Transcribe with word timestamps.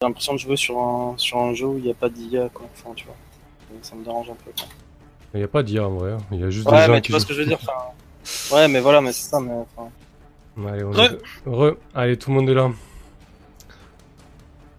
J'ai 0.00 0.06
l'impression 0.06 0.34
de 0.34 0.38
jouer 0.38 0.56
sur 0.56 0.78
un, 0.78 1.14
sur 1.16 1.38
un 1.38 1.54
jeu 1.54 1.66
où 1.66 1.76
il 1.78 1.82
n'y 1.82 1.90
a 1.90 1.94
pas 1.94 2.08
d'IA, 2.08 2.48
quoi. 2.54 2.66
Enfin, 2.72 2.90
tu 2.94 3.04
vois. 3.04 3.16
Ça 3.82 3.96
me 3.96 4.04
dérange 4.04 4.30
un 4.30 4.34
peu, 4.36 4.52
quoi. 4.56 4.68
Il 5.34 5.38
n'y 5.38 5.42
a 5.44 5.48
pas 5.48 5.64
d'IA 5.64 5.88
en 5.88 5.90
vrai, 5.96 6.12
hein. 6.12 6.18
il 6.30 6.38
y 6.38 6.44
a 6.44 6.50
juste 6.50 6.68
Ouais, 6.68 6.76
des 6.82 6.86
gens 6.86 6.92
mais 6.92 7.00
tu 7.00 7.10
vois 7.10 7.18
jouent. 7.18 7.24
ce 7.24 7.26
que 7.28 7.34
je 7.34 7.40
veux 7.40 7.46
dire, 7.46 7.58
enfin... 7.60 8.54
Ouais, 8.54 8.68
mais 8.68 8.78
voilà, 8.78 9.00
mais 9.00 9.10
c'est 9.10 9.28
ça, 9.28 9.40
mais... 9.40 9.50
Enfin... 9.50 9.90
Allez, 10.68 10.84
on 10.84 10.92
Re. 10.92 11.00
est... 11.00 11.18
Re. 11.46 11.76
Allez, 11.96 12.16
tout 12.16 12.30
le 12.30 12.36
monde 12.36 12.48
est 12.48 12.54
là. 12.54 12.70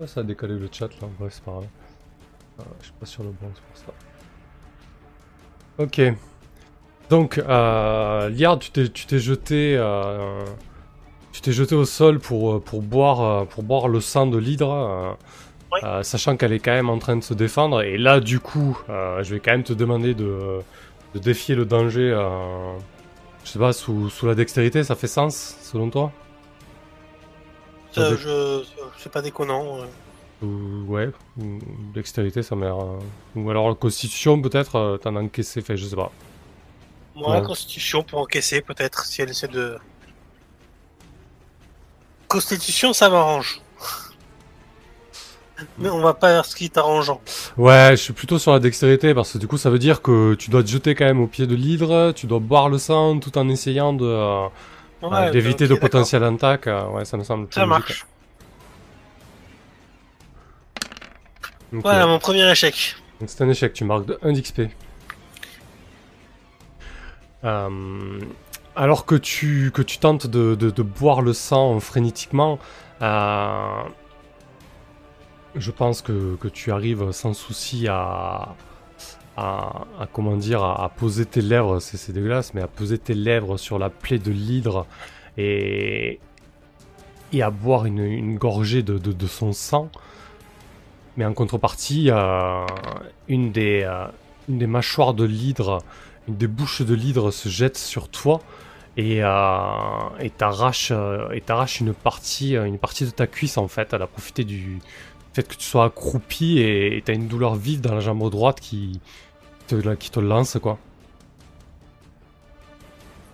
Ah, 0.02 0.08
ça 0.08 0.22
a 0.22 0.24
décalé 0.24 0.54
le 0.54 0.70
chat 0.72 0.88
là, 1.02 1.08
bref, 1.20 1.34
c'est 1.34 1.44
pas 1.44 1.52
grave. 1.52 1.68
Ah, 2.58 2.64
je 2.80 2.86
suis 2.86 2.94
pas 2.98 3.06
sur 3.06 3.24
le 3.24 3.32
bon, 3.32 3.52
c'est 3.54 3.84
pour 3.84 3.94
ça. 5.78 5.84
Ok. 5.84 6.14
Donc, 7.10 7.38
euh, 7.40 8.30
Liard, 8.30 8.60
tu 8.60 8.72
t'es, 8.72 8.88
tu 8.88 9.06
t'es 9.06 9.20
jeté, 9.20 9.76
euh, 9.78 10.46
tu 11.40 11.44
t'es 11.44 11.52
jeté 11.54 11.74
au 11.76 11.86
sol 11.86 12.20
pour, 12.20 12.56
euh, 12.56 12.60
pour 12.60 12.82
boire, 12.82 13.22
euh, 13.22 13.46
pour 13.46 13.64
boire 13.64 13.88
le 13.88 14.02
sang 14.02 14.28
de 14.28 14.38
l'hydre, 14.38 14.72
euh, 14.74 15.12
Oui. 15.72 15.80
euh, 15.84 16.04
sachant 16.04 16.38
qu'elle 16.38 16.54
est 16.54 16.60
quand 16.60 16.74
même 16.74 16.90
en 16.90 17.00
train 17.00 17.16
de 17.18 17.24
se 17.24 17.34
défendre. 17.34 17.82
Et 17.84 17.98
là, 17.98 18.20
du 18.20 18.40
coup, 18.40 18.80
euh, 18.90 19.24
je 19.24 19.36
vais 19.36 19.40
quand 19.40 19.52
même 19.52 19.64
te 19.64 19.74
demander 19.74 20.14
de, 20.16 20.60
de 21.16 21.20
défier 21.20 21.56
le 21.56 21.66
danger. 21.66 22.12
euh, 22.12 22.78
je 23.46 23.52
sais 23.52 23.60
pas, 23.60 23.74
sous, 23.74 24.10
sous 24.10 24.28
la 24.28 24.36
dextérité, 24.36 24.84
ça 24.84 24.96
fait 24.96 25.08
sens, 25.08 25.58
selon 25.62 25.90
toi? 25.90 26.12
Ça 27.92 28.16
je... 28.16 28.64
C'est 28.98 29.12
pas 29.12 29.22
déconnant. 29.22 29.80
Ou- 30.42 30.86
Ouais, 30.88 31.10
ou 31.38 31.60
dextérité, 31.94 32.44
ça 32.44 32.56
euh, 32.56 33.00
Ou 33.36 33.50
alors 33.50 33.78
constitution, 33.78 34.42
peut-être, 34.42 35.00
t'en 35.02 35.16
as 35.16 35.22
encaissé, 35.22 35.62
fait, 35.62 35.78
je 35.78 35.86
sais 35.86 35.96
pas. 35.96 36.12
Moi, 37.16 37.34
la 37.36 37.42
constitution 37.42 38.04
pour 38.04 38.20
encaisser, 38.20 38.62
peut-être, 38.62 39.06
si 39.06 39.22
elle 39.22 39.30
essaie 39.30 39.48
de. 39.48 39.78
Constitution, 42.30 42.94
ça 42.94 43.10
m'arrange. 43.10 43.60
Mais 45.78 45.90
on 45.90 46.00
va 46.00 46.14
pas 46.14 46.30
faire 46.30 46.46
ce 46.46 46.56
qui 46.56 46.66
est 46.66 46.78
arrangeant. 46.78 47.20
Ouais, 47.58 47.90
je 47.92 47.96
suis 47.98 48.14
plutôt 48.14 48.40
sur 48.40 48.54
la 48.54 48.60
dextérité, 48.60 49.14
parce 49.14 49.34
que 49.34 49.38
du 49.40 49.48
coup, 49.48 49.58
ça 49.58 49.70
veut 49.70 49.80
dire 49.80 50.02
que 50.02 50.36
tu 50.36 50.50
dois 50.50 50.64
te 50.64 50.70
jeter 50.70 50.96
quand 50.96 51.04
même 51.04 51.20
au 51.20 51.28
pied 51.28 51.48
de 51.48 51.56
l'hydre, 51.56 52.14
tu 52.14 52.28
dois 52.28 52.40
boire 52.40 52.70
le 52.70 52.78
sang 52.78 53.20
tout 53.20 53.38
en 53.38 53.50
essayant 53.50 53.92
de... 53.92 54.06
euh, 54.06 54.48
Ouais, 55.02 55.10
euh, 55.28 55.32
d'éviter 55.32 55.66
de 55.66 55.74
d'accord. 55.76 55.90
potentiel 55.90 56.24
attaque. 56.24 56.68
euh, 56.68 56.88
ouais, 56.90 57.04
ça 57.06 57.18
me 57.18 57.24
semble 57.24 57.48
Ça 57.54 57.66
marche. 57.66 58.06
Voilà, 61.72 62.06
mon 62.08 62.20
premier 62.20 62.50
échec. 62.52 62.96
C'est 63.26 63.42
un 63.42 63.50
échec, 63.50 63.74
tu 63.74 63.84
marques 63.86 64.06
de 64.06 64.18
1 64.22 64.32
d'XP. 64.34 64.62
Euh, 67.44 68.20
alors 68.80 69.06
que 69.06 69.16
tu, 69.16 69.74
tentes 70.00 70.26
de, 70.26 70.82
boire 70.82 71.22
le 71.22 71.34
sang 71.34 71.82
frénétiquement, 71.82 72.60
euh, 73.02 73.82
je 75.54 75.72
pense 75.72 76.02
que, 76.02 76.38
tu 76.54 76.72
arrives 76.72 77.12
sans 77.12 77.34
souci 77.34 77.90
à, 77.90 78.56
poser 80.96 81.26
tes 81.26 81.42
lèvres, 81.42 81.82
c'est 81.82 82.14
dégueulasse, 82.14 82.54
mais 82.54 82.62
à 82.62 82.68
poser 82.68 82.98
tes 82.98 83.16
lèvres 83.16 83.58
sur 83.58 83.80
la 83.80 83.90
plaie 83.90 84.18
de 84.18 84.32
l'hydre 84.32 84.88
et, 85.38 86.22
et 87.34 87.44
à 87.44 87.50
boire 87.50 87.86
une, 87.86 88.38
gorgée 88.38 88.82
de, 88.82 89.28
son 89.28 89.52
sang. 89.52 89.90
Mais 91.18 91.26
en 91.26 91.34
contrepartie, 91.34 92.12
euh, 92.12 92.66
des, 93.28 93.84
euh, 93.84 94.06
une 94.48 94.58
des 94.58 94.68
mâchoires 94.68 95.14
de 95.14 95.26
l'hydre, 95.26 95.80
une 96.30 96.38
des 96.38 96.48
bouches 96.48 96.82
de 96.82 96.94
l'hydre 96.94 97.32
se 97.32 97.50
jette 97.50 97.78
sur 97.78 98.08
toi 98.08 98.40
et 99.00 99.24
euh, 99.24 100.00
et 100.20 100.32
euh, 100.92 101.30
et 101.32 101.42
t'arrache 101.42 101.80
une 101.80 101.94
partie 101.94 102.56
euh, 102.56 102.66
une 102.66 102.78
partie 102.78 103.06
de 103.06 103.12
ta 103.12 103.28
cuisse 103.28 103.58
en 103.58 103.68
fait. 103.68 103.94
Elle 103.94 104.02
a 104.02 104.08
profité 104.08 104.44
du 104.44 104.80
fait 105.34 105.48
que 105.48 105.56
tu 105.56 105.64
sois 105.66 105.86
accroupi 105.86 106.60
et 106.60 107.02
t'as 107.06 107.14
une 107.14 107.28
douleur 107.28 107.56
vive 107.56 107.82
dans 107.82 107.94
la 107.94 108.00
jambe 108.02 108.30
droite 108.30 108.60
qui 108.60 109.00
te, 109.68 109.76
qui 109.96 110.10
te 110.12 110.20
lance 110.20 110.58
quoi. 110.62 110.78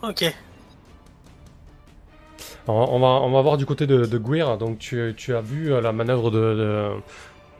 Ok. 0.01 0.23
On 2.67 2.99
va 2.99 3.07
on 3.07 3.31
va 3.31 3.41
voir 3.41 3.57
du 3.57 3.65
côté 3.65 3.85
de, 3.87 4.05
de 4.05 4.17
Gwir. 4.17 4.57
Donc 4.57 4.79
tu, 4.79 5.13
tu 5.17 5.35
as 5.35 5.41
vu 5.41 5.69
la 5.81 5.91
manœuvre 5.91 6.31
de 6.31 6.37
de, 6.55 6.89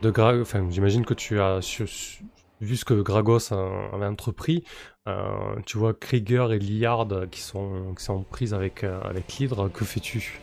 de 0.01 0.11
Gra- 0.11 0.41
Enfin, 0.41 0.65
j'imagine 0.69 1.05
que 1.05 1.13
tu 1.13 1.39
as 1.39 1.61
su- 1.61 1.87
su- 1.87 2.23
vu 2.61 2.77
ce 2.77 2.85
que 2.85 2.93
Gragos 2.93 3.51
avait 3.51 4.05
entrepris. 4.05 4.63
Euh, 5.07 5.55
tu 5.65 5.77
vois 5.77 5.93
Krieger 5.93 6.51
et 6.51 6.59
Liard 6.59 7.29
qui 7.29 7.41
sont 7.41 7.93
qui 7.97 8.03
sont 8.03 8.13
en 8.13 8.23
prise 8.23 8.53
avec 8.53 8.83
euh, 8.83 8.99
avec. 9.01 9.27
Que 9.73 9.85
fais-tu? 9.85 10.41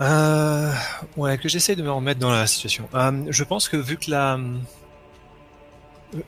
Euh, 0.00 0.72
ouais, 1.16 1.36
que 1.38 1.48
j'essaie 1.48 1.76
de 1.76 1.82
me 1.82 1.90
remettre 1.90 2.20
dans 2.20 2.32
la 2.32 2.46
situation. 2.46 2.88
Euh, 2.94 3.26
je 3.28 3.44
pense 3.44 3.68
que 3.68 3.76
vu 3.76 3.98
que 3.98 4.10
la, 4.10 4.38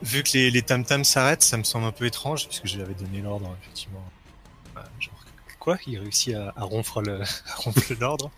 vu 0.01 0.23
que 0.23 0.29
les, 0.33 0.51
les 0.51 0.61
tam 0.61 0.85
tams 0.85 1.03
s'arrêtent, 1.03 1.43
ça 1.43 1.57
me 1.57 1.63
semble 1.63 1.85
un 1.85 1.91
peu 1.91 2.05
étrange 2.05 2.47
puisque 2.47 2.67
je 2.67 2.75
lui 2.75 2.83
avais 2.83 2.93
donné 2.93 3.21
l'ordre 3.21 3.55
effectivement. 3.61 4.03
Genre 4.99 5.25
quoi? 5.59 5.77
Il 5.87 5.99
réussit 5.99 6.35
à, 6.35 6.53
à 6.55 6.63
rompre 6.63 7.01
l'ordre. 7.99 8.31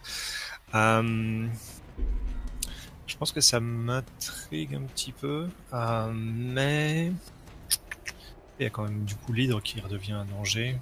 Je 3.07 3.17
pense 3.17 3.31
que 3.31 3.41
ça 3.41 3.59
m'intrigue 3.59 4.75
un 4.75 4.81
petit 4.81 5.11
peu, 5.11 5.47
euh, 5.73 6.11
mais 6.13 7.11
il 8.59 8.63
y 8.63 8.65
a 8.65 8.69
quand 8.69 8.83
même 8.83 9.05
du 9.05 9.15
coup 9.15 9.33
l'hydre 9.33 9.61
qui 9.61 9.79
redevient 9.79 10.13
un 10.13 10.25
danger. 10.25 10.79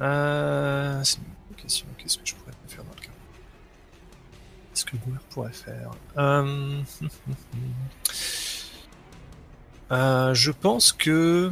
Euh, 0.00 1.02
c'est 1.04 1.18
une 1.18 1.56
question. 1.56 1.86
Qu'est-ce 1.98 2.18
que 2.18 2.26
je 2.26 2.34
pourrais 2.34 2.52
faire 2.68 2.84
dans 2.84 2.94
le 2.94 3.00
cas? 3.00 3.12
Qu'est-ce 4.72 4.84
que 4.84 4.96
Gouer 4.96 5.18
pourrait 5.30 5.52
faire? 5.52 5.90
Euh... 9.92 10.34
Je 10.34 10.52
pense 10.52 10.92
que. 10.92 11.50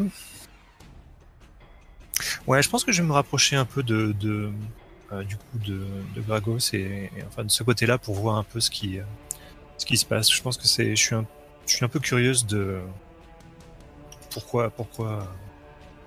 Ouais, 2.47 2.63
je 2.63 2.71
pense 2.71 2.85
que 2.85 2.93
je 2.93 3.03
vais 3.03 3.09
me 3.09 3.13
rapprocher 3.13 3.57
un 3.57 3.65
peu 3.65 3.83
de, 3.83 4.13
de 4.13 4.53
du 5.25 5.37
coup 5.37 5.59
de, 5.59 5.87
de 6.15 6.21
Gragos 6.21 6.59
et, 6.75 7.11
et 7.17 7.23
enfin 7.27 7.45
de 7.45 7.51
ce 7.51 7.63
côté-là 7.63 7.99
pour 7.99 8.15
voir 8.15 8.37
un 8.37 8.45
peu 8.45 8.61
ce 8.61 8.71
qui 8.71 8.99
euh, 8.99 9.05
ce 9.79 9.87
qui 9.87 9.97
se 9.97 10.05
passe. 10.05 10.31
Je 10.31 10.43
pense 10.43 10.57
que 10.57 10.67
c'est, 10.67 10.95
je 10.95 11.03
suis 11.03 11.15
un, 11.15 11.27
je 11.67 11.75
suis 11.77 11.85
un 11.85 11.89
peu 11.89 12.01
curieuse 12.01 12.47
de 12.47 12.81
pourquoi 14.31 14.71
pourquoi. 14.71 15.29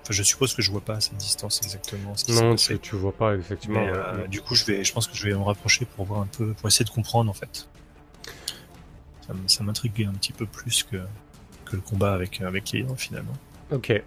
Enfin, 0.02 0.14
je 0.14 0.22
suppose 0.22 0.54
que 0.54 0.62
je 0.62 0.70
vois 0.70 0.80
pas 0.80 0.94
à 0.94 1.00
cette 1.00 1.16
distance 1.16 1.60
exactement 1.62 2.16
ce 2.16 2.24
qui 2.24 2.32
Non, 2.32 2.56
tu, 2.56 2.78
tu 2.80 2.96
vois 2.96 3.12
pas 3.12 3.36
effectivement. 3.36 3.80
Mais, 3.80 3.92
euh, 3.92 4.26
du 4.26 4.40
coup, 4.40 4.56
je 4.56 4.64
vais, 4.64 4.82
je 4.82 4.92
pense 4.92 5.06
que 5.06 5.14
je 5.14 5.28
vais 5.28 5.32
me 5.32 5.42
rapprocher 5.42 5.84
pour 5.84 6.04
voir 6.06 6.20
un 6.22 6.26
peu, 6.26 6.54
pour 6.54 6.66
essayer 6.66 6.84
de 6.84 6.90
comprendre 6.90 7.30
en 7.30 7.34
fait. 7.34 7.68
Ça, 9.46 9.62
m'intrigue 9.62 10.04
un 10.04 10.14
petit 10.14 10.32
peu 10.32 10.44
plus 10.44 10.82
que, 10.82 10.96
que 11.64 11.76
le 11.76 11.82
combat 11.82 12.12
avec, 12.12 12.40
avec 12.40 12.72
les 12.72 12.80
héros 12.80 12.96
finalement. 12.96 13.32
Ok. 13.70 14.02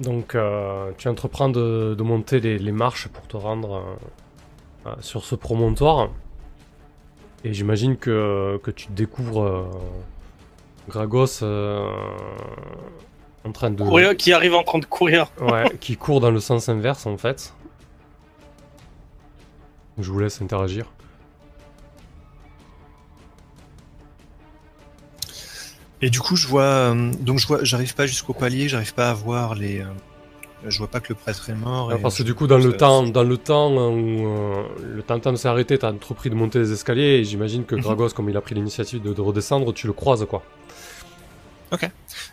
Donc, 0.00 0.34
euh, 0.34 0.92
tu 0.98 1.08
entreprends 1.08 1.48
de, 1.48 1.94
de 1.96 2.02
monter 2.02 2.40
les, 2.40 2.58
les 2.58 2.72
marches 2.72 3.08
pour 3.08 3.26
te 3.26 3.36
rendre 3.36 3.76
euh, 3.76 3.80
euh, 4.88 4.94
sur 5.00 5.24
ce 5.24 5.34
promontoire. 5.34 6.10
Et 7.44 7.54
j'imagine 7.54 7.96
que, 7.96 8.60
que 8.62 8.70
tu 8.70 8.88
découvres 8.90 9.42
euh, 9.42 9.64
Gragos 10.88 11.42
en 13.44 13.52
train 13.52 13.70
de. 13.70 13.82
Courir, 13.82 14.16
qui 14.16 14.32
arrive 14.32 14.54
en 14.54 14.64
train 14.64 14.78
de 14.78 14.86
courir. 14.86 15.30
Ouais, 15.40 15.64
qui 15.80 15.96
court 15.96 16.20
dans 16.20 16.30
le 16.30 16.40
sens 16.40 16.68
inverse 16.68 17.06
en 17.06 17.16
fait. 17.16 17.54
Je 19.98 20.10
vous 20.10 20.18
laisse 20.18 20.42
interagir. 20.42 20.86
Et 26.02 26.10
du 26.10 26.20
coup, 26.20 26.36
je 26.36 26.46
vois, 26.46 26.62
euh, 26.62 27.10
donc 27.20 27.38
je 27.38 27.46
vois, 27.46 27.64
j'arrive 27.64 27.94
pas 27.94 28.06
jusqu'au 28.06 28.34
palier, 28.34 28.68
j'arrive 28.68 28.92
pas 28.94 29.10
à 29.10 29.14
voir 29.14 29.54
les, 29.54 29.80
euh, 29.80 29.86
je 30.66 30.78
vois 30.78 30.88
pas 30.88 31.00
que 31.00 31.08
le 31.10 31.14
prêtre 31.14 31.48
est 31.48 31.54
mort. 31.54 31.90
Ah, 31.90 31.96
et 31.96 31.98
parce 32.02 32.18
que 32.18 32.22
du 32.22 32.34
coup, 32.34 32.46
dans 32.46 32.58
le 32.58 32.76
temps, 32.76 33.02
dans 33.04 33.22
le 33.22 33.38
temps 33.38 33.70
où 33.90 34.26
euh, 34.26 34.62
le 34.82 35.02
tam 35.02 35.36
s'est 35.36 35.48
arrêté, 35.48 35.78
t'as 35.78 35.92
entrepris 35.92 36.28
de 36.28 36.34
monter 36.34 36.58
les 36.58 36.72
escaliers 36.72 37.16
et 37.20 37.24
j'imagine 37.24 37.64
que 37.64 37.74
Mhm. 37.76 37.80
Gragos, 37.82 38.10
comme 38.10 38.28
il 38.28 38.36
a 38.36 38.40
pris 38.40 38.54
l'initiative 38.54 39.00
de, 39.02 39.12
de 39.14 39.20
redescendre, 39.20 39.72
tu 39.72 39.86
le 39.86 39.92
croises 39.92 40.26
quoi. 40.28 40.42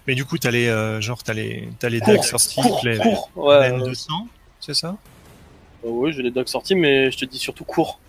Mais 0.07 0.15
du 0.15 0.25
coup, 0.25 0.37
t'as 0.37 0.51
les, 0.51 0.67
euh, 0.67 1.01
genre, 1.01 1.23
t'as 1.23 1.33
les, 1.33 1.69
t'as 1.79 1.89
les 1.89 1.99
dagues 2.01 2.23
sorties, 2.23 2.61
cours, 2.61 2.81
les, 2.83 2.97
cours. 2.97 3.29
les 3.35 3.41
Ouais, 3.41 3.69
veines 3.71 3.83
de 3.83 3.93
sang, 3.93 4.27
c'est 4.59 4.73
ça? 4.73 4.97
Euh, 5.85 5.89
oui, 5.89 6.13
j'ai 6.13 6.21
les 6.21 6.31
dogs 6.31 6.47
sortis, 6.47 6.75
mais 6.75 7.09
je 7.11 7.17
te 7.17 7.25
dis 7.25 7.37
surtout 7.39 7.63
cours. 7.65 7.99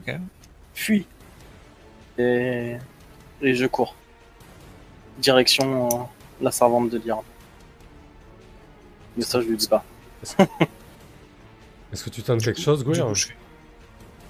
Ok. 0.00 0.14
Fuis. 0.74 1.06
Et... 2.18 2.76
Et 3.42 3.54
je 3.54 3.66
cours. 3.66 3.94
Direction 5.18 5.86
euh, 5.88 6.02
la 6.40 6.50
servante 6.50 6.90
de 6.90 6.98
l'Iran. 6.98 7.24
Mais 9.16 9.24
ça, 9.24 9.40
je 9.40 9.46
lui 9.48 9.56
dis 9.56 9.68
pas. 9.68 9.84
Est-ce 11.92 12.04
que 12.04 12.10
tu 12.10 12.22
tentes 12.22 12.42
quelque 12.42 12.60
chose, 12.60 12.84
Gouir 12.84 13.14
je 13.14 13.28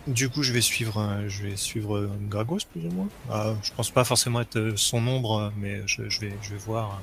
du 0.07 0.31
coup, 0.31 0.43
je 0.43 0.55
vais 0.55 0.63
suivre, 0.63 0.99
euh, 1.03 1.29
je 1.29 1.43
vais 1.43 1.57
suivre 1.57 1.99
euh, 1.99 2.11
Gragos 2.29 2.61
plus 2.73 2.87
ou 2.87 2.91
moins. 2.93 3.09
Ah, 3.31 3.53
je 3.63 3.71
pense 3.75 3.91
pas 3.91 4.05
forcément 4.05 4.41
être 4.41 4.57
euh, 4.57 4.73
son 4.75 5.07
ombre, 5.07 5.53
mais 5.59 5.83
je, 5.87 6.09
je 6.09 6.21
vais, 6.21 6.33
je 6.41 6.51
vais 6.53 6.57
voir. 6.57 6.99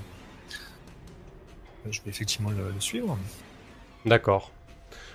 euh, 1.86 1.92
Je 1.92 2.02
vais 2.02 2.10
effectivement 2.10 2.50
le, 2.50 2.72
le 2.72 2.80
suivre. 2.82 3.16
D'accord. 4.08 4.50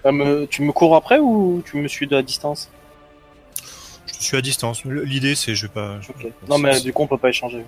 Ah, 0.04 0.12
me- 0.12 0.46
tu 0.46 0.62
me 0.62 0.70
cours 0.70 0.94
après 0.94 1.18
ou 1.18 1.62
tu 1.66 1.78
me 1.78 1.88
suis 1.88 2.06
de 2.06 2.14
la 2.14 2.22
distance? 2.22 2.68
Je 4.20 4.24
suis 4.26 4.36
à 4.36 4.42
distance. 4.42 4.84
L'idée, 4.84 5.34
c'est 5.34 5.54
je 5.56 5.66
vais 5.66 5.72
pas. 5.72 5.98
je-. 6.00 6.12
Non, 6.48 6.58
mais 6.58 6.78
du 6.80 6.92
coup, 6.92 7.02
on 7.02 7.06
peut 7.08 7.18
pas 7.18 7.30
échanger. 7.30 7.64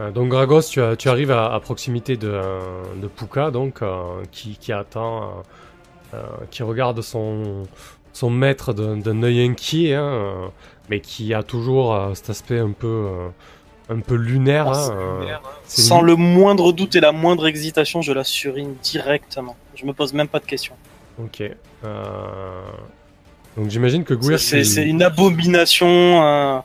Euh, 0.00 0.10
donc 0.10 0.28
Gragos, 0.30 0.62
tu, 0.62 0.80
as- 0.80 0.96
tu 0.96 1.08
arrives 1.10 1.30
à, 1.30 1.52
à 1.52 1.60
proximité 1.60 2.16
de, 2.16 2.28
euh, 2.28 2.60
de 2.96 3.06
Puka, 3.08 3.50
donc 3.50 3.82
euh, 3.82 4.22
qui, 4.32 4.56
qui 4.56 4.72
attend, 4.72 5.42
euh, 6.14 6.22
qui 6.50 6.62
regarde 6.62 7.02
son, 7.02 7.64
son 8.14 8.30
maître 8.30 8.72
d'un 8.72 9.22
œil 9.22 9.44
inquiet, 9.44 9.94
hein, 9.94 10.50
mais 10.88 11.00
qui 11.00 11.34
a 11.34 11.42
toujours 11.42 11.94
euh, 11.94 12.14
cet 12.14 12.30
aspect 12.30 12.58
un 12.58 12.72
peu, 12.72 12.86
euh, 13.10 13.28
un 13.90 14.00
peu 14.00 14.14
lunaire. 14.14 14.68
Hein, 14.68 15.38
Sans 15.66 16.00
une- 16.00 16.06
le 16.06 16.16
moindre 16.16 16.72
doute 16.72 16.96
et 16.96 17.00
la 17.00 17.12
moindre 17.12 17.46
excitation, 17.46 18.00
je 18.00 18.12
la 18.12 18.24
surine 18.24 18.74
directement. 18.82 19.56
Je 19.74 19.84
me 19.84 19.92
pose 19.92 20.14
même 20.14 20.28
pas 20.28 20.40
de 20.40 20.46
questions. 20.46 20.74
Ok. 21.22 21.42
euh, 21.84 22.62
Donc 23.56 23.68
j'imagine 23.70 24.04
que 24.04 24.14
Gouir, 24.14 24.38
C'est 24.40 24.62
une 24.86 25.02
abomination, 25.02 26.22
un- 26.22 26.62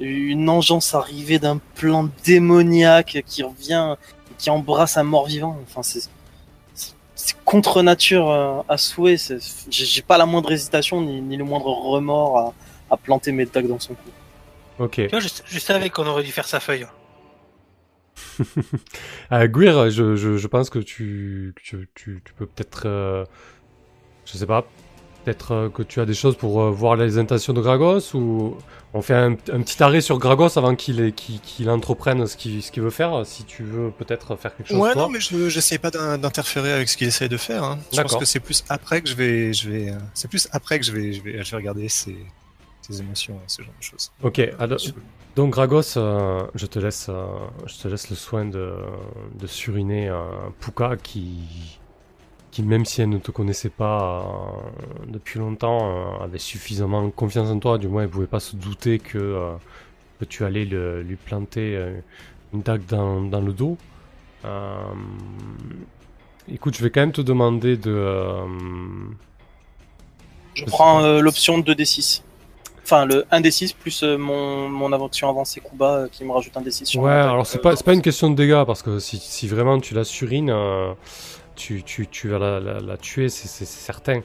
une 0.00 0.48
engeance 0.48 0.94
arrivée 0.94 1.38
d'un 1.38 1.58
plan 1.76 2.08
démoniaque 2.24 3.22
qui 3.26 3.42
revient, 3.44 3.94
qui 4.38 4.50
embrasse 4.50 4.96
un 4.96 5.04
mort-vivant. 5.04 5.56
Enfin, 5.68 5.82
c'est 5.82 6.00
c'est- 6.74 6.94
c'est 7.14 7.36
contre 7.44 7.82
nature 7.82 8.28
euh, 8.30 8.60
à 8.68 8.76
souhait. 8.76 9.16
c'est- 9.16 9.38
J'ai 9.70 9.84
j'ai 9.86 10.02
pas 10.02 10.18
la 10.18 10.26
moindre 10.26 10.50
hésitation 10.50 11.00
ni, 11.00 11.20
ni 11.20 11.36
le 11.36 11.44
moindre 11.44 11.66
remords 11.68 12.38
à, 12.38 12.54
à 12.90 12.96
planter 12.96 13.30
mes 13.30 13.46
dagues 13.46 13.68
dans 13.68 13.78
son 13.78 13.94
cou. 13.94 14.10
Ok. 14.80 14.94
Tu 14.96 15.06
vois, 15.08 15.20
je, 15.20 15.28
je 15.46 15.58
savais 15.60 15.88
qu'on 15.90 16.04
aurait 16.06 16.24
dû 16.24 16.32
faire 16.32 16.48
sa 16.48 16.58
feuille. 16.58 16.86
Euh, 19.32 19.46
Gouir, 19.48 19.90
je, 19.90 20.16
je, 20.16 20.36
je 20.36 20.46
pense 20.48 20.68
que 20.70 20.78
tu, 20.80 21.52
que 21.56 21.62
tu, 21.62 21.88
tu, 21.94 22.20
tu 22.24 22.32
peux 22.34 22.46
peut-être, 22.46 22.82
euh, 22.86 23.24
je 24.26 24.36
sais 24.36 24.46
pas, 24.46 24.64
peut-être 25.24 25.52
euh, 25.52 25.68
que 25.68 25.82
tu 25.82 26.00
as 26.00 26.04
des 26.06 26.14
choses 26.14 26.36
pour 26.36 26.60
euh, 26.60 26.70
voir 26.70 26.96
les 26.96 27.18
intentions 27.18 27.52
de 27.52 27.60
Gragos 27.60 28.14
ou 28.14 28.56
on 28.92 29.02
fait 29.02 29.14
un, 29.14 29.32
un 29.32 29.60
petit 29.62 29.82
arrêt 29.82 30.00
sur 30.00 30.18
Gragos 30.18 30.56
avant 30.58 30.74
qu'il 30.76 31.12
entreprenne 31.68 32.26
ce 32.26 32.36
qu'il 32.36 32.82
veut 32.82 32.90
faire. 32.90 33.24
Si 33.26 33.44
tu 33.44 33.62
veux 33.64 33.90
peut-être 33.90 34.36
faire 34.36 34.54
quelque 34.56 34.68
chose. 34.68 34.78
Ouais, 34.78 34.92
toi. 34.92 35.02
non, 35.02 35.08
mais 35.08 35.20
je 35.20 35.48
j'essaie 35.48 35.78
pas 35.78 35.90
d'in- 35.90 36.18
d'interférer 36.18 36.72
avec 36.72 36.88
ce 36.88 36.96
qu'il 36.96 37.08
essaye 37.08 37.28
de 37.28 37.36
faire. 37.36 37.64
Hein. 37.64 37.78
Je 37.92 38.00
pense 38.00 38.16
que 38.16 38.24
c'est 38.24 38.40
plus 38.40 38.62
après 38.68 39.00
que 39.02 39.08
je 39.08 39.14
vais, 39.14 39.52
je 39.52 39.68
vais, 39.70 39.90
euh, 39.90 39.98
c'est 40.14 40.28
plus 40.28 40.48
après 40.52 40.78
que 40.78 40.84
je 40.84 40.92
vais, 40.92 41.12
je 41.12 41.22
vais, 41.22 41.42
je 41.42 41.50
vais 41.50 41.56
regarder 41.56 41.88
ses, 41.88 42.16
ses 42.82 43.00
émotions, 43.00 43.34
et 43.34 43.48
ce 43.48 43.62
genre 43.62 43.72
de 43.78 43.82
choses. 43.84 44.12
Ok. 44.22 44.38
alors- 44.58 44.78
donc 45.36 45.50
Gragos, 45.50 45.96
euh, 45.96 46.44
je 46.54 46.66
te 46.66 46.78
laisse, 46.78 47.06
euh, 47.08 47.24
je 47.66 47.74
te 47.82 47.88
laisse 47.88 48.08
le 48.08 48.14
soin 48.14 48.44
de, 48.44 48.74
de 49.34 49.46
suriner 49.48 50.08
euh, 50.08 50.22
Puka 50.60 50.96
qui, 51.02 51.38
qui 52.54 52.62
même 52.62 52.84
si 52.84 53.02
elle 53.02 53.08
ne 53.08 53.18
te 53.18 53.32
connaissait 53.32 53.68
pas 53.68 54.20
euh, 54.20 55.08
depuis 55.08 55.40
longtemps, 55.40 55.90
euh, 56.20 56.24
avait 56.24 56.38
suffisamment 56.38 57.10
confiance 57.10 57.50
en 57.50 57.58
toi. 57.58 57.78
Du 57.78 57.88
moins, 57.88 58.04
elle 58.04 58.08
pouvait 58.08 58.28
pas 58.28 58.38
se 58.38 58.54
douter 58.54 59.00
que, 59.00 59.18
euh, 59.18 59.54
que 60.20 60.24
tu 60.24 60.44
allais 60.44 60.64
le- 60.64 61.02
lui 61.02 61.16
planter 61.16 61.76
une 62.52 62.62
dague 62.62 62.86
dans, 62.86 63.22
dans 63.22 63.40
le 63.40 63.52
dos. 63.52 63.76
Écoute, 66.48 66.76
je 66.76 66.82
vais 66.84 66.90
quand 66.90 67.00
même 67.00 67.10
te 67.10 67.22
demander 67.22 67.76
de. 67.76 67.98
Je 70.54 70.64
prends 70.66 71.00
l'option 71.20 71.58
2d6. 71.58 72.22
Enfin, 72.84 73.04
le 73.06 73.24
1d6 73.32 73.74
plus 73.74 74.02
mon, 74.04 74.68
mon 74.68 74.92
action 74.92 75.28
avancée 75.28 75.60
Kuba 75.60 76.06
qui 76.12 76.22
me 76.22 76.30
rajoute 76.30 76.56
un 76.56 76.60
d6 76.60 76.84
sur 76.84 77.00
Ouais, 77.00 77.10
alors 77.10 77.46
c'est 77.46 77.58
pas, 77.58 77.94
une 77.94 78.02
question 78.02 78.30
de 78.30 78.36
dégâts, 78.36 78.64
parce 78.64 78.82
que 78.82 78.98
si, 79.00 79.16
si 79.16 79.48
vraiment 79.48 79.80
tu 79.80 79.94
la 79.94 80.04
surines, 80.04 80.54
tu, 81.56 81.82
tu, 81.82 82.06
tu 82.06 82.28
vas 82.28 82.38
la, 82.38 82.60
la, 82.60 82.80
la 82.80 82.96
tuer, 82.96 83.28
c'est 83.28 83.64
certain. 83.64 84.20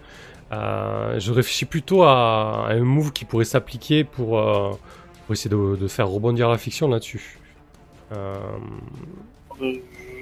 Euh, 0.51 1.19
je 1.19 1.31
réfléchis 1.31 1.65
plutôt 1.65 2.03
à, 2.03 2.67
à 2.67 2.73
un 2.73 2.79
move 2.83 3.11
qui 3.11 3.25
pourrait 3.25 3.45
s'appliquer 3.45 4.03
pour, 4.03 4.39
euh, 4.39 4.71
pour 5.25 5.33
essayer 5.33 5.49
de, 5.49 5.75
de 5.75 5.87
faire 5.87 6.07
rebondir 6.09 6.49
la 6.49 6.57
fiction 6.57 6.87
là-dessus. 6.87 7.39
Euh, 8.13 8.35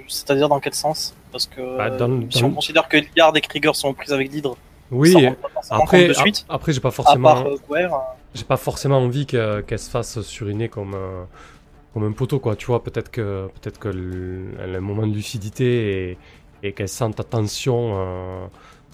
C'est-à-dire 0.07 0.49
dans 0.49 0.59
quel 0.59 0.73
sens? 0.73 1.15
Parce 1.31 1.47
que 1.47 1.77
Bah, 1.77 1.89
dans 1.89 2.21
si 2.29 2.41
dans 2.41 2.47
on 2.47 2.51
considère 2.51 2.87
que 2.87 2.97
Liard 3.15 3.35
et 3.35 3.41
Krieger 3.41 3.75
sont 3.75 3.93
prises 3.93 4.13
avec 4.13 4.31
l'hydre, 4.31 4.57
oui, 4.91 5.11
ça 5.61 5.75
après, 5.75 6.07
de 6.07 6.13
suite. 6.13 6.45
après 6.49 6.71
j'ai 6.71 6.79
pas 6.79 6.91
forcément, 6.91 7.43
j'ai 8.33 8.43
pas 8.45 8.57
forcément 8.57 8.99
envie 8.99 9.25
que- 9.25 9.61
qu'elle 9.61 9.79
se 9.79 9.89
fasse 9.89 10.21
suriner 10.21 10.69
comme, 10.69 10.95
comme 11.93 12.03
un 12.05 12.11
poteau, 12.13 12.39
quoi. 12.39 12.55
Tu 12.55 12.67
vois, 12.67 12.83
peut-être 12.83 13.11
que 13.11 13.47
peut-être 13.59 13.79
que 13.79 13.89
le- 13.89 14.53
elle 14.61 14.75
a 14.75 14.77
un 14.77 14.81
moment 14.81 15.05
de 15.07 15.13
lucidité 15.13 16.11
et, 16.11 16.17
et 16.63 16.73
qu'elle 16.73 16.89
sent 16.89 17.11
ta 17.15 17.23
tension 17.23 17.93
euh, 17.97 18.45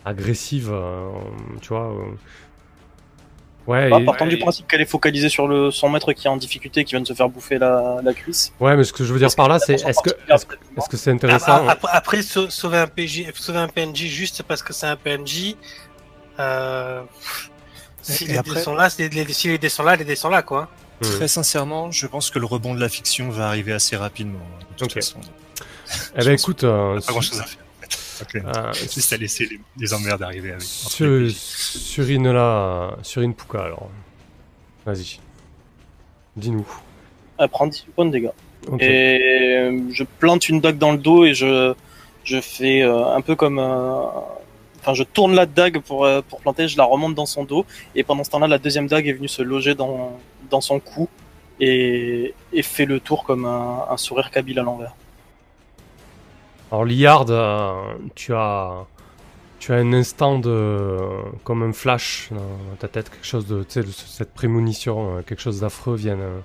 agressive, 0.06 0.70
euh, 0.72 1.10
tu 1.62 1.70
vois. 1.70 1.92
euh. 1.92 2.04
Ouais, 3.66 3.90
bah, 3.90 4.00
et- 4.02 4.06
partant 4.06 4.26
du 4.28 4.38
principe 4.38 4.68
qu'elle 4.68 4.82
est 4.82 4.86
focalisée 4.86 5.30
sur 5.30 5.48
le, 5.48 5.72
son 5.72 5.88
maître 5.90 6.12
qui 6.12 6.28
est 6.28 6.30
en 6.30 6.36
difficulté, 6.36 6.84
qui 6.84 6.92
vient 6.92 7.00
de 7.02 7.08
se 7.08 7.14
faire 7.14 7.30
bouffer 7.30 7.58
la, 7.58 8.00
la 8.04 8.14
cuisse. 8.14 8.52
ouais, 8.60 8.76
mais 8.76 8.84
ce 8.84 8.92
que 8.92 9.06
je 9.06 9.14
veux 9.14 9.20
dire 9.20 9.34
par 9.38 9.48
là, 9.48 9.58
c'est 9.58 9.76
est-ce 9.76 10.02
que 10.02 10.10
est-ce 10.30 10.90
que 10.90 10.98
c'est 10.98 11.12
intéressant 11.12 11.66
Après, 11.70 11.88
après, 11.94 12.22
sau- 12.24 12.50
sauver 12.50 12.80
un 12.80 12.88
PJ, 12.88 13.32
sauver 13.36 13.60
un 13.60 13.70
PNJ 13.70 14.08
juste 14.08 14.44
parce 14.44 14.62
que 14.62 14.74
c'est 14.74 14.88
un 14.88 14.98
PNJ. 14.98 15.56
Euh, 16.40 17.04
si 18.02 18.26
les 18.26 18.36
après- 18.38 18.66
là, 18.76 18.90
si 18.90 19.04
les, 19.04 19.10
les- 19.24 19.32
si 19.34 19.48
les 19.48 19.58
dés 19.58 19.70
sont 19.70 19.84
là, 19.84 19.96
les 19.96 20.04
dés 20.04 20.18
sont 20.18 20.30
là, 20.30 20.42
quoi. 20.42 20.68
Hmm. 21.02 21.06
Très 21.16 21.28
sincèrement, 21.30 21.90
je 21.90 22.06
pense 22.08 22.30
que 22.32 22.40
le 22.40 22.46
rebond 22.46 22.76
de 22.76 22.82
la 22.82 22.90
fiction 22.90 23.30
va 23.30 23.48
arriver 23.48 23.72
assez 23.72 23.96
rapidement. 23.96 24.40
De 24.72 24.76
toute 24.78 24.92
façon, 24.94 25.20
Eh 26.18 26.24
ben 26.26 26.32
écoute, 26.34 26.64
euh, 26.64 27.00
pas 27.02 27.12
grand 27.12 27.22
chose 27.22 27.40
à 27.40 27.44
faire. 27.44 27.64
En 27.82 27.82
fait. 27.88 28.40
Ok. 28.40 28.44
euh, 28.58 28.74
Juste 28.74 29.14
à 29.14 29.18
laisser 29.18 29.46
les, 29.46 29.60
les 29.78 29.94
emmerdes 29.94 30.22
arriver 30.24 30.52
avec. 30.52 30.62
sur, 30.64 31.08
Puka 33.34 33.64
alors. 33.64 33.90
Vas-y. 34.86 35.20
Dis-nous. 36.36 36.68
Elle 37.38 37.50
prend 37.50 37.68
10 37.68 37.86
points 37.96 38.06
de 38.06 38.12
dégâts. 38.12 38.30
Et 38.80 39.20
euh, 39.58 39.82
je 39.92 40.04
plante 40.20 40.48
une 40.50 40.62
dague 40.62 40.78
dans 40.78 40.94
le 40.94 40.98
dos 40.98 41.26
et 41.26 41.34
je, 41.34 41.74
je 42.24 42.40
fais 42.40 42.82
euh, 42.82 43.14
un 43.16 43.22
peu 43.22 43.36
comme. 43.36 43.60
euh, 43.60 44.04
Enfin, 44.86 44.94
je 44.96 45.04
tourne 45.04 45.34
la 45.34 45.46
dague 45.46 45.80
pour, 45.80 46.04
euh, 46.04 46.22
pour 46.28 46.42
planter, 46.42 46.68
je 46.68 46.76
la 46.78 46.84
remonte 46.84 47.16
dans 47.16 47.26
son 47.26 47.46
dos. 47.46 47.66
Et 47.96 48.04
pendant 48.04 48.26
ce 48.26 48.30
temps-là, 48.32 48.48
la 48.50 48.58
deuxième 48.58 48.88
dague 48.88 49.08
est 49.08 49.14
venue 49.14 49.30
se 49.30 49.42
loger 49.42 49.76
dans, 49.76 50.20
dans 50.50 50.60
son 50.60 50.82
cou 50.82 51.08
et, 51.62 52.34
et 52.52 52.64
fait 52.64 52.84
le 52.84 53.00
tour 53.00 53.24
comme 53.24 53.46
un, 53.46 53.86
un 53.90 53.96
sourire 53.96 54.30
kabyle 54.30 54.60
à 54.60 54.64
l'envers. 54.64 54.94
Alors 56.74 56.86
Liard, 56.86 57.28
euh, 57.30 57.94
tu 58.16 58.34
as 58.34 58.88
tu 59.60 59.72
as 59.72 59.76
un 59.76 59.94
instant 59.94 60.40
de 60.40 60.98
comme 61.44 61.62
un 61.62 61.72
flash 61.72 62.30
dans 62.32 62.76
ta 62.80 62.88
tête, 62.88 63.12
quelque 63.12 63.28
chose 63.28 63.46
de 63.46 63.62
tu 63.62 63.84
sais 63.84 63.88
cette 64.08 64.34
prémonition, 64.34 65.18
euh, 65.18 65.22
quelque 65.22 65.40
chose 65.40 65.60
d'affreux 65.60 65.96
vient 65.96 66.18
euh, 66.18 66.40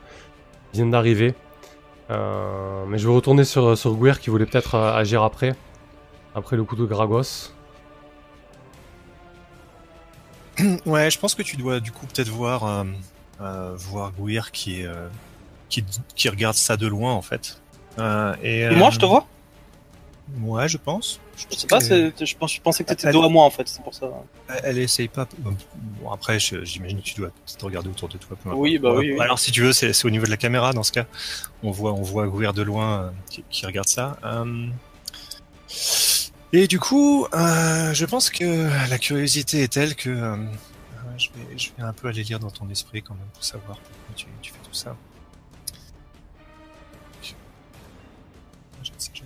vient 0.74 0.84
d'arriver. 0.84 1.34
Euh, 2.10 2.84
mais 2.88 2.98
je 2.98 3.08
vais 3.08 3.14
retourner 3.14 3.44
sur 3.44 3.78
sur 3.78 3.96
Guer 3.96 4.20
qui 4.20 4.28
voulait 4.28 4.44
peut-être 4.44 4.74
euh, 4.74 4.92
agir 4.94 5.22
après 5.22 5.56
après 6.34 6.56
le 6.56 6.64
coup 6.64 6.76
de 6.76 6.84
Gragos. 6.84 7.54
Ouais, 10.84 11.10
je 11.10 11.18
pense 11.18 11.34
que 11.34 11.42
tu 11.42 11.56
dois 11.56 11.80
du 11.80 11.90
coup 11.90 12.04
peut-être 12.04 12.28
voir 12.28 12.66
euh, 12.66 12.84
euh, 13.40 13.72
voir 13.78 14.12
Gouir 14.12 14.52
qui 14.52 14.82
est 14.82 14.86
euh, 14.86 15.08
qui, 15.70 15.82
qui 16.14 16.28
regarde 16.28 16.54
ça 16.56 16.76
de 16.76 16.86
loin 16.86 17.14
en 17.14 17.22
fait. 17.22 17.62
Euh, 17.98 18.34
et, 18.42 18.60
Et 18.60 18.76
moi, 18.76 18.90
je 18.90 18.98
te 18.98 19.06
vois? 19.06 19.26
Ouais, 20.40 20.68
je 20.68 20.76
pense. 20.76 21.20
Je 21.36 21.56
sais 21.56 21.66
pas, 21.66 21.80
je, 21.80 22.34
pense, 22.36 22.52
je 22.52 22.60
pensais 22.60 22.84
que 22.84 22.90
t'étais 22.90 23.08
Elle- 23.08 23.12
dos 23.14 23.22
à 23.22 23.28
moi 23.28 23.44
en 23.44 23.50
fait, 23.50 23.66
c'est 23.68 23.82
pour 23.82 23.94
ça. 23.94 24.10
Elle, 24.62 24.78
essaye 24.78 25.08
pas. 25.08 25.26
Bon, 25.38 26.10
après, 26.12 26.38
j'imagine 26.38 26.98
que 26.98 27.04
tu 27.04 27.14
dois 27.14 27.30
te 27.58 27.64
regarder 27.64 27.88
autour 27.88 28.08
de 28.08 28.18
toi. 28.18 28.36
peu. 28.42 28.50
Oui, 28.50 28.78
bah 28.78 28.92
oui, 28.94 29.12
oui. 29.12 29.20
Alors, 29.20 29.38
si 29.38 29.50
tu 29.52 29.62
veux, 29.62 29.72
c'est 29.72 30.04
au 30.04 30.10
niveau 30.10 30.26
de 30.26 30.30
la 30.30 30.36
caméra 30.36 30.72
dans 30.72 30.82
ce 30.82 30.92
cas. 30.92 31.06
On 31.62 31.70
voit, 31.70 31.92
on 31.92 32.02
voit 32.02 32.26
Gouir 32.26 32.52
de 32.52 32.62
loin 32.62 33.00
euh, 33.02 33.10
qui, 33.30 33.44
qui 33.50 33.66
regarde 33.66 33.88
ça. 33.88 34.18
Euh, 34.24 34.66
Et 36.52 36.66
du 36.66 36.78
coup, 36.80 37.26
euh, 37.34 37.92
je 37.94 38.04
pense 38.06 38.30
que 38.30 38.68
la 38.90 38.98
curiosité 38.98 39.62
est 39.62 39.72
telle 39.72 39.94
que 39.94 40.10
je, 41.18 41.28
vais, 41.34 41.58
je 41.58 41.70
vais 41.76 41.82
un 41.84 41.92
peu 41.92 42.08
aller 42.08 42.22
lire 42.22 42.38
dans 42.38 42.50
ton 42.50 42.68
esprit 42.70 43.02
quand 43.02 43.14
même 43.14 43.28
pour 43.34 43.44
savoir 43.44 43.76
pourquoi 43.78 44.14
tu, 44.16 44.26
tu 44.40 44.52
fais 44.52 44.58
tout 44.64 44.74
ça. 44.74 44.96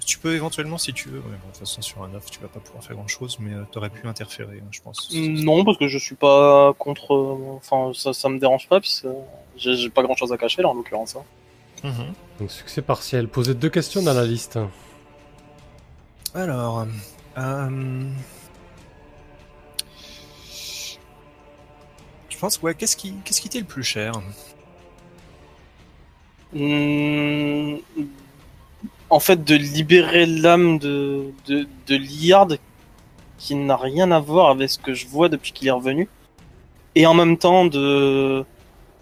Tu 0.04 0.18
peux 0.18 0.35
éventuellement, 0.35 0.78
si 0.78 0.92
tu 0.92 1.09
veux, 1.09 1.18
ouais, 1.18 1.25
bon, 1.25 1.30
de 1.30 1.52
toute 1.52 1.59
façon 1.59 1.80
sur 1.82 2.02
un 2.02 2.12
off, 2.14 2.30
tu 2.30 2.40
vas 2.40 2.49
pas 2.49 2.61
pouvoir 2.61 2.82
faire 2.85 2.97
grand 2.97 3.06
chose, 3.09 3.37
mais 3.40 3.52
tu 3.71 3.78
aurais 3.78 3.90
pu 3.90 4.06
interférer, 4.06 4.59
hein, 4.61 4.68
je 4.71 4.80
pense. 4.80 5.11
Non, 5.12 5.64
parce 5.64 5.78
que 5.78 5.88
je 5.88 5.99
suis 5.99 6.14
pas 6.16 6.73
contre. 6.78 7.14
euh, 7.14 7.56
Enfin, 7.56 7.92
ça, 7.94 8.12
ça 8.12 8.28
me 8.28 8.38
dérange 8.38 8.68
pas, 8.68 8.80
puisque 8.80 9.06
j'ai 9.56 9.90
pas 9.90 10.02
grand 10.02 10.16
chose 10.16 10.32
à 10.32 10.37
cacher 10.38 10.62
là 10.62 10.68
en 10.68 10.75
l'occurrence. 10.75 11.16
hein. 11.16 11.25
Mhm. 11.85 12.12
Donc 12.40 12.50
succès 12.50 12.82
partiel. 12.82 13.28
Posez 13.28 13.54
deux 13.54 13.71
questions 13.71 14.02
dans 14.02 14.14
la 14.14 14.25
liste. 14.25 14.59
Alors, 16.35 16.87
euh, 17.38 18.11
je 22.28 22.38
pense 22.38 22.61
ouais, 22.62 22.75
qu'est-ce 22.75 22.97
qui 22.97 23.14
qu'est-ce 23.25 23.40
qui 23.40 23.49
t'est 23.49 23.61
le 23.61 23.66
plus 23.66 23.82
cher? 23.85 24.12
Hmm, 26.52 27.76
En 29.12 29.21
fait, 29.21 29.45
de 29.45 29.54
libérer 29.54 30.25
l'âme 30.26 30.78
de, 30.78 31.26
de, 31.47 31.66
de 31.87 31.97
Liard 31.97 32.49
qui 33.38 33.54
n'a 33.54 33.76
rien 33.76 34.11
à 34.11 34.21
voir 34.21 34.49
avec 34.50 34.71
ce 34.71 34.78
que 34.78 34.95
je 34.95 35.07
vois 35.07 35.28
depuis 35.28 35.52
qu'il 35.52 35.69
est 35.69 35.73
revenu. 35.73 36.09
Et 36.95 37.04
en 37.07 37.14
même 37.14 37.37
temps 37.38 37.64
de 37.66 38.45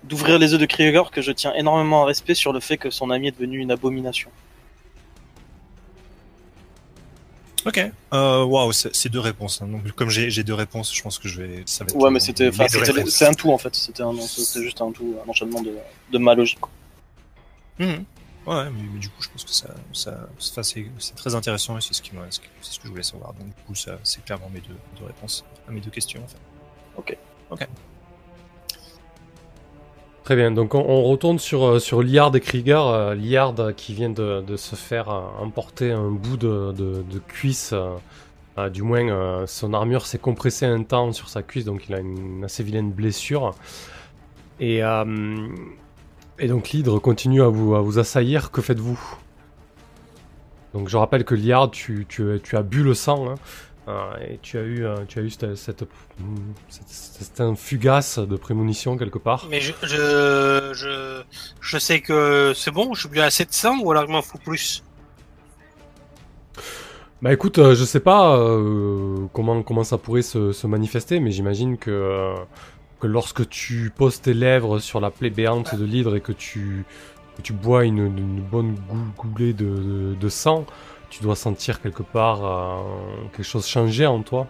d'ouvrir 0.03 0.39
les 0.39 0.53
yeux 0.53 0.59
de 0.59 0.65
Krieger 0.67 1.11
que 1.11 1.21
je 1.23 1.31
tiens 1.31 1.53
énormément 1.55 2.03
à 2.03 2.07
respect 2.07 2.35
sur 2.35 2.53
le 2.53 2.61
fait 2.61 2.77
que 2.79 2.89
son 2.91 3.11
ami 3.11 3.29
est 3.29 3.33
devenu 3.39 3.59
une 3.59 3.71
abomination. 3.71 4.31
Ok. 7.67 7.79
Euh, 8.15 8.45
Waouh, 8.45 8.73
c'est 8.73 8.95
c'est 8.97 9.11
deux 9.11 9.21
réponses. 9.21 9.61
hein. 9.61 9.69
Donc, 9.69 9.93
comme 9.93 10.09
j'ai 10.09 10.43
deux 10.43 10.55
réponses, 10.55 10.95
je 10.95 11.03
pense 11.03 11.19
que 11.19 11.29
je 11.29 11.43
vais. 11.43 11.63
Ça 11.67 11.85
va 11.85 11.91
être 11.91 11.97
Ouais, 11.97 12.11
mais 12.11 12.21
c'était, 12.21 12.51
c'est 13.07 13.27
un 13.27 13.35
tout 13.35 13.51
en 13.53 13.59
fait. 13.59 13.75
C'était 13.75 14.03
juste 14.63 14.81
un 14.81 14.91
tout, 14.93 15.15
un 15.25 15.29
enchaînement 15.29 15.61
de, 15.61 15.73
de 16.11 16.19
ma 16.19 16.35
logique. 16.35 16.61
quoi. 16.61 16.71
Ouais, 18.51 18.65
mais, 18.71 18.83
mais 18.93 18.99
du 18.99 19.09
coup, 19.09 19.23
je 19.23 19.29
pense 19.29 19.45
que 19.45 19.51
ça, 19.53 19.69
ça, 19.93 20.29
ça, 20.39 20.63
c'est 20.65 20.85
c'est 20.99 21.15
très 21.15 21.35
intéressant 21.37 21.79
et 21.79 21.81
c'est 21.81 21.95
ce 21.95 22.03
qui 22.03 22.15
m'a- 22.17 22.27
c'est 22.31 22.41
ce 22.61 22.79
que 22.81 22.87
je 22.87 22.91
voulais 22.91 23.03
savoir. 23.05 23.33
Donc, 23.35 23.47
du 23.47 23.63
coup, 23.67 23.75
ça, 23.77 23.93
c'est 24.03 24.25
clairement 24.25 24.51
mes 24.53 24.61
deux, 24.61 24.77
deux 24.99 25.07
réponses 25.07 25.45
à 25.69 25.71
mes 25.71 25.81
deux 25.81 25.91
questions. 25.91 26.21
En 26.23 26.27
fait. 26.27 26.39
Très 30.25 30.37
bien, 30.37 30.51
donc 30.51 30.75
on, 30.75 30.81
on 30.81 31.03
retourne 31.05 31.39
sur, 31.39 31.65
euh, 31.65 31.79
sur 31.79 32.03
Liard 32.03 32.35
et 32.37 32.41
Krieger. 32.41 32.87
euh, 32.87 33.15
Liard 33.15 33.55
qui 33.77 33.95
vient 33.95 34.11
de, 34.11 34.43
de 34.47 34.57
se 34.57 34.75
faire 34.77 35.09
euh, 35.11 35.23
emporter 35.41 35.93
un 35.93 36.11
bout 36.11 36.37
de, 36.37 36.73
de, 36.73 37.03
de 37.03 37.19
cuisse. 37.19 37.71
euh, 37.73 37.95
euh, 38.59 38.69
du 38.69 38.83
moins, 38.83 39.09
euh, 39.09 39.47
son 39.47 39.73
armure 39.73 40.07
s'est 40.07 40.19
compressée 40.19 40.67
un 40.67 40.83
temps 40.83 41.13
sur 41.13 41.29
sa 41.29 41.43
cuisse, 41.43 41.65
donc 41.65 41.89
il 41.89 41.95
a 41.95 42.01
une 42.01 42.45
assez 42.45 42.63
vilaine 42.65 42.91
blessure. 42.93 43.55
Et, 44.61 44.83
euh, 44.85 45.49
et 46.41 46.49
donc 46.49 46.71
l'hydre 46.71 46.99
continue 46.99 47.43
à 47.43 47.49
vous, 47.49 47.75
à 47.75 47.81
vous 47.81 47.99
assaillir. 47.99 48.51
Que 48.51 48.61
faites-vous? 48.63 48.99
Donc 50.75 50.89
je 50.89 50.97
rappelle 50.97 51.25
que 51.25 51.35
Liard, 51.35 51.71
tu, 51.71 52.07
tu, 52.09 52.41
tu 52.43 52.57
as 52.57 52.63
bu 52.63 52.83
le 52.83 52.95
sang. 52.95 53.31
hein, 53.31 53.35
euh, 53.89 54.13
et 54.29 54.39
tu 54.43 54.57
as 54.59 54.63
eu, 54.63 54.85
euh, 54.85 54.95
tu 55.09 55.19
as 55.19 55.23
eu 55.23 55.31
cette, 55.31 55.55
cette, 55.57 55.85
cette, 56.69 56.89
cette- 56.89 57.41
un 57.41 57.55
fugace 57.57 58.19
de 58.19 58.37
prémonition 58.37 58.97
quelque 58.97 59.19
part. 59.19 59.47
Mais 59.51 59.61
je, 59.61 59.73
je, 59.83 60.71
je, 60.75 61.23
je 61.61 61.79
sais 61.79 62.01
que 62.01 62.53
c'est 62.55 62.71
bon, 62.71 62.95
je 62.95 63.01
suis 63.01 63.09
plus 63.09 63.21
à 63.21 63.31
700 63.31 63.81
ou 63.83 63.91
alors 63.91 64.05
il 64.07 64.13
m'en 64.13 64.23
faut 64.23 64.39
plus? 64.39 64.85
Bah 67.23 67.33
écoute, 67.33 67.59
euh, 67.59 67.75
je 67.75 67.85
sais 67.85 68.01
pas 68.01 68.37
euh, 68.39 69.27
comment, 69.35 69.63
comment 69.63 69.85
ça 69.85 69.99
pourrait 69.99 70.23
se, 70.23 70.53
se 70.53 70.67
manifester, 70.67 71.21
mais 71.21 71.31
j'imagine 71.31 71.77
que, 71.77 72.35
que 73.01 73.07
lorsque 73.07 73.49
tu 73.49 73.91
poses 73.97 74.21
tes 74.21 74.35
lèvres 74.35 74.79
sur 74.79 75.01
la 75.01 75.11
plaie 75.11 75.31
béante 75.31 75.75
de 75.75 75.85
l'hydre 75.85 76.17
et 76.17 76.21
que 76.21 76.33
tu, 76.33 76.85
tu 77.43 77.53
bois 77.53 77.85
une, 77.85 78.41
bonne 78.41 78.75
gou- 78.89 79.13
goulée 79.17 79.53
de, 79.55 80.15
de, 80.15 80.29
sang, 80.29 80.67
tu 81.09 81.23
dois 81.23 81.37
sentir 81.37 81.81
quelque 81.81 82.03
part 82.03 82.45
euh, 82.45 82.83
quelque 83.33 83.43
chose 83.43 83.67
changer 83.67 84.07
en 84.07 84.23
toi. 84.23 84.47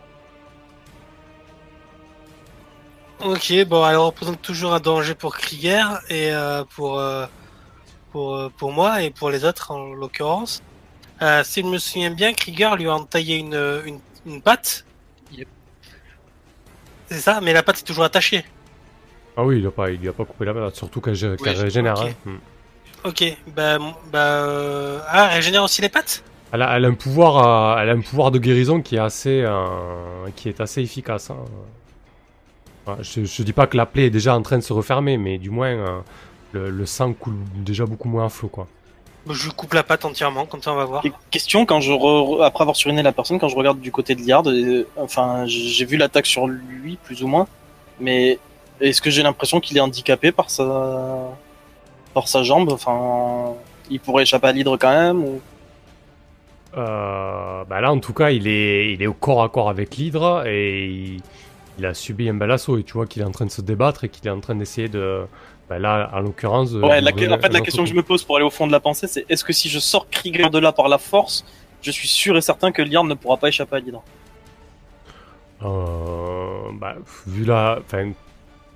Ok, 3.25 3.53
bon, 3.69 3.87
elle 3.87 3.97
représente 3.97 4.41
toujours 4.41 4.73
un 4.73 4.81
danger 4.81 5.15
pour 5.15 5.37
Krieger 5.37 6.01
et 6.09 6.33
euh, 6.33 6.65
pour, 6.75 6.99
euh, 6.99 7.27
pour, 8.13 8.51
pour 8.57 8.73
moi 8.73 9.03
et 9.03 9.11
pour 9.11 9.31
les 9.31 9.45
autres 9.45 9.71
en 9.71 9.93
l'occurrence. 9.93 10.63
Euh, 11.21 11.45
S'il 11.45 11.67
me 11.67 11.77
souvient 11.79 12.11
bien, 12.11 12.33
Krieger 12.33 12.77
lui 12.77 12.89
a 12.89 12.95
entaillé 12.95 13.37
une, 13.37 13.83
une, 13.87 14.01
une 14.27 14.41
patte. 14.41 14.87
C'est 17.11 17.19
ça, 17.21 17.41
mais 17.41 17.53
la 17.53 17.63
patte 17.63 17.81
est 17.81 17.85
toujours 17.85 18.05
attachée. 18.05 18.45
Ah 19.37 19.45
oui, 19.45 19.59
il 19.59 19.67
a 19.67 19.71
pas, 19.71 19.91
il 19.91 20.09
a 20.09 20.13
pas 20.13 20.25
coupé 20.25 20.45
la 20.45 20.55
patte, 20.55 20.77
surtout 20.77 21.01
qu'elle 21.01 21.17
Ouais, 21.41 21.51
régénère. 21.53 22.01
ok. 22.01 22.15
hein. 22.27 22.31
Ok, 23.05 23.25
bah, 23.57 23.79
bah 24.13 24.19
euh... 24.45 25.01
ah, 25.09 25.29
elle 25.31 25.37
régénère 25.37 25.63
aussi 25.65 25.81
les 25.81 25.89
pattes 25.89 26.23
Elle, 26.53 26.61
a, 26.63 26.77
elle 26.77 26.85
a 26.85 26.89
un 26.89 26.95
pouvoir, 26.95 27.77
euh, 27.79 27.83
elle 27.83 27.89
a 27.89 27.93
un 27.93 28.01
pouvoir 28.01 28.31
de 28.31 28.39
guérison 28.39 28.83
qui 28.83 28.97
est 28.97 29.01
assez, 29.01 29.43
euh, 29.43 30.29
qui 30.37 30.49
est 30.51 30.61
assez 30.61 30.83
efficace. 30.83 31.31
hein. 31.31 31.37
Ouais, 32.87 32.95
je, 33.01 33.25
je 33.25 33.43
dis 33.43 33.53
pas 33.53 33.67
que 33.67 33.77
la 33.77 33.87
plaie 33.87 34.07
est 34.07 34.11
déjà 34.11 34.35
en 34.37 34.43
train 34.43 34.59
de 34.59 34.63
se 34.63 34.73
refermer, 34.73 35.17
mais 35.19 35.39
du 35.39 35.51
moins 35.51 35.69
euh, 35.69 36.01
le, 36.53 36.71
le 36.71 36.87
sang 36.87 37.13
coule 37.15 37.37
déjà 37.57 37.87
beaucoup 37.87 38.09
moins 38.09 38.27
à 38.27 38.29
flot, 38.29 38.49
quoi. 38.49 38.67
Bah, 39.27 39.35
Je 39.37 39.45
lui 39.45 39.53
coupe 39.53 39.75
la 39.75 39.83
patte 39.83 40.05
entièrement, 40.05 40.47
comme 40.47 40.63
ça 40.63 40.73
on 40.73 40.77
va 40.77 40.85
voir. 40.85 41.03
Question, 41.31 41.67
quand 41.67 41.81
je 41.81 41.93
re- 41.93 42.43
après 42.43 42.63
avoir 42.63 42.77
suriné 42.77 43.03
la 43.03 43.13
personne, 43.13 43.39
quand 43.39 43.49
je 43.49 43.57
regarde 43.57 43.81
du 43.81 43.93
côté 43.93 44.15
de 44.15 44.23
Liard, 44.23 44.49
euh, 44.49 44.87
enfin, 44.97 45.45
j'ai 45.47 45.85
vu 45.85 45.97
l'attaque 45.97 46.27
sur 46.27 46.47
lui, 46.47 46.97
plus 47.05 47.23
ou 47.23 47.27
moins, 47.29 47.47
mais 48.01 48.39
est-ce 48.81 49.03
que 49.03 49.11
j'ai 49.11 49.23
l'impression 49.23 49.61
qu'il 49.61 49.77
est 49.77 49.81
handicapé 49.81 50.33
par 50.33 50.49
sa, 50.51 51.29
par 52.15 52.29
sa 52.29 52.43
jambe? 52.43 52.71
Enfin, 52.73 53.53
il 53.91 54.01
pourrait 54.01 54.23
échapper 54.23 54.49
à 54.49 54.53
l'hydre 54.53 54.77
quand 54.79 54.91
même 54.91 55.23
ou... 55.23 55.41
Euh, 56.77 57.65
bah 57.65 57.81
là, 57.81 57.93
en 57.93 57.99
tout 57.99 58.13
cas, 58.13 58.31
il 58.31 58.47
est, 58.47 58.93
il 58.93 59.03
est 59.03 59.07
au 59.09 59.13
corps 59.13 59.43
à 59.43 59.49
corps 59.49 59.69
avec 59.69 59.97
l'hydre 59.97 60.47
et 60.47 60.87
il, 60.87 61.21
il 61.79 61.85
a 61.87 61.95
subi 61.95 62.29
un 62.29 62.35
bel 62.35 62.51
assaut. 62.53 62.79
Et 62.79 62.85
tu 62.85 62.93
vois 62.93 63.07
qu'il 63.07 63.23
est 63.23 63.25
en 63.25 63.33
train 63.33 63.47
de 63.47 63.51
se 63.51 63.61
débattre 63.61 64.05
et 64.05 64.09
qu'il 64.09 64.27
est 64.29 64.31
en 64.31 64.41
train 64.41 64.55
d'essayer 64.55 64.89
de. 64.89 65.23
Bah 65.71 65.79
là, 65.79 66.11
en 66.13 66.21
l'occurrence. 66.21 66.73
de- 66.73 66.81
Ouais, 66.83 67.01
la, 67.01 67.13
en 67.13 67.39
fait, 67.39 67.49
la 67.53 67.61
question 67.61 67.85
que 67.85 67.89
je 67.89 67.95
me 67.95 68.03
pose 68.03 68.25
pour 68.25 68.37
aller 68.37 68.45
au 68.45 68.51
fond 68.51 68.67
de 68.67 68.73
la 68.73 68.81
pensée, 68.81 69.07
c'est 69.07 69.25
est-ce 69.31 69.45
que 69.45 69.53
si 69.55 69.69
je 69.71 69.79
sors 69.79 70.11
Krieger 70.11 70.51
de 70.51 70.59
là 70.59 70.73
par 70.73 70.89
la 70.89 70.99
force, 70.99 71.45
je 71.81 71.91
suis 71.93 72.09
sûr 72.09 72.37
et 72.37 72.41
certain 72.43 72.73
que 72.73 72.83
Liard 72.83 73.05
ne 73.05 73.15
pourra 73.15 73.37
pas 73.39 73.49
échapper 73.49 73.77
à 73.77 73.79
l'hydre 73.79 74.03
Euh, 75.63 76.71
bah, 76.75 76.95
vu 77.27 77.45
la. 77.45 77.79
Enfin, 77.85 78.13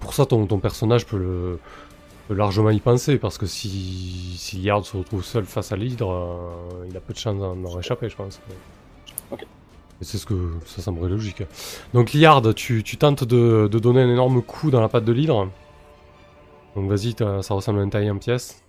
pour 0.00 0.14
ça, 0.14 0.26
ton, 0.26 0.46
ton 0.46 0.58
personnage 0.58 1.06
peut, 1.06 1.16
le, 1.18 1.58
peut 2.28 2.34
largement 2.34 2.70
y 2.70 2.80
penser, 2.80 3.16
parce 3.18 3.38
que 3.38 3.46
si, 3.46 4.34
si 4.38 4.60
Yard 4.60 4.84
se 4.84 4.96
retrouve 4.96 5.24
seul 5.24 5.44
face 5.46 5.72
à 5.72 5.76
l'hydre, 5.76 6.10
euh, 6.10 6.86
il 6.90 6.96
a 6.96 7.00
peu 7.00 7.12
de 7.14 7.18
chance 7.18 7.38
d'en 7.38 7.78
échapper, 7.80 8.08
je 8.08 8.16
pense. 8.16 8.40
Ok. 9.30 9.44
C'est 10.02 10.18
ce 10.18 10.26
que 10.26 10.34
ça 10.66 10.82
semblerait 10.82 11.08
logique. 11.08 11.42
Donc, 11.94 12.12
Liard, 12.12 12.54
tu, 12.54 12.82
tu 12.82 12.96
tentes 12.98 13.24
de, 13.24 13.68
de 13.70 13.78
donner 13.78 14.02
un 14.02 14.10
énorme 14.10 14.42
coup 14.42 14.70
dans 14.70 14.80
la 14.80 14.88
patte 14.88 15.04
de 15.04 15.12
l'hydre. 15.12 15.48
Donc, 16.75 16.88
vas-y, 16.90 17.14
ça 17.43 17.54
ressemble 17.54 17.81
à 17.81 17.83
un 17.83 17.88
taille 17.88 18.11
en 18.11 18.19
pièces. 18.19 18.64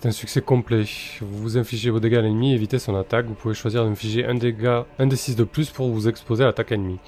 C'est 0.00 0.08
un 0.08 0.12
succès 0.12 0.40
complet. 0.40 0.84
Vous 1.20 1.58
infligez 1.58 1.90
vos 1.90 2.00
dégâts 2.00 2.14
à 2.14 2.22
l'ennemi, 2.22 2.54
évitez 2.54 2.78
son 2.78 2.96
attaque. 2.96 3.26
Vous 3.26 3.34
pouvez 3.34 3.54
choisir 3.54 3.84
d'infliger 3.84 4.24
un 4.24 4.34
dégât, 4.34 4.86
un 4.98 5.06
des 5.06 5.16
6 5.16 5.36
de 5.36 5.44
plus 5.44 5.68
pour 5.68 5.90
vous 5.90 6.08
exposer 6.08 6.42
à 6.42 6.46
l'attaque 6.46 6.72
ennemie. 6.72 6.98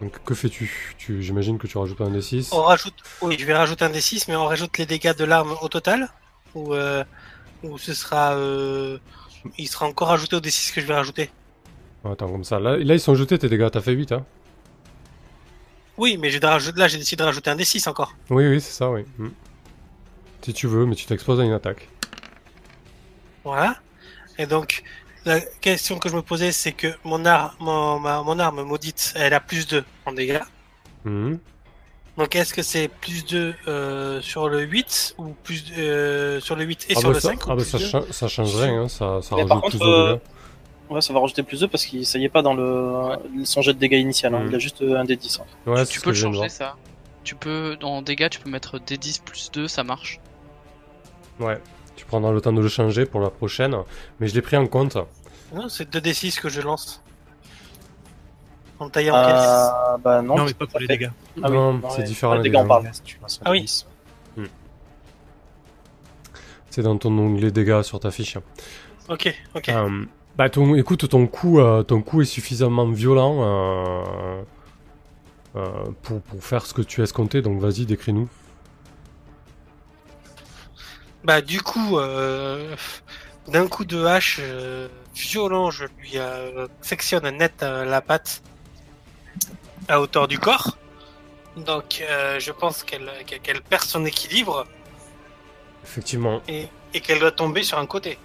Donc 0.00 0.24
que 0.24 0.34
fais-tu? 0.34 0.94
Tu, 0.96 1.22
J'imagine 1.22 1.58
que 1.58 1.66
tu 1.66 1.76
rajoutes 1.76 2.00
un 2.00 2.10
des 2.10 2.22
6. 2.22 2.52
On 2.52 2.62
rajoute, 2.62 2.94
oui, 3.20 3.36
je 3.38 3.44
vais 3.44 3.54
rajouter 3.54 3.84
un 3.84 3.90
D6, 3.90 4.24
mais 4.28 4.36
on 4.36 4.46
rajoute 4.46 4.78
les 4.78 4.86
dégâts 4.86 5.14
de 5.14 5.24
l'arme 5.24 5.54
au 5.60 5.68
total? 5.68 6.08
Ou, 6.54 6.72
euh, 6.72 7.04
ou 7.62 7.78
ce 7.78 7.94
sera. 7.94 8.34
Euh, 8.34 8.98
il 9.56 9.68
sera 9.68 9.86
encore 9.86 10.10
ajouté 10.10 10.36
au 10.36 10.40
D6 10.40 10.74
que 10.74 10.80
je 10.80 10.86
vais 10.86 10.94
rajouter 10.94 11.30
Attends, 12.04 12.28
comme 12.30 12.44
ça. 12.44 12.58
Là, 12.58 12.76
là, 12.76 12.94
ils 12.94 13.00
sont 13.00 13.14
jetés 13.14 13.38
tes 13.38 13.48
dégâts, 13.48 13.68
t'as 13.70 13.80
fait 13.80 13.92
8, 13.92 14.12
hein 14.12 14.24
Oui, 15.96 16.16
mais 16.16 16.30
j'ai 16.30 16.40
de 16.40 16.46
rajouter- 16.46 16.78
là 16.78 16.88
j'ai 16.88 16.98
décidé 16.98 17.20
de 17.20 17.24
rajouter 17.24 17.50
un 17.50 17.56
D6 17.56 17.88
encore. 17.88 18.14
Oui, 18.30 18.46
oui, 18.46 18.60
c'est 18.60 18.72
ça, 18.72 18.90
oui. 18.90 19.04
Hmm. 19.18 19.28
Si 20.42 20.52
tu 20.52 20.66
veux, 20.68 20.86
mais 20.86 20.94
tu 20.94 21.06
t'exposes 21.06 21.40
à 21.40 21.44
une 21.44 21.52
attaque. 21.52 21.88
Voilà. 23.44 23.76
Et 24.38 24.46
donc, 24.46 24.82
la 25.24 25.40
question 25.40 25.98
que 25.98 26.08
je 26.08 26.14
me 26.16 26.22
posais, 26.22 26.52
c'est 26.52 26.72
que 26.72 26.88
mon, 27.04 27.24
ar 27.26 27.56
mon, 27.60 27.98
ma- 27.98 28.22
mon 28.22 28.38
arme 28.38 28.62
maudite, 28.62 29.12
elle 29.16 29.34
a 29.34 29.40
plus 29.40 29.66
2 29.66 29.84
en 30.06 30.12
dégâts. 30.12 30.40
Hmm. 31.04 31.36
Donc, 32.18 32.34
est-ce 32.36 32.52
que 32.52 32.62
c'est 32.62 32.88
plus 32.88 33.24
2 33.24 33.54
euh, 33.68 34.20
sur 34.20 34.48
le 34.48 34.62
8 34.62 35.14
ou 35.18 35.28
plus 35.44 35.64
euh, 35.78 36.40
sur 36.40 36.56
le 36.56 36.64
8 36.64 36.86
et 36.90 36.94
Ah 36.96 37.00
sur 37.00 37.08
bah 37.10 37.14
le 37.14 37.20
ça, 37.20 37.28
5 37.30 37.46
ou 37.46 37.50
ah 37.52 37.56
bah 37.56 37.64
ça, 37.64 37.78
cha- 37.78 38.02
ça 38.10 38.26
change 38.28 38.54
rien, 38.56 38.82
hein, 38.82 38.88
ça, 38.88 39.20
ça 39.22 39.36
Mais 39.36 39.42
rajoute 39.42 39.48
par 39.48 39.60
plus 39.62 39.78
contre, 39.78 39.84
de 39.86 39.90
euh, 39.90 40.12
dégâts. 40.14 40.20
Ouais, 40.90 41.00
ça 41.00 41.12
va 41.12 41.20
rajouter 41.20 41.42
plus 41.44 41.60
2 41.60 41.68
parce 41.68 41.84
qu'il 41.86 42.04
ça 42.04 42.18
y 42.18 42.24
est 42.24 42.28
pas 42.28 42.42
dans 42.42 42.54
le 42.54 43.18
son 43.44 43.62
jet 43.62 43.72
de 43.74 43.78
dégâts 43.78 44.00
initial. 44.00 44.34
hein. 44.34 44.40
Mm. 44.44 44.48
Il 44.48 44.54
a 44.54 44.58
juste 44.58 44.82
euh, 44.82 44.96
un 44.98 45.04
des 45.04 45.16
10. 45.16 45.40
hein. 45.40 45.70
Ouais, 45.70 45.86
tu 45.86 46.00
peux 46.00 46.10
le 46.10 46.16
de 46.16 46.20
changer 46.20 46.48
ça. 46.48 46.76
Tu 47.24 47.34
peux, 47.34 47.76
en 47.82 48.02
dégâts, 48.02 48.28
tu 48.30 48.40
peux 48.40 48.50
mettre 48.50 48.78
D10 48.78 49.20
plus 49.22 49.50
2, 49.52 49.68
ça 49.68 49.84
marche. 49.84 50.18
Ouais, 51.38 51.60
tu 51.94 52.04
prendras 52.06 52.32
le 52.32 52.40
temps 52.40 52.52
de 52.52 52.60
le 52.60 52.68
changer 52.68 53.04
pour 53.06 53.20
la 53.20 53.30
prochaine, 53.30 53.76
mais 54.18 54.26
je 54.28 54.34
l'ai 54.34 54.42
pris 54.42 54.56
en 54.56 54.66
compte. 54.66 54.96
Non, 55.54 55.68
c'est 55.68 55.88
2d6 55.94 56.40
que 56.40 56.48
je 56.48 56.62
lance. 56.62 57.00
En 58.80 58.88
taille 58.88 59.10
en 59.10 59.24
pièces. 59.24 59.34
Ah, 59.36 59.96
bah 60.02 60.22
non. 60.22 60.36
Non, 60.36 60.44
mais 60.44 60.54
pas 60.54 60.66
pour 60.66 60.78
les 60.78 60.86
dégâts. 60.86 61.10
Ah 61.42 61.50
oui, 61.50 61.56
non, 61.56 61.74
ouais, 61.74 61.80
c'est 61.96 62.04
différent. 62.04 62.34
les 62.34 62.42
les 62.42 62.50
dégâts, 62.50 62.60
on 62.62 62.68
parle. 62.68 62.90
Ah 63.44 63.50
oui. 63.50 63.64
D10. 63.64 63.84
C'est 66.70 66.82
dans 66.82 66.96
ton 66.96 67.16
onglet 67.18 67.50
dégâts 67.50 67.82
sur 67.82 67.98
ta 67.98 68.10
fiche. 68.10 68.36
Ok, 69.08 69.34
ok. 69.54 69.68
Euh, 69.70 70.04
bah, 70.36 70.48
ton, 70.50 70.74
écoute, 70.76 71.08
ton 71.08 71.26
coup, 71.26 71.58
euh, 71.58 71.82
ton 71.82 72.02
coup 72.02 72.22
est 72.22 72.26
suffisamment 72.26 72.86
violent 72.86 73.38
euh, 73.42 74.42
euh, 75.56 75.68
pour, 76.02 76.20
pour 76.20 76.44
faire 76.44 76.64
ce 76.66 76.74
que 76.74 76.82
tu 76.82 77.00
as 77.00 77.04
escompté, 77.04 77.42
donc 77.42 77.60
vas-y, 77.60 77.86
décris-nous. 77.86 78.28
Bah 81.24 81.40
du 81.40 81.60
coup, 81.60 81.98
euh, 81.98 82.76
d'un 83.48 83.66
coup 83.66 83.84
de 83.84 84.04
hache 84.04 84.38
euh, 84.40 84.88
violent, 85.14 85.70
je 85.70 85.86
lui 85.98 86.12
euh, 86.14 86.68
sectionne 86.80 87.28
net 87.36 87.62
euh, 87.62 87.84
la 87.84 88.00
patte 88.00 88.42
à 89.88 90.00
hauteur 90.00 90.28
du 90.28 90.38
corps. 90.38 90.76
Donc, 91.56 92.04
euh, 92.08 92.38
je 92.38 92.52
pense 92.52 92.84
qu'elle 92.84 93.10
perd 93.68 93.82
son 93.84 94.04
équilibre 94.04 94.64
Effectivement. 95.84 96.40
et, 96.48 96.66
et 96.94 97.00
qu'elle 97.00 97.18
doit 97.18 97.32
tomber 97.32 97.62
sur 97.62 97.78
un 97.78 97.86
côté. 97.86 98.18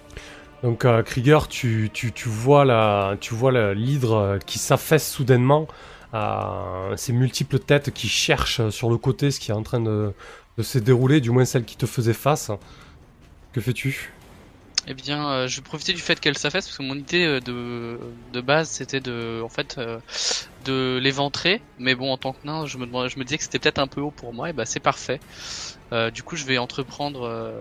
Donc 0.62 0.84
euh, 0.86 1.02
Krieger, 1.02 1.48
tu, 1.48 1.90
tu, 1.92 2.12
tu 2.12 2.28
vois 2.28 2.64
la, 2.64 3.16
tu 3.20 3.34
vois 3.34 3.74
l'hydre 3.74 4.12
euh, 4.14 4.38
qui 4.38 4.58
s'affaisse 4.58 5.10
soudainement, 5.10 5.68
euh, 6.14 6.96
ces 6.96 7.12
multiples 7.12 7.58
têtes 7.58 7.92
qui 7.92 8.08
cherchent 8.08 8.66
sur 8.70 8.88
le 8.88 8.96
côté 8.96 9.30
ce 9.30 9.40
qui 9.40 9.50
est 9.50 9.54
en 9.54 9.62
train 9.62 9.80
de, 9.80 10.14
de 10.56 10.62
se 10.62 10.78
dérouler, 10.78 11.20
du 11.20 11.30
moins 11.30 11.44
celle 11.44 11.64
qui 11.64 11.76
te 11.76 11.84
faisait 11.86 12.14
face. 12.14 12.50
Que 13.52 13.60
fais-tu? 13.60 14.12
Eh 14.86 14.92
bien, 14.92 15.30
euh, 15.30 15.48
je 15.48 15.56
vais 15.56 15.62
profiter 15.62 15.94
du 15.94 16.00
fait 16.00 16.20
qu'elle 16.20 16.36
s'affaisse 16.36 16.66
parce 16.66 16.76
que 16.76 16.82
mon 16.82 16.94
idée 16.94 17.24
euh, 17.24 17.98
de, 18.32 18.40
base 18.42 18.68
c'était 18.68 19.00
de, 19.00 19.40
en 19.42 19.48
fait, 19.48 19.76
euh, 19.78 19.98
de 20.66 20.98
l'éventrer. 21.02 21.62
Mais 21.78 21.94
bon, 21.94 22.12
en 22.12 22.18
tant 22.18 22.34
que 22.34 22.46
nain, 22.46 22.66
je 22.66 22.76
me, 22.76 22.86
je 23.08 23.18
me 23.18 23.24
disais 23.24 23.38
que 23.38 23.44
c'était 23.44 23.58
peut-être 23.58 23.78
un 23.78 23.86
peu 23.86 24.02
haut 24.02 24.10
pour 24.10 24.34
moi. 24.34 24.50
Et 24.50 24.52
bah, 24.52 24.66
c'est 24.66 24.80
parfait. 24.80 25.20
Euh, 25.92 26.10
du 26.10 26.22
coup, 26.22 26.36
je 26.36 26.44
vais 26.44 26.58
entreprendre 26.58 27.54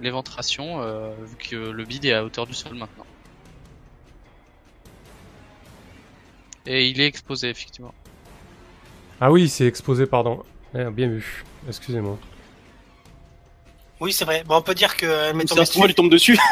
l'éventration 0.00 0.80
vu 1.22 1.36
que 1.36 1.56
le 1.56 1.84
bide 1.84 2.06
est 2.06 2.12
à 2.12 2.24
hauteur 2.24 2.46
du 2.46 2.54
sol 2.54 2.74
maintenant. 2.74 3.06
Et 6.66 6.88
il 6.88 7.00
est 7.00 7.06
exposé 7.06 7.48
effectivement. 7.48 7.94
Ah 9.20 9.32
oui, 9.32 9.48
c'est 9.48 9.66
exposé, 9.66 10.06
pardon. 10.06 10.44
Eh, 10.74 10.84
bien 10.90 11.08
vu. 11.08 11.44
Excusez-moi. 11.66 12.18
Oui, 14.00 14.12
c'est 14.12 14.24
vrai. 14.24 14.44
Bon, 14.46 14.56
on 14.56 14.62
peut 14.62 14.74
dire 14.74 14.96
qu'elle 14.96 15.34
m'est 15.34 15.46
Ça 15.48 15.64
se 15.64 15.84
lui 15.86 15.94
tombe 15.94 16.10
dessus. 16.10 16.38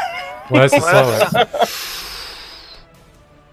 Ouais, 0.49 0.69
c'est 0.69 0.79
ça, 0.79 1.05
ouais. 1.05 1.43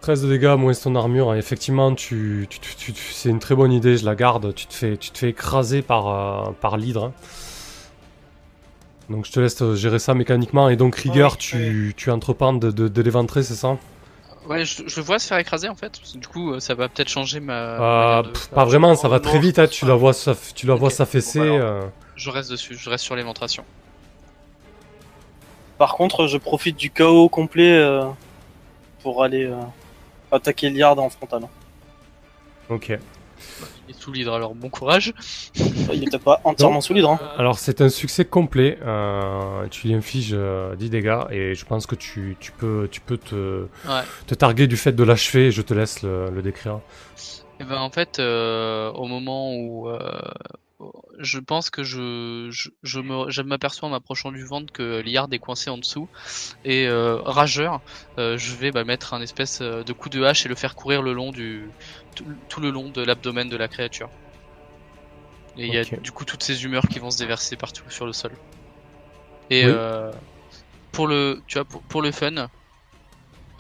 13 0.01 0.23
de 0.23 0.29
dégâts 0.29 0.55
moins 0.57 0.73
ton 0.75 0.95
armure, 0.97 1.35
effectivement, 1.35 1.95
tu, 1.95 2.47
tu, 2.51 2.59
tu- 2.61 2.93
tu- 2.93 3.13
c'est 3.13 3.31
une 3.31 3.39
très 3.41 3.55
bonne 3.57 3.73
idée, 3.73 3.97
je 3.97 4.05
la 4.05 4.15
garde. 4.15 4.55
Tu 4.55 4.67
te 4.67 4.75
fais, 4.75 4.97
tu 4.97 5.11
te 5.11 5.19
fais 5.19 5.31
écraser 5.31 5.81
par, 5.83 6.09
euh, 6.09 6.53
par 6.61 6.77
l'hydre. 6.77 7.05
hein. 7.07 7.13
Donc 9.11 9.27
je 9.27 9.33
te 9.33 9.41
laisse 9.41 9.61
euh, 9.63 9.75
gérer 9.75 9.99
ça 9.99 10.15
mécaniquement. 10.15 10.69
Et 10.69 10.77
donc, 10.77 10.95
Rieger, 10.97 11.25
Oui, 11.25 11.37
tu, 11.39 11.95
tu 11.97 12.11
entreprends 12.11 12.53
de, 12.53 12.71
de, 12.71 12.87
de 12.89 13.03
l'éventrer, 13.03 13.43
c'est 13.43 13.55
ça? 13.55 13.77
Ouais, 14.47 14.65
je, 14.65 14.83
je 14.87 14.97
le 15.01 15.03
vois 15.03 15.19
se 15.19 15.27
faire 15.27 15.39
écraser 15.39 15.69
en 15.71 15.75
fait. 15.75 15.99
que 16.01 16.19
Du 16.19 16.29
coup, 16.29 16.53
euh, 16.53 16.61
ça 16.61 16.75
va 16.75 16.89
peut-être 16.89 17.09
changer 17.09 17.41
ma. 17.41 17.55
Euh, 17.55 18.23
de- 18.23 18.29
pff, 18.29 18.49
Pas 18.51 18.65
vraiment, 18.67 18.95
ça 18.95 19.09
va 19.09 19.17
Oh, 19.17 19.21
très 19.21 19.39
vite. 19.39 19.59
hein, 19.59 19.67
Tu 19.67 19.85
la 19.87 19.95
vois, 19.95 20.13
s'aff- 20.13 20.53
tu 20.55 20.67
la 20.67 20.75
vois 20.75 20.89
Ok, 20.91 20.95
s'affaisser. 20.95 21.41
bon, 21.41 21.59
bah 21.59 21.65
euh. 21.65 21.83
Je 22.15 22.31
reste 22.31 22.51
dessus, 22.51 22.77
je 22.79 22.89
reste 22.91 23.05
sur 23.05 23.17
l'éventration. 23.17 23.65
Par 25.79 25.95
contre, 25.95 26.27
je 26.27 26.39
profite 26.39 26.77
du 26.77 26.91
chaos 26.91 27.29
complet 27.29 27.73
euh, 27.73 28.05
pour 29.03 29.23
aller 29.25 29.45
euh, 29.45 29.57
attaquer 30.33 30.71
Liard 30.71 30.99
en 30.99 31.11
frontal. 31.11 31.43
Ok. 32.69 32.97
Il 33.87 33.95
est 33.95 33.99
sous 34.01 34.13
l'hydre, 34.13 34.33
alors 34.33 34.55
bon 34.55 34.71
courage. 34.71 35.13
Il 35.93 36.05
était 36.05 36.19
pas 36.19 36.41
entièrement 36.45 36.81
sous 36.81 36.95
l'hydre. 36.95 37.11
hein. 37.11 37.21
Alors 37.37 37.59
c'est 37.59 37.83
un 37.83 37.91
succès 37.91 38.25
complet. 38.25 38.79
euh, 38.83 39.67
tu 39.71 39.89
lui 39.89 39.95
infliges 39.95 40.31
euh, 40.33 40.75
10 40.77 40.89
dégâts 40.91 41.19
et 41.31 41.55
je 41.55 41.65
pense 41.67 41.87
que 41.87 41.95
tu, 41.95 42.37
tu 42.41 42.53
peux, 42.53 42.89
tu 42.91 43.01
peux 43.03 43.19
te, 43.19 43.67
Ouais. 43.87 44.01
te 44.27 44.35
targuer 44.35 44.67
du 44.67 44.77
fait 44.79 44.93
de 44.93 45.05
l'achever. 45.05 45.49
et 45.49 45.51
Je 45.51 45.61
te 45.61 45.75
laisse 45.75 46.03
le, 46.03 46.31
le 46.31 46.41
décrire. 46.41 46.81
Et 47.61 47.65
ben 47.65 47.77
en 47.79 47.91
fait, 47.91 48.19
euh, 48.19 48.91
au 48.93 49.07
moment 49.07 49.55
où 49.55 49.89
euh, 49.89 49.99
je 51.19 51.39
pense 51.39 51.71
que 51.71 51.83
je 51.85 52.49
je, 52.51 52.71
je 52.83 53.01
me 53.01 53.31
je 53.31 53.43
m'aperçois 53.43 53.89
en 53.89 53.93
m'approchant 53.93 54.33
du 54.33 54.45
ventre 54.45 54.73
que 54.73 55.01
Liard 55.01 55.29
est 55.33 55.39
coincé 55.39 55.71
en 55.71 55.79
dessous 55.79 56.11
et 56.65 56.87
euh, 56.89 57.17
rageur, 57.23 57.83
euh, 58.19 58.39
je 58.39 58.55
vais 58.57 58.73
bah, 58.73 58.85
mettre 58.85 59.15
un 59.15 59.23
espèce 59.23 59.61
euh, 59.63 59.85
de 59.85 59.93
coup 59.95 60.11
de 60.11 60.23
hache 60.25 60.47
et 60.47 60.51
le 60.51 60.57
faire 60.57 60.75
courir 60.77 61.03
le 61.03 61.13
long 61.15 61.33
du 61.33 61.75
tout, 62.17 62.27
tout 62.49 62.61
le 62.61 62.71
long 62.71 62.91
de 62.91 63.03
l'abdomen 63.03 63.49
de 63.49 63.57
la 63.57 63.69
créature. 63.69 64.11
Et 65.57 65.67
il 65.67 65.73
y 65.73 65.79
a 65.79 65.85
du 65.99 66.13
coup 66.13 66.25
toutes 66.25 66.45
ces 66.45 66.63
humeurs 66.63 66.87
qui 66.87 67.01
vont 67.01 67.11
se 67.11 67.19
déverser 67.19 67.57
partout 67.57 67.91
sur 67.91 68.07
le 68.07 68.13
sol. 68.13 68.39
Et 69.51 69.65
Oui. 69.65 69.71
euh, 69.71 70.13
pour 70.93 71.09
le 71.09 71.45
tu 71.49 71.59
vois 71.59 71.67
pour, 71.67 71.85
pour 71.87 72.03
le 72.03 72.13
fun, 72.13 72.49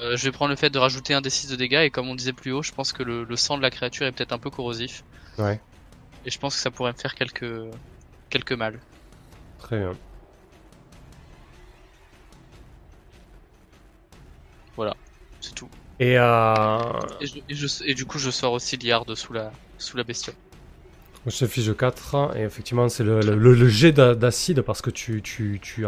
euh, 0.00 0.16
je 0.16 0.22
vais 0.24 0.30
prendre 0.30 0.50
le 0.50 0.56
fait 0.56 0.70
de 0.70 0.78
rajouter 0.78 1.14
un 1.14 1.20
D6 1.20 1.48
de 1.50 1.56
dégâts 1.56 1.82
et 1.84 1.90
comme 1.90 2.08
on 2.08 2.14
disait 2.14 2.32
plus 2.32 2.52
haut, 2.52 2.62
je 2.62 2.70
pense 2.70 2.92
que 2.92 3.02
le, 3.02 3.24
le 3.24 3.36
sang 3.36 3.56
de 3.56 3.62
la 3.62 3.70
créature 3.70 4.06
est 4.06 4.12
peut-être 4.12 4.30
un 4.32 4.38
peu 4.38 4.50
corrosif. 4.50 5.02
Ouais. 5.38 5.62
Et 6.26 6.30
je 6.30 6.38
pense 6.38 6.54
que 6.56 6.60
ça 6.60 6.70
pourrait 6.70 6.92
me 6.92 6.96
faire 6.98 7.14
quelques 7.14 7.52
quelques 8.30 8.52
mal. 8.52 8.78
Très 9.58 9.78
bien. 9.78 9.94
C'est 15.40 15.54
tout. 15.54 15.68
Et 16.00 16.18
euh, 16.18 16.76
Et, 17.20 17.26
je- 17.26 17.38
et 17.48 17.54
je- 17.54 17.84
et 17.84 17.94
du 17.94 18.06
coup, 18.06 18.18
je 18.18 18.30
sors 18.30 18.52
aussi 18.52 18.76
Liard 18.78 19.04
sous 19.14 19.32
la 19.32 19.52
sous 19.78 19.96
la 19.96 20.04
bestiole. 20.04 20.34
je 21.26 21.46
fige 21.46 21.74
4 21.76 22.32
et 22.36 22.42
effectivement 22.42 22.88
c'est 22.88 23.04
le, 23.04 23.20
le, 23.20 23.34
le- 23.34 23.54
le 23.54 23.68
jet 23.68 23.92
d'a- 23.92 24.14
d'acide 24.14 24.62
parce 24.62 24.80
que 24.82 24.90
tu, 24.90 25.20
tu, 25.22 25.58
tu, 25.62 25.86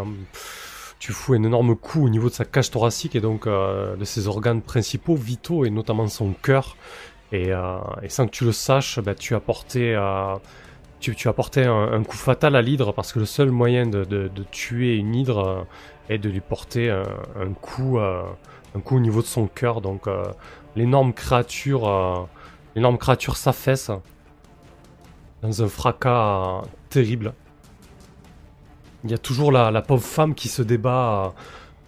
tu 0.98 1.12
fous 1.12 1.34
un 1.34 1.42
énorme 1.42 1.74
coup 1.76 2.04
au 2.04 2.08
niveau 2.08 2.28
de 2.28 2.34
sa 2.34 2.44
cage 2.44 2.70
thoracique 2.70 3.16
et 3.16 3.20
donc 3.20 3.46
euh, 3.46 3.96
de 3.96 4.04
ses 4.04 4.28
organes 4.28 4.62
principaux, 4.62 5.14
vitaux 5.14 5.64
et 5.64 5.70
notamment 5.70 6.06
son 6.08 6.32
cœur. 6.34 6.76
Et, 7.32 7.52
euh, 7.52 7.78
et 8.02 8.08
sans 8.08 8.26
que 8.26 8.30
tu 8.30 8.44
le 8.44 8.52
saches, 8.52 9.00
bah, 9.00 9.14
tu 9.14 9.34
as 9.34 9.40
porté, 9.40 9.94
euh, 9.94 10.36
tu, 11.00 11.14
tu 11.16 11.28
as 11.28 11.32
porté 11.32 11.64
un, 11.64 12.02
coup 12.04 12.16
fatal 12.16 12.54
à 12.56 12.62
l'hydre 12.62 12.92
parce 12.92 13.12
que 13.12 13.18
le 13.18 13.24
seul 13.24 13.50
moyen 13.50 13.86
de, 13.86 14.04
de, 14.04 14.28
de 14.28 14.42
tuer 14.44 14.96
une 14.96 15.14
hydre 15.14 15.38
euh, 15.38 15.62
est 16.08 16.18
de 16.18 16.28
lui 16.28 16.40
porter 16.40 16.88
un, 16.88 17.52
coup, 17.60 17.98
un 17.98 18.80
coup 18.84 18.96
au 18.96 19.00
niveau 19.00 19.22
de 19.22 19.26
son 19.26 19.48
cœur. 19.48 19.80
Donc 19.80 20.06
l'énorme 20.76 21.12
créature, 21.12 22.28
l'énorme 22.76 22.96
créature 22.96 23.36
s'affaisse 23.36 23.90
dans 25.42 25.64
un 25.64 25.66
fracas 25.66 26.62
terrible. 26.90 27.34
Il 29.02 29.10
y 29.10 29.14
a 29.14 29.18
toujours 29.18 29.50
la, 29.50 29.72
la 29.72 29.82
pauvre 29.82 30.04
femme 30.04 30.36
qui 30.36 30.46
se 30.46 30.62
débat 30.62 31.34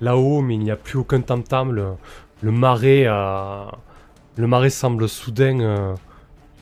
là-haut, 0.01 0.41
mais 0.41 0.55
il 0.55 0.61
n'y 0.61 0.73
a 0.73 0.77
plus 0.77 0.99
aucun 0.99 1.21
tam-tam. 1.21 1.73
Le, 1.73 1.93
le 2.43 2.53
marais, 2.53 3.05
euh, 3.07 3.65
le 4.39 4.47
marais 4.47 4.71
semble 4.71 5.09
soudain 5.09 5.59
euh, 5.59 5.95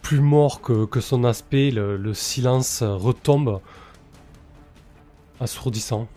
plus 0.00 0.20
mort 0.20 0.62
que, 0.62 1.00
son 1.00 1.24
aspect. 1.24 1.70
Le, 1.70 1.98
le 1.98 2.14
silence 2.14 2.80
euh, 2.80 2.94
retombe, 2.94 3.60
assourdissant. 5.40 6.08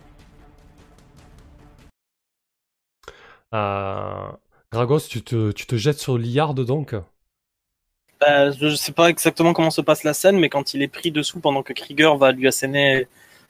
Euh, 3.52 4.30
Gragos, 4.72 5.00
tu 5.00 5.22
te, 5.22 5.52
tu 5.52 5.66
te 5.66 5.76
jettes 5.76 5.98
sur 5.98 6.16
Liard 6.16 6.54
donc? 6.54 6.94
Bah, 8.20 8.52
je 8.52 8.74
sais 8.74 8.92
pas 8.92 9.10
exactement 9.10 9.52
comment 9.52 9.70
se 9.70 9.82
passe 9.82 10.02
la 10.02 10.14
scène, 10.14 10.38
mais 10.38 10.48
quand 10.48 10.72
il 10.72 10.80
est 10.80 10.88
pris 10.88 11.10
dessous 11.10 11.40
pendant 11.40 11.62
que 11.62 11.74
Krieger 11.74 12.16
va 12.16 12.32
lui 12.32 12.48
asséner 12.48 13.06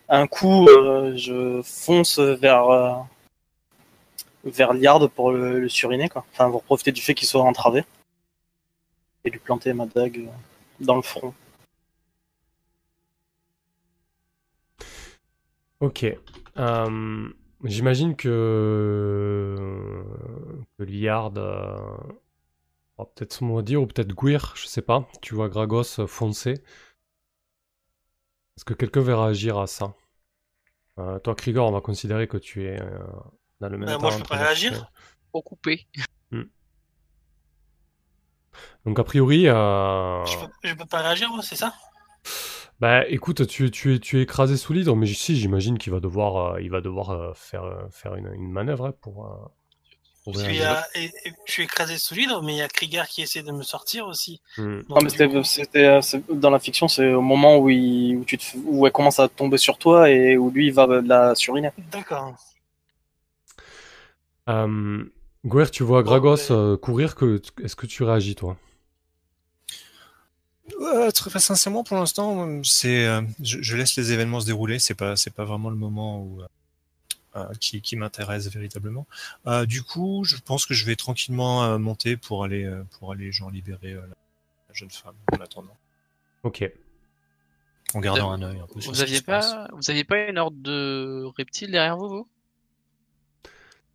un 0.09 0.27
coup, 0.27 0.67
euh, 0.69 1.17
je 1.17 1.63
fonce 1.63 2.19
vers 2.19 2.69
euh, 2.71 2.93
vers 4.45 4.73
Liard 4.73 5.09
pour 5.11 5.31
le, 5.31 5.61
le 5.61 5.69
suriner, 5.69 6.09
quoi. 6.09 6.25
Enfin, 6.33 6.51
pour 6.51 6.65
profiter 6.65 6.91
du 6.91 7.03
fait 7.03 7.15
qu'il 7.15 7.29
soit 7.29 7.43
entravé 7.43 7.85
et 9.25 9.31
lui 9.31 9.39
planter 9.39 9.73
ma 9.73 9.87
dague 9.87 10.19
euh, 10.19 10.85
dans 10.85 10.97
le 10.97 11.03
front. 11.03 11.35
Ok. 15.81 16.05
Euh, 16.59 17.29
J'imagine 17.65 18.17
que, 18.17 19.55
que 20.79 20.83
Liard 20.85 21.33
euh, 21.37 21.97
peut-être 22.97 23.33
son 23.35 23.47
mot 23.47 23.59
à 23.59 23.63
dire, 23.63 23.83
ou 23.83 23.87
peut-être 23.87 24.15
Guir, 24.15 24.55
je 24.57 24.67
sais 24.67 24.83
pas. 24.83 25.07
Tu 25.21 25.35
vois 25.35 25.49
Gragos 25.49 26.07
foncer. 26.07 26.53
Est-ce 28.57 28.65
que 28.65 28.75
quelqu'un 28.75 29.01
va 29.01 29.25
réagir 29.25 29.59
à 29.59 29.67
ça? 29.67 29.95
Euh, 30.99 31.19
Toi, 31.19 31.35
Krieger, 31.35 31.65
on 31.65 31.73
va 31.73 31.81
considérer 31.81 32.29
que 32.29 32.37
tu 32.37 32.65
es 32.65 32.81
euh, 32.81 32.99
dans 33.61 33.69
le 33.69 33.79
même 33.79 33.89
Euh, 33.89 33.93
état 33.93 34.03
moi, 34.03 34.11
je 34.11 34.19
peux 34.19 34.25
pas 34.25 34.37
de- 34.37 34.43
réagir 34.43 34.91
Au 35.33 35.43
coupé. 35.43 35.87
Donc, 38.87 38.99
a 38.99 39.05
priori, 39.05 39.49
euh, 39.49 40.25
je, 40.27 40.37
peux, 40.37 40.69
je 40.69 40.75
peux 40.75 40.87
pas 40.87 41.03
réagir, 41.03 41.31
c'est 41.43 41.57
ça? 41.57 41.75
Bah 42.81 43.07
écoute, 43.09 43.47
tu, 43.47 43.71
tu, 43.71 43.95
es, 43.95 43.99
tu 43.99 44.19
es 44.19 44.23
écrasé 44.23 44.57
sous 44.57 44.73
l'hydre, 44.73 44.97
mais 44.97 45.07
si, 45.07 45.37
j'imagine 45.37 45.77
qu'il 45.77 45.93
va 45.93 46.01
devoir, 46.01 46.55
euh, 46.55 46.63
il 46.63 46.71
va 46.71 46.81
devoir 46.81 47.11
euh, 47.11 47.33
faire, 47.35 47.65
euh, 47.65 47.83
faire 47.91 48.15
une, 48.15 48.33
une 48.35 48.51
manœuvre 48.51 48.87
hein, 48.87 48.95
pour. 49.03 49.27
euh, 49.27 49.37
pour 50.25 50.41
et- 50.95 51.05
et 51.25 51.33
je 51.47 51.53
suis 51.53 51.63
écrasé 51.65 51.99
sous 51.99 52.15
l'hydre, 52.15 52.43
mais 52.43 52.55
il 52.55 52.59
y 52.59 52.63
a 52.63 52.69
Krieger 52.69 53.07
qui 53.09 53.23
essaie 53.23 53.43
de 53.43 53.53
me 53.53 53.63
sortir 53.63 54.07
aussi. 54.07 54.41
Hmm. 54.57 54.81
Donc, 54.89 54.89
Non, 54.89 54.97
mais 55.03 55.29
coup- 55.29 56.35
dans 56.35 56.51
la 56.51 56.59
fiction, 56.59 56.89
c'est 56.89 57.13
au 57.13 57.21
moment 57.21 57.59
où, 57.59 57.69
il, 57.69 58.17
où, 58.17 58.25
tu 58.25 58.39
te, 58.39 58.57
où 58.65 58.87
elle 58.87 58.93
commence 58.93 59.21
à 59.21 59.29
tomber 59.29 59.59
sur 59.59 59.77
toi 59.77 60.09
et 60.11 60.37
où 60.39 60.51
lui 60.51 60.69
il 60.69 60.73
va 60.73 60.87
la 61.03 61.35
suriner. 61.35 61.71
D'accord. 61.93 62.35
Euh, 64.49 65.05
Guer, 65.45 65.71
tu 65.71 65.83
vois 65.83 66.03
Gragos 66.03 66.51
euh, 66.51 66.77
courir, 66.77 67.15
que, 67.15 67.41
est-ce 67.63 67.77
que 67.77 67.87
tu 67.87 68.03
réagis 68.03 68.35
toi? 68.35 68.57
Euh, 70.81 71.11
très 71.11 71.41
sincèrement, 71.41 71.83
pour 71.83 71.97
l'instant, 71.97 72.47
euh, 72.47 72.61
c'est, 72.63 73.07
euh, 73.07 73.23
je, 73.43 73.61
je 73.61 73.77
laisse 73.77 73.97
les 73.97 74.13
événements 74.13 74.41
se 74.41 74.47
dérouler. 74.47 74.79
C'est 74.79 74.95
pas, 74.95 75.17
c'est 75.17 75.33
pas 75.35 75.45
vraiment 75.45 75.71
le 75.71 75.77
moment 75.77 76.23
où, 76.23 76.43
qui, 77.59 77.81
qui 77.81 77.97
m'intéresse 77.97 78.49
véritablement. 78.49 79.07
Euh, 79.47 79.65
du 79.67 79.83
coup, 79.83 80.25
je 80.25 80.37
pense 80.37 80.67
que 80.67 80.75
je 80.75 80.85
vais 80.85 80.97
tranquillement 80.97 81.65
euh, 81.65 81.79
monter 81.79 82.17
pour 82.17 82.45
aller, 82.45 82.65
euh, 82.65 82.83
pour 82.99 83.13
aller, 83.13 83.33
genre 83.33 83.51
libérer 83.51 83.93
euh, 83.93 84.01
la, 84.01 84.09
la 84.69 84.75
jeune 84.75 84.91
femme 84.91 85.15
en 85.33 85.41
attendant. 85.41 85.77
Ok. 86.43 86.71
en 87.95 88.01
gardant 88.01 88.31
un 88.33 88.43
œil 88.43 88.59
un 88.59 88.67
peu 88.67 88.81
sur 88.81 88.93
Vous 88.93 89.01
aviez 89.01 89.21
pas, 89.21 89.69
vous 89.73 89.91
aviez 89.91 90.05
pas 90.05 90.29
une 90.29 90.39
horde 90.39 90.61
de 90.61 91.25
reptiles 91.37 91.71
derrière 91.71 91.97
vous, 91.97 92.09
vous? 92.09 92.29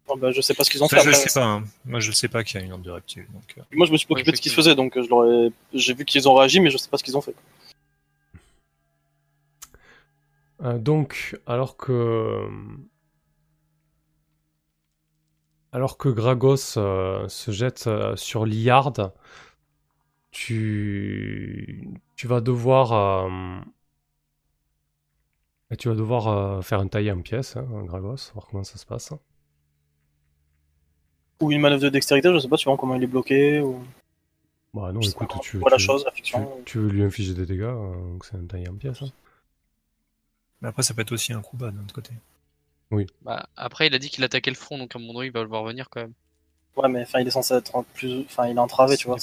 Bon, 0.07 0.17
bah, 0.17 0.31
je 0.31 0.41
sais 0.41 0.53
pas 0.53 0.63
ce 0.63 0.69
qu'ils 0.69 0.83
ont 0.83 0.87
fait. 0.87 0.99
je 1.01 1.11
sais 1.11 1.39
pas. 1.39 1.45
hein. 1.45 1.63
Moi, 1.85 1.99
je 1.99 2.09
le 2.09 2.13
sais 2.13 2.27
pas 2.27 2.43
qu'il 2.43 2.59
y 2.59 2.63
a 2.63 2.65
une 2.65 2.71
horde 2.73 2.83
de 2.83 2.91
reptiles. 2.91 3.25
Donc, 3.33 3.55
euh, 3.57 3.61
Moi, 3.73 3.87
je 3.87 3.91
me 3.91 3.97
suis 3.97 4.07
pas 4.07 4.13
Oui, 4.13 4.21
occupé 4.21 4.31
de 4.31 4.37
ce 4.37 4.41
qu'ils 4.41 4.51
faisaient, 4.51 4.75
donc 4.75 4.95
euh, 4.97 5.49
j'ai 5.73 5.93
vu 5.93 6.05
qu'ils 6.05 6.27
ont 6.29 6.35
réagi, 6.35 6.59
mais 6.59 6.69
je 6.69 6.77
sais 6.77 6.89
pas 6.89 6.97
ce 6.97 7.03
qu'ils 7.03 7.17
ont 7.17 7.21
fait. 7.21 7.35
Euh, 10.63 10.77
donc, 10.77 11.37
alors 11.45 11.77
que. 11.77 12.47
Alors 15.71 15.97
que 15.99 16.09
Gragos 16.09 16.75
euh, 16.77 17.27
se 17.29 17.51
jette 17.51 17.85
euh, 17.85 18.15
sur 18.15 18.45
Liard, 18.47 19.11
tu. 20.31 21.89
Tu 22.15 22.27
vas 22.27 22.41
devoir. 22.41 22.93
euh, 22.93 23.59
et 25.69 25.77
tu 25.77 25.89
vas 25.89 25.93
devoir 25.95 26.27
euh, 26.27 26.61
faire 26.63 26.79
un 26.79 26.87
taillé 26.87 27.11
en 27.11 27.21
pièces, 27.21 27.55
hein, 27.55 27.67
Gragos, 27.85 28.31
voir 28.33 28.47
comment 28.47 28.63
ça 28.63 28.77
se 28.79 28.85
passe. 28.87 29.13
Ou 31.41 31.51
une 31.51 31.61
manœuvre 31.61 31.81
de 31.83 31.89
dextérité, 31.89 32.31
je 32.33 32.39
sais 32.39 32.47
pas, 32.47 32.57
suivant 32.57 32.77
comment 32.77 32.95
il 32.95 33.03
est 33.03 33.07
bloqué. 33.07 33.59
Ou... 33.61 33.83
Bah 34.73 34.91
non, 34.91 35.01
je 35.01 35.07
sais 35.07 35.13
écoute, 35.13 35.29
pas, 35.29 35.39
tu, 35.39 35.59
la 35.59 35.77
tu- 35.77 35.83
chose, 35.83 36.03
la 36.05 36.11
tu, 36.11 36.17
fiction. 36.17 36.61
tu 36.65 36.79
veux 36.79 36.89
lui 36.89 37.03
infliger 37.03 37.33
des 37.33 37.45
dégâts, 37.45 37.61
euh, 37.63 37.93
donc 38.11 38.25
c'est 38.25 38.35
un 38.37 38.45
taillé 38.45 38.67
en 38.69 38.75
pièces. 38.75 39.01
hein. 39.01 39.11
Mais 40.61 40.69
après, 40.69 40.83
ça 40.83 40.93
peut 40.93 41.01
être 41.01 41.11
aussi 41.11 41.33
un 41.33 41.41
coup 41.41 41.57
bas 41.57 41.71
d'un 41.71 41.81
autre 41.83 41.93
côté. 41.93 42.11
Bah, 43.23 43.49
après, 43.57 43.87
il 43.87 43.93
a 43.93 43.99
dit 43.99 44.09
qu'il 44.09 44.23
attaquait 44.23 44.51
le 44.51 44.55
front, 44.55 44.77
donc 44.77 44.95
à 44.95 44.99
mon 44.99 45.17
avis, 45.19 45.27
il 45.27 45.31
va 45.33 45.41
le 45.41 45.49
voir 45.49 45.63
venir 45.63 45.89
quand 45.89 46.01
même. 46.01 46.13
Ouais, 46.77 46.89
mais 46.89 47.03
enfin, 47.03 47.19
il 47.21 47.27
est 47.27 47.31
censé 47.31 47.53
être 47.53 47.73
en 47.75 47.83
plus. 47.93 48.25
Enfin, 48.25 48.47
il 48.47 48.57
est 48.57 48.59
entravé, 48.59 48.97
tu 48.97 49.07
vois. 49.07 49.15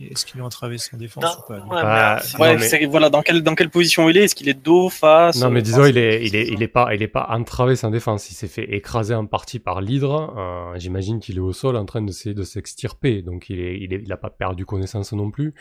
Et 0.00 0.12
Est-ce 0.12 0.26
qu'il 0.26 0.40
a 0.40 0.44
entravé 0.44 0.76
son 0.76 0.96
défense 0.96 1.22
Non, 1.24 1.30
ou 1.30 1.48
pas 1.48 1.54
ouais, 1.54 1.82
Bah, 1.82 2.20
Non, 2.38 2.58
mais- 2.58 2.86
voilà, 2.86 3.10
dans 3.10 3.22
quelle, 3.22 3.42
dans 3.42 3.54
quelle 3.54 3.70
position 3.70 4.08
il 4.08 4.16
est? 4.16 4.24
Est-ce 4.24 4.34
qu'il 4.34 4.48
est 4.48 4.54
dos, 4.54 4.88
face 4.88 5.40
Non, 5.40 5.50
mais 5.50 5.60
euh, 5.60 5.62
disons, 5.62 5.84
il 5.84 5.96
est, 5.98 6.26
il 6.26 6.34
est, 6.34 6.48
il 6.48 6.62
est 6.62 6.68
pas, 6.68 6.92
il 6.94 7.02
est 7.02 7.08
pas 7.08 7.26
entravé 7.30 7.76
sans 7.76 7.90
défense. 7.90 8.28
Il 8.30 8.34
s'est 8.34 8.48
fait 8.48 8.64
écraser 8.74 9.14
en 9.14 9.26
partie 9.26 9.60
par 9.60 9.80
l'hydre. 9.80 10.34
Euh, 10.36 10.78
J'imagine 10.78 11.20
qu'il 11.20 11.36
est 11.36 11.40
au 11.40 11.52
sol 11.52 11.76
en 11.76 11.84
train 11.84 12.02
d'essayer 12.02 12.34
de 12.34 12.42
s'extirper. 12.42 13.22
Donc, 13.22 13.50
il 13.50 13.60
est, 13.60 13.78
il 13.78 13.92
est, 13.94 14.02
il 14.04 14.12
a 14.12 14.16
pas 14.16 14.30
perdu 14.30 14.66
connaissance 14.66 15.12
non 15.12 15.30
plus. 15.30 15.54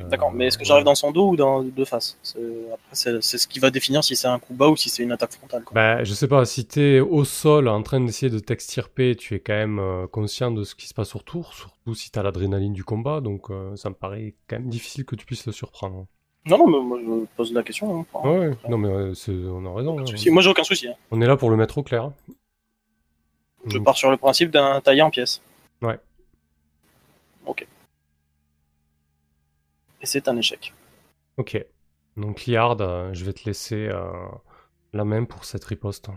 Euh, 0.00 0.08
D'accord, 0.08 0.32
mais 0.32 0.46
est-ce 0.48 0.58
que 0.58 0.64
voilà. 0.64 0.68
j'arrive 0.80 0.84
dans 0.86 0.96
son 0.96 1.12
dos 1.12 1.28
ou 1.30 1.36
dans 1.36 1.62
de 1.62 1.84
face 1.84 2.18
C'est- 2.22 2.38
Après, 2.72 2.96
c'est 3.20 3.38
ce 3.38 3.46
qui 3.46 3.60
va 3.60 3.70
définir 3.70 4.02
si 4.02 4.16
c'est 4.16 4.26
un 4.26 4.40
coup 4.40 4.52
bas 4.52 4.66
ou 4.68 4.76
si 4.76 4.88
c'est 4.88 5.04
une 5.04 5.12
attaque 5.12 5.32
frontale. 5.34 5.62
Quoi. 5.62 5.72
Bah, 5.74 6.02
je 6.02 6.12
sais 6.14 6.26
pas, 6.26 6.44
si 6.44 6.66
t'es 6.66 6.98
au 6.98 7.22
sol 7.24 7.68
en 7.68 7.80
train 7.84 8.00
d'essayer 8.00 8.28
de 8.28 8.40
t'extirper, 8.40 9.14
tu 9.14 9.36
es 9.36 9.38
quand 9.38 9.52
même 9.52 9.78
euh, 9.78 10.08
conscient 10.08 10.50
de 10.50 10.64
ce 10.64 10.74
qui 10.74 10.88
se 10.88 10.94
passe 10.94 11.14
autour, 11.14 11.54
surtout 11.54 11.94
si 11.94 12.10
t'as 12.10 12.24
l'adrénaline 12.24 12.72
du 12.72 12.82
combat, 12.82 13.20
donc 13.20 13.50
euh, 13.50 13.76
ça 13.76 13.88
me 13.88 13.94
paraît 13.94 14.34
quand 14.48 14.58
même 14.58 14.68
difficile 14.68 15.04
que 15.04 15.14
tu 15.14 15.26
puisses 15.26 15.46
le 15.46 15.52
surprendre. 15.52 16.06
Non, 16.46 16.58
non, 16.58 16.66
mais 16.66 16.80
moi 16.84 16.98
je 17.00 17.26
pose 17.36 17.52
la 17.52 17.62
question. 17.62 18.00
hein. 18.00 18.06
Ouais, 18.24 18.38
ouais, 18.48 18.56
non 18.68 18.76
mais 18.78 18.88
euh, 18.88 19.14
on 19.52 19.64
a 19.64 19.74
raison. 19.76 20.00
hein. 20.00 20.04
Moi 20.32 20.42
j'ai 20.42 20.50
aucun 20.50 20.64
souci. 20.64 20.88
hein. 20.88 20.94
On 21.12 21.20
est 21.22 21.26
là 21.26 21.36
pour 21.36 21.50
le 21.50 21.56
mettre 21.56 21.78
au 21.78 21.84
clair. 21.84 22.10
Je 23.66 23.76
Donc, 23.78 23.84
pars 23.84 23.96
sur 23.96 24.10
le 24.10 24.16
principe 24.16 24.50
d'un 24.50 24.80
taillé 24.80 25.02
en 25.02 25.10
pièces. 25.10 25.40
Ouais. 25.82 25.98
Ok. 27.46 27.66
Et 30.04 30.06
c'est 30.06 30.28
un 30.28 30.36
échec. 30.36 30.74
Ok. 31.38 31.56
Donc 32.18 32.44
Liard, 32.44 32.76
euh, 32.82 33.08
je 33.14 33.24
vais 33.24 33.32
te 33.32 33.46
laisser 33.46 33.88
euh, 33.88 34.12
la 34.92 35.06
main 35.06 35.24
pour 35.24 35.46
cette 35.46 35.64
riposte. 35.64 36.10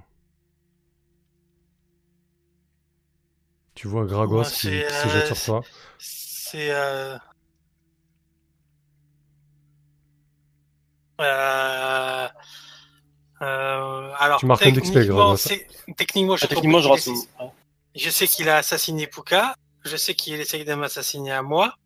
Tu 3.75 3.87
vois 3.87 4.05
Gragos 4.05 4.39
Ouais, 4.39 4.43
qui, 4.43 4.51
c'est, 4.67 4.87
qui 4.87 4.93
se 4.93 5.07
jette 5.07 5.33
sur 5.33 5.41
toi. 5.45 5.61
C'est. 5.99 6.71
Euh... 6.71 7.17
Euh... 11.21 12.27
Euh... 13.41 14.11
Alors, 14.19 14.39
Tu 14.41 14.47
marques 14.47 14.65
un 14.67 14.71
d'XP, 14.71 14.83
techniquement, 14.95 15.15
Gragos. 15.15 15.37
c'est- 15.37 15.65
techniquement, 15.95 16.35
je, 16.35 16.43
Ah, 16.43 16.47
techniquement, 16.49 17.53
je 17.95 18.09
sais 18.09 18.27
qu'il 18.27 18.49
a 18.49 18.57
assassiné 18.57 19.07
Puka. 19.07 19.55
Je 19.85 19.95
sais 19.95 20.13
qu'il 20.13 20.37
essaye 20.41 20.65
de 20.65 20.73
m'assassiner 20.73 21.31
à 21.31 21.41
moi. 21.41 21.77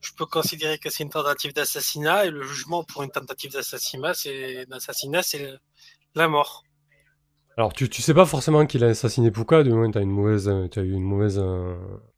Je 0.00 0.12
peux 0.16 0.26
considérer 0.26 0.78
que 0.78 0.88
c'est 0.90 1.02
une 1.02 1.10
tentative 1.10 1.52
d'assassinat 1.52 2.26
et 2.26 2.30
le 2.30 2.42
jugement 2.42 2.84
pour 2.84 3.02
une 3.02 3.10
tentative 3.10 3.52
d'assassinat, 3.52 4.14
c'est 4.14 4.64
d'assassinat, 4.66 5.22
c'est 5.22 5.38
le- 5.38 5.58
la 6.14 6.26
mort. 6.28 6.64
Alors 7.56 7.72
tu, 7.74 7.88
tu 7.90 8.00
sais 8.00 8.14
pas 8.14 8.24
forcément 8.24 8.64
qu'il 8.66 8.82
a 8.84 8.88
assassiné 8.88 9.30
Puka, 9.30 9.62
du 9.62 9.70
moins 9.70 9.90
t'as 9.90 10.00
une 10.00 10.10
mauvaise, 10.10 10.50
t'as 10.70 10.82
eu 10.82 10.92
une 10.92 11.02
mauvaise 11.02 11.38
euh, 11.38 11.76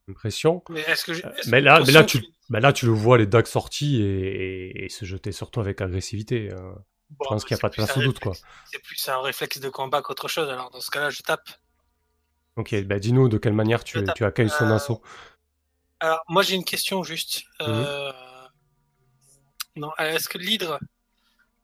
impression. 0.09 0.63
Mais 0.71 0.81
est-ce 0.83 1.05
que, 1.05 1.15
je- 1.15 1.23
est-ce 1.27 1.51
mais 1.51 1.61
que 1.61 1.65
là- 1.65 1.81
mais 1.81 2.05
tu- 2.05 2.25
là 2.51 2.73
tu 2.73 2.87
le 2.87 2.93
vois 2.93 3.19
les 3.19 3.27
dagues 3.27 3.47
sorties 3.47 4.01
et, 4.03 4.07
et- 4.77 4.85
et 4.85 4.89
se 4.89 5.05
jeter 5.05 5.33
sur 5.33 5.51
toi 5.51 5.65
avec 5.65 5.81
agressivité. 5.81 6.51
euh. 6.53 6.73
Bon, 7.11 7.25
je 7.25 7.29
pense 7.31 7.45
qu'il 7.45 7.57
y 7.57 7.59
a 7.59 7.61
pas 7.61 7.69
de 7.69 7.75
place 7.75 7.97
au 7.97 8.01
doute, 8.03 8.21
quoi. 8.21 8.33
C'est 8.71 8.81
plus 8.83 9.09
un 9.09 9.21
réflexe 9.21 9.59
de 9.59 9.69
combat 9.69 10.01
qu'autre 10.03 10.29
chose. 10.29 10.49
Alors 10.49 10.71
dans 10.71 10.81
ce 10.81 10.91
cas-là, 10.91 11.11
je 11.11 11.23
tape. 11.23 11.49
Ok, 12.57 12.75
bah 12.85 12.99
dis-nous 12.99 13.29
de 13.29 13.39
quelle 13.39 13.55
manière 13.55 13.83
tu 13.83 13.99
accueilles 14.21 14.51
son 14.51 14.71
euh, 14.71 14.75
assaut. 14.77 15.03
Alors 16.03 16.25
moi 16.29 16.43
j'ai 16.43 16.57
une 16.57 16.65
question 16.65 17.05
juste. 17.05 17.45
Mhm. 17.61 17.67
Euh... 17.69 18.13
Non, 19.77 19.93
est-ce 19.99 20.29
que 20.29 20.37
l'hydre, 20.37 20.81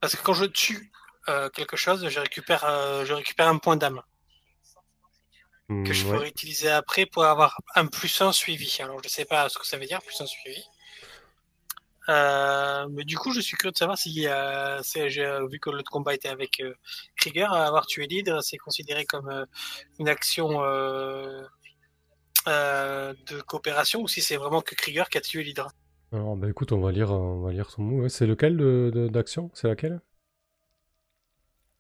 parce 0.00 0.14
que 0.14 0.22
quand 0.22 0.32
je 0.32 0.44
tue 0.44 0.92
euh, 1.28 1.50
quelque 1.50 1.76
chose, 1.76 2.08
je 2.08 2.20
récupère, 2.20 2.64
euh, 2.64 3.04
je 3.04 3.12
récupère 3.12 3.48
un 3.48 3.58
point 3.58 3.76
d'âme 3.76 4.00
que 5.68 5.74
Hmm, 5.74 5.92
je 5.92 6.06
ouais. 6.06 6.12
pourrais 6.14 6.28
utiliser 6.28 6.70
après 6.70 7.04
pour 7.04 7.24
avoir 7.24 7.60
un 7.74 7.86
plus 7.86 8.22
un 8.22 8.32
suivi. 8.32 8.78
Alors 8.80 9.02
je 9.02 9.08
sais 9.08 9.26
pas 9.26 9.48
ce 9.50 9.58
que 9.58 9.66
ça 9.66 9.76
veut 9.76 9.86
dire 9.86 10.00
plus 10.00 10.18
un 10.20 10.26
suivi. 10.26 10.62
Mais 12.08 13.04
du 13.04 13.18
coup, 13.18 13.32
je 13.32 13.40
suis 13.40 13.56
curieux 13.56 13.72
de 13.72 13.76
savoir 13.76 13.98
si, 13.98 14.20
vu 14.20 15.58
que 15.60 15.68
le 15.68 15.82
combat 15.82 16.14
était 16.14 16.28
avec 16.30 16.62
Krieger, 17.16 17.52
avoir 17.52 17.86
tué 17.86 18.06
l'hydre, 18.06 18.40
c'est 18.40 18.56
considéré 18.56 19.04
comme 19.04 19.46
une 19.98 20.08
action 20.08 20.62
euh, 22.46 23.14
de 23.26 23.40
coopération 23.40 24.00
ou 24.02 24.08
si 24.08 24.22
c'est 24.22 24.36
vraiment 24.36 24.60
que 24.62 24.74
Krieger 24.74 25.08
qui 25.08 25.18
a 25.18 25.20
tué 25.20 25.42
l'hydre. 25.42 25.68
Alors 26.12 26.36
bah 26.36 26.48
écoute, 26.48 26.72
on 26.72 26.80
va 26.80 26.92
lire, 26.92 27.10
euh, 27.10 27.16
on 27.16 27.40
va 27.42 27.52
lire 27.52 27.68
ton 27.68 27.82
mot. 27.82 28.08
C'est 28.08 28.26
lequel 28.26 28.56
de- 28.56 28.90
de- 28.94 29.08
d'action? 29.08 29.50
C'est 29.54 29.68
laquelle? 29.68 30.00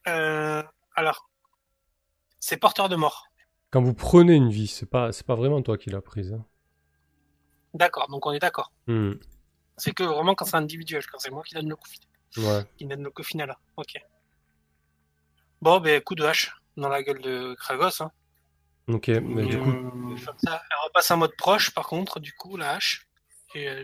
Euh, 0.06 0.62
alors, 0.94 1.28
c'est 2.40 2.56
porteur 2.56 2.88
de 2.88 2.96
mort. 2.96 3.24
Quand 3.70 3.82
vous 3.82 3.94
prenez 3.94 4.34
une 4.34 4.50
vie, 4.50 4.66
c'est 4.66 4.86
pas, 4.86 5.12
c'est 5.12 5.26
pas 5.26 5.34
vraiment 5.34 5.60
toi 5.62 5.76
qui 5.76 5.90
l'as 5.90 6.00
prise. 6.00 6.32
hein. 6.32 6.44
D'accord, 7.74 8.08
donc 8.08 8.24
on 8.26 8.32
est 8.32 8.38
d'accord. 8.38 8.72
Hmm, 8.86 9.12
C'est 9.76 9.92
que 9.92 10.02
vraiment 10.02 10.34
quand 10.34 10.46
c'est 10.46 10.56
individuel, 10.56 11.04
quand 11.06 11.18
c'est 11.18 11.30
moi 11.30 11.42
qui 11.44 11.54
donne 11.54 11.68
le 11.68 11.76
coup, 11.76 11.88
Ouais. 12.38 12.64
qui 12.76 12.86
donne 12.86 13.02
le 13.02 13.10
coup 13.10 13.22
final. 13.22 13.56
Ok. 13.76 13.94
Bon, 15.60 15.80
ben 15.80 16.00
coup 16.00 16.14
de 16.14 16.24
hache 16.24 16.54
dans 16.76 16.88
la 16.88 17.02
gueule 17.02 17.20
de 17.20 17.54
Kragos. 17.54 18.02
Hein. 18.02 18.10
Ok, 18.88 19.08
mais 19.08 19.44
du 19.46 19.58
coup, 19.58 19.70
Comme 19.70 20.34
ça, 20.42 20.62
elle 20.70 20.78
repasse 20.86 21.10
en 21.10 21.16
mode 21.18 21.36
proche, 21.36 21.70
par 21.72 21.86
contre, 21.86 22.20
du 22.20 22.32
coup, 22.32 22.56
la 22.56 22.72
hache. 22.72 23.06
Et 23.54 23.68
euh, 23.68 23.82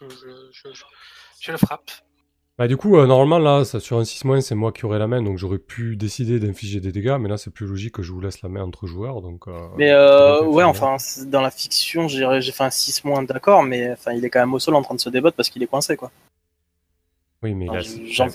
je, 0.00 0.08
je, 0.08 0.26
je, 0.52 0.72
je- 0.74 0.84
je 1.40 1.52
le 1.52 1.58
frappe. 1.58 1.90
bah 2.58 2.66
du 2.68 2.76
coup, 2.76 2.96
euh, 2.96 3.06
normalement 3.06 3.38
là, 3.38 3.64
ça, 3.64 3.80
sur 3.80 3.98
un 3.98 4.04
6 4.04 4.22
c'est 4.40 4.54
moi 4.54 4.72
qui 4.72 4.84
aurais 4.84 4.98
la 4.98 5.06
main, 5.06 5.22
donc 5.22 5.38
j'aurais 5.38 5.58
pu 5.58 5.96
décider 5.96 6.40
d'infliger 6.40 6.80
des 6.80 6.90
dégâts, 6.92 7.16
mais 7.20 7.28
là 7.28 7.36
c'est 7.38 7.50
plus 7.50 7.66
logique 7.66 7.94
que 7.94 8.02
je 8.02 8.12
vous 8.12 8.20
laisse 8.20 8.42
la 8.42 8.48
main 8.48 8.62
entre 8.62 8.86
joueurs, 8.86 9.22
donc. 9.22 9.46
euh, 9.48 9.68
Mais 9.76 9.90
euh, 9.92 10.42
ouais, 10.44 10.64
enfin, 10.64 10.96
dans 11.26 11.40
la 11.40 11.50
fiction, 11.50 12.08
j'ai 12.08 12.52
fait 12.52 12.64
un 12.64 12.70
6 12.70 13.04
moins, 13.04 13.22
d'accord, 13.22 13.62
mais 13.62 13.92
enfin, 13.92 14.12
il 14.12 14.24
est 14.24 14.30
quand 14.30 14.40
même 14.40 14.54
au 14.54 14.58
sol 14.58 14.74
en 14.74 14.82
train 14.82 14.94
de 14.96 15.00
se 15.00 15.08
débattre 15.08 15.36
parce 15.36 15.50
qu'il 15.50 15.62
est 15.62 15.66
coincé, 15.68 15.96
quoi. 15.96 16.10
Oui, 17.42 17.54
mais 17.54 17.66
là, 17.66 17.78
Enfin, 17.78 18.04
genre, 18.06 18.28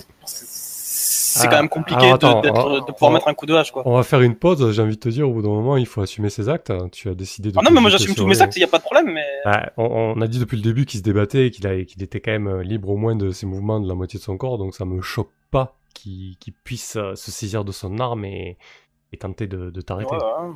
c'est 1.36 1.46
Ah, 1.46 1.50
quand 1.50 1.56
même 1.56 1.68
compliqué 1.68 2.00
de- 2.00 2.06
on 2.26 2.40
de, 2.40 2.92
pouvoir 2.92 3.10
on- 3.10 3.14
mettre 3.14 3.26
un 3.28 3.34
coup 3.34 3.46
de 3.46 3.54
hache, 3.54 3.72
quoi. 3.72 3.82
on 3.86 3.96
va 3.96 4.04
faire 4.04 4.20
une 4.20 4.36
pause. 4.36 4.70
J'ai 4.72 4.82
envie 4.82 4.94
de 4.94 5.00
te 5.00 5.08
dire, 5.08 5.28
au 5.28 5.32
bout 5.32 5.42
d'un 5.42 5.48
moment, 5.48 5.76
il 5.76 5.86
faut 5.86 6.00
assumer 6.00 6.30
ses 6.30 6.48
actes. 6.48 6.72
Tu 6.92 7.08
as 7.08 7.14
décidé 7.14 7.50
de. 7.50 7.58
Ah 7.58 7.62
non, 7.64 7.72
mais 7.72 7.80
moi 7.80 7.90
j'assume 7.90 8.14
tous 8.14 8.26
mes 8.26 8.40
actes, 8.40 8.56
il 8.56 8.60
y 8.60 8.64
a 8.64 8.68
pas 8.68 8.78
de 8.78 8.82
problème, 8.84 9.10
mais. 9.12 9.24
Bah, 9.44 9.72
on, 9.76 9.84
on 10.16 10.20
a 10.20 10.26
dit 10.28 10.38
depuis 10.38 10.56
le 10.56 10.62
début 10.62 10.86
qu'il 10.86 10.98
se 11.00 11.04
débattait 11.04 11.48
et 11.48 11.50
qu'il 11.50 12.02
était 12.02 12.20
quand 12.20 12.30
même 12.30 12.46
euh, 12.46 12.62
libre 12.62 12.88
au 12.90 12.96
moins 12.96 13.16
de 13.16 13.30
ses 13.32 13.46
mouvements 13.46 13.80
de 13.80 13.88
la 13.88 13.94
moitié 13.94 14.18
de 14.18 14.24
son 14.24 14.36
corps, 14.36 14.58
donc 14.58 14.74
ça 14.76 14.84
me 14.84 15.00
choque 15.02 15.30
pas 15.50 15.76
qu'il 15.92 16.36
puisse 16.64 16.94
euh, 16.96 17.14
se 17.16 17.30
saisir 17.32 17.64
de 17.64 17.72
son 17.72 17.98
arme 17.98 18.24
et, 18.24 18.56
et 19.12 19.16
tenter 19.16 19.46
de, 19.48 19.70
de 19.70 19.80
t'arrêter. 19.80 20.14
Ouais, 20.14 20.22
ouais. 20.22 20.52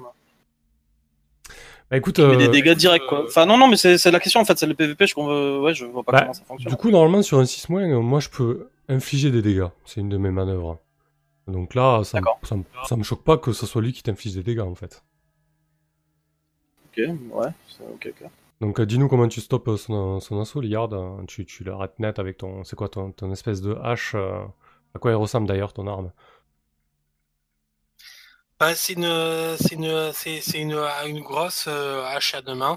Bah 1.90 1.96
écoute, 1.96 2.18
Mais 2.18 2.36
des 2.36 2.48
euh, 2.48 2.50
dégâts 2.50 2.74
directs, 2.76 3.06
quoi. 3.08 3.24
Enfin, 3.26 3.46
non, 3.46 3.56
non, 3.56 3.66
mais 3.66 3.76
c'est 3.76 4.10
la 4.10 4.20
question, 4.20 4.40
en 4.40 4.44
fait, 4.44 4.58
c'est 4.58 4.66
le 4.66 4.74
PVP, 4.74 5.06
je, 5.06 5.14
conve- 5.14 5.62
ouais, 5.62 5.72
je 5.72 5.86
vois 5.86 6.02
pas 6.04 6.12
Bah, 6.12 6.20
comment 6.20 6.32
ça 6.34 6.42
fonctionne. 6.44 6.70
du 6.70 6.76
coup, 6.76 6.90
normalement, 6.90 7.22
sur 7.22 7.38
un 7.38 7.46
6 7.46 7.66
euh, 7.70 8.00
moi 8.00 8.20
je 8.20 8.28
peux 8.28 8.68
infliger 8.88 9.30
des 9.30 9.42
dégâts. 9.42 9.68
C'est 9.84 10.00
une 10.00 10.08
de 10.08 10.18
mes 10.18 10.30
manœuvres. 10.30 10.80
Donc 11.48 11.74
là, 11.74 12.04
ça, 12.04 12.20
ça, 12.42 12.56
me- 12.56 12.64
ça 12.82 12.96
me 12.96 13.04
choque 13.04 13.24
pas 13.24 13.38
que 13.38 13.52
ce 13.52 13.66
soit 13.66 13.82
lui 13.82 13.92
qui 13.94 14.02
t'inflige 14.04 14.34
des 14.34 14.42
dégâts 14.44 14.60
en 14.60 14.74
fait. 14.76 15.04
Ok, 16.86 16.98
ouais, 17.32 17.52
c'est 17.68 17.84
ok, 17.84 18.08
ok. 18.20 18.30
Donc 18.60 18.80
euh, 18.80 18.86
dis-nous 18.86 19.08
comment 19.08 19.28
tu 19.28 19.40
stoppes 19.40 19.68
euh, 19.68 19.76
son, 19.76 20.20
son 20.20 20.40
assaut, 20.40 20.60
Liard. 20.60 20.92
Euh, 20.92 21.24
Tu, 21.26 21.44
tu 21.46 21.64
l'arrêtes 21.64 21.98
net 21.98 22.18
avec 22.18 22.38
ton. 22.38 22.64
C'est 22.64 22.76
quoi 22.76 22.88
ton, 22.88 23.12
ton 23.12 23.30
espèce 23.32 23.60
de 23.60 23.74
hache 23.82 24.14
euh, 24.14 24.44
À 24.94 24.98
quoi 24.98 25.10
elle 25.12 25.16
ressemble 25.16 25.46
d'ailleurs 25.46 25.72
ton 25.72 25.86
arme? 25.86 26.12
Bah, 28.58 28.74
c'est 28.74 28.94
une, 28.94 29.56
c'est 29.58 29.74
une, 29.74 30.12
c'est, 30.12 30.58
une, 30.60 30.74
une 31.06 31.20
grosse 31.20 31.66
euh, 31.68 32.04
hache 32.04 32.34
à 32.34 32.42
deux 32.42 32.54
mains 32.56 32.76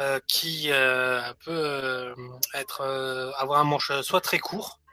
euh, 0.00 0.20
qui 0.28 0.68
euh, 0.70 1.20
peut 1.44 1.52
euh, 1.52 2.14
être, 2.54 2.82
euh, 2.82 3.32
avoir 3.38 3.60
un 3.60 3.64
manche 3.64 3.92
soit 4.02 4.20
très 4.20 4.38
court, 4.38 4.80
euh, 4.80 4.85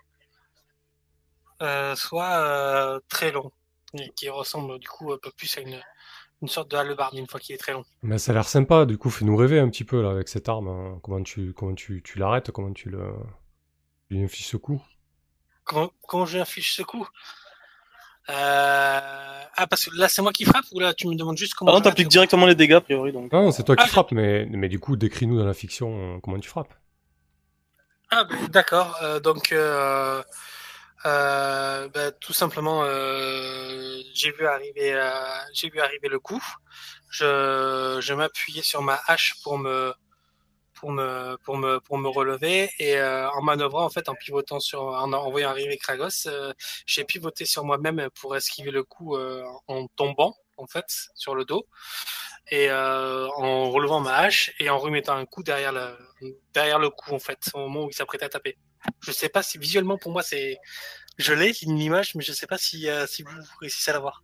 soit 1.95 2.32
euh, 2.38 2.99
très 3.10 3.32
long, 3.32 3.52
et 3.99 4.10
qui 4.15 4.30
ressemble 4.30 4.80
du 4.80 4.88
coup 4.88 5.12
un 5.13 5.17
peu 5.17 5.32
plus 5.32 5.58
à 5.58 5.62
une, 5.62 5.80
une 6.41 6.47
sorte 6.47 6.69
de 6.71 6.78
hallebarde 6.78 7.15
une 7.15 7.28
fois 7.28 7.39
qu'il 7.39 7.56
est 7.56 7.58
très 7.58 7.73
long. 7.73 7.84
Mais 8.02 8.17
ça 8.17 8.32
a 8.32 8.36
l'air 8.36 8.47
sympa, 8.47 8.86
du 8.86 8.97
coup, 8.97 9.10
fais-nous 9.10 9.36
rêver 9.36 9.60
un 9.60 9.69
petit 9.69 9.84
peu 9.84 10.02
là 10.02 10.12
avec 10.12 10.28
cette 10.30 10.49
arme. 10.49 10.67
hein. 10.67 10.99
Comment 11.04 11.23
tu, 11.23 11.54
comment 11.54 11.76
tu, 11.76 12.02
tu 12.04 12.19
l'arrêtes, 12.19 12.52
comment 12.52 12.73
tu 12.73 12.89
le, 12.89 13.13
tu 14.10 14.15
lui 14.15 14.23
infliges 14.23 14.47
ce 14.47 14.58
coup. 14.58 14.82
Comment, 15.63 15.91
comment 16.08 16.26
je 16.26 16.39
affiche 16.39 16.76
ce 16.76 16.82
coup 16.82 17.08
euh... 18.30 18.99
Ah, 19.56 19.67
parce 19.67 19.86
que 19.86 19.91
là 19.95 20.08
c'est 20.08 20.21
moi 20.21 20.32
qui 20.32 20.45
frappe 20.45 20.65
ou 20.71 20.80
là 20.80 20.93
tu 20.93 21.08
me 21.08 21.15
demandes 21.15 21.38
juste 21.38 21.54
comment. 21.54 21.78
Je 21.78 21.84
t'appliques 21.84 22.08
directement 22.08 22.45
les 22.47 22.56
dégâts, 22.56 22.73
a 22.73 22.82
priori, 22.82 23.12
donc. 23.12 23.32
Non, 23.32 23.52
c'est 23.52 23.63
toi 23.63 23.76
qui 23.76 23.84
Ah, 23.86 23.88
frappes, 23.88 24.12
mais, 24.12 24.45
mais 24.49 24.67
du 24.67 24.80
coup, 24.80 24.95
décris-nous 24.95 25.38
dans 25.38 25.45
la 25.45 25.54
fiction 25.54 26.15
euh, 26.15 26.19
comment 26.21 26.39
tu 26.39 26.49
frappes. 26.49 26.73
Ah, 28.10 28.23
ben, 28.23 28.47
d'accord. 28.47 28.97
Euh, 29.04 29.19
donc, 29.19 29.52
euh, 29.52 30.23
euh, 31.06 31.89
ben, 31.89 32.13
tout 32.20 32.34
simplement, 32.34 32.84
euh, 32.86 34.02
j'ai 34.13 34.32
vu 34.32 34.46
arriver, 34.48 34.94
euh, 34.94 35.12
j'ai 35.54 35.70
vu 35.70 35.80
arriver 35.80 36.08
le 36.10 36.20
coup. 36.20 36.42
Je, 37.10 38.00
je 38.02 38.13
m'appuyais 38.13 38.62
sur 38.63 38.82
ma 38.82 39.00
hache 39.08 39.36
pour 39.44 39.58
me, 39.58 39.94
pour 40.74 40.92
me, 40.92 41.38
pour 41.44 41.58
me, 41.58 41.80
pour 41.80 41.98
me 41.98 42.10
relever 42.10 42.70
et 42.80 42.98
euh, 42.98 43.30
en 43.32 43.42
manœuvrant 43.42 43.86
en 43.86 43.89
fait, 43.89 44.10
en 44.10 44.16
pivotant 44.16 44.60
sur, 44.60 44.84
en, 44.84 45.12
en 45.13 45.32
voyant 45.32 45.50
arriver 45.50 45.78
Kragos, 45.78 46.28
euh, 46.28 46.54
j'ai 46.86 47.04
pivoté 47.04 47.46
sur 47.46 47.66
moi-même 47.66 48.10
pour 48.20 48.36
esquiver 48.36 48.72
le 48.72 48.84
coup 48.84 49.18
en 49.68 49.88
tombant 49.96 50.36
en 50.58 50.68
fait 50.68 50.86
sur 51.16 51.36
le 51.36 51.46
dos 51.46 51.68
et 52.52 52.72
en 52.72 53.70
relevant 53.72 54.00
ma 54.00 54.18
hache 54.18 54.54
et 54.60 54.70
en 54.70 54.78
remettant 54.78 55.16
un 55.16 55.26
coup 55.26 55.44
derrière 55.44 55.72
le, 55.72 55.98
derrière 56.54 56.80
le 56.80 56.89
coup 56.89 57.13
en 57.13 57.20
fait 57.20 57.39
au 57.54 57.60
moment 57.60 57.86
où 57.86 57.89
il 57.89 57.94
s'apprêtait 57.94 58.26
à 58.26 58.30
taper. 58.30 58.58
Je 59.02 59.12
sais 59.12 59.30
pas 59.30 59.43
si 59.43 59.58
visuellement 59.58 59.98
pour 59.98 60.12
moi 60.12 60.24
c'est 60.24 60.58
je 61.17 61.34
l'ai 61.34 61.52
une 61.63 61.78
image 61.80 62.15
mais 62.15 62.24
je 62.24 62.32
sais 62.34 62.48
pas 62.48 62.58
si 62.58 62.89
euh, 62.89 63.06
si 63.08 63.24
vous 63.24 63.32
réussissez 63.60 63.91
à 63.91 63.96
la 63.96 64.00
voir. 64.00 64.24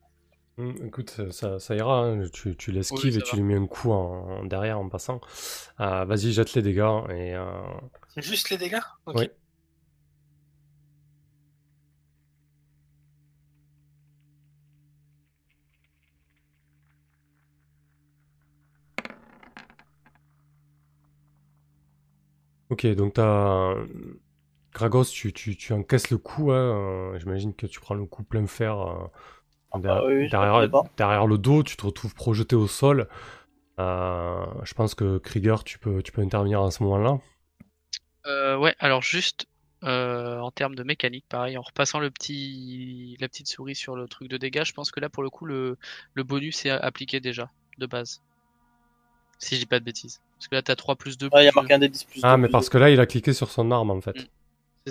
Hum, 0.58 0.76
écoute, 0.86 1.32
ça- 1.32 1.58
ira, 1.74 2.02
hein. 2.04 2.28
tu, 2.34 2.58
tu 2.58 2.74
l'esquives 2.74 3.14
Oui, 3.16 3.18
et 3.18 3.24
tu 3.24 3.38
lui 3.38 3.44
mets 3.44 3.56
un 3.56 3.66
coup 3.66 3.92
en, 3.92 4.40
en 4.40 4.44
derrière 4.44 4.78
en 4.78 4.90
passant. 4.90 5.22
Euh, 5.80 6.04
Vas-y, 6.04 6.34
jette 6.34 6.54
les 6.54 6.62
dégâts 6.62 7.00
et. 7.12 7.34
euh, 7.34 7.46
Juste 8.18 8.50
les 8.50 8.58
dégâts? 8.58 8.82
Ok. 9.06 9.16
Oui. 9.20 9.30
Ok, 22.70 22.86
donc 22.88 23.14
t'as. 23.14 23.74
Gragos, 24.80 25.06
tu, 25.12 25.34
tu, 25.34 25.58
tu 25.58 25.74
encaisses 25.74 26.10
le 26.10 26.18
coup, 26.18 26.52
hein, 26.52 26.56
euh, 27.14 27.20
j'imagine 27.20 27.54
que 27.54 27.68
tu 27.68 27.82
prends 27.82 27.96
le 27.96 28.06
coup 28.06 28.24
plein 28.24 28.48
fer 28.48 28.80
euh, 28.80 29.80
der- 29.80 29.96
bah 29.96 30.06
oui, 30.08 30.30
derrière, 30.30 31.28
le 31.28 31.38
dos, 31.38 31.64
tu 31.64 31.76
te 31.76 31.86
retrouves 31.86 32.16
projeté 32.16 32.56
au 32.56 32.66
sol. 32.66 33.10
Euh, 33.78 34.46
je 34.64 34.74
pense 34.74 34.96
que 34.96 35.18
Krieger, 35.18 35.66
tu 35.66 35.80
peux, 35.80 36.02
tu 36.02 36.14
peux 36.14 36.22
intervenir 36.22 36.62
à 36.62 36.72
ce 36.72 36.82
moment-là. 36.84 37.20
Euh, 38.26 38.58
ouais, 38.58 38.74
alors 38.80 39.02
juste 39.02 39.48
euh, 39.84 40.40
en 40.40 40.52
termes 40.52 40.76
de 40.76 40.84
mécanique, 40.84 41.26
pareil, 41.28 41.58
en 41.58 41.62
repassant 41.62 42.00
le 42.00 42.10
petit, 42.10 43.18
la 43.20 43.28
petite 43.28 43.48
souris 43.48 43.76
sur 43.76 43.98
le 43.98 44.08
truc 44.08 44.30
de 44.30 44.38
dégâts, 44.38 44.64
je 44.64 44.74
pense 44.74 44.92
que 44.92 45.02
là 45.02 45.10
pour 45.10 45.24
le 45.24 45.30
coup 45.30 45.46
le, 45.46 45.78
le 46.14 46.24
bonus 46.24 46.66
est 46.66 46.70
appliqué 46.70 47.20
déjà 47.20 47.50
de 47.80 47.86
base. 47.86 48.22
Si 49.40 49.56
je 49.56 49.62
dis 49.62 49.66
pas 49.66 49.80
de 49.80 49.86
bêtises. 49.86 50.22
Parce 50.38 50.48
que 50.48 50.56
là 50.56 50.62
t'as 50.62 50.76
3 50.76 50.96
plus 50.96 51.18
2 51.18 51.30
Ouais, 51.34 51.44
il 51.44 51.46
y 51.46 51.50
a 51.50 51.52
marqué 51.54 51.74
un 51.74 51.80
D10 51.80 52.06
plus 52.06 52.22
Ah, 52.24 52.38
mais 52.38 52.48
plus 52.48 52.52
parce 52.52 52.70
que 52.70 52.78
là, 52.78 52.90
il 52.90 53.00
a 53.00 53.06
cliqué 53.06 53.34
sur 53.34 53.50
son 53.52 53.72
arme 53.72 53.92
en 53.92 54.02
fait. 54.02 54.18
Mm. 54.18 54.39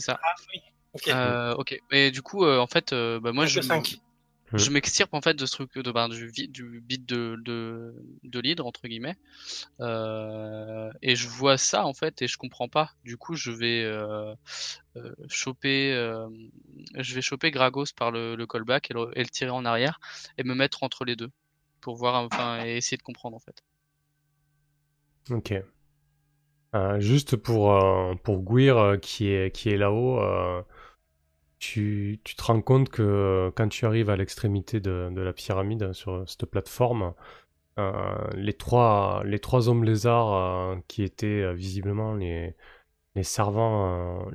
C'est 0.00 0.06
ça. 0.06 0.18
Ah 0.22 0.34
oui. 0.52 0.60
Ok. 0.94 1.08
Euh, 1.08 1.54
ok. 1.54 1.78
Et 1.90 2.10
du 2.10 2.22
coup, 2.22 2.44
euh, 2.44 2.58
en 2.58 2.66
fait, 2.66 2.92
euh, 2.92 3.20
bah, 3.20 3.32
moi 3.32 3.46
je, 3.46 3.60
je 4.54 4.70
m'extirpe 4.70 5.12
en 5.12 5.20
fait 5.20 5.34
de 5.34 5.44
ce 5.44 5.56
truc 5.56 5.76
de 5.78 5.92
ben, 5.92 6.08
du, 6.08 6.32
du 6.48 6.80
bit 6.80 7.06
de, 7.06 7.36
de, 7.44 7.94
de 8.22 8.40
l'hydre 8.40 8.64
entre 8.64 8.88
guillemets. 8.88 9.16
Euh, 9.80 10.90
et 11.02 11.14
je 11.14 11.28
vois 11.28 11.58
ça 11.58 11.84
en 11.84 11.92
fait 11.92 12.22
et 12.22 12.26
je 12.26 12.38
comprends 12.38 12.68
pas. 12.68 12.92
Du 13.04 13.16
coup, 13.18 13.34
je 13.34 13.50
vais 13.50 13.84
choper, 15.28 15.92
euh, 15.92 16.28
je 16.94 17.14
vais 17.14 17.22
choper 17.22 17.50
Gragos 17.50 17.92
par 17.94 18.10
le, 18.10 18.34
le 18.34 18.46
callback 18.46 18.90
et 18.90 18.94
le, 18.94 19.10
et 19.14 19.22
le 19.22 19.28
tirer 19.28 19.50
en 19.50 19.64
arrière 19.64 20.00
et 20.38 20.44
me 20.44 20.54
mettre 20.54 20.82
entre 20.82 21.04
les 21.04 21.16
deux 21.16 21.30
pour 21.80 21.96
voir 21.96 22.24
enfin 22.24 22.64
et 22.64 22.76
essayer 22.78 22.96
de 22.96 23.02
comprendre 23.02 23.36
en 23.36 23.40
fait. 23.40 23.62
Ok. 25.30 25.52
Euh, 26.74 27.00
juste 27.00 27.36
pour, 27.36 27.72
euh, 27.72 28.14
pour 28.22 28.42
euh, 28.76 28.98
qui 28.98 29.28
est, 29.28 29.76
là-haut, 29.76 30.20
tu, 31.58 32.20
te 32.24 32.42
rends 32.42 32.60
compte 32.60 32.88
que 32.90 33.50
quand 33.56 33.68
tu 33.68 33.86
arrives 33.86 34.10
à 34.10 34.16
l'extrémité 34.16 34.80
de, 34.80 35.10
la 35.16 35.32
pyramide 35.32 35.92
sur 35.92 36.28
cette 36.28 36.46
plateforme, 36.46 37.14
les, 38.34 38.54
trois, 38.54 39.22
les 39.24 39.38
trois 39.38 39.68
hommes 39.68 39.84
lézards 39.84 40.78
qui 40.88 41.02
étaient 41.04 41.52
visiblement 41.54 42.14
les, 42.14 42.54
servants, 43.22 44.26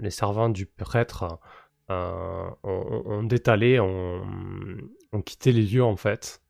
du 0.50 0.66
prêtre 0.66 1.40
ont, 1.90 3.24
détalé, 3.24 3.80
ont, 3.80 4.24
quitté 5.26 5.52
les 5.52 5.64
lieux 5.64 5.84
en 5.84 5.98
fait. 5.98 6.42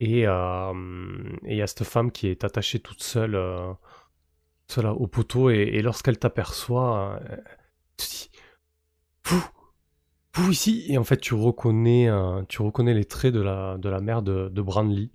Et 0.00 0.20
et 0.20 0.24
il 0.24 1.56
y 1.56 1.62
a 1.62 1.66
cette 1.66 1.84
femme 1.84 2.12
qui 2.12 2.28
est 2.28 2.44
attachée 2.44 2.80
toute 2.80 3.02
seule, 3.02 3.36
euh, 4.70 4.72
seule 4.74 4.86
au 4.86 5.06
poteau, 5.06 5.50
et, 5.50 5.80
lorsqu'elle 5.82 6.18
t'aperçoit, 6.18 7.20
euh, 7.22 7.36
tu 7.96 8.06
te 8.06 8.38
Vous 9.24 9.44
Vous 10.34 10.50
ici? 10.50 10.84
Et 10.88 10.98
en 10.98 11.04
fait, 11.04 11.18
tu 11.18 11.34
reconnais, 11.34 12.08
euh, 12.08 12.42
tu 12.48 12.62
reconnais 12.62 12.94
les 12.94 13.04
traits 13.04 13.34
de 13.34 13.40
la, 13.40 13.78
de 13.78 13.88
la 13.88 14.00
mère 14.00 14.22
de, 14.22 14.48
de 14.48 14.62
Branly. 14.62 15.10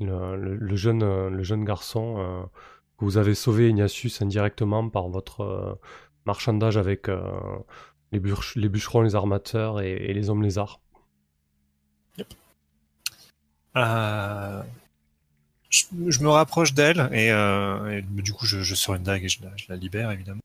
Le, 0.00 0.76
jeune, 0.76 1.02
euh, 1.02 1.28
le 1.28 1.42
jeune 1.42 1.64
garçon 1.64 2.18
euh, 2.18 2.42
que 2.98 3.04
vous 3.04 3.16
avez 3.16 3.34
sauvé, 3.34 3.68
Ignatius, 3.68 4.22
indirectement 4.22 4.88
par 4.88 5.08
votre 5.08 5.40
euh, 5.40 5.74
marchandage 6.24 6.76
avec 6.76 7.08
euh, 7.08 7.20
les, 8.12 8.20
bûche- 8.20 8.58
les 8.58 8.68
bûcherons, 8.68 9.02
les 9.02 9.16
armateurs 9.16 9.80
et, 9.80 10.12
les 10.12 10.30
hommes 10.30 10.42
lézards. 10.42 10.80
Euh, 13.76 14.62
je, 15.70 15.84
je 16.08 16.20
me 16.20 16.28
rapproche 16.28 16.72
d'elle 16.74 17.08
et, 17.12 17.30
euh, 17.30 17.98
et 17.98 18.02
du 18.02 18.32
coup 18.32 18.46
je, 18.46 18.60
je 18.62 18.74
sors 18.74 18.94
une 18.94 19.02
dague 19.02 19.24
et 19.24 19.28
je 19.28 19.42
la, 19.42 19.50
je 19.56 19.66
la 19.68 19.76
libère 19.76 20.10
évidemment. 20.10 20.40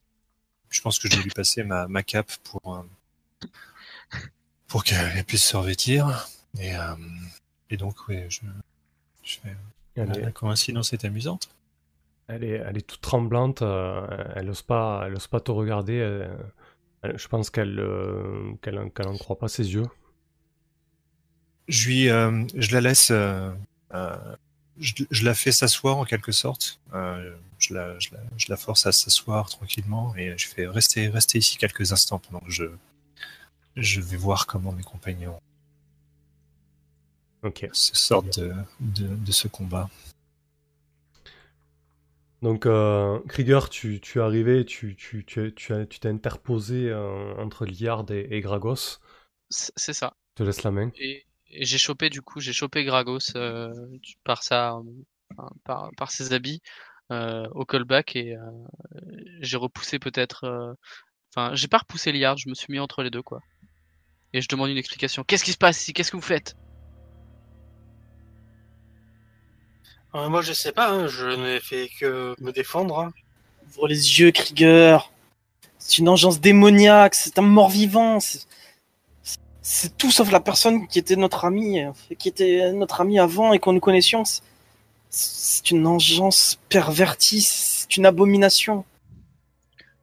Je 0.69 0.81
pense 0.81 0.99
que 0.99 1.09
je 1.09 1.15
vais 1.17 1.23
lui 1.23 1.29
passer 1.31 1.63
ma, 1.63 1.87
ma 1.87 2.03
cape 2.03 2.31
pour 2.43 2.75
euh, 2.77 2.81
pour 4.67 4.83
qu'elle 4.83 5.23
puisse 5.25 5.45
se 5.45 5.55
revêtir 5.57 6.27
et, 6.59 6.75
euh, 6.75 6.95
et 7.69 7.77
donc 7.77 8.07
oui 8.07 8.19
je, 8.29 8.39
fais 9.39 9.55
est- 10.11 10.21
la 10.21 10.31
coïncidence 10.31 10.93
est 10.93 11.05
amusante. 11.05 11.49
Elle 12.27 12.43
est, 12.45 12.61
elle 12.65 12.77
est 12.77 12.87
toute 12.87 13.01
tremblante, 13.01 13.61
elle 14.35 14.49
ose 14.49 14.61
pas, 14.61 15.03
elle 15.05 15.15
ose 15.15 15.27
pas 15.27 15.39
te 15.41 15.51
regarder. 15.51 15.95
elle- 17.03 17.17
je 17.17 17.27
pense 17.27 17.49
qu'elle 17.49 17.75
qu'elle 18.61 18.79
en- 18.79 18.89
qu'elle 18.89 19.07
en 19.07 19.17
croit 19.17 19.37
pas 19.37 19.49
ses 19.49 19.73
yeux. 19.73 19.85
Je 21.67 21.87
lui 21.87 22.03
je 22.05 22.73
la 22.73 22.81
laisse 22.81 23.09
euh, 23.11 23.51
je, 24.79 24.93
je 25.11 25.25
la 25.25 25.33
fais 25.33 25.51
s'asseoir 25.51 25.97
en 25.97 26.05
quelque 26.05 26.31
sorte. 26.31 26.79
Euh, 26.93 27.35
je, 27.59 27.73
la, 27.73 27.97
je, 27.99 28.09
la, 28.13 28.19
je 28.37 28.45
la 28.49 28.57
force 28.57 28.85
à 28.85 28.91
s'asseoir 28.91 29.49
tranquillement 29.49 30.15
et 30.15 30.37
je 30.37 30.47
fais 30.47 30.67
rester 30.67 31.07
rester 31.09 31.37
ici 31.39 31.57
quelques 31.57 31.91
instants 31.93 32.19
pendant 32.19 32.39
que 32.39 32.51
je 32.51 32.65
je 33.75 34.01
vais 34.01 34.17
voir 34.17 34.45
comment 34.47 34.71
mes 34.71 34.83
compagnons 34.83 35.39
Ok. 37.43 37.67
se 37.73 37.95
sortent 37.95 38.39
de, 38.39 38.53
de, 38.79 39.07
de 39.15 39.31
ce 39.31 39.47
combat. 39.47 39.89
Donc, 42.41 42.65
euh, 42.65 43.19
Krieger, 43.29 43.69
tu, 43.69 43.99
tu 44.01 44.19
es 44.19 44.21
arrivé, 44.21 44.65
tu 44.65 44.95
tu 44.95 45.23
tu 45.25 45.53
tu 45.55 45.73
as- 45.73 45.85
tu 45.85 45.99
t'es 45.99 46.09
interposé 46.09 46.89
euh, 46.89 47.33
entre 47.37 47.65
Liard 47.65 48.05
et, 48.11 48.27
et 48.31 48.41
Gragos. 48.41 48.99
C'est 49.49 49.93
ça. 49.93 50.13
Je 50.37 50.43
te 50.43 50.47
laisse 50.47 50.63
la 50.63 50.71
main. 50.71 50.91
Et 50.95 51.25
j'ai 51.59 51.77
chopé 51.77 52.09
du 52.09 52.21
coup, 52.21 52.39
j'ai 52.39 52.53
chopé 52.53 52.83
Gragos 52.83 53.35
euh, 53.35 53.73
par 54.23 54.43
sa, 54.43 54.75
par, 55.63 56.11
ses 56.11 56.33
habits 56.33 56.61
euh, 57.11 57.47
au 57.51 57.65
callback 57.65 58.15
et 58.15 58.35
euh, 58.35 58.39
j'ai 59.41 59.57
repoussé 59.57 59.99
peut-être, 59.99 60.75
enfin 61.35 61.53
j'ai 61.55 61.67
pas 61.67 61.79
repoussé 61.79 62.11
Liard, 62.11 62.37
je 62.37 62.49
me 62.49 62.53
suis 62.53 62.71
mis 62.71 62.79
entre 62.79 63.03
les 63.03 63.09
deux 63.09 63.21
quoi. 63.21 63.39
Et 64.33 64.41
je 64.41 64.47
demande 64.47 64.69
une 64.69 64.77
explication. 64.77 65.23
Qu'est-ce 65.23 65.43
qui 65.43 65.51
se 65.51 65.57
passe 65.57 65.79
ici? 65.81 65.93
Qu'est-ce 65.93 66.09
que 66.11 66.17
vous 66.17 66.21
faites? 66.23 66.55
Moi 70.13 70.41
je 70.41 70.53
sais 70.53 70.71
pas, 70.71 70.91
hein, 70.91 71.07
je 71.07 71.25
n'ai 71.27 71.59
fait 71.59 71.89
que 71.99 72.35
me 72.39 72.51
défendre. 72.51 72.99
hein. 72.99 73.13
Ouvre 73.67 73.87
les 73.87 74.19
yeux, 74.19 74.31
Krieger. 74.31 75.11
C'est 75.79 75.97
une 75.97 76.07
engeance 76.07 76.39
démoniaque, 76.39 77.15
c'est 77.15 77.37
un 77.39 77.43
mort-vivant. 77.43 78.19
C'est 79.65 79.97
tout 79.97 80.11
sauf 80.11 80.29
la 80.29 80.41
personne 80.41 80.87
qui 80.87 80.99
était 80.99 81.15
notre 81.15 81.45
ami, 81.45 81.79
qui 82.19 82.27
était 82.27 82.73
notre 82.73 82.99
ami 82.99 83.17
avant 83.17 83.53
et 83.53 83.59
qu'on 83.59 83.71
nous 83.71 83.79
connaissions. 83.79 84.23
C'est- 84.25 85.71
une 85.71 85.87
engeance 85.87 86.59
pervertie, 86.69 87.39
c'est 87.41 87.95
une 87.95 88.05
abomination. 88.05 88.83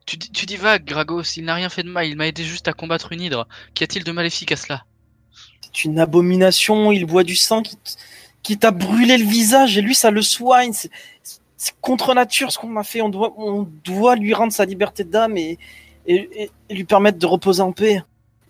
Tu, 0.07 0.16
dis- 0.16 0.31
tu 0.31 0.46
dis 0.46 0.57
vague, 0.57 0.85
Gragos, 0.85 1.23
il 1.37 1.44
n'a 1.44 1.55
rien 1.55 1.68
fait 1.68 1.83
de 1.83 1.90
mal, 1.90 2.07
il 2.07 2.16
m'a 2.16 2.27
aidé 2.27 2.42
juste 2.42 2.68
à 2.68 2.73
combattre 2.73 3.12
une 3.12 3.20
hydre. 3.20 3.46
Qu'y 3.75 3.85
a-t-il 3.85 4.03
de 4.05 4.12
maléfique 4.12 4.51
à 4.53 4.57
cela? 4.57 4.85
C'est 5.61 5.85
une 5.85 5.99
abomination, 6.01 6.90
il 6.90 7.05
boit 7.05 7.23
du 7.25 7.37
sang 7.37 7.62
qui, 8.42 8.57
t'a 8.59 8.70
brûlé 8.70 9.18
le 9.18 9.25
visage 9.27 9.77
et 9.77 9.83
lui 9.83 9.94
ça 9.94 10.11
le 10.11 10.23
soigne. 10.23 10.73
C'est 10.73 11.75
contre 11.83 12.14
nature 12.14 12.51
ce 12.51 12.59
qu'on 12.59 12.75
a 12.77 12.83
fait. 12.85 13.03
On 13.03 13.11
doit, 13.11 13.35
on 13.37 13.68
doit 13.85 14.16
lui 14.16 14.33
rendre 14.33 14.53
sa 14.53 14.64
liberté 14.64 15.05
d'âme 15.05 15.37
et- 15.37 15.59
et 16.07 16.51
lui 16.70 16.85
permettre 16.85 17.18
de 17.18 17.27
reposer 17.27 17.61
en 17.62 17.73
paix. 17.73 18.03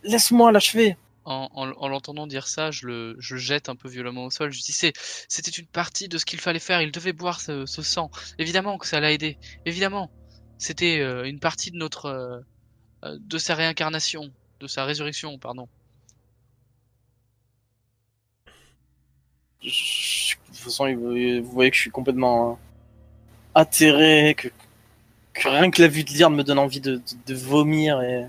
Laisse-moi 0.05 0.53
l'achever. 0.53 0.97
En, 1.25 1.49
en, 1.53 1.71
en 1.73 1.89
l'entendant 1.89 2.27
dire 2.27 2.49
ça, 2.49 2.71
je 2.71 2.87
le, 2.87 3.17
je 3.19 3.37
jette 3.37 3.69
un 3.69 3.77
peu 3.77 3.89
violemment 3.89 4.25
au 4.25 4.31
sol. 4.31 4.53
Je 4.53 4.63
dis 4.63 4.73
c'était 4.73 5.51
une 5.51 5.67
partie 5.67 6.09
de 6.09 6.19
ce 6.19 6.25
qu'il 6.25 6.41
fallait 6.41 6.59
faire. 6.61 6.81
Il 6.83 6.93
devait 6.93 7.13
boire 7.13 7.41
ce, 7.41 7.67
sang. 7.67 8.11
Évidemment 8.39 8.79
que 8.79 8.87
ça 8.87 9.01
l'a 9.01 9.13
aidé. 9.13 9.39
Évidemment, 9.67 10.11
c'était 10.59 11.01
euh, 11.01 11.25
une 11.25 11.41
partie 11.41 11.71
de 11.71 11.77
notre, 11.77 12.07
euh, 12.07 12.41
euh, 13.05 13.19
de 13.21 13.39
sa 13.39 13.55
réincarnation, 13.55 14.33
de 14.61 14.67
sa 14.67 14.85
résurrection, 14.85 15.39
pardon. 15.39 15.69
Je- 19.63 20.37
de 20.37 20.47
toute 20.49 20.57
façon, 20.57 20.93
vous 20.95 21.51
voyez 21.53 21.71
que 21.71 21.77
je 21.77 21.83
suis 21.83 21.91
complètement 21.91 22.53
euh, 22.53 22.55
atterré, 23.55 24.35
que, 24.37 24.49
que 25.35 25.49
rien 25.49 25.71
que 25.71 25.83
la 25.83 25.89
vue 25.89 26.05
de 26.05 26.11
l'Irn 26.11 26.35
me 26.35 26.45
donne 26.45 26.59
envie 26.59 26.81
de, 26.81 26.97
de, 26.97 27.03
de 27.27 27.35
vomir 27.35 28.01
et... 28.03 28.27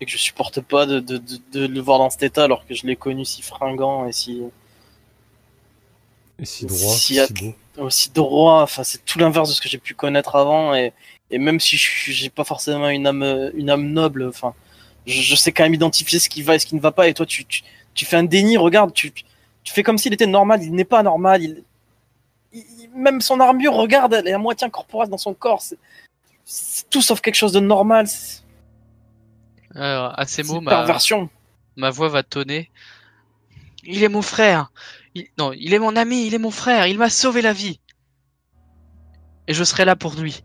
et 0.00 0.06
que 0.06 0.10
je 0.12 0.16
supporte 0.18 0.60
pas 0.60 0.86
de, 0.86 1.00
de, 1.00 1.18
de, 1.18 1.38
de 1.52 1.66
le 1.66 1.80
voir 1.80 1.98
dans 1.98 2.10
cet 2.10 2.22
état 2.22 2.44
alors 2.44 2.66
que 2.66 2.74
je 2.74 2.86
l'ai 2.86 2.96
connu 2.96 3.24
si 3.24 3.42
fringant 3.42 4.06
et 4.06 4.12
si 4.12 4.42
Et 6.38 6.44
si 6.44 6.66
droit, 6.66 6.78
Si 6.94 6.98
si, 7.00 7.14
y 7.14 7.20
a- 7.20 7.26
beau. 7.28 7.54
aussi 7.84 8.10
droit. 8.10 8.62
Enfin, 8.62 8.84
c'est 8.84 9.04
tout 9.04 9.18
l'inverse 9.18 9.48
de 9.48 9.54
ce 9.54 9.60
que 9.60 9.68
j'ai 9.68 9.78
pu 9.78 9.94
connaître 9.94 10.36
avant 10.36 10.74
et, 10.74 10.92
et 11.30 11.38
même 11.38 11.58
si 11.60 11.76
j'ai 11.76 12.30
pas 12.30 12.44
forcément 12.44 12.88
une 12.88 13.06
âme 13.06 13.50
une 13.54 13.70
âme 13.70 13.88
noble, 13.90 14.28
enfin, 14.28 14.54
je, 15.06 15.20
je 15.20 15.34
sais 15.34 15.50
quand 15.52 15.64
même 15.64 15.74
identifier 15.74 16.18
ce 16.20 16.28
qui 16.28 16.42
va 16.42 16.54
et 16.54 16.58
ce 16.58 16.66
qui 16.66 16.74
ne 16.76 16.80
va 16.80 16.92
pas. 16.92 17.08
Et 17.08 17.14
toi, 17.14 17.26
tu, 17.26 17.44
tu, 17.44 17.62
tu 17.94 18.04
fais 18.04 18.16
un 18.16 18.24
déni. 18.24 18.56
Regarde, 18.56 18.92
tu, 18.92 19.10
tu 19.10 19.72
fais 19.72 19.82
comme 19.82 19.98
s'il 19.98 20.12
était 20.12 20.26
normal. 20.26 20.62
Il 20.62 20.72
n'est 20.72 20.84
pas 20.84 21.02
normal. 21.02 21.42
Il, 21.42 21.64
il- 22.52 22.88
même 22.94 23.20
son 23.20 23.40
armure, 23.40 23.74
regarde, 23.74 24.14
elle 24.14 24.28
est 24.28 24.32
à 24.32 24.38
moitié 24.38 24.66
incorporée 24.66 25.08
dans 25.08 25.18
son 25.18 25.34
corps. 25.34 25.60
C'est 25.62 25.78
c'est 26.44 26.88
tout 26.88 27.02
sauf 27.02 27.20
quelque 27.20 27.34
chose 27.34 27.52
de 27.52 27.60
normal. 27.60 28.06
C'est 28.06 28.42
Alors, 29.78 30.18
à 30.18 30.26
ces 30.26 30.42
mots, 30.42 30.60
ma, 30.60 31.90
voix 31.90 32.08
va 32.08 32.22
tonner. 32.22 32.70
Il 33.84 34.02
est 34.02 34.08
mon 34.08 34.22
frère. 34.22 34.72
Il- 35.14 35.28
non, 35.38 35.52
il 35.52 35.72
est 35.72 35.78
mon 35.78 35.94
ami, 35.94 36.26
il 36.26 36.34
est 36.34 36.38
mon 36.38 36.50
frère. 36.50 36.86
Il 36.86 36.98
m'a 36.98 37.10
sauvé 37.10 37.42
la 37.42 37.52
vie. 37.52 37.80
Et 39.46 39.54
je 39.54 39.64
serai 39.64 39.84
là 39.84 39.94
pour 39.94 40.14
lui. 40.14 40.42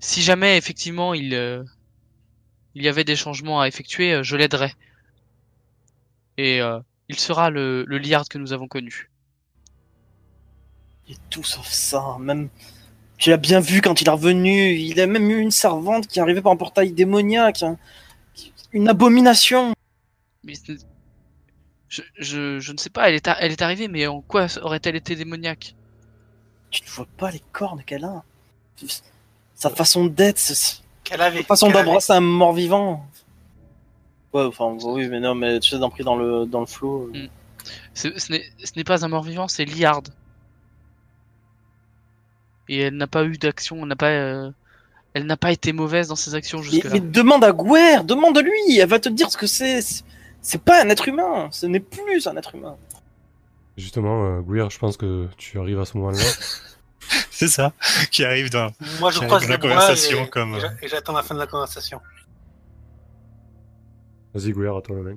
Si 0.00 0.22
jamais, 0.22 0.56
effectivement, 0.56 1.12
il, 1.12 1.34
euh, 1.34 1.62
il 2.74 2.82
y 2.82 2.88
avait 2.88 3.04
des 3.04 3.16
changements 3.16 3.60
à 3.60 3.68
effectuer, 3.68 4.14
euh, 4.14 4.22
je 4.22 4.36
l'aiderai. 4.36 4.72
Et 6.38 6.62
euh, 6.62 6.80
il 7.08 7.18
sera 7.18 7.50
le, 7.50 7.84
le 7.86 7.98
Liard 7.98 8.28
que 8.28 8.38
nous 8.38 8.54
avons 8.54 8.66
connu. 8.66 9.10
Et 11.08 11.16
tout 11.28 11.44
sauf 11.44 11.66
ça. 11.66 12.16
Même, 12.18 12.48
tu 13.20 13.30
l'as 13.30 13.36
bien 13.36 13.60
vu 13.60 13.80
quand 13.82 14.00
il 14.00 14.08
est 14.08 14.10
revenu. 14.10 14.72
Il 14.74 14.98
a 15.00 15.06
même 15.06 15.30
eu 15.30 15.38
une 15.40 15.52
servante 15.52 16.08
qui 16.08 16.18
est 16.18 16.22
arrivée 16.22 16.40
par 16.40 16.50
un 16.52 16.56
portail 16.56 16.90
démoniaque. 16.92 17.62
hein. 17.62 17.76
Une 18.72 18.88
abomination. 18.88 19.72
Mais 20.42 20.54
je, 21.88 22.02
je, 22.18 22.60
je 22.60 22.72
ne 22.72 22.78
sais 22.78 22.90
pas, 22.90 23.08
elle 23.08 23.16
est, 23.16 23.28
elle 23.40 23.52
est 23.52 23.62
arrivée, 23.62 23.88
mais 23.88 24.06
en 24.06 24.20
quoi 24.22 24.46
aurait-elle 24.62 24.96
été 24.96 25.14
démoniaque? 25.16 25.74
Tu 26.70 26.82
ne 26.84 26.88
vois 26.88 27.06
pas 27.16 27.30
les 27.30 27.42
cornes 27.52 27.82
qu'elle 27.84 28.04
a. 28.04 28.22
Sa 29.54 29.70
façon 29.70 30.06
d'être, 30.06 30.38
sa 30.38 30.80
Qu'elle 31.04 31.20
avait. 31.20 31.42
façon 31.42 31.66
qu'elle 31.66 31.76
avait. 31.76 31.86
d'embrasser 31.86 32.12
un 32.12 32.20
mort-vivant. 32.20 33.04
Ouais, 34.32 34.44
enfin, 34.44 34.76
oui, 34.84 35.08
mais 35.08 35.18
non, 35.20 35.34
mais 35.34 35.58
tu 35.60 35.70
sais, 35.70 35.78
d'en 35.78 35.90
pris 35.90 36.04
dans 36.04 36.14
le, 36.16 36.46
dans 36.46 36.60
le 36.60 36.66
flot. 36.66 37.10
Mm. 37.12 37.26
Ce, 37.92 38.18
ce 38.18 38.32
n'est 38.32 38.44
ce 38.64 38.70
n'est 38.76 38.84
pas 38.84 39.04
un 39.04 39.08
mort-vivant, 39.08 39.48
c'est 39.48 39.64
Liard. 39.64 40.02
Et 42.72 42.78
elle 42.82 42.96
n'a 42.96 43.08
pas 43.08 43.24
eu 43.24 43.36
d'action, 43.36 43.78
elle 43.82 43.88
n'a 43.88 43.96
pas, 43.96 44.10
euh, 44.10 44.48
elle 45.14 45.26
n'a 45.26 45.36
pas 45.36 45.50
été 45.50 45.72
mauvaise 45.72 46.06
dans 46.06 46.14
ses 46.14 46.36
actions 46.36 46.58
Mais, 46.58 46.64
jusque-là. 46.64 46.90
mais 46.92 47.00
demande 47.00 47.42
à 47.42 47.50
Gwer, 47.50 48.04
demande-lui, 48.04 48.78
elle 48.78 48.88
va 48.88 49.00
te 49.00 49.08
dire 49.08 49.28
ce 49.28 49.36
que 49.36 49.48
c'est. 49.48 49.80
C'est- 49.82 50.62
pas 50.64 50.84
un 50.84 50.88
être 50.88 51.08
humain, 51.08 51.48
ce 51.50 51.66
n'est 51.66 51.80
plus 51.80 52.28
un 52.28 52.36
être 52.36 52.54
humain. 52.54 52.76
Justement, 53.76 54.24
euh, 54.24 54.40
Gouir, 54.40 54.70
je 54.70 54.78
pense 54.78 54.96
que 54.96 55.26
tu 55.36 55.58
arrives 55.58 55.80
à 55.80 55.84
ce 55.84 55.96
moment-là. 55.98 56.18
C'est 57.30 57.48
ça, 57.48 57.72
qui 58.12 58.24
arrive 58.24 58.50
dans, 58.50 58.70
Moi, 59.00 59.10
je 59.10 59.18
croise 59.20 59.48
la 59.48 59.56
conversation 59.58 60.24
et, 60.26 60.28
comme, 60.28 60.54
et 60.54 60.60
j'a- 60.60 60.74
et 60.82 60.88
j'attends 60.88 61.12
la 61.14 61.22
fin 61.24 61.34
de 61.34 61.40
la 61.40 61.46
conversation. 61.48 62.00
Vas-y, 64.32 64.50
à 64.50 64.80
toi 64.80 64.96
la 64.96 65.02
main. 65.02 65.16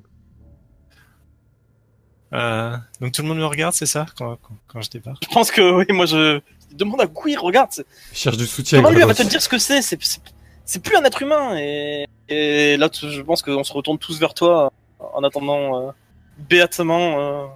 Euh, 2.33 2.77
donc 2.99 3.11
tout 3.11 3.21
le 3.21 3.27
monde 3.27 3.37
me 3.37 3.45
regarde, 3.45 3.75
c'est 3.75 3.85
ça, 3.85 4.07
quand, 4.17 4.37
quand, 4.37 4.55
quand 4.67 4.81
je 4.81 4.89
débarque? 4.89 5.23
Je 5.23 5.33
pense 5.33 5.51
que, 5.51 5.61
oui, 5.61 5.85
moi 5.89 6.07
je. 6.07 6.41
Demande 6.73 7.01
à 7.01 7.05
Gwer, 7.07 7.37
regarde, 7.37 7.69
Il 8.11 8.17
cherche 8.17 8.37
du 8.37 8.45
soutien. 8.47 8.79
demande-lui, 8.79 9.01
elle 9.01 9.07
va 9.07 9.13
te 9.13 9.23
dire 9.23 9.41
ce 9.41 9.49
que 9.49 9.57
c'est. 9.57 9.81
C'est- 9.81 10.79
plus 10.81 10.95
un 10.95 11.03
être 11.03 11.21
humain. 11.21 11.55
Et, 11.57 12.05
et 12.29 12.77
là, 12.77 12.89
je 12.93 13.21
pense 13.21 13.41
qu'on 13.41 13.63
se 13.63 13.73
retourne 13.73 13.97
tous 13.99 14.19
vers 14.19 14.33
toi 14.33 14.71
en 14.99 15.23
attendant 15.23 15.87
euh, 15.87 15.91
béatement 16.37 17.19
euh, 17.19 17.47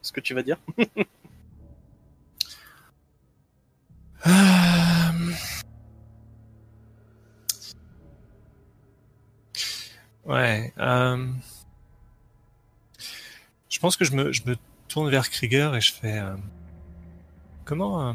ce 0.00 0.12
que 0.12 0.20
tu 0.20 0.34
vas 0.34 0.42
dire. 0.42 0.56
Euh, 4.26 5.32
Ouais. 10.24 10.72
euh, 10.78 11.26
Je 13.68 13.78
pense 13.80 13.96
que 13.96 14.04
je 14.04 14.12
me, 14.12 14.30
je 14.32 14.42
me 14.46 14.56
tourne 14.88 15.10
vers 15.10 15.28
Krieger 15.30 15.74
et 15.74 15.80
je 15.80 15.92
fais. 15.92 16.22
Comment, 17.64 18.14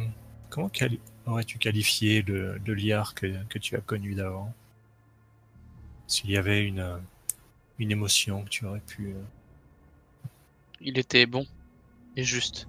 comment 0.49 0.69
quali- 0.69 0.99
aurais-tu 1.25 1.57
qualifié 1.57 2.21
le, 2.21 2.57
le 2.65 2.73
liard 2.73 3.13
que, 3.15 3.43
que 3.45 3.59
tu 3.59 3.75
as 3.75 3.81
connu 3.81 4.15
d'avant? 4.15 4.53
S'il 6.07 6.31
y 6.31 6.37
avait 6.37 6.65
une, 6.65 6.99
une 7.79 7.91
émotion 7.91 8.43
que 8.43 8.49
tu 8.49 8.65
aurais 8.65 8.79
pu. 8.81 9.09
euh, 9.09 9.23
Il 10.81 10.97
était 10.97 11.27
bon 11.27 11.45
et 12.15 12.23
juste. 12.23 12.67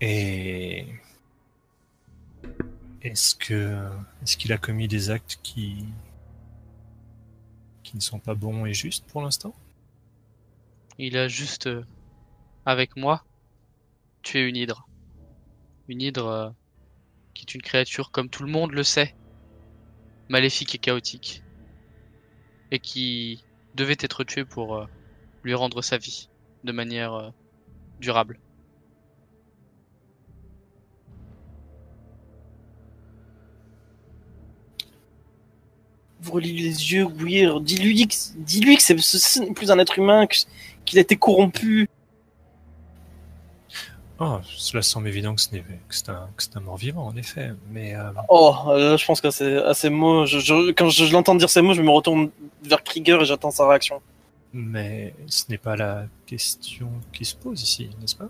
Et 0.00 0.86
est-ce 3.02 3.34
que 3.34 3.88
est-ce 4.22 4.36
qu'il 4.36 4.52
a 4.52 4.58
commis 4.58 4.88
des 4.88 5.10
actes 5.10 5.38
qui 5.42 5.84
qui 7.82 7.94
ne 7.96 8.00
sont 8.00 8.18
pas 8.18 8.34
bons 8.34 8.64
et 8.64 8.72
justes 8.72 9.04
pour 9.06 9.20
l'instant? 9.20 9.54
Il 11.02 11.16
a 11.16 11.28
juste, 11.28 11.66
euh, 11.66 11.82
avec 12.66 12.94
moi, 12.94 13.24
tué 14.22 14.40
une 14.46 14.56
hydre. 14.56 14.86
Une 15.88 16.02
hydre 16.02 16.26
euh, 16.26 16.50
qui 17.32 17.46
est 17.48 17.54
une 17.54 17.62
créature, 17.62 18.10
comme 18.10 18.28
tout 18.28 18.42
le 18.42 18.52
monde 18.52 18.72
le 18.72 18.82
sait, 18.82 19.14
maléfique 20.28 20.74
et 20.74 20.78
chaotique. 20.78 21.42
Et 22.70 22.78
qui 22.78 23.42
devait 23.76 23.96
être 23.98 24.24
tuée 24.24 24.44
pour 24.44 24.76
euh, 24.76 24.84
lui 25.42 25.54
rendre 25.54 25.80
sa 25.80 25.96
vie 25.96 26.28
de 26.64 26.72
manière 26.72 27.32
durable. 27.98 28.38
Ouvre-lui 36.20 36.52
les 36.52 36.92
yeux, 36.92 37.06
Gwer. 37.06 37.60
Dis-lui 37.62 38.06
que, 38.06 38.14
dis-lui 38.36 38.76
que 38.76 38.82
c'est, 38.82 38.94
plus 39.54 39.70
un 39.70 39.78
être 39.78 39.98
humain, 39.98 40.26
que- 40.26 40.36
qu'il 40.90 40.98
a 40.98 41.02
été 41.02 41.16
corrompu. 41.16 41.88
Oh, 44.22 44.38
cela 44.44 44.82
semble 44.82 45.08
évident 45.08 45.34
que 45.34 45.40
ce 45.40 45.50
n'est 45.52 45.60
que 45.60 45.94
c'est 45.94 46.10
un 46.56 46.60
mort-vivant 46.60 47.06
en 47.06 47.16
effet, 47.16 47.52
mais 47.70 47.94
euh, 47.94 48.10
Oh, 48.28 48.54
euh, 48.68 48.98
je 48.98 49.06
pense 49.06 49.20
qu'à 49.22 49.30
ces, 49.30 49.56
à 49.56 49.72
ces 49.72 49.88
mots, 49.88 50.26
je, 50.26 50.38
je- 50.38 50.72
quand 50.72 50.90
je, 50.90 51.06
je 51.06 51.12
l'entends 51.14 51.34
dire 51.34 51.48
ces 51.48 51.62
mots, 51.62 51.72
je 51.72 51.80
me 51.80 51.88
retourne 51.90 52.28
vers 52.62 52.84
Krieger 52.84 53.22
et 53.22 53.24
j'attends 53.24 53.50
sa 53.50 53.66
réaction. 53.66 54.02
mais 54.52 55.14
ce 55.26 55.44
n'est 55.48 55.56
pas 55.58 55.74
la 55.76 56.04
question 56.26 56.90
qui 57.14 57.24
se 57.24 57.34
pose 57.34 57.62
ici, 57.62 57.88
n'est-ce 58.00 58.16
pas? 58.16 58.28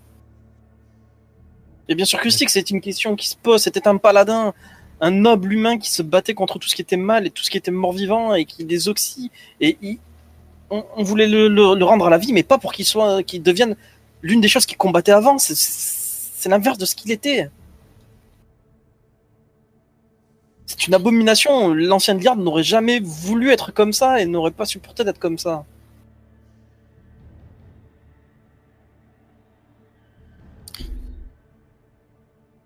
Et 1.89 1.97
bien 1.97 2.05
sûr 2.05 2.21
que 2.21 2.31
si, 2.31 2.45
que 2.45 2.53
c'est 2.53 2.71
une 2.71 2.81
question 2.81 3.17
qui 3.17 3.27
se 3.27 3.35
pose. 3.37 3.61
C'était 3.63 3.89
un 3.89 3.97
paladin, 3.97 4.55
un 5.01 5.11
noble 5.11 5.53
humain 5.53 5.77
qui 5.77 5.91
se 5.91 6.03
battait 6.03 6.35
contre 6.35 6.61
tout 6.61 6.69
ce 6.69 6.77
qui 6.77 6.83
était 6.83 6.97
mal 6.97 7.27
et 7.27 7.31
tout 7.31 7.43
ce 7.43 7.51
qui 7.51 7.57
était 7.57 7.73
mort-vivant 7.73 8.33
et 8.37 8.45
qui 8.45 8.63
les 8.65 8.87
oxy. 8.89 9.33
Et 9.61 9.77
il- 9.83 9.99
on, 10.71 11.03
voulait 11.03 11.27
le, 11.27 11.85
rendre 11.85 12.07
à 12.07 12.11
la 12.11 12.19
vie, 12.19 12.33
mais 12.33 12.43
pas 12.43 12.59
pour 12.59 12.73
qu'il 12.73 12.85
soit, 12.85 13.23
qu'il 13.23 13.43
devienne 13.43 13.77
l'une 14.23 14.41
des 14.41 14.49
choses 14.49 14.67
qu'il 14.67 14.77
combattait 14.77 15.13
avant. 15.13 15.39
C'est 15.39 16.49
l'inverse 16.49 16.79
de 16.79 16.85
ce 16.85 16.95
qu'il 16.95 17.11
était. 17.11 17.51
C'est 20.67 20.87
une 20.87 20.95
abomination. 20.95 21.75
L'ancienne 21.75 22.19
garde 22.19 22.41
n'aurait 22.41 22.63
jamais 22.63 23.01
voulu 23.01 23.51
être 23.51 23.73
comme 23.73 23.93
ça 23.93 24.21
et 24.21 24.27
n'aurait 24.27 24.53
pas 24.53 24.65
supporté 24.67 25.05
d'être 25.05 25.19
comme 25.19 25.39
ça. 25.39 25.65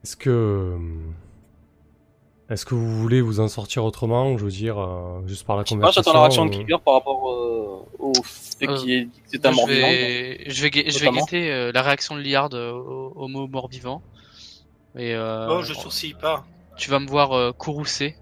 Est-ce 0.05 0.17
que 0.17 0.29
euh, 0.29 0.79
est-ce 2.51 2.67
que 2.67 2.75
vous 2.75 3.01
voulez 3.01 3.23
vous 3.23 3.41
en 3.41 3.49
sortir 3.49 3.85
autrement 3.85 4.37
Je 4.37 4.45
veux 4.45 4.51
dire, 4.51 4.79
euh, 4.79 5.27
juste 5.27 5.47
par 5.47 5.57
la 5.57 5.63
Je 5.65 5.71
sais 5.71 5.75
pas, 5.77 5.81
conversation 5.81 6.03
j'attends 6.03 6.19
la 6.19 6.21
réaction 6.25 6.45
de 6.47 6.51
euh, 6.51 6.53
Krieger 6.59 6.81
par 6.83 6.95
rapport 6.95 7.31
euh, 7.31 7.87
au 7.99 8.13
fait 8.23 8.69
Euh, 8.69 8.77
qu'il 8.77 8.91
est 8.93 9.09
c'est 9.27 9.47
un 9.47 9.51
Moi, 9.51 9.57
mort 9.63 9.69
je 9.69 9.73
vivant. 9.75 9.87
vais, 9.89 10.51
je 10.51 10.63
vais, 10.63 10.91
je 10.91 11.11
guetter 11.11 11.51
euh, 11.53 11.73
la 11.73 11.83
réaction 11.83 12.17
de 12.17 12.21
Liard 12.21 12.51
euh, 12.53 12.73
au, 12.73 13.13
au 13.17 13.29
mot 13.29 13.47
mort-vivant. 13.49 14.03
Et 14.97 15.15
euh, 15.15 15.49
Oh, 15.59 15.63
je 15.63 15.73
sourcille 15.73 16.15
pas. 16.15 16.45
tu 16.77 16.91
vas 16.91 16.99
me 17.01 17.09
voir 17.09 17.33
euh, 17.33 17.53
courroucer. 17.53 18.15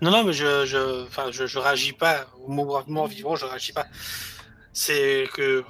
Non, 0.00 0.10
non, 0.10 0.24
mais 0.24 0.32
je, 0.32 0.64
je, 0.66 1.04
enfin, 1.06 1.30
je, 1.30 1.46
je 1.46 1.58
réagis 1.58 1.92
pas 1.92 2.26
au 2.42 2.50
mot 2.50 2.64
mort 2.88 3.06
vivant, 3.06 3.36
je 3.36 3.44
réagis 3.44 3.72
pas. 3.72 3.86
C'est 4.72 5.28
que 5.34 5.62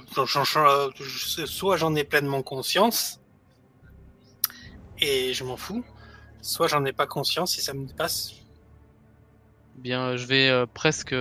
je- 0.99 1.45
soit 1.45 1.77
j'en 1.77 1.93
ai 1.95 2.03
pleinement 2.05 2.41
conscience 2.41 3.19
et 4.99 5.33
je 5.33 5.43
m'en 5.43 5.57
fous, 5.57 5.83
soit 6.45 6.67
j'en 6.67 6.85
ai 6.85 6.93
pas 6.93 7.07
conscience 7.07 7.57
et 7.59 7.61
ça 7.61 7.73
me 7.73 7.85
dépasse. 7.87 8.31
Bien, 9.75 10.09
euh, 10.11 10.17
je 10.17 10.25
vais 10.25 10.49
euh, 10.49 10.65
presque, 10.73 11.15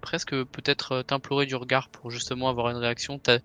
presque 0.00 0.30
peut-être 0.46 0.92
euh, 0.92 1.02
t'implorer 1.02 1.46
du 1.46 1.54
regard 1.56 1.88
pour 1.90 2.10
justement 2.10 2.48
avoir 2.48 2.70
une 2.70 2.76
réaction. 2.76 3.18
T'as- 3.18 3.40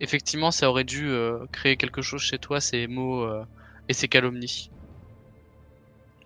Effectivement, 0.00 0.50
ça 0.52 0.70
aurait 0.70 0.84
dû 0.84 1.08
euh, 1.10 1.46
créer 1.52 1.76
quelque 1.76 2.02
chose 2.02 2.22
chez 2.22 2.38
toi, 2.38 2.60
ces 2.60 2.86
mots 2.88 3.22
euh, 3.24 3.44
et 3.88 3.94
ces 3.94 4.08
calomnies. 4.08 4.70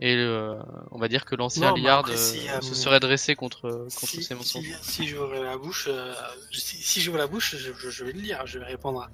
Et 0.00 0.14
euh, 0.16 0.58
on 0.90 0.98
va 0.98 1.08
dire 1.08 1.24
que 1.26 1.34
l'ancien 1.34 1.70
Non, 1.70 1.72
Liard 1.72 2.06
après, 2.06 2.16
euh, 2.16 2.34
si, 2.40 2.48
euh, 2.48 2.60
se 2.62 2.74
serait 2.74 3.00
dressé 3.00 3.34
contre, 3.34 3.88
contre 3.94 4.20
Si, 4.20 4.22
ces 4.22 4.34
mensonges. 4.34 4.64
si, 4.64 4.74
si 4.82 5.06
j'ouvre 5.08 5.34
la 5.42 5.56
bouche, 5.56 5.86
euh, 5.88 6.14
si, 6.52 7.00
j'ouvre 7.00 7.18
la 7.18 7.26
bouche, 7.26 7.56
je, 7.56 7.72
je- 7.72 7.90
je 7.90 8.04
vais 8.04 8.12
le 8.12 8.20
lire, 8.20 8.46
je 8.46 8.58
vais 8.58 8.64
répondre 8.66 9.08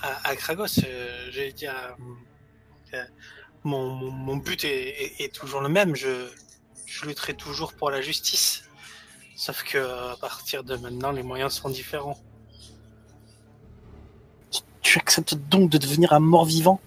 à, 0.00 0.08
à, 0.08 0.30
à 0.30 0.36
Kragos. 0.36 0.78
euh, 0.84 1.30
vais 1.32 1.52
dire, 1.52 1.74
euh, 2.94 3.04
mon, 3.66 3.90
mon, 3.90 4.10
mon 4.10 4.36
but 4.36 4.64
est, 4.64 4.88
est- 5.02 5.20
est 5.24 5.34
toujours 5.34 5.60
le 5.60 5.68
même. 5.68 5.94
Je, 5.96 6.28
je 6.86 7.04
lutterai 7.04 7.34
toujours 7.34 7.72
pour 7.74 7.90
la 7.90 8.00
justice. 8.00 8.64
Sauf 9.36 9.62
que 9.64 9.78
à 10.12 10.16
partir 10.20 10.64
de 10.64 10.76
maintenant, 10.76 11.10
les 11.12 11.22
moyens 11.22 11.52
seront 11.54 11.68
différents. 11.70 12.18
Tu 14.82 14.98
acceptes 14.98 15.34
donc 15.34 15.70
de 15.70 15.78
devenir 15.78 16.12
un 16.12 16.20
mort 16.20 16.44
vivant 16.44 16.80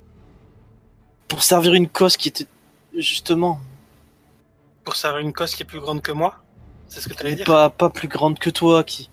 pour 1.28 1.44
servir 1.44 1.74
une 1.74 1.88
cause 1.90 2.18
qui 2.18 2.30
était 2.30 2.48
justement 2.98 3.60
Pour 4.84 4.96
servir 4.96 5.20
une 5.20 5.34
cause 5.34 5.54
qui 5.54 5.64
est 5.64 5.66
plus 5.66 5.82
grande 5.82 6.02
que 6.02 6.12
moi, 6.12 6.42
c'est 6.88 7.02
ce 7.02 7.10
que 7.10 7.14
tu 7.14 7.22
allais 7.22 7.36
dire. 7.36 7.46
pas, 7.46 7.70
pas 7.70 7.90
plus 7.90 8.08
grande 8.08 8.40
que 8.40 8.50
toi, 8.50 8.84
qui 8.84 9.10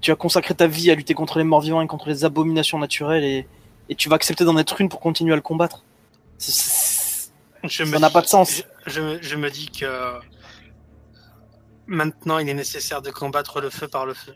tu 0.00 0.12
as 0.12 0.16
consacré 0.16 0.54
ta 0.54 0.66
vie 0.68 0.90
à 0.90 0.94
lutter 0.94 1.14
contre 1.14 1.38
les 1.38 1.44
morts 1.44 1.62
vivants 1.62 1.80
et 1.80 1.86
contre 1.88 2.08
les 2.08 2.24
abominations 2.24 2.78
naturelles 2.78 3.24
et, 3.24 3.48
et 3.88 3.94
tu 3.96 4.08
vas 4.08 4.14
accepter 4.16 4.44
d'en 4.44 4.56
être 4.58 4.80
une 4.80 4.88
pour 4.88 5.00
continuer 5.00 5.32
à 5.32 5.36
le 5.36 5.42
combattre. 5.42 5.82
C'est- 6.36 6.97
Je 7.64 7.84
Ça 7.84 7.98
n'a 7.98 8.10
pas 8.10 8.20
de 8.22 8.26
sens. 8.26 8.62
Je, 8.86 8.90
je 8.92 9.00
me- 9.00 9.22
je 9.22 9.36
me 9.36 9.50
dis 9.50 9.68
que 9.70 10.18
maintenant, 11.86 12.38
il 12.38 12.48
est 12.48 12.54
nécessaire 12.54 13.02
de 13.02 13.10
combattre 13.10 13.60
le 13.60 13.70
feu 13.70 13.88
par 13.88 14.06
le 14.06 14.14
feu. 14.14 14.34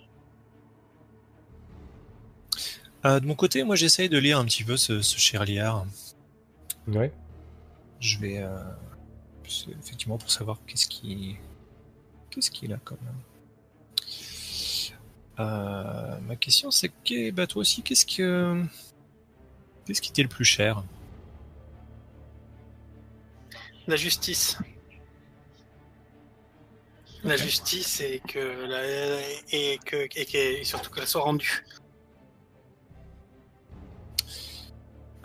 Euh, 3.05 3.19
de 3.21 3.27
mon 3.27 3.35
côté, 3.35 3.65
moi 3.65 3.75
j'essaye 3.77 4.09
de 4.09 4.19
lire 4.19 4.39
un 4.39 4.45
petit 4.45 4.63
peu 4.65 4.77
ce, 4.77 5.03
ce 5.03 5.19
cher 5.19 5.45
Liard. 5.45 5.87
Ouais. 6.87 7.13
Je 8.01 8.19
vais 8.19 8.39
euh, 8.39 8.59
c'est 9.49 9.71
effectivement 9.73 10.19
pour 10.19 10.31
savoir 10.31 10.59
qu'est-ce 10.67 10.87
qui 10.87 11.37
qu'est-ce 12.31 12.51
qu'il 12.51 12.73
a 12.73 12.79
quand 12.85 12.97
même. 13.03 13.21
Euh, 15.41 16.19
ma 16.29 16.37
question 16.37 16.71
c'est 16.71 16.89
que 17.05 17.31
bah 17.33 17.47
toi 17.47 17.61
aussi 17.61 17.83
qu'est-ce 17.83 18.07
que 18.07 18.63
qu'est-ce 19.85 20.01
qui 20.01 20.13
t'est 20.13 20.23
le 20.23 20.29
plus 20.29 20.45
cher? 20.45 20.85
La 23.87 23.97
justice. 23.97 24.59
La 27.25 27.37
justice 27.37 28.01
et 28.01 28.21
que 28.27 28.39
la, 28.67 28.85
et 29.53 29.79
que 29.85 29.97
et, 30.17 30.25
que- 30.27 30.37
et 30.61 30.65
surtout 30.65 30.91
qu'elle 30.91 31.07
soit 31.07 31.23
rendue. 31.23 31.65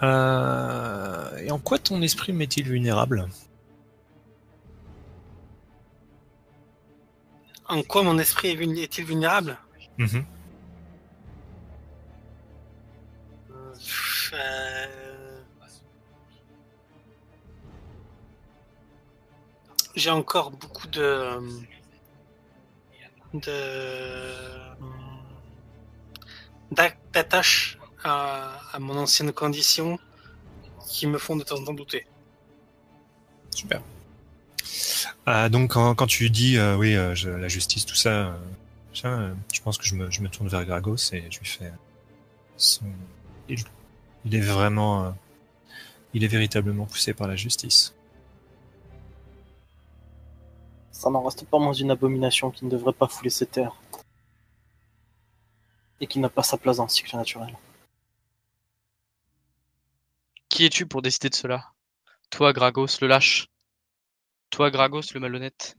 euh, 0.03 1.37
Et 1.37 1.49
en 1.51 1.57
quoi 1.59 1.79
ton 1.79 2.01
esprit 2.01 2.33
m'est-il 2.33 2.65
vulnérable? 2.67 3.27
En 7.67 7.81
quoi 7.83 8.03
mon 8.03 8.17
esprit 8.19 8.49
est-il 8.49 9.05
vulnérable? 9.05 9.57
Mhm. 9.97 10.23
Euh, 14.33 14.87
J'ai 19.97 20.11
encore 20.11 20.51
beaucoup 20.51 20.87
de 20.87 21.39
de 23.33 23.57
d'a- 26.71 26.93
d'attaches 27.13 27.79
à, 28.03 28.59
à 28.73 28.79
mon 28.79 28.95
ancienne 28.95 29.33
condition 29.33 29.97
qui 30.87 31.07
me 31.07 31.17
font 31.17 31.35
de 31.35 31.43
temps 31.43 31.57
en 31.57 31.65
temps 31.65 31.73
douter. 31.73 32.05
Super. 33.55 33.81
Ah, 35.25 35.49
donc 35.49 35.71
quand, 35.71 36.05
tu 36.05 36.29
dis 36.29 36.57
euh, 36.57 36.77
oui 36.77 36.95
euh, 36.95 37.15
la 37.39 37.47
justice 37.47 37.87
tout 37.87 37.95
ça, 37.95 38.09
euh, 38.09 38.37
euh, 39.05 39.33
je 39.51 39.61
pense 39.61 39.79
que 39.79 39.85
je 39.85 39.95
me, 39.95 40.11
je 40.11 40.21
me 40.21 40.29
tourne 40.29 40.47
vers 40.47 40.63
Gragos 40.63 41.11
et 41.11 41.23
je 41.31 41.39
lui 41.39 41.47
fais 41.47 41.71
son... 42.55 42.85
il, 43.49 43.65
est 44.31 44.41
vraiment 44.41 45.05
euh, 45.05 45.11
il 46.13 46.23
est 46.23 46.27
véritablement 46.27 46.85
poussé 46.85 47.15
par 47.15 47.27
la 47.27 47.35
justice. 47.35 47.95
Ça 50.97 51.11
n'en 51.11 51.23
reste 51.23 51.45
pas 51.45 51.59
moins 51.59 51.73
une 51.73 51.91
abomination 51.91 52.49
qui 52.49 52.65
ne 52.65 52.71
devrait 52.71 52.91
pas 52.91 53.07
fouler 53.07 53.29
ses 53.29 53.45
terres. 53.45 53.75
Et 56.01 56.07
qui 56.07 56.17
n'a 56.17 56.27
pas 56.29 56.41
sa 56.41 56.57
place 56.57 56.77
dans 56.77 56.83
le 56.85 56.89
cycle 56.89 57.15
naturel. 57.15 57.55
Qui 60.49 60.65
es-tu 60.65 60.87
pour 60.87 61.03
décider 61.03 61.29
de 61.29 61.35
cela? 61.35 61.71
Toi, 62.31 62.51
Gragos, 62.51 62.87
le 63.01 63.07
lâche. 63.07 63.47
Toi, 64.49 64.71
Gragos, 64.71 65.01
le 65.13 65.19
malhonnête. 65.19 65.77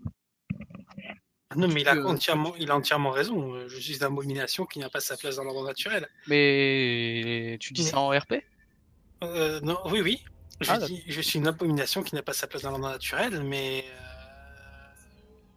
Non, 1.56 1.66
mais 1.66 1.80
il 1.80 1.88
a, 1.88 1.96
entièrement, 2.06 2.54
il 2.56 2.70
a 2.70 2.76
entièrement 2.76 3.10
raison. 3.10 3.66
Je 3.66 3.80
suis 3.80 3.96
une 3.96 4.04
abomination 4.04 4.66
qui 4.66 4.78
n'a 4.78 4.88
pas 4.88 5.00
sa 5.00 5.16
place 5.16 5.36
dans 5.36 5.44
l'ordre 5.44 5.66
naturel. 5.66 6.06
Mais 6.28 7.56
tu 7.60 7.72
dis 7.72 7.82
Mais- 7.82 7.88
ça 7.90 7.98
en 7.98 8.10
RP 8.16 8.44
Euh, 9.24 9.58
non, 9.62 9.78
oui, 9.86 10.00
oui. 10.00 10.24
Je, 10.60 10.70
Ah, 10.70 10.78
dis, 10.78 11.02
je 11.08 11.20
suis 11.20 11.40
une 11.40 11.48
abomination 11.48 12.04
qui 12.04 12.14
n'a 12.14 12.22
pas 12.22 12.32
sa 12.34 12.46
place 12.46 12.62
dans 12.62 12.70
l'ordre 12.70 12.88
naturel, 12.88 13.42
mais 13.42 13.84
euh, 13.88 14.07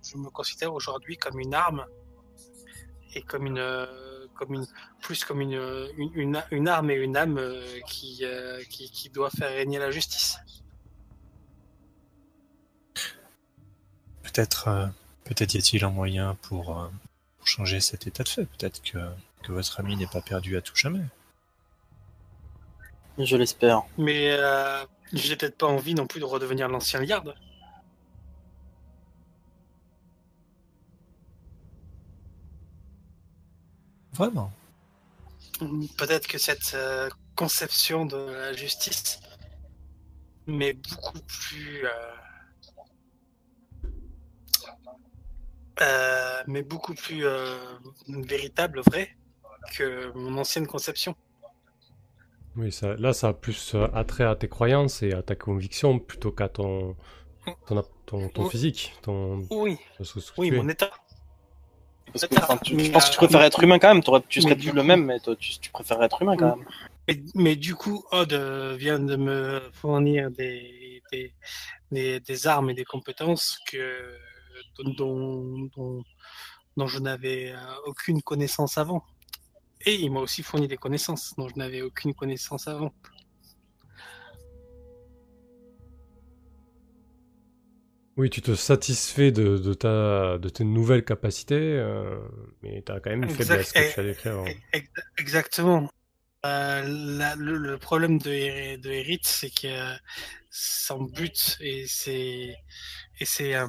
je 0.04 0.18
me 0.18 0.30
considère 0.30 0.74
aujourd'hui 0.74 1.18
comme 1.18 1.40
une 1.40 1.54
arme 1.54 1.86
et 3.14 3.22
comme 3.22 3.46
une, 3.46 3.60
euh, 3.60 4.28
comme 4.36 4.54
une, 4.54 4.68
plus 5.02 5.26
comme 5.26 5.42
une, 5.42 5.90
une, 5.98 6.12
une, 6.16 6.44
une 6.52 6.68
arme 6.68 6.92
et 6.92 6.96
une 6.96 7.18
âme 7.18 7.38
euh, 7.38 7.80
qui, 7.88 8.20
euh, 8.24 8.64
qui, 8.70 8.90
qui 8.90 9.10
doit 9.10 9.30
faire 9.30 9.52
régner 9.52 9.80
la 9.80 9.92
justice. 9.92 10.38
Peut-être 14.24 14.68
euh, 14.70 14.88
peut-être 15.26 15.54
y 15.54 15.58
a-t-il 15.58 15.84
un 15.84 15.90
moyen 15.90 16.36
pour, 16.42 16.78
euh, 16.78 16.88
pour 17.38 17.48
changer 17.48 17.80
cet 17.80 18.08
état 18.08 18.24
de 18.24 18.30
fait. 18.30 18.46
Peut-être 18.46 18.82
que, 18.82 19.00
que 19.44 19.52
votre 19.52 19.80
ami 19.80 19.96
n'est 19.98 20.08
pas 20.08 20.22
perdu 20.22 20.58
à 20.58 20.62
tout 20.62 20.76
jamais. 20.76 21.04
Je 23.18 23.36
l'espère. 23.36 23.84
Mais 23.98 24.32
euh, 24.32 24.86
j'ai 25.12 25.36
peut-être 25.36 25.58
pas 25.58 25.68
envie 25.68 25.94
non 25.94 26.08
plus 26.08 26.22
de 26.22 26.26
redevenir 26.26 26.70
l'ancien 26.70 27.02
Liard. 27.02 27.36
Vraiment. 34.14 34.52
Peut-être 35.98 36.28
que 36.28 36.38
cette 36.38 36.74
euh, 36.74 37.10
conception 37.36 38.06
de 38.06 38.18
la 38.18 38.54
justice 38.54 39.20
m'est 40.48 40.74
beaucoup 40.74 41.20
plus 41.28 41.86
euh, 41.86 41.90
euh, 45.82 46.44
mais 46.48 46.62
beaucoup 46.64 46.94
plus 46.94 47.26
euh, 47.26 47.58
véritable, 48.08 48.82
vrai, 48.82 49.16
que 49.76 50.12
mon 50.18 50.38
ancienne 50.40 50.68
conception. 50.68 51.16
Oui, 52.58 52.72
ça, 52.72 52.96
là, 52.96 53.14
ça 53.14 53.30
a 53.30 53.34
plus 53.34 53.76
euh, 53.76 53.88
attrait 53.94 54.26
à 54.26 54.36
tes 54.36 54.50
croyances 54.50 55.04
et 55.04 55.14
à 55.14 55.24
ta 55.24 55.36
conviction 55.36 56.00
plutôt 56.00 56.32
qu'à 56.32 56.50
ton, 56.50 56.98
ton, 57.68 57.84
ton, 58.06 58.30
ton 58.30 58.44
Oui. 58.44 58.50
physique, 58.50 58.94
ton, 59.02 59.48
Oui, 59.52 59.78
ce- 60.02 60.20
ce 60.20 60.32
que 60.32 60.42
oui, 60.42 60.52
mon 60.52 60.68
état. 60.68 60.92
Enfin, 62.38 62.58
tu- 62.58 62.78
je 62.80 62.92
pense 62.92 63.06
que 63.06 63.12
tu 63.12 63.18
préfères 63.18 63.42
être 63.42 63.64
humain 63.64 63.80
quand 63.80 63.94
même. 63.94 64.04
Tu 64.28 64.42
serais 64.42 64.56
plus 64.56 64.72
le 64.72 64.82
coup- 64.82 64.88
même, 64.88 65.06
mais 65.06 65.20
toi, 65.20 65.36
tu, 65.36 65.58
tu 65.60 65.72
préférerais 65.72 66.06
être 66.06 66.22
humain 66.22 66.36
quand 66.38 66.58
même. 66.58 66.66
Mais, 67.08 67.20
mais 67.36 67.56
du 67.56 67.76
coup, 67.76 68.04
Odd 68.12 68.34
euh, 68.34 68.76
vient 68.78 69.00
de 69.00 69.16
me 69.16 69.62
fournir 69.74 70.30
des, 70.32 71.02
des, 71.12 71.34
des, 71.92 72.20
des 72.20 72.48
armes 72.48 72.70
et 72.70 72.74
des 72.74 72.86
compétences 72.86 73.60
que, 73.72 74.16
dont, 74.98 75.70
dont, 75.76 76.04
dont 76.78 76.88
je 76.88 77.00
n'avais 77.00 77.52
euh, 77.52 77.58
aucune 77.86 78.22
connaissance 78.22 78.78
avant. 78.78 79.04
Et 79.86 79.96
il 79.96 80.12
m'a 80.12 80.20
aussi 80.20 80.44
fourni 80.44 80.68
des 80.68 80.78
connaissances 80.78 81.34
dont 81.38 81.48
je 81.50 81.56
n'avais 81.56 81.82
aucune 81.82 82.14
connaissance 82.14 82.68
avant. 82.68 82.92
Oui, 88.18 88.30
tu 88.30 88.42
te 88.42 88.56
satisfais 88.56 89.32
de, 89.32 89.58
de, 89.58 89.74
ta, 89.74 90.38
de 90.38 90.50
tes 90.50 90.64
nouvelles 90.66 91.06
capacités, 91.06 91.56
euh, 91.56 92.20
mais 92.62 92.84
tu 92.86 92.92
as 92.92 93.00
quand 93.00 93.10
même 93.10 93.24
une 93.24 93.30
faiblesse 93.30 93.74
que 93.74 93.84
tu 93.84 94.00
as 94.00 94.30
avant. 94.30 94.46
Ex- 94.74 94.90
Exactement. 95.18 95.90
Euh, 96.46 96.84
la- 97.20 97.36
le, 97.36 97.58
le 97.58 97.78
problème 97.80 98.20
de, 98.20 98.78
de 98.78 98.92
Hérite, 98.92 99.28
c'est 99.28 99.52
que 99.52 99.68
euh, 99.68 99.96
son 100.52 101.04
but 101.06 101.58
et 101.62 101.86
c'est 101.88 102.56
et 103.20 103.26
c'est 103.26 103.56
euh, 103.56 103.68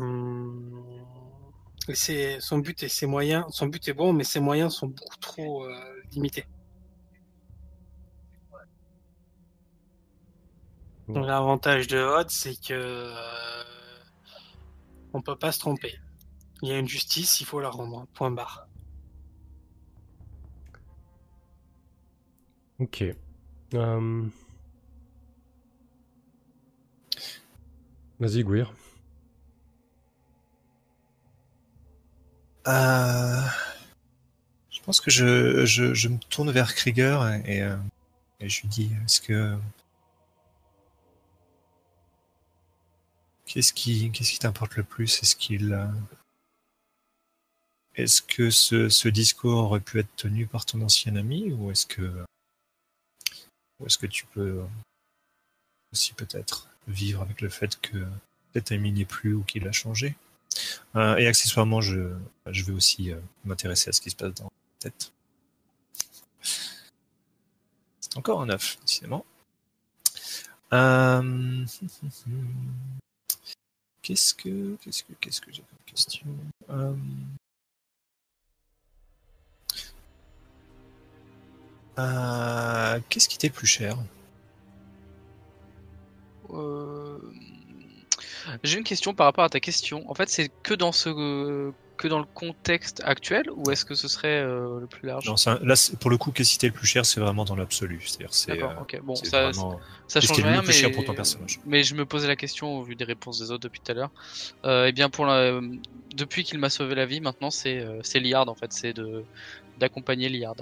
et 1.89 1.95
c'est 1.95 2.41
son 2.41 2.59
but 2.59 2.83
et 2.83 2.89
ses 2.89 3.07
moyens. 3.07 3.45
Son 3.51 3.67
but 3.67 3.87
est 3.89 3.93
bon, 3.93 4.13
mais 4.13 4.25
ses 4.25 4.41
moyens 4.41 4.75
sont 4.75 4.89
beaucoup 4.89 5.17
trop 5.21 5.67
limités. 6.13 6.45
L'avantage 11.15 11.87
de 11.87 11.99
Hod, 11.99 12.29
c'est 12.31 12.57
que 12.61 13.13
on 15.13 15.23
peut 15.23 15.37
pas 15.37 15.53
se 15.53 15.59
tromper. 15.61 15.99
Il 16.63 16.69
y 16.69 16.73
a 16.73 16.79
une 16.79 16.89
justice, 16.89 17.41
il 17.41 17.47
faut 17.47 17.61
la 17.61 17.71
rendre. 17.71 18.07
Point 18.15 18.31
barre. 18.31 18.69
Ok. 22.79 23.05
Euh, 23.75 24.25
Vas-y, 28.21 28.45
Gouir. 28.45 28.73
Euh, 32.69 33.41
je 34.71 34.81
pense 34.83 35.01
que 35.01 35.11
je, 35.11 35.65
je, 35.67 35.95
je 35.95 36.09
me 36.09 36.19
tourne 36.19 36.51
vers 36.53 36.75
Krieger 36.75 37.19
et, 37.45 37.57
et, 37.57 37.63
euh, 37.63 37.77
et 38.39 38.49
je 38.49 38.63
lui 38.63 38.69
dis 38.69 38.93
est-ce 39.05 39.21
que. 39.21 39.57
Qu'est-ce 43.53 43.75
qui, 43.75 44.11
qu'est-ce 44.13 44.33
qui 44.33 44.39
t'importe 44.39 44.77
le 44.77 44.83
plus? 44.83 45.23
Est-ce 45.23 45.37
qu'il. 45.37 45.75
euh, 45.75 45.87
Est-ce 47.97 48.23
que 48.23 48.49
ce, 48.49 48.89
ce 48.89 49.09
discours 49.09 49.65
aurait 49.65 49.81
pu 49.81 49.99
être 49.99 50.17
tenu 50.17 50.47
par 50.47 50.65
ton 50.65 50.81
ancien 50.81 51.17
ami? 51.17 51.53
Ou 51.53 51.71
est-ce 51.71 51.85
que. 51.85 52.25
Est-ce 53.85 53.99
que 53.99 54.07
tu 54.07 54.25
peux 54.25 54.63
aussi 55.93 56.15
peut-être 56.15 56.71
vivre 56.89 57.21
avec 57.21 57.43
le 57.43 57.51
fait 57.51 57.79
que 57.83 58.07
cet 58.55 58.73
ami 58.73 58.91
n'est 58.91 59.05
plus 59.05 59.35
ou 59.35 59.43
qu'il 59.43 59.69
a 59.69 59.73
changé? 59.73 60.17
Euh, 60.97 61.17
et 61.17 61.27
accessoirement, 61.27 61.83
je, 61.83 62.11
je 62.47 62.65
vais 62.65 62.73
aussi 62.73 63.13
euh, 63.13 63.21
m'intéresser 63.45 63.91
à 63.91 63.93
ce 63.93 64.01
qui 64.01 64.09
se 64.09 64.17
passe 64.17 64.33
dans 64.33 64.45
la 64.45 64.51
tête. 64.79 65.13
C'est 68.01 68.17
encore 68.17 68.41
un 68.41 68.49
œuf, 68.49 68.79
décidément. 68.81 69.27
Qu'est-ce 74.03 74.35
que, 74.35 74.77
qu'est-ce 74.83 75.05
que, 75.05 75.13
qu'est-ce 75.21 75.41
que 75.41 75.53
j'ai 75.53 75.63
comme 75.63 75.79
question? 75.87 76.27
Euh, 76.71 76.95
euh, 81.99 83.01
Qu'est-ce 83.09 83.29
qui 83.29 83.37
était 83.37 83.49
le 83.49 83.53
plus 83.53 83.67
cher? 83.67 83.97
Euh, 86.51 87.19
J'ai 88.65 88.79
une 88.79 88.85
question 88.85 89.15
par 89.15 89.27
rapport 89.27 89.45
à 89.45 89.49
ta 89.49 89.61
question. 89.61 90.09
En 90.11 90.15
fait, 90.15 90.29
c'est 90.29 90.51
que 90.63 90.75
dans 90.75 90.93
ce 90.93 91.73
que 92.03 92.09
dans 92.09 92.19
le 92.19 92.25
contexte 92.25 93.01
actuel 93.05 93.49
ou 93.55 93.71
est-ce 93.71 93.85
que 93.85 93.95
ce 93.95 94.09
serait 94.09 94.41
euh, 94.41 94.81
le 94.81 94.87
plus 94.87 95.07
large? 95.07 95.27
Non, 95.29 95.37
un- 95.47 95.59
là, 95.63 95.75
pour 96.01 96.11
le 96.11 96.19
coup, 96.19 96.33
qu'est-ce 96.33 96.51
qui 96.51 96.57
était 96.57 96.67
le 96.67 96.73
plus 96.73 96.87
cher 96.87 97.07
C'est 97.07 97.21
vraiment 97.21 97.45
dans 97.45 97.55
l'absolu. 97.55 98.03
C'est-à-dire, 98.05 98.35
c'est, 98.35 98.51
D'accord, 98.51 98.73
euh, 98.73 98.83
ok. 98.83 99.01
Bon, 99.03 99.15
ça, 99.15 99.45
vraiment- 99.45 99.81
ça 100.09 100.21
qu'est-ce 100.21 100.27
change 100.29 100.37
qui 100.37 100.41
est 100.41 100.45
le 100.45 100.51
rien, 100.51 100.63
plus 100.63 100.69
mais 100.69 100.73
cher 100.75 100.91
pour 100.93 101.05
ton 101.05 101.15
personnage 101.15 101.61
mais 101.65 101.83
je 101.85 101.95
me 101.95 102.05
posais 102.05 102.27
la 102.27 102.37
question 102.37 102.79
au 102.79 102.83
vu 102.83 102.97
des 102.97 103.05
réponses 103.05 103.39
des 103.39 103.51
autres 103.51 103.63
depuis 103.63 103.81
tout 103.81 103.93
à 103.93 103.95
l'heure. 103.95 104.11
Euh, 104.65 104.87
et 104.87 104.93
bien 104.93 105.09
pour 105.11 105.27
la... 105.27 105.61
depuis 106.15 106.43
qu'il 106.45 106.59
m'a 106.59 106.71
sauvé 106.71 106.95
la 106.95 107.07
vie, 107.07 107.21
maintenant 107.21 107.51
c'est 107.51 107.79
euh, 107.79 108.01
c'est 108.03 108.21
Liard 108.21 108.49
en 108.49 108.55
fait, 108.55 108.73
c'est 108.73 108.93
de 108.93 109.25
d'accompagner 109.79 110.29
Liard. 110.29 110.57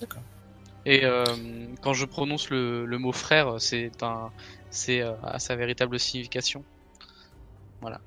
D'accord. 0.00 0.22
Et 0.86 1.04
euh, 1.04 1.24
quand 1.80 1.94
je 1.94 2.04
prononce 2.04 2.50
le, 2.50 2.84
le 2.84 2.98
mot 2.98 3.12
frère, 3.12 3.54
c'est 3.58 3.90
un 4.02 4.30
c'est 4.70 5.00
euh, 5.00 5.14
à 5.22 5.38
sa 5.38 5.56
véritable 5.56 5.98
signification. 5.98 6.62
Voilà. 7.80 8.00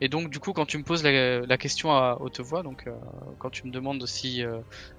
Et 0.00 0.08
donc 0.08 0.28
du 0.28 0.40
coup 0.40 0.52
quand 0.52 0.66
tu 0.66 0.76
me 0.76 0.82
poses 0.82 1.02
la, 1.04 1.40
la 1.40 1.56
question 1.56 1.92
à 1.92 2.18
haute 2.20 2.40
voix, 2.40 2.62
donc 2.62 2.84
euh, 2.86 2.92
quand 3.38 3.48
tu 3.50 3.66
me 3.66 3.72
demandes 3.72 4.04
si 4.06 4.42
euh, 4.42 4.58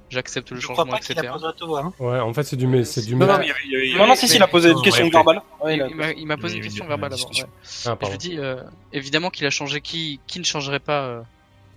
j'accepte 0.10 0.52
le 0.52 0.60
Je 0.60 0.64
crois 0.68 0.78
changement, 0.78 0.92
pas 0.94 0.98
etc. 1.00 1.28
a 1.28 1.34
posé 1.34 1.46
à 1.48 1.54
toi. 1.54 1.82
Hein. 1.82 1.94
Ouais, 2.00 2.20
en 2.20 2.34
fait, 2.34 2.44
c'est 2.44 2.56
du, 2.56 2.66
mais 2.66 2.86
c'est 2.86 3.02
du. 3.06 3.14
Non, 3.16 3.28
non, 3.28 3.38
mais- 3.38 3.98
Non, 3.98 4.08
non, 4.08 4.16
si, 4.16 4.28
si, 4.28 4.38
il 4.38 4.42
a 4.42 4.48
posé 4.48 4.72
une 4.72 4.82
question 4.82 5.10
verbale. 5.10 5.42
Ouais, 5.62 5.76
il 5.76 5.82
a- 5.82 5.88
Il 5.88 5.96
m'a- 5.96 6.12
il 6.12 6.26
m'a 6.26 6.38
posé 6.38 6.56
Il 6.56 6.58
une 6.60 6.64
question 6.64 6.88
verbale 6.88 7.14
avant. 7.14 7.28
ouais. 7.28 7.34
Ah, 7.44 7.48
Je 7.84 7.90
pardon. 7.90 8.10
lui 8.12 8.18
dis 8.18 8.38
euh, 8.38 8.62
évidemment 8.94 9.30
qu'il 9.30 9.46
a 9.46 9.50
changé 9.50 9.82
qui 9.82 10.20
qui 10.28 10.40
ne 10.40 10.46
changerait 10.46 10.80
pas 10.80 11.04
euh, 11.04 11.22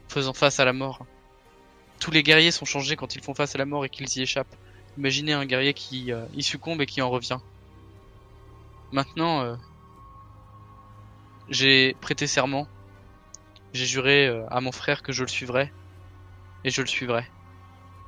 faisant 0.09 0.33
face 0.33 0.61
à 0.61 0.65
la 0.65 0.73
mort? 0.73 1.05
Tous 2.01 2.13
les 2.13 2.23
guerriers 2.23 2.53
sont 2.53 2.65
changés 2.65 2.95
quand 2.95 3.17
ils 3.17 3.23
font 3.23 3.35
face 3.35 3.57
à 3.57 3.59
la 3.59 3.65
mort 3.67 3.85
et 3.85 3.89
qu'ils 3.89 4.09
y 4.17 4.23
échappent. 4.23 4.55
Imaginez 4.97 5.33
un 5.33 5.45
guerrier 5.45 5.75
qui 5.75 6.13
euh, 6.13 6.21
y 6.35 6.43
succombe 6.45 6.81
et 6.81 6.87
qui 6.87 7.03
en 7.03 7.11
revient. 7.11 7.39
Maintenant, 8.93 9.41
euh, 9.43 9.57
j'ai 11.51 11.95
prêté 12.01 12.27
serment. 12.27 12.67
J'ai 13.73 13.87
juré 13.87 14.27
euh, 14.29 14.47
à 14.51 14.61
mon 14.61 14.73
frère 14.73 15.03
que 15.03 15.11
je 15.13 15.23
le 15.23 15.29
suivrai 15.29 15.73
et 16.65 16.71
je 16.71 16.83
le 16.83 16.89
suivrai. 16.89 17.29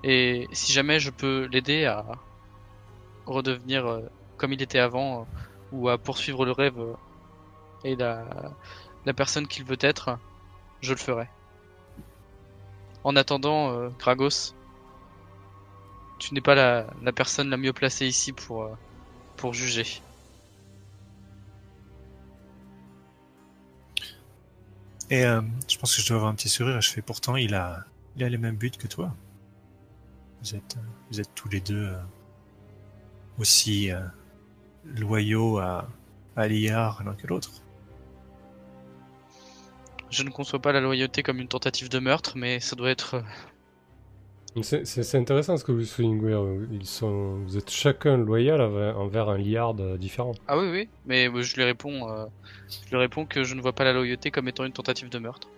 Et 0.05 0.49
si 0.53 0.73
jamais 0.73 1.01
je 1.01 1.11
peux 1.11 1.47
l'aider 1.47 1.87
à 1.87 2.07
redevenir 3.27 3.87
euh, 3.87 4.07
comme 4.37 4.53
il 4.53 4.61
était 4.63 4.79
avant 4.79 5.23
euh, 5.23 5.25
ou 5.71 5.89
à 5.89 5.99
poursuivre 5.99 6.45
le 6.45 6.53
rêve 6.53 6.79
et 7.85 7.97
la, 7.97 8.55
la 9.05 9.15
personne 9.15 9.49
qu'il 9.49 9.65
veut 9.65 9.79
être, 9.81 10.19
je 10.81 10.93
le 10.95 10.99
ferai. 11.01 11.31
En 13.05 13.15
attendant, 13.15 13.93
Kragos, 13.99 14.55
tu 16.19 16.35
n'es 16.35 16.41
pas 16.41 16.55
la, 16.55 16.89
la 17.01 17.13
personne 17.13 17.51
la 17.51 17.57
mieux 17.57 17.73
placée 17.73 18.07
ici 18.07 18.33
pour, 18.33 18.77
pour 19.37 19.55
juger. 19.55 19.87
Et 25.11 25.25
euh, 25.25 25.43
je 25.69 25.77
pense 25.77 25.97
que 25.97 26.03
je 26.03 26.07
dois 26.09 26.17
avoir 26.19 26.31
un 26.31 26.35
petit 26.35 26.49
sourire 26.49 26.77
et 26.77 26.81
je 26.81 26.91
fais 26.91 27.03
pourtant 27.03 27.35
il 27.35 27.55
a, 27.55 27.85
il 28.17 28.23
a 28.23 28.29
les 28.29 28.39
mêmes 28.39 28.57
buts 28.57 28.71
que 28.71 28.87
toi. 28.87 29.15
Vous 30.43 30.55
êtes, 30.55 30.77
euh, 30.77 30.81
vous 31.11 31.21
êtes 31.21 31.35
tous 31.35 31.49
les 31.49 31.61
deux 31.61 31.89
euh, 31.89 31.99
aussi 33.39 33.91
loyaux 34.85 35.59
à, 35.59 35.89
à 36.37 36.47
Liard 36.47 37.03
l'un 37.05 37.15
que 37.15 37.27
l'autre. 37.27 37.51
Je 40.11 40.23
ne 40.23 40.31
conçois 40.31 40.61
pas 40.61 40.73
la 40.73 40.81
loyauté 40.81 41.23
comme 41.23 41.39
une 41.39 41.49
tentative 41.49 41.89
de 41.89 41.99
meurtre, 41.99 42.37
mais 42.37 42.61
ça 42.61 42.77
doit 42.77 42.91
être... 42.91 43.23
euh, 44.57 44.62
C'est 44.84 45.14
intéressant 45.16 45.57
ce 45.57 45.64
que 45.64 45.72
vous 45.72 45.84
soulignez. 45.84 46.34
Ils 46.72 46.86
sont, 46.86 47.40
vous 47.44 47.57
êtes 47.57 47.70
chacun 47.70 48.16
loyal 48.16 48.61
envers 48.61 49.28
un 49.28 49.38
liard 49.38 49.74
euh, 49.80 49.96
différent. 49.96 50.32
Ah 50.48 50.59
oui, 50.59 50.68
oui, 50.70 50.88
mais 51.07 51.28
euh, 51.28 51.42
je 51.42 51.57
lui 51.57 51.64
réponds, 51.64 52.09
euh, 52.11 52.26
je 52.84 52.90
lui 52.90 52.96
réponds 52.96 53.26
que 53.26 53.44
je 53.44 53.55
ne 53.55 53.61
vois 53.61 53.72
pas 53.72 53.84
la 53.84 53.92
loyauté 53.92 54.30
comme 54.30 54.48
étant 54.48 54.64
une 54.64 54.72
tentative 54.72 55.09
de 55.09 55.18
meurtre. 55.18 55.48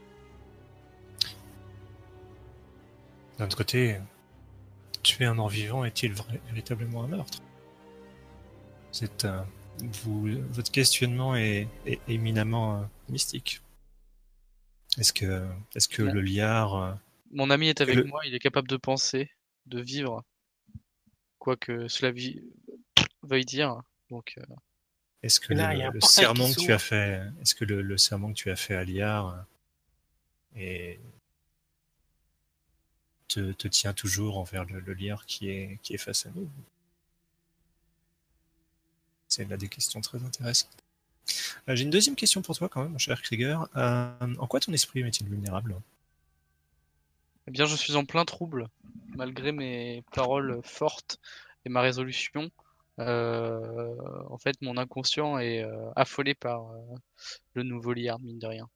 D'un 3.39 3.47
autre 3.47 3.57
côté, 3.57 3.97
tuer 5.03 5.25
un 5.25 5.35
mort-vivant 5.35 5.85
est-il 5.85 6.13
vrai- 6.13 6.41
véritablement 6.49 7.05
un 7.05 7.09
meurtre? 7.09 7.39
C'est 8.93 9.25
un- 9.25 9.47
vous, 10.05 10.29
votre 10.51 10.71
questionnement 10.71 11.35
est, 11.35 11.67
est 11.87 11.99
éminemment 12.09 12.77
euh, 12.77 12.83
mystique. 13.09 13.63
Est-ce 14.99 15.15
que, 15.15 15.47
est-ce 15.75 15.89
que 15.89 16.03
Non. 16.03 16.13
le 16.13 16.21
liard 16.21 16.77
euh, 16.77 16.93
Mon 17.33 17.51
ami 17.51 17.69
est 17.69 17.81
avec 17.81 17.97
Le- 17.97 18.05
moi, 18.05 18.21
il 18.27 18.35
est 18.35 18.39
capable 18.39 18.69
de 18.69 18.77
penser, 18.77 19.31
de 19.67 19.81
vivre, 19.81 20.23
quoi 21.39 21.57
que 21.57 21.89
cela 21.89 22.13
vi- 22.13 22.43
veuille 23.23 23.45
dire. 23.45 23.81
Donc, 24.11 24.35
euh, 24.39 24.43
Est-ce 25.23 25.41
que 25.41 25.55
là, 25.55 25.91
le, 25.91 26.01
serment 26.01 26.53
que 26.53 26.61
tu 26.61 26.73
as 26.73 26.79
fait, 26.79 27.23
est-ce 27.41 27.55
que 27.55 27.65
le, 27.65 27.81
le 27.83 27.97
serment 27.99 28.29
que 28.33 28.37
tu 28.39 28.51
as 28.51 28.57
fait 28.57 28.75
à 28.75 28.85
Liard 28.85 29.29
euh, 30.57 30.61
est- 30.61 31.01
te, 33.29 33.53
te 33.53 33.69
tient 33.69 33.95
toujours 33.95 34.37
envers 34.39 34.65
le, 34.67 34.81
le 34.81 34.93
Liard 34.93 35.25
qui 35.25 35.49
est, 35.49 35.79
qui 35.83 35.95
est 35.95 35.99
face 35.99 36.27
à 36.27 36.31
nous? 36.35 36.49
C'est 39.29 39.49
là 39.49 39.57
des 39.57 39.69
questions 39.69 40.01
très 40.03 40.23
intéressantes. 40.23 40.69
Euh, 41.69 41.75
J'ai 41.77 41.85
une 41.85 41.91
deuxième 41.91 42.17
question 42.17 42.43
pour 42.43 42.57
toi 42.59 42.69
quand 42.69 42.83
même, 42.83 42.93
mon 42.93 42.99
cher 42.99 43.23
Krieger. 43.23 43.67
Euh, 43.77 44.35
en 44.39 44.47
quoi 44.47 44.61
ton 44.61 44.73
esprit 44.75 45.01
est-il 45.01 45.27
vulnérable? 45.29 45.75
Eh 47.47 47.51
bien, 47.51 47.65
je 47.65 47.77
suis 47.77 47.97
en 47.97 48.05
plein 48.05 48.25
trouble, 48.25 48.69
malgré 49.17 49.53
mes 49.53 50.03
paroles 50.13 50.61
fortes 50.63 51.19
et 51.65 51.69
ma 51.69 51.81
résolution. 51.81 52.51
Euh, 52.99 53.95
en 54.29 54.39
fait, 54.39 54.61
mon 54.61 54.77
inconscient 54.77 55.39
est 55.39 55.63
euh, 55.63 55.91
affolé 55.97 56.35
par 56.35 56.71
euh, 56.73 56.79
le 57.55 57.63
nouveau 57.63 57.93
Liard, 57.93 58.21
mine 58.21 58.39
de 58.39 58.47
rien. 58.47 58.69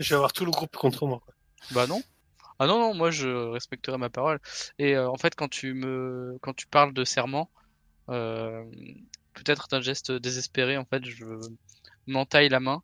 Je 0.00 0.08
vais 0.08 0.16
avoir 0.16 0.32
tout 0.32 0.44
le 0.44 0.50
groupe 0.50 0.76
contre 0.76 1.06
moi. 1.06 1.20
quoi. 1.24 1.34
Bah 1.70 1.86
non. 1.86 2.02
Ah 2.58 2.66
non, 2.66 2.78
non, 2.78 2.94
moi 2.94 3.10
je 3.10 3.28
respecterai 3.28 3.96
ma 3.96 4.10
parole. 4.10 4.40
Et 4.78 4.96
en 4.98 5.16
fait, 5.16 5.34
quand 5.34 5.48
tu 5.48 5.74
me, 5.74 6.36
quand 6.40 6.54
tu 6.54 6.66
parles 6.66 6.92
de 6.92 7.04
serment, 7.04 7.48
peut-être 8.06 9.68
d'un 9.68 9.80
geste 9.80 10.10
désespéré, 10.10 10.76
en 10.76 10.84
fait, 10.84 11.04
je 11.04 11.24
m'entaille 12.06 12.48
la 12.48 12.60
main 12.60 12.82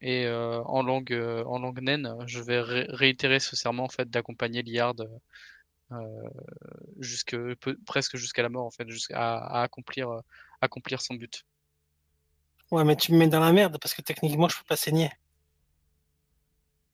et 0.00 0.26
euh, 0.26 0.62
en 0.62 0.82
langue 0.82 1.12
euh, 1.12 1.44
en 1.44 1.58
langue 1.58 1.80
naine, 1.80 2.14
je 2.26 2.40
vais 2.40 2.60
ré- 2.60 2.86
réitérer 2.88 3.40
ce 3.40 3.56
serment 3.56 3.84
en 3.84 3.88
fait 3.88 4.08
d'accompagner 4.08 4.62
Liard 4.62 4.94
euh, 5.92 6.28
jusque 6.98 7.36
peu- 7.56 7.76
presque 7.86 8.16
jusqu'à 8.16 8.42
la 8.42 8.48
mort 8.48 8.64
en 8.66 8.70
fait, 8.70 8.88
jusqu'à 8.88 9.36
à 9.38 9.62
accomplir 9.62 10.10
euh, 10.10 10.20
accomplir 10.60 11.00
son 11.00 11.14
but. 11.14 11.44
Ouais, 12.70 12.84
mais 12.84 12.96
tu 12.96 13.12
me 13.12 13.18
mets 13.18 13.28
dans 13.28 13.40
la 13.40 13.52
merde 13.52 13.78
parce 13.80 13.94
que 13.94 14.02
techniquement, 14.02 14.48
je 14.48 14.56
peux 14.56 14.64
pas 14.64 14.76
saigner. 14.76 15.10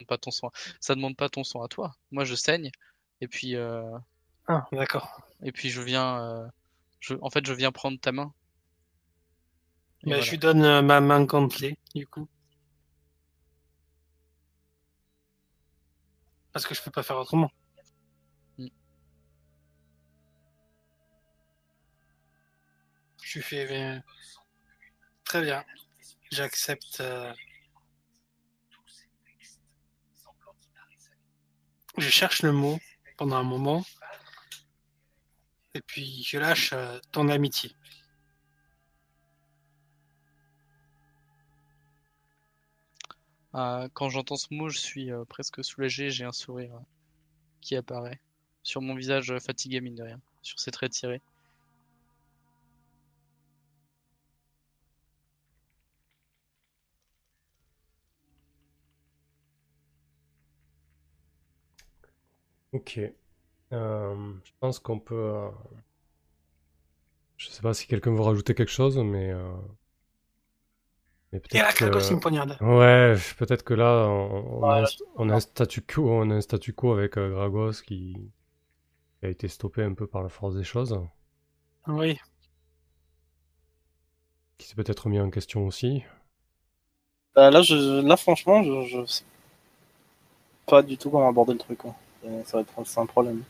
Pas 0.09 0.19
ton 0.19 0.31
sang. 0.31 0.51
Ça 0.81 0.95
demande 0.95 1.17
pas 1.17 1.29
ton 1.29 1.43
sang 1.43 1.63
à 1.63 1.69
toi. 1.69 1.95
Moi, 2.11 2.25
je 2.25 2.35
saigne 2.35 2.71
et 3.21 3.29
puis 3.29 3.57
euh, 3.57 3.83
Ah, 4.47 4.67
d'accord. 4.71 5.21
et 5.43 5.53
puis 5.53 5.69
je 5.69 5.81
viens 5.83 6.23
euh, 6.23 6.47
je 7.01 7.15
en 7.21 7.31
fait 7.31 7.45
je 7.45 7.53
viens 7.53 7.73
prendre 7.73 7.99
ta 7.99 8.13
main. 8.13 8.33
Voilà. 10.05 10.23
je 10.23 10.31
lui 10.31 10.39
donne 10.39 10.81
ma 10.83 11.01
main 11.01 11.25
gantelée, 11.25 11.77
du 11.95 12.07
coup. 12.07 12.29
Parce 16.57 16.65
que 16.65 16.75
je 16.75 16.81
peux 16.81 16.91
pas 16.91 17.03
faire 17.03 17.19
autrement. 17.19 17.51
Mm. 18.57 18.69
Je 23.23 23.41
fais 23.43 23.71
euh, 23.71 24.01
très 25.23 25.43
bien. 25.43 25.63
J'accepte. 26.33 27.01
euh, 27.01 27.31
Je 31.99 32.09
cherche 32.09 32.41
le 32.41 32.53
mot 32.53 32.79
pendant 33.19 33.37
un 33.37 33.43
moment. 33.43 33.85
Et 35.75 35.83
puis 35.83 36.23
je 36.23 36.39
lâche 36.39 36.73
euh, 36.73 36.99
ton 37.13 37.29
amitié. 37.29 37.77
Quand 43.95 44.09
j'entends 44.11 44.37
ce 44.37 44.53
mot, 44.53 44.69
je 44.69 44.79
suis 44.79 45.11
euh, 45.13 45.25
presque 45.25 45.65
soulagé, 45.65 46.11
j'ai 46.11 46.25
un 46.25 46.33
sourire 46.33 46.75
euh, 46.77 46.81
qui 47.63 47.77
apparaît 47.77 48.21
sur 48.63 48.83
mon 48.83 48.95
visage 48.97 49.31
euh, 49.33 49.41
fatigué 49.41 49.81
mine 49.81 49.97
de 49.97 50.05
rien, 50.05 50.21
sur 50.43 50.61
ses 50.61 50.71
traits 50.73 50.93
tirés. 50.93 51.23
Ok. 62.73 63.01
Je 63.73 64.53
pense 64.61 64.79
qu'on 64.81 64.99
peut. 65.01 65.15
euh, 65.15 65.51
Je 67.39 67.49
sais 67.49 67.63
pas 67.63 67.73
si 67.75 67.87
quelqu'un 67.87 68.13
veut 68.15 68.21
rajouter 68.21 68.55
quelque 68.55 68.71
chose, 68.71 68.99
mais. 68.99 69.33
Mais 71.53 71.59
Et 71.59 71.59
la 71.59 71.73
peut-être 71.73 71.75
craque 71.75 71.95
aussi 71.97 72.11
que... 72.11 72.15
me 72.15 72.21
poignarde. 72.21 72.57
Ouais, 72.61 73.15
peut-être 73.39 73.63
que 73.65 73.75
là, 73.75 74.07
on, 74.09 74.63
on 74.63 74.71
a, 74.71 74.77
un, 74.77 74.81
là, 74.83 74.87
st- 74.87 75.03
on 75.17 75.29
a 75.31 75.35
un 75.35 75.41
statu 75.41 75.83
quo, 75.83 76.09
on 76.11 76.31
a 76.31 76.35
un 76.35 76.41
statu 76.41 76.73
quo 76.73 76.93
avec 76.93 77.17
euh, 77.19 77.31
Gragos 77.31 77.83
qui... 77.87 78.31
qui 79.21 79.27
a 79.27 79.29
été 79.29 79.49
stoppé 79.49 79.83
un 79.83 79.95
peu 79.95 80.07
par 80.07 80.23
la 80.23 80.29
force 80.29 80.55
des 80.57 80.65
choses, 80.65 80.99
Oui. 81.89 82.19
qui 84.59 84.67
s'est 84.69 84.75
peut-être 84.75 85.09
mis 85.09 85.21
en 85.21 85.31
question 85.31 85.67
aussi. 85.67 86.03
Bah, 87.35 87.51
là, 87.51 87.63
je, 87.63 88.01
là, 88.01 88.17
franchement, 88.17 88.63
je, 88.63 88.87
je 88.87 89.05
sais 89.07 89.25
pas 90.67 90.83
du 90.83 90.97
tout 90.99 91.11
comment 91.11 91.29
aborder 91.29 91.53
le 91.53 91.59
truc. 91.59 91.81
Et 92.25 92.43
Ça 92.45 92.57
va 92.59 92.61
être 92.63 92.87
c'est 92.87 93.01
un 93.01 93.07
problème. 93.07 93.45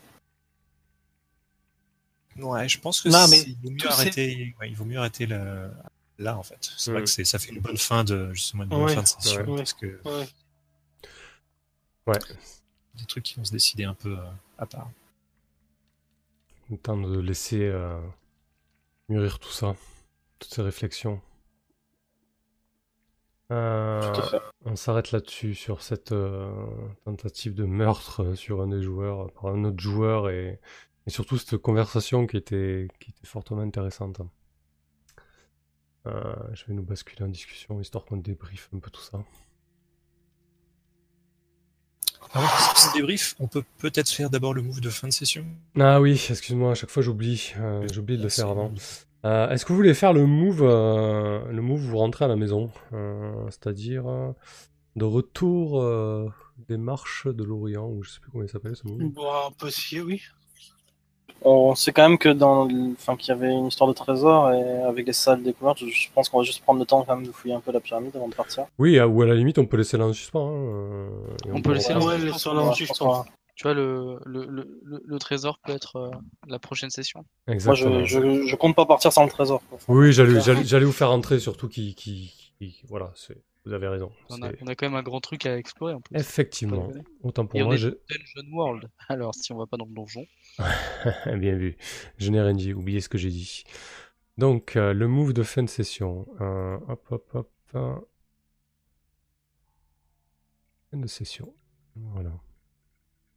Ouais, 2.37 2.69
je 2.69 2.79
pense 2.79 3.01
que 3.01 3.09
Non, 3.09 3.25
c'est- 3.25 3.31
mais 3.37 3.43
il 3.51 3.55
vaut 3.63 3.71
mieux 3.71 3.87
arrêter. 3.91 4.55
ouais, 4.59 4.69
il 4.69 4.75
vaut 4.75 4.85
mieux 4.85 4.97
arrêter 4.99 5.25
le- 5.25 5.71
là 6.19 6.37
en 6.37 6.43
fait. 6.43 6.71
C'est 6.77 6.91
vrai 6.91 7.01
Mm. 7.01 7.03
que 7.05 7.09
c'est 7.09 7.25
ça 7.25 7.39
fait 7.39 7.51
une 7.51 7.61
bonne 7.61 7.77
fin 7.77 8.03
de 8.03 8.33
justement 8.33 8.63
une 8.63 8.69
bonne 8.69 8.83
Ouais, 8.83 8.95
fin 8.95 9.03
de 9.03 9.07
session 9.07 9.45
ouais. 9.45 9.57
parce 9.57 9.73
que 9.73 9.99
Ouais. 10.05 10.27
Ouais, 12.07 12.19
des 12.95 13.05
trucs 13.05 13.23
qui 13.25 13.35
vont 13.35 13.43
se 13.43 13.51
décider 13.51 13.83
un 13.83 13.93
peu 13.93 14.17
euh, 14.17 14.21
à 14.57 14.65
part. 14.65 14.89
le 16.69 16.77
temps 16.77 16.97
de 16.97 17.19
laisser 17.19 17.61
euh, 17.63 17.99
mûrir 19.09 19.39
tout 19.39 19.51
ça, 19.51 19.75
toutes 20.39 20.53
ces 20.53 20.61
réflexions. 20.61 21.21
Euh, 23.51 24.13
Tout 24.13 24.19
à 24.21 24.27
fait. 24.27 24.41
on 24.65 24.75
s'arrête 24.75 25.11
là-dessus, 25.13 25.55
sur 25.55 25.81
cette 25.81 26.11
euh, 26.11 26.51
tentative 27.05 27.53
de 27.55 27.63
meurtre 27.63 28.33
sur 28.35 28.61
un 28.61 28.67
des 28.67 28.81
joueurs 28.81 29.31
par 29.31 29.47
un 29.47 29.63
autre 29.63 29.79
joueur 29.79 30.29
et, 30.29 30.59
et 31.05 31.09
surtout 31.09 31.37
cette 31.37 31.55
conversation 31.57 32.27
qui 32.27 32.35
était, 32.35 32.89
qui 32.99 33.11
était 33.11 33.25
fortement 33.27 33.61
intéressante. 33.61 34.19
Euh, 36.07 36.33
je 36.53 36.65
vais 36.65 36.73
nous 36.73 36.83
basculer 36.83 37.23
en 37.23 37.27
discussion 37.27 37.79
histoire 37.81 38.05
qu'on 38.05 38.17
débriefe 38.17 38.69
un 38.73 38.79
peu 38.79 38.89
tout 38.89 39.01
ça. 39.01 39.19
Avant 42.33 42.45
qu'on 42.45 42.53
fasse 42.53 42.89
ce 42.89 42.93
débrief, 42.97 43.35
on 43.39 43.47
peut 43.47 43.63
peut-être 43.77 44.09
faire 44.09 44.29
d'abord 44.29 44.53
le 44.53 44.61
move 44.61 44.81
de 44.81 44.89
fin 44.89 45.07
de 45.07 45.13
session. 45.13 45.45
Ah 45.79 46.01
oui, 46.01 46.13
excuse-moi, 46.29 46.71
à 46.71 46.73
chaque 46.75 46.89
fois 46.89 47.03
j'oublie, 47.03 47.53
euh, 47.59 47.87
j'ai 47.91 47.99
oublié 47.99 48.17
de 48.17 48.23
le 48.23 48.29
faire 48.29 48.49
avant. 48.49 48.73
Euh, 49.25 49.49
Est-ce 49.49 49.65
que 49.65 49.69
vous 49.69 49.77
voulez 49.77 49.93
faire 49.93 50.13
le 50.13 50.25
move, 50.25 50.61
euh, 50.61 51.45
le 51.51 51.61
move 51.61 51.83
où 51.83 51.87
vous 51.89 51.97
rentrez 51.97 52.25
à 52.25 52.27
la 52.27 52.35
maison, 52.35 52.71
euh, 52.93 53.45
c'est-à-dire 53.49 54.07
euh, 54.07 54.31
de 54.95 55.05
retour 55.05 55.81
euh, 55.81 56.29
des 56.67 56.77
marches 56.77 57.27
de 57.27 57.43
l'Orient, 57.43 57.87
ou 57.87 58.03
je 58.03 58.11
sais 58.11 58.19
plus 58.19 58.31
comment 58.31 58.43
il 58.43 58.49
s'appelle 58.49 58.75
ce 58.75 58.87
move? 58.87 59.11
Bon, 59.13 59.27
on 59.47 59.51
peut 59.51 59.67
essayer, 59.67 60.01
oui. 60.01 60.21
On 61.43 61.75
sait 61.75 61.91
quand 61.93 62.07
même 62.09 62.17
que 62.17 62.29
dans, 62.29 62.65
le- 62.65 62.93
enfin, 62.93 63.15
qu'il 63.15 63.29
y 63.29 63.31
avait 63.31 63.51
une 63.51 63.67
histoire 63.67 63.87
de 63.89 63.93
trésor 63.93 64.51
et 64.51 64.81
avec 64.83 65.05
les 65.07 65.13
salles 65.13 65.43
découvertes, 65.43 65.79
je, 65.79 65.85
je 65.87 66.09
pense 66.13 66.29
qu'on 66.29 66.39
va 66.39 66.43
juste 66.43 66.61
prendre 66.61 66.79
le 66.79 66.85
temps 66.85 67.03
quand 67.03 67.15
même 67.15 67.25
de 67.27 67.31
fouiller 67.31 67.53
un 67.53 67.59
peu 67.59 67.71
la 67.71 67.79
pyramide 67.79 68.15
avant 68.15 68.27
de 68.27 68.33
partir. 68.35 68.65
Oui, 68.79 68.97
à- 68.99 69.07
ou 69.07 69.21
à 69.21 69.25
la 69.25 69.35
limite 69.35 69.57
on 69.59 69.65
peut 69.65 69.77
laisser 69.77 69.97
là 69.97 70.05
en 70.05 70.13
suspens. 70.13 70.49
hein, 70.49 70.53
euh, 70.53 71.09
On 71.53 71.61
peut 71.61 71.73
laisser 71.73 71.93
là 71.93 71.99
en 71.99 72.73
suspens. 72.73 73.25
Tu 73.55 73.63
vois, 73.63 73.73
le, 73.73 74.19
le, 74.25 74.45
le, 74.45 74.79
le- 74.83 75.01
le 75.03 75.19
trésor 75.19 75.57
peut 75.65 75.71
être 75.73 75.95
euh, 75.95 76.11
la 76.47 76.59
prochaine 76.59 76.91
session. 76.91 77.25
Moi, 77.47 77.55
Exactement. 77.55 78.05
je, 78.05 78.21
je, 78.21 78.45
je 78.45 78.55
compte 78.55 78.75
pas 78.75 78.85
partir 78.85 79.11
sans 79.11 79.23
le 79.23 79.31
trésor. 79.31 79.63
Oui, 79.87 80.13
j'allais, 80.13 80.85
vous 80.85 80.91
faire 80.91 81.09
rentrer, 81.09 81.39
surtout 81.39 81.67
qui, 81.67 81.95
qui, 81.95 82.31
qui- 82.59 82.79
voilà, 82.87 83.11
c'est, 83.15 83.35
vous 83.65 83.73
avez 83.73 83.87
raison. 83.87 84.11
On 84.29 84.43
a, 84.43 84.49
on 84.61 84.65
quand 84.67 84.83
même 84.83 84.93
un 84.95 85.01
grand 85.01 85.21
truc 85.21 85.47
à 85.47 85.57
explorer 85.57 85.93
en 85.93 86.01
plus. 86.01 86.15
Effectivement. 86.19 86.87
Autant 87.23 87.47
pour 87.47 87.59
Et 87.59 87.63
on 87.63 87.65
moi, 87.65 87.75
est 87.75 87.79
je... 87.79 87.89
Dungeon 87.89 88.47
World. 88.55 88.89
Alors, 89.09 89.33
si 89.33 89.51
on 89.51 89.57
va 89.57 89.65
pas 89.65 89.77
dans 89.77 89.85
le 89.85 89.93
donjon. 89.95 90.23
Bien 91.37 91.55
vu. 91.55 91.77
Je 92.17 92.31
n'ai 92.31 92.41
rien 92.41 92.53
dit, 92.53 92.73
oubliez 92.73 93.01
ce 93.01 93.09
que 93.09 93.17
j'ai 93.17 93.29
dit. 93.29 93.63
Donc, 94.37 94.75
euh, 94.75 94.93
le 94.93 95.07
move 95.07 95.33
de 95.33 95.43
fin 95.43 95.63
de 95.63 95.69
session. 95.69 96.27
Euh, 96.41 96.77
hop, 96.87 97.05
hop, 97.11 97.29
hop. 97.33 97.51
Fin 100.91 100.97
de 100.97 101.07
session. 101.07 101.53
Voilà. 101.95 102.31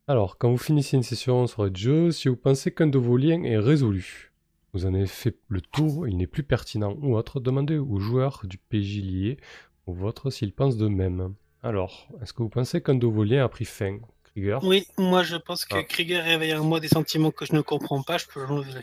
Alors, 0.06 0.38
quand 0.38 0.50
vous 0.50 0.58
finissez 0.58 0.96
une 0.96 1.02
session 1.02 1.46
sur 1.46 1.64
le 1.64 1.74
jeu, 1.74 2.10
si 2.10 2.28
vous 2.28 2.36
pensez 2.36 2.72
qu'un 2.72 2.86
de 2.86 2.98
vos 2.98 3.16
liens 3.16 3.44
est 3.44 3.58
résolu, 3.58 4.32
vous 4.72 4.86
en 4.86 4.94
avez 4.94 5.06
fait 5.06 5.36
le 5.48 5.60
tour, 5.60 6.08
il 6.08 6.16
n'est 6.16 6.26
plus 6.26 6.42
pertinent 6.42 6.96
ou 7.00 7.16
autre, 7.16 7.40
demandez 7.40 7.78
au 7.78 7.98
joueur 7.98 8.42
du 8.44 8.58
PJ 8.58 9.02
lié 9.02 9.38
au 9.86 9.92
vôtre 9.92 10.30
s'il 10.30 10.52
pense 10.52 10.76
de 10.76 10.88
même. 10.88 11.34
Alors, 11.62 12.08
est-ce 12.22 12.32
que 12.32 12.42
vous 12.42 12.48
pensez 12.48 12.82
qu'un 12.82 12.94
de 12.94 13.06
vos 13.06 13.24
liens 13.24 13.44
a 13.44 13.48
pris 13.48 13.64
fin 13.64 13.98
Krieger 14.32 14.58
Oui, 14.62 14.86
moi 14.98 15.22
je 15.22 15.36
pense 15.36 15.64
que 15.64 15.76
Ah. 15.76 15.82
Krieger 15.82 16.20
réveille 16.20 16.54
en 16.54 16.64
moi 16.64 16.80
des 16.80 16.88
sentiments 16.88 17.30
que 17.30 17.44
je 17.46 17.52
ne 17.54 17.60
comprends 17.60 18.02
pas, 18.02 18.18
je 18.18 18.26
peux 18.26 18.44
l'enlever. 18.44 18.82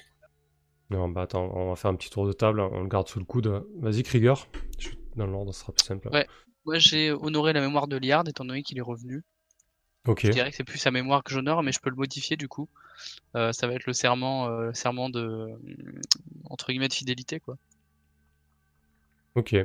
Non, 0.89 1.09
bah 1.09 1.23
attends, 1.23 1.51
on 1.53 1.69
va 1.69 1.75
faire 1.75 1.91
un 1.91 1.95
petit 1.95 2.09
tour 2.09 2.25
de 2.27 2.31
table, 2.33 2.61
on 2.61 2.81
le 2.81 2.87
garde 2.87 3.07
sous 3.09 3.19
le 3.19 3.25
coude. 3.25 3.65
Vas-y, 3.79 4.03
Krieger. 4.03 4.35
Je 4.79 4.87
suis 4.87 4.97
dans 5.15 5.27
l'ordre, 5.27 5.53
ce 5.53 5.59
sera 5.61 5.73
plus 5.73 5.85
simple. 5.85 6.07
Ouais. 6.13 6.25
Moi, 6.65 6.77
j'ai 6.79 7.11
honoré 7.11 7.51
la 7.53 7.61
mémoire 7.61 7.87
de 7.87 7.97
Liard, 7.97 8.23
étant 8.27 8.45
donné 8.45 8.61
qu'il 8.63 8.77
est 8.77 8.81
revenu. 8.81 9.23
Ok. 10.05 10.25
Je 10.25 10.31
dirais 10.31 10.49
que 10.49 10.55
c'est 10.55 10.63
plus 10.63 10.77
sa 10.77 10.91
mémoire 10.91 11.23
que 11.23 11.31
j'honore, 11.33 11.61
mais 11.63 11.73
je 11.73 11.79
peux 11.81 11.89
le 11.89 11.97
modifier 11.97 12.37
du 12.37 12.47
coup. 12.47 12.69
Euh, 13.35 13.51
ça 13.51 13.67
va 13.67 13.73
être 13.73 13.85
le 13.85 13.91
serment, 13.93 14.47
euh, 14.47 14.71
serment 14.73 15.09
de 15.09 15.47
entre 16.45 16.67
guillemets 16.71 16.87
de 16.87 16.93
fidélité 16.93 17.39
quoi. 17.41 17.57
Ok. 19.35 19.55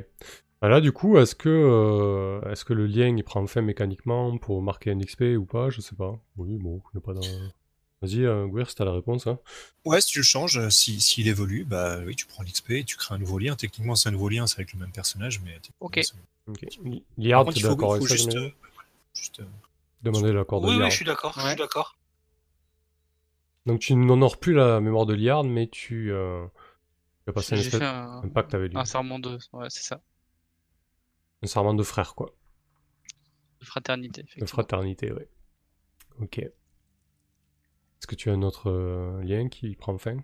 Bah 0.63 0.69
là, 0.69 0.79
du 0.79 0.93
coup, 0.93 1.17
est-ce 1.17 1.35
que, 1.35 1.49
euh, 1.49 2.39
est-ce 2.49 2.63
que 2.63 2.71
le 2.71 2.87
lien 2.87 3.09
il 3.09 3.21
prend 3.25 3.45
fin 3.47 3.61
mécaniquement 3.61 4.37
pour 4.37 4.61
marquer 4.61 4.91
un 4.91 4.97
XP 4.99 5.35
ou 5.37 5.43
pas? 5.45 5.69
Je 5.69 5.81
sais 5.81 5.93
pas. 5.93 6.17
Oui, 6.37 6.55
bon, 6.55 6.81
il 6.93 6.97
n'y 6.97 7.03
a 7.03 7.05
pas 7.05 7.13
d'un. 7.13 7.51
Vas-y, 8.01 8.23
euh, 8.23 8.47
Guir, 8.47 8.69
si 8.69 8.75
t'as 8.77 8.85
la 8.85 8.93
réponse. 8.93 9.27
Hein. 9.27 9.39
Ouais, 9.83 9.99
si 9.99 10.07
tu 10.13 10.19
le 10.19 10.23
changes, 10.23 10.57
euh, 10.57 10.69
si- 10.69 11.01
s'il 11.01 11.27
évolue, 11.27 11.65
bah 11.65 11.97
oui, 12.05 12.15
tu 12.15 12.25
prends 12.27 12.43
l'XP 12.43 12.71
et 12.71 12.83
tu 12.85 12.95
crées 12.95 13.13
un 13.13 13.17
nouveau 13.17 13.39
lien. 13.39 13.57
Techniquement, 13.57 13.95
c'est 13.95 14.07
un 14.07 14.13
nouveau 14.13 14.29
lien, 14.29 14.47
c'est 14.47 14.59
avec 14.59 14.71
le 14.71 14.79
même 14.79 14.91
personnage, 14.93 15.41
mais. 15.43 15.59
Ok. 15.81 15.99
c'est- 16.01 16.13
Ok. 16.47 16.61
Par 16.61 16.93
Liard, 17.17 17.53
t'es 17.53 17.59
d'accord 17.59 17.95
avec 17.95 18.07
ça 18.07 18.15
juste, 18.15 18.35
euh, 18.37 18.49
juste, 19.13 19.39
euh, 19.41 19.45
Demandez 20.01 20.31
l'accord 20.31 20.61
de 20.61 20.67
Oui, 20.67 20.73
oui, 20.75 20.79
Liard. 20.79 20.91
je 20.91 20.95
suis 20.95 21.05
d'accord, 21.05 21.33
je 21.41 21.45
suis 21.45 21.55
d'accord. 21.57 21.97
Donc 23.65 23.81
tu 23.81 23.95
n'honores 23.95 24.37
plus 24.39 24.53
la 24.53 24.79
mémoire 24.79 25.05
de 25.05 25.13
Liard, 25.13 25.43
mais 25.43 25.67
tu, 25.67 26.13
euh, 26.13 26.45
tu 27.25 27.31
as 27.31 27.33
passé 27.33 27.55
un, 27.55 27.57
J'ai 27.57 27.65
espèce- 27.65 27.79
fait 27.81 27.85
un, 27.85 28.21
un 28.23 28.29
pacte 28.29 28.53
avec 28.53 28.71
lui. 28.71 28.79
un 28.79 28.85
serment 28.85 29.19
de, 29.19 29.37
ouais, 29.51 29.67
c'est 29.69 29.83
ça, 29.83 30.01
Un 31.43 31.47
serment 31.47 31.73
de 31.73 31.83
frère, 31.83 32.15
quoi. 32.15 32.33
de 33.59 33.65
fraternité. 33.65 34.21
De 34.21 34.27
effectivement. 34.27 34.47
fraternité, 34.47 35.11
oui. 35.11 35.23
Ok. 36.21 36.39
Est-ce 36.39 38.07
que 38.07 38.15
tu 38.15 38.29
as 38.29 38.33
un 38.33 38.41
autre 38.41 38.69
euh, 38.69 39.21
lien 39.23 39.47
qui 39.49 39.75
prend 39.75 39.97
fin? 39.97 40.17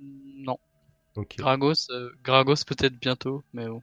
Non. 0.00 0.58
Ok. 1.16 1.36
Gragos, 1.38 1.90
euh, 1.90 2.10
Gragos 2.24 2.64
peut-être 2.66 2.98
bientôt, 2.98 3.42
mais 3.52 3.66
bon. 3.68 3.82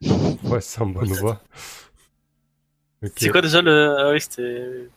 Ouais, 0.44 0.60
c'est 0.60 0.80
en 0.82 0.86
bonne 0.86 1.12
voie. 1.12 1.40
C'est 3.16 3.30
quoi 3.30 3.40
déjà 3.42 3.62
le. 3.62 3.96
Ah 3.98 4.10
oui, 4.12 4.20
c'était. 4.20 4.88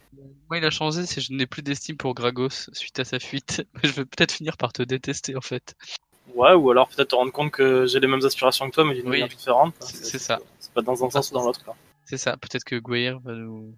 Moi, 0.50 0.58
il 0.58 0.66
a 0.66 0.70
changé, 0.70 1.06
c'est 1.06 1.22
je 1.22 1.32
n'ai 1.34 1.46
plus 1.46 1.62
d'estime 1.62 1.96
pour 1.98 2.14
Gragos 2.16 2.50
suite 2.74 3.00
à 3.00 3.04
sa 3.06 3.20
fuite. 3.20 3.66
Je 3.84 3.92
vais 3.92 4.06
peut-être 4.06 4.32
finir 4.34 4.58
par 4.58 4.74
te 4.74 4.82
détester 4.82 5.36
en 5.36 5.42
fait. 5.42 5.76
Ouais, 6.34 6.54
ou 6.54 6.70
alors 6.72 6.88
peut-être 6.90 7.10
te 7.10 7.16
rendre 7.16 7.32
compte 7.32 7.52
que 7.52 7.86
j'ai 7.86 8.00
les 8.00 8.08
mêmes 8.08 8.24
aspirations 8.26 8.70
que 8.70 8.76
toi, 8.76 8.84
mais 8.86 8.94
d'une 8.96 9.04
Oui. 9.06 9.12
manière 9.20 9.28
différente. 9.28 9.76
C'est- 9.80 10.04
c'est 10.06 10.20
ça. 10.20 10.40
C'est 10.70 10.74
pas 10.76 10.82
dans 10.82 11.04
un 11.04 11.10
sens 11.10 11.32
ou 11.32 11.34
dans 11.34 11.44
l'autre. 11.44 11.64
C'est 12.06 12.18
ça, 12.18 12.38
peut-être 12.38 12.64
que 12.64 12.76
Gweir 12.76 13.20
va 13.20 13.34
nous. 13.34 13.76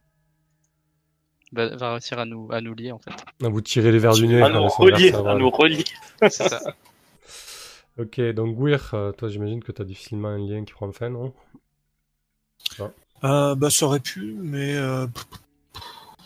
Va, 1.54 1.76
va 1.76 1.94
réussir 1.94 2.18
à 2.18 2.26
nous, 2.26 2.50
à 2.52 2.62
nous 2.62 2.74
lier 2.74 2.92
en 2.92 3.00
fait. 3.00 3.12
Ah, 3.44 3.50
vous 3.50 3.60
tirez 3.60 3.92
les 3.92 4.00
verres 4.00 4.14
du 4.14 4.28
nez. 4.28 4.42
À 4.42 4.46
à 4.46 4.50
nous 4.50 4.68
relier, 4.68 5.14
à 5.14 5.36
nous 5.36 5.50
relier. 5.50 5.84
C'est 6.22 6.32
ça. 6.32 6.62
Ok, 8.00 8.22
donc 8.32 8.56
Gwir, 8.56 8.92
euh, 8.94 9.12
toi 9.12 9.28
j'imagine 9.28 9.62
que 9.62 9.72
t'as 9.72 9.84
difficilement 9.84 10.30
un 10.30 10.38
lien 10.38 10.64
qui 10.64 10.72
prend 10.72 10.90
fin, 10.94 11.10
non? 11.10 11.34
Euh, 13.24 13.54
bah, 13.56 13.70
ça 13.70 13.86
aurait 13.86 14.00
pu, 14.00 14.34
mais 14.40 14.76
euh, 14.76 15.08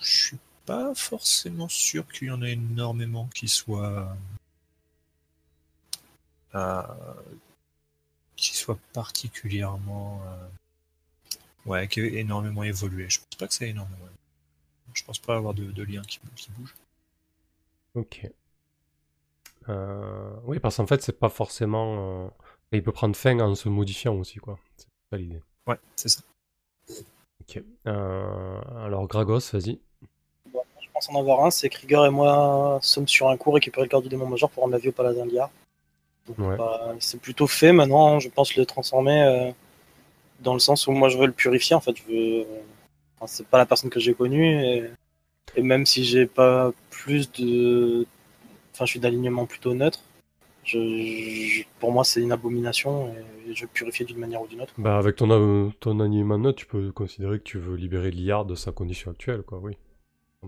je 0.01 0.25
suis 0.27 0.37
pas 0.65 0.93
forcément 0.95 1.67
sûr 1.67 2.07
qu'il 2.07 2.27
y 2.27 2.31
en 2.31 2.41
ait 2.43 2.53
énormément 2.53 3.27
qui 3.33 3.47
soient 3.47 4.15
euh, 6.53 6.81
qui 8.35 8.55
soient 8.55 8.77
particulièrement 8.93 10.21
euh, 10.25 10.47
ouais, 11.65 11.87
qui 11.87 12.01
aient 12.01 12.15
énormément 12.15 12.63
évolué. 12.63 13.09
Je 13.09 13.19
pense 13.19 13.37
pas 13.39 13.47
que 13.47 13.53
c'est 13.53 13.69
énormément. 13.69 14.05
Je 14.93 15.03
pense 15.03 15.19
pas 15.19 15.35
avoir 15.35 15.53
de, 15.53 15.65
de 15.65 15.83
lien 15.83 16.01
qui, 16.03 16.19
qui 16.35 16.49
bouge. 16.51 16.73
Ok. 17.95 18.29
Euh, 19.69 20.31
Oui, 20.45 20.59
parce 20.59 20.77
qu'en 20.77 20.87
fait, 20.87 21.01
c'est 21.01 21.19
pas 21.19 21.29
forcément. 21.29 22.25
euh, 22.25 22.29
Il 22.71 22.83
peut 22.83 22.91
prendre 22.91 23.15
fin 23.15 23.39
en 23.39 23.55
se 23.55 23.67
modifiant 23.69 24.13
aussi, 24.15 24.39
quoi. 24.39 24.57
C'est 24.77 24.87
pas 25.09 25.17
l'idée. 25.17 25.41
Ouais, 25.67 25.79
c'est 25.95 26.09
ça. 26.09 26.21
Ok. 27.41 27.61
Euh, 27.87 28.61
Alors, 28.85 29.07
Gragos, 29.07 29.39
vas-y. 29.51 29.79
Je 30.53 30.89
pense 30.93 31.09
en 31.09 31.19
avoir 31.19 31.45
un, 31.45 31.51
c'est 31.51 31.67
Krieger 31.69 32.05
et 32.05 32.09
moi 32.09 32.79
sommes 32.81 33.07
sur 33.07 33.27
un 33.29 33.35
coup 33.35 33.51
récupérer 33.51 33.85
le 33.85 33.89
corps 33.89 34.01
du 34.01 34.07
démon 34.07 34.27
majeur 34.27 34.49
pour 34.49 34.63
rendre 34.63 34.73
la 34.73 34.79
vie 34.79 34.89
au 34.89 34.93
paladin 34.93 35.25
Liard. 35.25 35.51
Donc, 36.27 36.39
Ouais. 36.39 36.57
bah, 36.57 36.95
c'est 36.99 37.19
plutôt 37.21 37.47
fait 37.47 37.71
maintenant, 37.71 38.19
je 38.19 38.29
pense 38.29 38.55
le 38.55 38.65
transformer 38.65 39.21
euh, 39.23 39.51
dans 40.41 40.53
le 40.53 40.59
sens 40.59 40.87
où 40.87 40.91
moi 40.91 41.09
je 41.09 41.17
veux 41.17 41.27
le 41.27 41.33
purifier 41.33 41.75
en 41.75 41.81
fait. 41.81 41.95
Je 41.97 42.03
veux... 42.13 42.45
enfin, 43.17 43.27
c'est 43.27 43.47
pas 43.47 43.57
la 43.59 43.65
personne 43.65 43.89
que 43.89 43.99
j'ai 43.99 44.13
connue 44.13 44.45
et... 44.63 44.85
et 45.55 45.61
même 45.63 45.85
si 45.85 46.03
j'ai 46.05 46.25
pas 46.27 46.71
plus 46.91 47.31
de. 47.33 48.05
Enfin, 48.73 48.85
je 48.85 48.91
suis 48.91 48.99
d'alignement 48.99 49.45
plutôt 49.45 49.73
neutre. 49.73 50.01
Je... 50.63 50.79
je- 50.79 51.63
Pour 51.79 51.91
moi, 51.91 52.03
c'est 52.03 52.21
une 52.21 52.31
abomination 52.31 53.09
et 53.47 53.55
je 53.55 53.65
purifier 53.67 54.05
d'une 54.05 54.17
manière 54.19 54.41
ou 54.41 54.47
d'une 54.47 54.61
autre. 54.61 54.73
Bah, 54.77 54.97
avec 54.97 55.15
ton, 55.17 55.29
euh, 55.31 55.69
ton 55.79 55.99
animal 55.99 56.39
note, 56.41 56.55
tu 56.57 56.65
peux 56.65 56.91
considérer 56.91 57.39
que 57.39 57.43
tu 57.43 57.57
veux 57.59 57.75
libérer 57.75 58.11
Liard 58.11 58.45
de 58.45 58.55
sa 58.55 58.71
condition 58.71 59.11
actuelle, 59.11 59.43
quoi, 59.43 59.59
oui. 59.59 59.77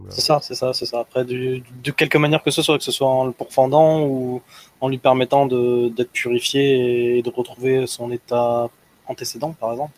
C'est 0.10 0.22
ça, 0.22 0.40
c'est 0.42 0.56
ça, 0.56 0.74
c'est 0.74 0.86
ça. 0.86 1.00
Après, 1.00 1.26
du- 1.26 1.64
de 1.84 1.92
quelque 1.92 2.18
manière 2.18 2.44
que 2.44 2.52
ce 2.52 2.62
soit, 2.62 2.78
que 2.78 2.84
ce 2.84 2.92
soit 2.92 3.08
en 3.10 3.26
le 3.26 3.32
pourfendant 3.32 4.04
ou 4.04 4.42
en 4.80 4.90
lui 4.90 4.98
permettant 5.00 5.46
de- 5.48 5.90
d'être 5.90 6.12
purifié 6.12 7.18
et 7.18 7.22
de 7.22 7.30
retrouver 7.30 7.88
son 7.88 8.12
état 8.12 8.70
antécédent, 9.08 9.54
par 9.54 9.72
exemple. 9.72 9.94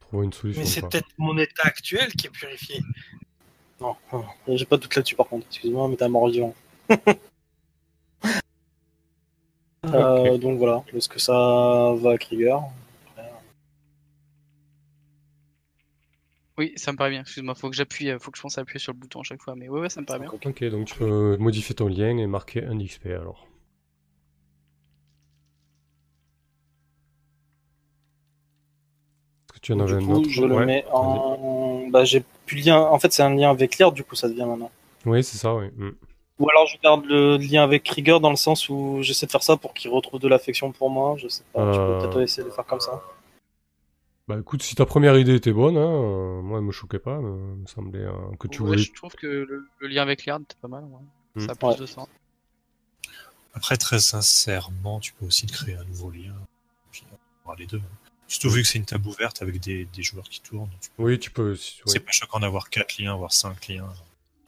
Trouver 0.00 0.26
une 0.26 0.32
solution. 0.32 0.60
Mais 0.60 0.66
c'est 0.66 0.82
peut-être 0.82 1.08
mon 1.18 1.36
état 1.38 1.62
actuel 1.64 2.12
qui 2.12 2.26
est 2.26 2.30
purifié. 2.30 2.80
Non, 3.80 3.96
non, 4.12 4.24
j'ai 4.48 4.64
pas 4.66 4.76
de 4.76 4.82
doute 4.82 4.94
là-dessus 4.94 5.16
par 5.16 5.26
contre. 5.26 5.46
Excuse-moi, 5.48 5.88
mais 5.88 5.96
t'es 5.96 6.04
un 6.04 6.08
mort 6.08 6.28
vivant. 6.28 6.54
Euh, 9.86 10.38
donc 10.38 10.58
voilà, 10.58 10.84
est-ce 10.94 11.08
que 11.08 11.18
ça 11.18 11.32
va 11.96 12.12
à 12.12 12.16
Krieger? 12.18 12.60
Oui, 16.58 16.72
ça 16.76 16.92
me 16.92 16.96
paraît 16.96 17.10
bien. 17.10 17.20
Excuse-moi, 17.22 17.54
faut 17.54 17.70
que 17.70 17.76
j'appuie, 17.76 18.10
euh, 18.10 18.18
faut 18.18 18.30
que 18.30 18.36
je 18.36 18.42
pense 18.42 18.58
à 18.58 18.60
appuyer 18.60 18.78
sur 18.80 18.92
le 18.92 18.98
bouton 18.98 19.20
à 19.20 19.22
chaque 19.24 19.40
fois. 19.42 19.54
Mais 19.56 19.68
ouais, 19.68 19.80
ouais, 19.80 19.88
ça 19.90 20.00
me 20.00 20.06
paraît 20.06 20.20
bien. 20.20 20.30
Ok, 20.44 20.64
donc 20.64 20.86
tu 20.86 20.94
peux 20.98 21.36
modifier 21.38 21.74
ton 21.74 21.88
lien 21.88 22.16
et 22.18 22.26
marquer 22.26 22.64
un 22.64 22.78
XP 22.78 23.06
alors. 23.06 23.46
Est-ce 29.48 29.52
que 29.54 29.60
tu 29.60 29.72
en 29.72 29.80
avais 29.80 29.96
Du 29.98 30.04
un 30.04 30.06
coup, 30.06 30.12
autre? 30.14 30.28
je 30.30 30.44
le 30.44 30.54
Ouais, 30.56 30.66
mets 30.66 30.84
en. 30.92 31.88
Bah, 31.88 32.04
j'ai 32.04 32.22
plus 32.46 32.56
le 32.58 32.62
lien. 32.64 32.78
En 32.80 32.98
fait, 32.98 33.12
c'est 33.12 33.22
un 33.22 33.34
lien 33.34 33.50
avec 33.50 33.78
Liard, 33.78 33.92
du 33.92 34.04
coup, 34.04 34.14
ça 34.14 34.28
devient 34.28 34.44
maintenant. 34.46 34.70
Oui, 35.06 35.22
c'est 35.24 35.36
ça, 35.38 35.54
oui. 35.54 35.66
Mm. 35.76 35.90
Ou 36.38 36.48
alors 36.50 36.66
je 36.66 36.76
garde 36.82 37.04
le 37.04 37.36
lien 37.36 37.62
avec 37.62 37.84
Krieger 37.84 38.18
dans 38.18 38.30
le 38.30 38.36
sens 38.36 38.68
où 38.68 38.98
j'essaie 39.02 39.26
de 39.26 39.30
faire 39.30 39.42
ça 39.42 39.56
pour 39.56 39.74
qu'il 39.74 39.90
retrouve 39.90 40.18
de 40.20 40.26
l'affection 40.28 40.72
pour 40.72 40.90
moi. 40.90 41.14
Je 41.18 41.28
sais 41.28 41.44
pas, 41.52 41.70
je 41.72 41.78
Euh, 41.78 41.86
peux 42.00 42.06
peut-être 42.08 42.20
essayer 42.22 42.46
de 42.46 42.52
faire 42.52 42.64
comme 42.66 42.80
ça. 42.80 43.00
Bah 44.32 44.40
écoute, 44.40 44.62
si 44.62 44.74
ta 44.74 44.86
première 44.86 45.16
idée 45.18 45.34
était 45.34 45.52
bonne, 45.52 45.76
hein, 45.76 45.80
euh, 45.80 46.40
moi 46.42 46.58
elle 46.58 46.64
me 46.64 46.72
choquait 46.72 46.98
pas, 46.98 47.18
mais 47.20 47.28
il 47.56 47.60
me 47.62 47.66
semblait 47.66 48.00
euh, 48.00 48.12
que 48.38 48.48
tu 48.48 48.62
Ouais, 48.62 48.68
voulais. 48.68 48.82
je 48.82 48.92
trouve 48.92 49.14
que 49.14 49.26
le, 49.26 49.68
le 49.78 49.88
lien 49.88 50.02
avec 50.02 50.24
Liard 50.24 50.40
était 50.40 50.56
pas 50.60 50.68
mal. 50.68 50.84
Ouais. 50.84 51.00
Mm. 51.42 51.46
Ça 51.46 51.52
a 51.52 51.54
plus 51.54 51.66
Ouais. 51.68 51.76
de 51.76 51.86
sens. 51.86 52.08
Après, 53.54 53.76
très 53.76 53.98
sincèrement, 53.98 55.00
tu 55.00 55.12
peux 55.12 55.26
aussi 55.26 55.46
créer 55.46 55.74
un 55.74 55.84
nouveau 55.84 56.10
lien. 56.10 56.34
Puis, 56.90 57.04
on 57.44 57.50
va 57.50 57.56
les 57.58 57.66
deux. 57.66 57.78
hein. 57.78 58.08
Surtout 58.26 58.48
vu 58.48 58.62
que 58.62 58.68
c'est 58.68 58.78
une 58.78 58.86
table 58.86 59.06
ouverte 59.08 59.42
avec 59.42 59.60
des, 59.60 59.84
des 59.84 60.02
joueurs 60.02 60.26
qui 60.28 60.40
tournent. 60.40 60.70
tu 60.80 60.88
peux- 60.96 61.02
Oui, 61.02 61.18
tu 61.18 61.30
peux. 61.30 61.54
si-. 61.54 61.82
C'est 61.84 62.00
pas 62.00 62.12
choquant 62.12 62.40
d'avoir 62.40 62.70
quatre 62.70 62.96
liens, 62.98 63.14
voire 63.14 63.32
cinq 63.32 63.68
liens. 63.68 63.86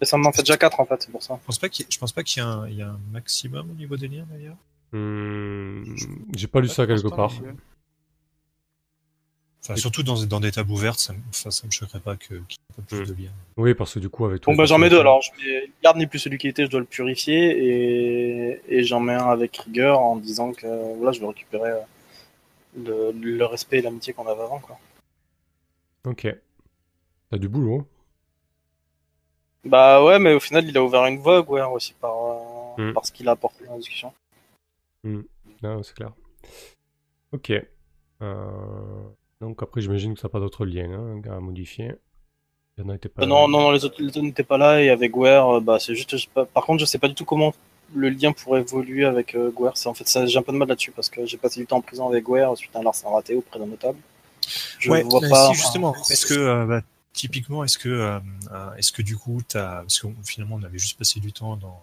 Et 0.00 0.06
ça 0.06 0.16
m'en 0.16 0.32
fait 0.32 0.42
déjà 0.42 0.56
4 0.56 0.80
en 0.80 0.86
fait, 0.86 1.02
c'est 1.02 1.10
pour 1.12 1.22
ça. 1.22 1.34
Je 1.38 1.44
pense 1.44 1.58
pas 1.58 2.22
qu'il 2.22 2.42
y 2.42 2.74
y, 2.76 2.82
a 2.82 2.88
un 2.88 3.00
maximum 3.12 3.70
au 3.70 3.74
niveau 3.74 3.96
des 3.96 4.08
liens 4.08 4.26
d'ailleurs. 4.30 4.56
Hmm, 4.92 5.84
J'ai 6.34 6.46
pas 6.46 6.60
lu 6.60 6.68
ça 6.68 6.86
quelque 6.86 7.08
part. 7.08 7.32
Enfin, 9.66 9.76
surtout 9.76 10.02
dans, 10.02 10.22
dans 10.26 10.40
des 10.40 10.52
tables 10.52 10.70
ouvertes, 10.70 10.98
ça, 10.98 11.14
me- 11.14 11.18
enfin, 11.30 11.50
ça 11.50 11.66
me 11.66 11.70
choquerait 11.72 12.00
pas 12.00 12.16
que- 12.16 12.34
qu'il 12.34 12.58
y 12.58 12.72
ait 12.72 12.76
pas 12.76 12.82
plus 12.82 13.00
Mm. 13.00 13.06
de 13.06 13.22
liens. 13.22 13.32
Oui, 13.56 13.72
parce 13.74 13.94
que 13.94 13.98
du 13.98 14.10
coup, 14.10 14.26
avec 14.26 14.42
toi. 14.42 14.52
Bon 14.52 14.56
bah 14.58 14.66
j'en 14.66 14.76
mets 14.78 14.90
deux 14.90 15.00
alors. 15.00 15.22
Je 15.22 15.30
mets... 15.42 15.70
Liard 15.82 15.96
n'est 15.96 16.06
plus 16.06 16.18
celui 16.18 16.36
qui 16.36 16.48
était, 16.48 16.66
je 16.66 16.70
dois 16.70 16.80
le 16.80 16.86
purifier 16.86 17.56
et, 17.56 18.60
et 18.68 18.82
j'en 18.84 19.00
mets 19.00 19.14
un 19.14 19.30
avec 19.30 19.52
Krieger 19.52 19.98
en 19.98 20.16
disant 20.16 20.52
que 20.52 20.66
voilà, 20.96 21.12
je 21.12 21.20
veux 21.20 21.26
récupérer 21.28 21.70
euh, 21.70 21.80
le, 22.76 23.12
le 23.36 23.44
respect 23.46 23.78
et 23.78 23.82
l'amitié 23.82 24.12
qu'on 24.12 24.26
avait 24.26 24.42
avant 24.42 24.58
quoi. 24.60 24.78
Ok. 26.06 26.26
T'as 27.30 27.38
du 27.38 27.48
boulot. 27.48 27.86
Bah 29.64 30.04
ouais, 30.04 30.18
mais 30.18 30.34
au 30.34 30.40
final 30.40 30.68
il 30.68 30.76
a 30.76 30.82
ouvert 30.84 31.06
une 31.06 31.18
voie, 31.18 31.40
ouais, 31.40 31.62
aussi 31.62 31.94
par, 31.94 32.14
euh, 32.14 32.40
Mm. 32.76 32.92
par 32.92 33.06
ce 33.06 33.12
qu'il 33.12 33.28
a 33.28 33.30
apporté 33.32 33.64
dans 33.64 33.72
la 33.72 33.78
discussion. 33.78 34.12
Non, 35.04 35.82
c'est 35.84 35.94
clair. 35.94 36.10
Ok. 37.32 37.52
Euh, 38.20 39.02
Donc 39.40 39.62
après, 39.62 39.80
j'imagine 39.80 40.14
que 40.14 40.20
ça 40.20 40.28
n'a 40.28 40.32
pas 40.32 40.40
d'autres 40.40 40.64
liens 40.64 40.90
hein, 40.92 41.20
à 41.30 41.40
modifier. 41.40 41.94
Il 42.76 42.84
y 42.84 42.86
en 42.86 42.90
a 42.90 42.96
été 42.96 43.08
pas. 43.08 43.22
Euh, 43.22 43.26
non, 43.26 43.46
non, 43.48 43.60
non, 43.60 43.70
les 43.70 43.84
autres, 43.84 44.00
les 44.00 44.08
autres 44.08 44.22
n'étaient 44.22 44.42
pas 44.42 44.58
là 44.58 44.82
et 44.82 44.90
avec 44.90 45.12
Guerre, 45.12 45.48
euh, 45.56 45.60
bah 45.60 45.78
c'est 45.78 45.94
juste. 45.94 46.16
je 46.16 46.22
sais 46.22 46.28
pas- 46.32 46.44
Par 46.46 46.64
contre, 46.64 46.80
je 46.80 46.86
sais 46.86 46.98
pas 46.98 47.08
du 47.08 47.14
tout 47.14 47.24
comment 47.24 47.54
le 47.94 48.08
lien 48.08 48.32
pourrait 48.32 48.60
évoluer 48.62 49.04
avec 49.04 49.34
euh, 49.34 49.52
Guerre. 49.56 49.76
C'est 49.76 49.88
en 49.88 49.94
fait 49.94 50.08
ça, 50.08 50.26
j'ai 50.26 50.38
un 50.38 50.42
peu 50.42 50.52
de 50.52 50.56
mal 50.56 50.68
là-dessus 50.68 50.90
parce 50.90 51.08
que 51.08 51.24
j'ai 51.26 51.36
passé 51.36 51.60
du 51.60 51.66
temps 51.66 51.76
en 51.76 51.80
prison 51.82 52.08
avec 52.08 52.24
Guerre 52.24 52.56
suite 52.56 52.74
à 52.74 52.80
un 52.80 52.82
larcin 52.82 53.08
raté 53.10 53.36
auprès 53.36 53.58
d'un 53.60 53.66
notable. 53.66 53.98
Je 54.78 54.90
ouais, 54.90 55.02
vois 55.02 55.20
mais 55.22 55.28
pas. 55.30 55.48
si, 55.48 55.54
justement. 55.54 55.94
Est-ce 56.10 56.26
que, 56.26 56.34
euh, 56.34 56.66
bah, 56.66 56.80
typiquement, 57.12 57.62
est-ce 57.64 57.78
que, 57.78 57.88
euh, 57.88 58.18
euh, 58.52 58.74
est-ce 58.74 58.92
que 58.92 59.02
du 59.02 59.16
coup, 59.16 59.40
t'as, 59.46 59.82
parce 59.82 60.00
que 60.00 60.08
finalement, 60.24 60.56
on 60.56 60.62
avait 60.64 60.78
juste 60.78 60.98
passé 60.98 61.20
du 61.20 61.32
temps 61.32 61.56
dans. 61.56 61.80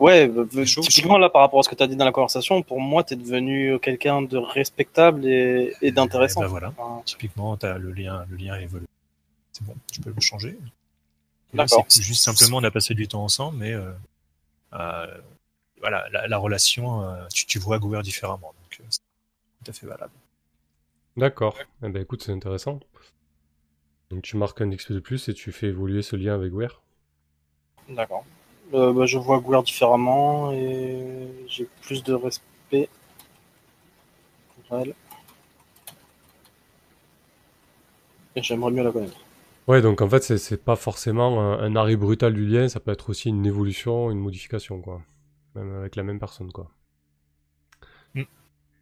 Ouais, 0.00 0.28
bah, 0.28 0.44
bah, 0.52 0.64
chaud, 0.64 0.80
typiquement 0.82 1.18
là 1.18 1.28
par 1.28 1.42
rapport 1.42 1.60
à 1.60 1.62
ce 1.62 1.68
que 1.68 1.74
tu 1.74 1.82
as 1.82 1.86
dit 1.86 1.96
dans 1.96 2.04
la 2.04 2.12
conversation, 2.12 2.62
pour 2.62 2.80
moi 2.80 3.02
t'es 3.04 3.16
devenu 3.16 3.78
quelqu'un 3.80 4.22
de 4.22 4.36
respectable 4.36 5.26
et, 5.26 5.74
et 5.82 5.90
d'intéressant. 5.92 6.40
Eh 6.40 6.44
ben 6.44 6.48
voilà. 6.48 6.72
Enfin, 6.76 7.02
Typiquement, 7.04 7.56
t'as 7.56 7.78
le 7.78 7.90
lien, 7.92 8.24
le 8.30 8.36
lien 8.36 8.56
évolue. 8.58 8.86
C'est 9.52 9.64
bon, 9.64 9.74
tu 9.92 10.00
peux 10.00 10.12
le 10.14 10.20
changer. 10.20 10.56
D'accord. 11.54 11.84
c'est 11.88 12.02
juste 12.02 12.22
simplement, 12.22 12.58
on 12.58 12.64
a 12.64 12.70
passé 12.70 12.94
du 12.94 13.08
temps 13.08 13.24
ensemble, 13.24 13.56
mais 13.58 13.72
euh, 13.72 13.90
euh, 14.74 15.06
voilà, 15.80 16.06
la, 16.12 16.28
la 16.28 16.38
relation, 16.38 17.02
euh, 17.02 17.26
tu, 17.32 17.46
tu 17.46 17.58
vois 17.58 17.78
Gower 17.78 18.02
différemment, 18.02 18.52
donc 18.60 18.80
euh, 18.80 18.84
c'est 18.90 19.00
tout 19.64 19.70
à 19.70 19.72
fait 19.72 19.86
valable. 19.86 20.12
D'accord. 21.16 21.56
Eh 21.82 21.88
ben 21.88 22.02
écoute, 22.02 22.22
c'est 22.22 22.32
intéressant. 22.32 22.80
Donc 24.10 24.22
tu 24.22 24.36
marques 24.36 24.60
un 24.60 24.70
XP 24.70 24.92
de 24.92 25.00
plus 25.00 25.28
et 25.28 25.34
tu 25.34 25.50
fais 25.52 25.66
évoluer 25.68 26.02
ce 26.02 26.16
lien 26.16 26.34
avec 26.34 26.52
Ware. 26.52 26.82
D'accord. 27.88 28.24
Euh, 28.74 28.92
bah, 28.92 29.06
je 29.06 29.16
vois 29.18 29.40
Guerre 29.40 29.62
différemment 29.62 30.52
et 30.52 31.28
j'ai 31.48 31.66
plus 31.82 32.02
de 32.04 32.12
respect 32.12 32.88
pour 34.68 34.78
elle. 34.78 34.94
Et 38.36 38.42
j'aimerais 38.42 38.70
mieux 38.70 38.82
la 38.84 38.92
connaître. 38.92 39.16
Ouais, 39.66 39.82
donc 39.82 40.00
en 40.00 40.08
fait, 40.08 40.22
c'est- 40.22 40.38
c'est 40.38 40.62
pas 40.62 40.76
forcément 40.76 41.40
un, 41.40 41.58
un 41.60 41.76
arrêt 41.76 41.96
brutal 41.96 42.32
du 42.34 42.46
lien, 42.46 42.68
ça 42.68 42.80
peut 42.80 42.90
être 42.90 43.10
aussi 43.10 43.28
une 43.28 43.44
évolution, 43.46 44.10
une 44.10 44.18
modification, 44.18 44.80
quoi. 44.80 45.02
Même 45.54 45.74
avec 45.76 45.96
la 45.96 46.02
même 46.02 46.18
personne, 46.18 46.52
quoi. 46.52 46.70
Mm. 48.14 48.22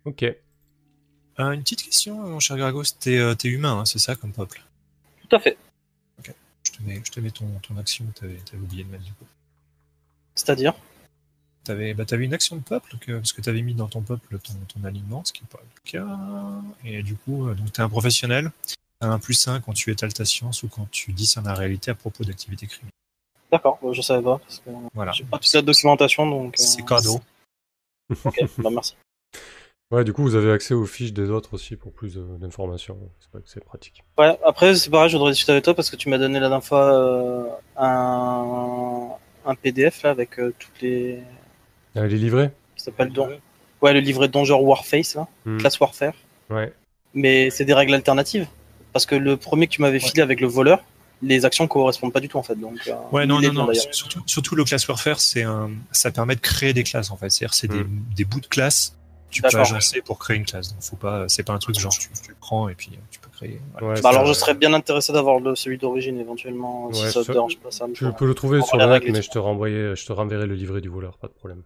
Ok. 0.04 0.22
Euh, 0.22 1.52
une 1.52 1.62
petite 1.62 1.82
question, 1.82 2.16
mon 2.16 2.40
cher 2.40 2.56
Gragos, 2.56 2.84
t'es 2.98 3.18
euh, 3.18 3.34
t'es 3.34 3.48
humain, 3.48 3.80
hein, 3.80 3.84
c'est 3.84 3.98
ça 3.98 4.14
comme 4.16 4.32
peuple? 4.32 4.62
Tout 5.28 5.36
à 5.36 5.38
fait. 5.40 5.56
je 6.24 6.72
te 6.72 6.82
mets, 6.82 7.00
je 7.04 7.10
te 7.12 7.20
mets 7.20 7.30
ton, 7.30 7.46
ton 7.62 7.76
action, 7.78 8.04
t'avais 8.14 8.36
t'avais 8.36 8.62
oublié 8.62 8.84
de 8.84 8.90
mettre 8.90 9.04
du 9.04 9.12
coup. 9.12 9.24
C'est-à-dire 10.36 10.74
T'avais 11.64 11.94
bah, 11.94 12.04
t'avais 12.04 12.26
une 12.26 12.34
action 12.34 12.54
de 12.54 12.62
peuple 12.62 12.96
que, 13.00 13.12
parce 13.16 13.32
que 13.32 13.40
t'avais 13.40 13.60
mis 13.62 13.74
dans 13.74 13.88
ton 13.88 14.00
peuple 14.00 14.38
ton, 14.38 14.52
ton 14.72 14.84
alignement, 14.86 15.24
ce 15.24 15.32
qui 15.32 15.42
n'est 15.42 15.48
pas 15.48 15.58
le 15.60 15.90
cas. 15.90 16.06
Et 16.84 17.02
du 17.02 17.16
coup, 17.16 17.48
euh, 17.48 17.54
donc 17.54 17.72
t'es 17.72 17.82
un 17.82 17.88
professionnel. 17.88 18.52
T'as 19.00 19.08
un 19.08 19.18
plus 19.18 19.48
1 19.48 19.60
quand 19.60 19.72
tu 19.72 19.90
étales 19.90 20.14
ta 20.14 20.24
science 20.24 20.62
ou 20.62 20.68
quand 20.68 20.88
tu 20.92 21.12
dis 21.12 21.34
la 21.44 21.54
réalité 21.54 21.90
à 21.90 21.96
propos 21.96 22.22
d'activités 22.22 22.66
criminelles. 22.68 22.92
D'accord, 23.50 23.78
bah, 23.82 23.88
je 23.92 24.00
savais 24.00 24.22
pas. 24.22 24.38
Parce 24.38 24.60
que 24.60 24.70
Voilà. 24.94 25.10
j'ai 25.12 25.24
pas 25.24 25.38
toute 25.38 25.52
la 25.52 25.62
documentation 25.62 26.30
donc. 26.30 26.54
euh, 26.60 26.62
C'est 26.62 26.84
cadeau. 26.84 27.20
Ok, 28.24 28.38
bah 28.58 28.70
merci. 28.70 28.94
Ouais, 29.90 30.04
du 30.04 30.12
coup, 30.12 30.22
vous 30.22 30.34
avez 30.36 30.52
accès 30.52 30.74
aux 30.74 30.86
fiches 30.86 31.12
des 31.12 31.30
autres 31.30 31.54
aussi 31.54 31.74
pour 31.76 31.92
plus 31.92 32.14
de- 32.14 32.36
d'informations. 32.38 32.98
C'est 33.20 33.30
vrai 33.32 33.42
que 33.42 33.48
c'est 33.48 33.64
pratique. 33.64 34.02
Ouais, 34.18 34.38
après, 34.44 34.74
c'est 34.76 34.90
pareil, 34.90 35.10
je 35.10 35.16
voudrais 35.16 35.32
discuter 35.32 35.52
avec 35.52 35.64
toi 35.64 35.74
parce 35.74 35.90
que 35.90 35.96
tu 35.96 36.08
m'as 36.08 36.18
donné 36.18 36.34
la 36.40 36.48
dernière 36.48 36.64
fois 36.64 36.92
euh, 36.92 37.44
un, 37.76 39.10
un 39.46 39.54
PDF 39.54 40.02
là 40.02 40.10
avec 40.10 40.38
euh, 40.38 40.52
toutes 40.58 40.80
les. 40.82 41.18
Ah, 41.94 42.06
les 42.06 42.16
livrets 42.18 42.52
qui 42.76 42.82
s'appelle 42.84 43.10
Don. 43.10 43.28
Ouais, 43.82 43.92
le 43.92 44.00
livret 44.00 44.28
Danger 44.28 44.54
Warface 44.54 45.14
là, 45.14 45.26
Hmm. 45.44 45.58
classe 45.58 45.78
Warfare. 45.80 46.14
Ouais. 46.50 46.72
Mais 47.14 47.50
c'est 47.50 47.64
des 47.64 47.74
règles 47.74 47.94
alternatives. 47.94 48.46
Parce 48.92 49.06
que 49.06 49.14
le 49.14 49.36
premier 49.36 49.66
que 49.66 49.72
tu 49.72 49.82
m'avais 49.82 49.98
filé 50.00 50.22
avec 50.22 50.40
le 50.40 50.46
voleur, 50.46 50.82
les 51.22 51.44
actions 51.44 51.66
correspondent 51.68 52.12
pas 52.12 52.20
du 52.20 52.28
tout 52.28 52.38
en 52.38 52.42
fait. 52.42 52.54
Donc, 52.56 52.78
euh, 52.88 52.94
Ouais, 53.12 53.26
non, 53.26 53.40
non, 53.40 53.52
non. 53.52 53.68
Surtout, 53.92 54.22
surtout 54.26 54.54
le 54.54 54.64
class 54.64 54.86
warfare, 54.88 55.20
c'est 55.20 55.42
un, 55.42 55.70
ça 55.92 56.10
permet 56.10 56.34
de 56.34 56.40
créer 56.40 56.72
des 56.72 56.82
classes 56.84 57.10
en 57.10 57.16
fait. 57.16 57.30
C'est-à-dire, 57.30 57.54
c'est 57.54 57.68
des, 57.68 57.84
des 58.14 58.24
bouts 58.24 58.40
de 58.40 58.46
classe. 58.46 58.96
Tu 59.30 59.42
peux 59.42 59.48
agencer 59.58 60.00
pour 60.00 60.18
créer 60.18 60.36
une 60.36 60.44
classe. 60.46 60.72
Donc, 60.72 60.82
faut 60.82 60.96
pas, 60.96 61.24
c'est 61.28 61.42
pas 61.42 61.52
un 61.52 61.58
truc 61.58 61.78
genre 61.78 61.92
tu, 61.92 62.08
tu 62.22 62.30
le 62.30 62.36
prends 62.40 62.68
et 62.70 62.74
puis 62.74 62.90
euh, 62.94 62.98
tu 63.10 63.18
Ouais, 63.42 64.00
Bah 64.02 64.08
alors 64.10 64.26
je 64.26 64.32
serais 64.32 64.54
bien 64.54 64.72
intéressé 64.72 65.12
d'avoir 65.12 65.38
le, 65.40 65.54
celui 65.54 65.78
d'origine 65.78 66.18
éventuellement, 66.18 66.86
Ouais, 66.86 66.94
si 66.94 67.12
ça 67.12 67.24
te 67.24 67.32
dérange 67.32 67.58
pas 67.58 67.70
ça. 67.70 67.86
me 67.86 67.92
Tu 67.92 68.04
peux 68.12 68.26
le 68.26 68.34
trouver 68.34 68.62
sur 68.62 68.78
le 68.78 68.86
la 68.86 68.98
net, 68.98 69.08
mais 69.12 69.22
je 69.22 69.30
te, 69.30 69.38
renvoyer, 69.38 69.94
je 69.94 70.06
te 70.06 70.12
renverrai 70.12 70.46
le 70.46 70.54
livret 70.54 70.80
du 70.80 70.88
voleur, 70.88 71.18
pas 71.18 71.28
de 71.28 71.32
problème. 71.32 71.62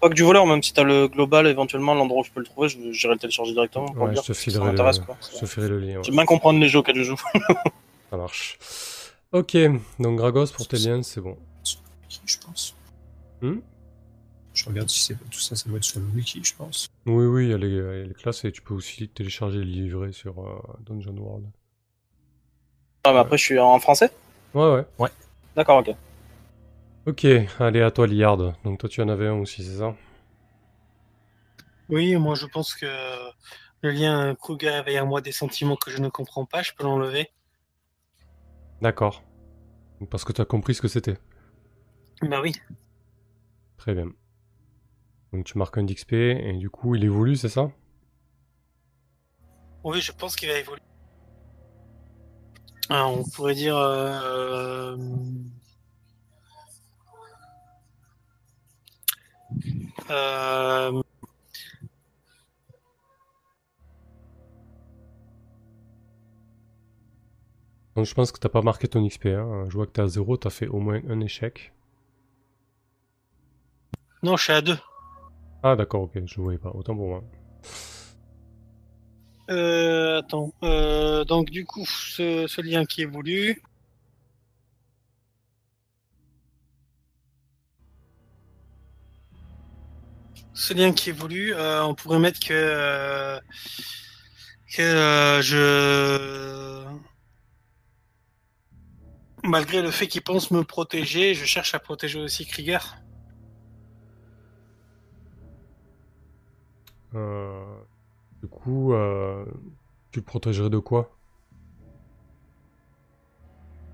Pas 0.00 0.08
que 0.10 0.14
du 0.14 0.22
voleur, 0.22 0.46
même 0.46 0.62
si 0.62 0.72
t'as 0.72 0.82
le 0.84 1.08
global, 1.08 1.46
éventuellement 1.46 1.94
l'endroit 1.94 2.20
où 2.20 2.24
je 2.24 2.30
peux 2.30 2.40
le 2.40 2.46
trouver, 2.46 2.68
je- 2.68 2.92
j'irai 2.92 3.14
le 3.14 3.18
télécharger 3.18 3.52
directement 3.52 3.86
pour 3.86 4.04
Ouais, 4.04 4.12
dire 4.12 4.22
je 4.22 4.28
te 4.28 4.32
filerai 4.34 4.64
le, 4.66 4.70
m'intéresse, 4.70 4.98
quoi. 4.98 5.16
je 5.32 5.38
te 5.40 5.46
ferai 5.46 5.68
le 5.68 5.78
lien. 5.80 5.96
ouais. 5.96 6.02
J'aime 6.04 6.14
bien 6.14 6.26
comprendre 6.26 6.60
les 6.60 6.68
jeux 6.68 6.78
auxquels 6.80 6.96
je 6.96 7.02
joue. 7.04 7.20
Ça 8.10 8.16
marche. 8.16 8.58
Ok, 9.32 9.56
donc 9.98 10.16
Gragos 10.18 10.46
pour 10.56 10.68
tes 10.68 10.78
liens, 10.78 11.02
c'est 11.02 11.20
bon. 11.20 11.36
Je 12.26 12.36
pense. 12.44 12.74
Hmm? 13.42 13.58
Je 14.58 14.68
regarde 14.68 14.88
si 14.88 15.02
c'est 15.02 15.14
tout 15.30 15.38
ça, 15.38 15.54
ça 15.54 15.68
doit 15.68 15.78
être 15.78 15.84
sur 15.84 16.00
le 16.00 16.06
wiki, 16.06 16.42
je 16.42 16.54
pense. 16.54 16.88
Oui, 17.06 17.26
oui, 17.26 17.44
il 17.44 17.50
y, 17.50 17.54
a 17.54 17.58
les, 17.58 18.06
les 18.06 18.14
classes 18.14 18.44
et 18.44 18.50
tu 18.50 18.60
peux 18.60 18.74
aussi 18.74 19.08
télécharger 19.08 19.58
le 19.58 19.64
livret 19.64 20.10
sur 20.10 20.40
euh, 20.40 20.60
Dungeon 20.80 21.16
World. 21.16 21.46
Ah, 23.04 23.12
mais 23.12 23.20
après 23.20 23.38
je 23.38 23.44
suis 23.44 23.58
en 23.58 23.78
français? 23.78 24.10
Ouais, 24.54 24.84
ouais. 24.98 25.10
D'accord, 25.54 25.78
ok. 25.78 25.94
Ok, 27.06 27.26
allez, 27.60 27.80
à 27.80 27.90
toi, 27.90 28.06
Liard. 28.06 28.54
Donc 28.64 28.80
toi, 28.80 28.88
tu 28.88 29.00
en 29.00 29.08
avais 29.08 29.28
un 29.28 29.34
aussi, 29.34 29.64
c'est 29.64 29.78
ça? 29.78 29.94
Oui, 31.88 32.16
moi 32.16 32.34
je 32.34 32.46
pense 32.46 32.74
que 32.74 32.86
le 33.82 33.90
lien 33.90 34.34
Kruger 34.34 34.76
éveille 34.80 35.00
en 35.00 35.06
moi 35.06 35.20
des 35.20 35.32
sentiments 35.32 35.76
que 35.76 35.90
je 35.90 35.98
ne 35.98 36.08
comprends 36.08 36.44
pas, 36.44 36.62
je 36.62 36.72
peux 36.76 36.82
l'enlever. 36.84 37.30
D'accord. 38.82 39.22
Parce 40.10 40.24
que 40.24 40.32
tu 40.32 40.40
as 40.40 40.44
compris 40.44 40.74
ce 40.74 40.82
que 40.82 40.88
c'était. 40.88 41.16
Bah 42.22 42.40
oui. 42.42 42.52
Très 43.78 43.94
bien. 43.94 44.10
Donc 45.32 45.44
tu 45.44 45.56
marques 45.58 45.78
un 45.78 45.84
d'XP 45.84 46.12
et 46.14 46.52
du 46.58 46.70
coup, 46.70 46.94
il 46.94 47.04
évolue, 47.04 47.36
c'est 47.36 47.48
ça? 47.48 47.70
Oui, 49.84 50.00
je 50.00 50.12
pense 50.12 50.36
qu'il 50.36 50.48
va 50.48 50.58
évoluer. 50.58 50.80
Ah, 52.90 53.06
on 53.08 53.22
pourrait 53.24 53.54
dire. 53.54 53.76
euh, 53.76 54.96
euh, 60.10 61.02
Donc 67.96 68.06
je 68.06 68.14
pense 68.14 68.32
que 68.32 68.38
t'as 68.38 68.48
pas 68.48 68.62
marqué 68.62 68.88
ton 68.88 69.06
XP. 69.06 69.26
Hein. 69.26 69.66
Je 69.68 69.74
vois 69.74 69.86
que 69.86 69.92
t'es 69.92 70.00
à 70.00 70.06
0, 70.08 70.36
t'as 70.38 70.48
fait 70.50 70.68
au 70.68 70.78
moins 70.78 71.02
un 71.08 71.20
échec. 71.20 71.72
Non, 74.22 74.36
je 74.36 74.44
suis 74.44 74.52
à 74.52 74.60
2. 74.60 74.78
Ah 75.62 75.74
d'accord, 75.76 76.02
ok, 76.02 76.12
je 76.24 76.40
voyais 76.40 76.58
pas. 76.58 76.70
Autant 76.70 76.94
pour 76.94 77.08
moi. 77.08 77.24
Euh, 79.50 80.18
attends. 80.18 80.52
Euh, 80.62 81.24
donc 81.24 81.50
du 81.50 81.64
coup, 81.64 81.86
ce, 81.86 82.60
lien 82.60 82.84
qui 82.84 83.02
évolue. 83.02 83.62
Ce 90.54 90.74
lien 90.74 90.92
qui 90.92 91.10
évolue, 91.10 91.54
euh, 91.54 91.84
on 91.84 91.94
pourrait 91.94 92.18
mettre 92.18 92.40
que 92.40 92.52
euh, 92.52 93.40
que 94.74 94.82
euh, 94.82 95.40
je 95.42 96.84
malgré 99.44 99.82
le 99.82 99.90
fait 99.90 100.08
qu'il 100.08 100.22
pense 100.22 100.50
me 100.50 100.64
protéger, 100.64 101.34
je 101.34 101.44
cherche 101.44 101.74
à 101.74 101.78
protéger 101.78 102.20
aussi 102.20 102.44
Krieger. 102.46 102.98
Du 107.12 108.48
coup, 108.48 108.92
euh, 108.92 109.44
tu 110.10 110.20
le 110.20 110.24
protégerais 110.24 110.70
de 110.70 110.78
quoi? 110.78 111.10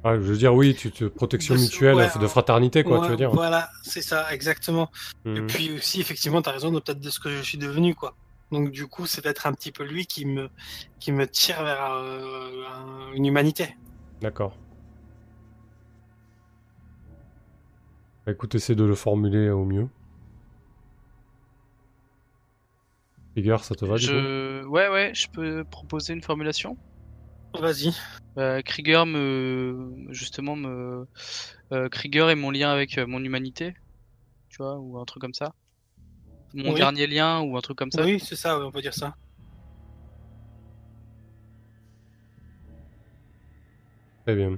Ah, 0.02 0.16
Je 0.16 0.20
veux 0.20 0.36
dire, 0.36 0.54
oui, 0.54 0.74
tu 0.74 0.90
te 0.90 1.04
protection 1.06 1.54
mutuelle, 1.54 1.96
ouais, 1.96 2.18
de 2.20 2.26
fraternité, 2.26 2.84
quoi, 2.84 2.98
Ouais, 2.98 3.06
tu 3.06 3.10
veux 3.12 3.16
dire 3.16 3.30
Voilà, 3.32 3.70
c'est 3.82 4.02
ça, 4.02 4.32
exactement. 4.34 4.90
Et 5.24 5.40
Mhm. 5.40 5.46
puis 5.46 5.72
aussi, 5.72 6.00
effectivement, 6.00 6.42
tu 6.42 6.48
as 6.50 6.52
raison 6.52 6.70
de 6.70 6.78
peut-être 6.80 7.00
de 7.00 7.10
ce 7.10 7.18
que 7.20 7.30
je 7.30 7.40
suis 7.40 7.56
devenu, 7.58 7.94
quoi. 7.94 8.16
Donc 8.50 8.70
du 8.70 8.86
coup, 8.86 9.06
c'est 9.06 9.22
peut-être 9.22 9.46
un 9.46 9.54
petit 9.54 9.72
peu 9.72 9.82
lui 9.84 10.06
qui 10.06 10.26
me, 10.26 10.50
qui 11.00 11.10
me 11.10 11.26
tire 11.26 11.64
vers 11.64 11.90
euh, 11.92 12.64
un- 12.68 13.12
une 13.14 13.24
humanité. 13.24 13.74
D'accord. 14.20 14.54
Bah, 18.26 18.32
écoute, 18.32 18.54
essaie 18.54 18.74
de 18.74 18.84
le 18.84 18.94
formuler 18.94 19.48
au 19.48 19.64
mieux. 19.64 19.88
Rigueur, 23.36 23.64
ça 23.64 23.74
te 23.74 23.84
va 23.84 23.96
du 23.96 24.06
coup 24.06 24.12
Je... 24.12 24.64
Ouais, 24.64 24.88
ouais, 24.88 25.12
je 25.14 25.26
peux 25.32 25.64
proposer 25.64 26.12
une 26.12 26.22
formulation. 26.22 26.76
Vas-y. 27.58 27.92
Euh, 28.38 28.62
Krieger 28.62 29.06
me. 29.06 29.92
Justement, 30.10 30.56
me. 30.56 31.06
Euh, 31.72 31.88
Krieger 31.88 32.30
est 32.30 32.34
mon 32.34 32.50
lien 32.50 32.70
avec 32.70 32.98
euh, 32.98 33.06
mon 33.06 33.22
humanité. 33.22 33.74
Tu 34.48 34.56
vois, 34.58 34.76
ou 34.78 34.98
un 34.98 35.04
truc 35.04 35.20
comme 35.20 35.34
ça. 35.34 35.52
Mon 36.52 36.72
Oui. 36.72 36.76
dernier 36.76 37.06
lien, 37.06 37.40
ou 37.40 37.56
un 37.56 37.60
truc 37.60 37.76
comme 37.76 37.90
ça. 37.90 38.04
Oui, 38.04 38.20
c'est 38.20 38.36
ça, 38.36 38.58
on 38.60 38.70
peut 38.70 38.82
dire 38.82 38.94
ça. 38.94 39.14
Très 44.24 44.36
bien. 44.36 44.56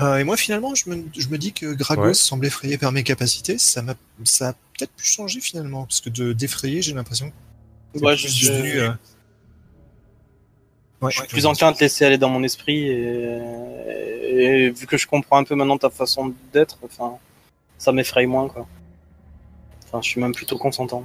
Euh, 0.00 0.16
et 0.16 0.24
moi, 0.24 0.36
finalement, 0.36 0.74
je 0.74 0.88
me, 0.88 1.04
je 1.16 1.28
me 1.28 1.36
dis 1.36 1.52
que 1.52 1.74
Gragos 1.74 2.02
Ouais. 2.02 2.14
semble 2.14 2.46
effrayé 2.46 2.78
par 2.78 2.90
mes 2.90 3.02
capacités. 3.04 3.58
Ça 3.58 3.82
m'a, 3.82 3.94
ça 4.24 4.50
a 4.50 4.52
peut-être 4.52 4.92
pu 4.92 5.04
changer 5.04 5.40
finalement, 5.40 5.84
parce 5.84 6.00
que 6.00 6.08
de 6.08 6.32
d'effrayer, 6.32 6.80
j'ai 6.80 6.94
l'impression. 6.94 7.32
Ouais, 7.94 8.16
je- 8.16 8.50
devenu, 8.50 8.78
euh, 8.80 8.90
ouais, 11.02 11.10
Je 11.10 11.18
suis 11.18 11.28
plus 11.28 11.46
enclin 11.46 11.68
à 11.68 11.72
te 11.72 11.80
laisser 11.80 12.04
aller 12.04 12.18
dans 12.18 12.28
mon 12.28 12.42
esprit 12.42 12.86
et, 12.88 13.38
et 14.28 14.70
vu 14.70 14.86
que 14.86 14.96
je 14.96 15.06
comprends 15.06 15.38
un 15.38 15.44
peu 15.44 15.54
maintenant 15.54 15.78
ta 15.78 15.90
façon 15.90 16.32
d'être, 16.52 16.78
enfin, 16.84 17.16
ça 17.78 17.90
m'effraie 17.92 18.26
moins 18.26 18.48
quoi. 18.48 18.66
Enfin, 19.86 20.00
je 20.02 20.08
suis 20.08 20.20
même 20.20 20.32
plutôt 20.34 20.56
consentant. 20.58 21.04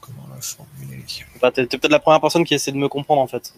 Comment 0.00 0.26
la 0.34 0.40
formuler 0.40 1.04
Enfin, 1.36 1.50
t'es 1.50 1.66
peut-être 1.66 1.88
la 1.90 1.98
première 1.98 2.20
personne 2.20 2.44
qui 2.44 2.54
essaie 2.54 2.72
de 2.72 2.76
me 2.76 2.88
comprendre 2.88 3.20
en 3.20 3.26
fait, 3.26 3.52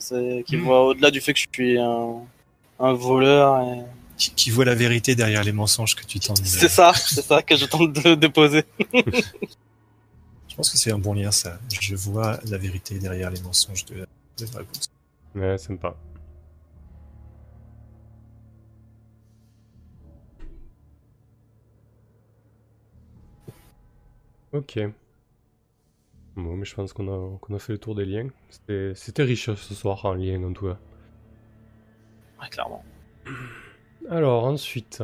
qui 0.47 0.57
Mm. 0.57 0.63
voit 0.63 0.85
au-delà 0.87 1.11
du 1.11 1.21
fait 1.21 1.33
que 1.35 1.39
je 1.41 1.47
suis 1.53 1.79
un, 1.79 2.17
un 2.79 2.93
voleur. 2.93 3.61
et- 3.63 3.83
qui, 4.17 4.31
qui 4.33 4.51
voit 4.51 4.67
la 4.67 4.75
vérité 4.75 5.15
derrière 5.15 5.43
les 5.45 5.53
mensonges 5.53 5.95
que 5.95 6.05
tu 6.05 6.21
tentes. 6.21 6.41
de- 6.43 6.47
C'est 6.47 6.69
ça, 6.69 6.93
c'est 6.95 7.23
ça 7.23 7.41
que 7.43 7.57
je 7.57 7.65
tente 7.65 7.93
de 7.93 8.15
déposer. 8.15 8.65
Je 8.93 8.93
pense 10.61 10.73
que 10.73 10.77
c'est 10.77 10.93
un 10.93 10.99
bon 10.99 11.15
lien, 11.15 11.31
ça. 11.31 11.59
Je 11.71 11.97
vois 11.97 12.39
la 12.45 12.59
vérité 12.59 12.99
derrière 12.99 13.31
les 13.31 13.41
mensonges 13.41 13.87
de, 13.87 14.07
de 14.37 14.45
Gragos. 14.45 14.69
Ouais, 15.35 15.57
sympa. 15.57 15.97
Ok. 24.53 24.79
Bon, 26.37 26.57
mais 26.57 26.67
je 26.67 26.75
pense 26.75 26.93
qu'on 26.93 27.09
a, 27.09 27.39
qu'on 27.39 27.55
a 27.55 27.59
fait 27.59 27.73
le 27.73 27.79
tour 27.79 27.95
des 27.95 28.05
liens. 28.05 28.29
C'était 28.51 28.93
c'était 28.95 29.23
riche 29.23 29.47
ce 29.55 29.75
soir 29.75 30.05
en 30.05 30.13
lien 30.13 30.43
en 30.45 30.53
tout 30.53 30.67
cas. 30.67 30.79
Ouais, 32.39 32.49
clairement. 32.51 32.85
Alors 34.11 34.45
ensuite. 34.45 35.03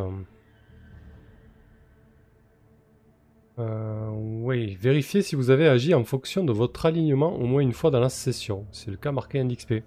Euh, 3.58 4.08
oui, 4.12 4.76
vérifiez 4.80 5.22
si 5.22 5.34
vous 5.34 5.50
avez 5.50 5.66
agi 5.66 5.94
en 5.94 6.04
fonction 6.04 6.44
de 6.44 6.52
votre 6.52 6.84
alignement 6.86 7.34
au 7.36 7.46
moins 7.46 7.62
une 7.62 7.72
fois 7.72 7.90
dans 7.90 8.00
la 8.00 8.10
session. 8.10 8.66
C'est 8.72 8.90
le 8.90 8.96
cas 8.98 9.12
marqué 9.12 9.40
un 9.40 9.48
XP. 9.48 9.82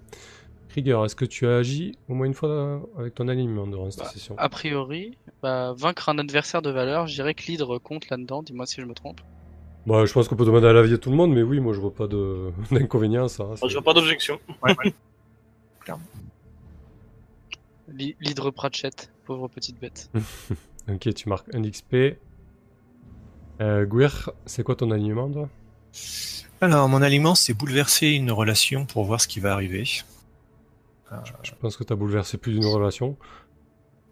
Krieger, 0.69 1.03
est-ce 1.05 1.15
que 1.15 1.25
tu 1.25 1.47
as 1.47 1.57
agi 1.57 1.97
au 2.07 2.13
moins 2.15 2.25
une 2.27 2.33
fois 2.33 2.81
avec 2.97 3.15
ton 3.15 3.27
alignement 3.27 3.67
durant 3.67 3.89
cette 3.91 4.03
Bah, 4.03 4.09
session? 4.09 4.35
A 4.37 4.49
priori, 4.49 5.17
bah, 5.41 5.73
vaincre 5.77 6.09
un 6.09 6.17
adversaire 6.19 6.61
de 6.61 6.69
valeur, 6.71 7.07
je 7.07 7.13
dirais 7.15 7.33
que 7.33 7.43
l'hydre 7.47 7.77
compte 7.79 8.09
là-dedans, 8.09 8.43
dis-moi 8.43 8.65
si 8.65 8.81
je 8.81 8.85
me 8.85 8.93
trompe. 8.93 9.21
Bah, 9.85 10.05
je 10.05 10.13
pense 10.13 10.27
qu'on 10.27 10.35
peut 10.35 10.45
demander 10.45 10.67
à 10.67 10.73
l'avis 10.73 10.91
de 10.91 10.95
tout 10.97 11.09
le 11.09 11.15
monde, 11.15 11.33
mais 11.33 11.41
oui, 11.41 11.59
moi 11.59 11.73
je 11.73 11.79
vois 11.79 11.93
pas 11.93 12.07
de- 12.07 12.51
d'inconvénient 12.71 13.25
à 13.25 13.29
ça. 13.29 13.45
Moi, 13.45 13.55
c'est- 13.57 13.67
je 13.69 13.73
vois 13.73 13.83
pas 13.83 13.93
d'objection. 13.93 14.39
L'hy- 17.87 18.15
L'hydre 18.21 18.51
Pratchett, 18.51 19.11
pauvre 19.25 19.47
petite 19.47 19.79
bête. 19.79 20.09
Ok, 20.91 21.13
tu 21.13 21.29
marques 21.29 21.53
un 21.53 21.61
XP. 21.61 22.17
Euh, 23.61 23.85
Guir, 23.85 24.31
c'est 24.45 24.63
quoi 24.63 24.75
ton 24.75 24.91
alignement 24.91 25.29
toi? 25.29 25.49
Alors, 26.61 26.87
mon 26.89 27.01
aliment, 27.01 27.35
c'est 27.35 27.53
bouleverser 27.53 28.07
une 28.09 28.31
relation 28.31 28.85
pour 28.85 29.05
voir 29.05 29.21
ce 29.21 29.27
qui 29.27 29.39
va 29.39 29.53
arriver. 29.53 29.85
Euh, 31.11 31.17
Je 31.43 31.51
pense 31.59 31.77
que 31.77 31.83
t'as 31.83 31.95
bouleversé 31.95 32.37
plus 32.37 32.53
d'une 32.53 32.65
relation. 32.65 33.17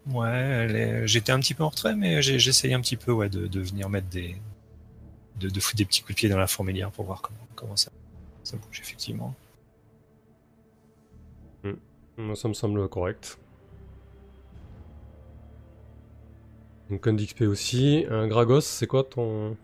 ouais, 0.06 0.66
est- 0.70 1.06
j'étais 1.06 1.32
un 1.32 1.38
petit 1.40 1.54
peu 1.54 1.62
en 1.64 1.68
retrait, 1.68 1.94
mais 1.94 2.22
j'ai- 2.22 2.38
j'essaye 2.38 2.74
un 2.74 2.80
petit 2.80 2.96
peu 2.96 3.12
ouais, 3.12 3.28
de, 3.28 3.46
de 3.46 3.60
venir 3.60 3.88
mettre 3.88 4.08
des. 4.08 4.36
De, 5.36 5.48
de 5.48 5.60
foutre 5.60 5.76
des 5.76 5.84
petits 5.84 6.00
coups 6.02 6.14
de 6.14 6.18
pied 6.18 6.28
dans 6.28 6.38
la 6.38 6.48
fourmilière 6.48 6.90
pour 6.90 7.04
voir 7.04 7.22
comment, 7.22 7.38
comment 7.54 7.76
ça, 7.76 7.92
ça 8.42 8.56
bouge, 8.56 8.80
effectivement. 8.80 9.34
Moi, 12.16 12.34
ça 12.34 12.48
me 12.48 12.54
semble 12.54 12.88
correct. 12.88 13.38
Donc 16.90 17.06
un 17.06 17.12
d'XP 17.12 17.42
aussi. 17.42 18.06
Un 18.10 18.26
Gragos, 18.28 18.60
c'est 18.62 18.86
quoi 18.86 19.04
ton... 19.04 19.56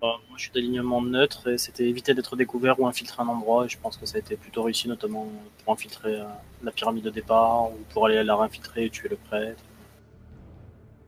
Bah, 0.00 0.14
moi, 0.28 0.36
je 0.36 0.42
suis 0.44 0.52
d'alignement 0.52 1.02
neutre 1.02 1.48
et 1.48 1.58
c'était 1.58 1.86
éviter 1.86 2.14
d'être 2.14 2.34
découvert 2.36 2.80
ou 2.80 2.86
infiltrer 2.86 3.22
un 3.22 3.28
endroit. 3.28 3.66
Et 3.66 3.68
je 3.68 3.78
pense 3.78 3.96
que 3.96 4.06
ça 4.06 4.16
a 4.16 4.20
été 4.20 4.36
plutôt 4.36 4.62
réussi, 4.62 4.88
notamment 4.88 5.26
pour 5.64 5.72
infiltrer 5.74 6.20
euh, 6.20 6.24
la 6.62 6.70
pyramide 6.72 7.04
de 7.04 7.10
départ 7.10 7.70
ou 7.70 7.78
pour 7.92 8.06
aller 8.06 8.22
la 8.24 8.36
réinfiltrer 8.36 8.86
et 8.86 8.90
tuer 8.90 9.08
le 9.10 9.16
prêtre. 9.16 9.62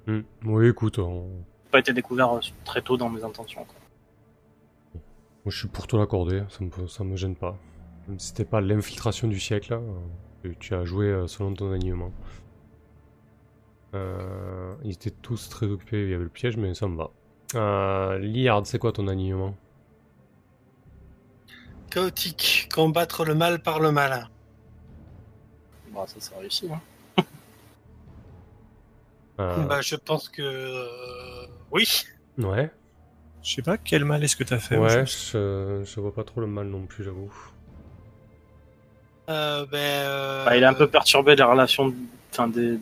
Hmm. 0.06 0.20
Oui, 0.44 0.68
écoute, 0.68 0.98
on- 0.98 1.30
Pas 1.70 1.78
été 1.78 1.92
découvert 1.92 2.32
euh, 2.34 2.40
très 2.64 2.82
tôt 2.82 2.96
dans 2.98 3.08
mes 3.08 3.24
intentions. 3.24 3.64
Quoi. 3.64 3.76
moi, 5.44 5.50
je 5.50 5.58
suis 5.58 5.68
pour 5.68 5.86
te 5.86 5.96
l'accorder, 5.96 6.42
ça 6.50 6.58
me, 6.64 6.86
ça 6.88 7.04
me 7.04 7.16
gêne 7.16 7.36
pas. 7.36 7.56
Même 8.08 8.18
si 8.18 8.28
C'était 8.28 8.44
pas 8.44 8.60
l'infiltration 8.60 9.26
du 9.28 9.38
siècle, 9.40 9.72
hein, 9.74 9.82
tu- 10.42 10.56
tu 10.58 10.74
as 10.74 10.84
joué 10.84 11.06
euh, 11.06 11.26
selon 11.28 11.54
ton 11.54 11.72
alignement. 11.72 12.12
Euh, 13.94 14.74
ils 14.84 14.92
étaient 14.92 15.10
tous 15.10 15.48
très 15.48 15.66
occupés, 15.66 16.02
il 16.04 16.10
y 16.10 16.14
avait 16.14 16.24
le 16.24 16.30
piège, 16.30 16.56
mais 16.56 16.74
ça 16.74 16.86
me 16.88 16.96
va. 16.96 17.10
Euh, 17.54 18.18
Liard, 18.18 18.66
c'est 18.66 18.78
quoi 18.78 18.92
ton 18.92 19.08
alignement? 19.08 19.54
Chaotique, 21.90 22.68
combattre 22.72 23.24
le 23.24 23.34
mal 23.34 23.60
par 23.62 23.80
le 23.80 23.92
mal. 23.92 24.28
Bah, 25.94 26.04
ça, 26.06 26.20
ça 26.20 26.32
réussi. 26.38 26.68
Hein. 26.72 26.80
Euh, 29.40 29.64
Bah, 29.66 29.80
je 29.82 29.96
pense 29.96 30.28
que 30.28 30.42
euh, 30.42 31.46
oui. 31.70 31.86
Ouais, 32.38 32.70
Je 33.42 33.54
sais 33.54 33.62
pas 33.62 33.76
quel 33.78 34.04
mal 34.04 34.22
est-ce 34.24 34.36
que 34.36 34.44
t'as 34.44 34.58
fait. 34.58 34.78
ouais, 34.78 35.04
je, 35.06 35.82
je 35.84 36.00
vois 36.00 36.14
pas 36.14 36.24
trop 36.24 36.40
le 36.40 36.46
mal 36.46 36.66
non 36.68 36.86
plus, 36.86 37.04
j'avoue. 37.04 37.32
Euh, 39.28 39.66
ben, 39.66 39.78
euh, 39.78 40.44
Bah, 40.44 40.56
il 40.56 40.64
a 40.64 40.70
un 40.70 40.74
peu 40.74 40.88
perturbé 40.88 41.36
les 41.36 41.42
relations 41.42 41.88
de- 41.88 41.94
enfin, 42.32 42.48
des, 42.48 42.78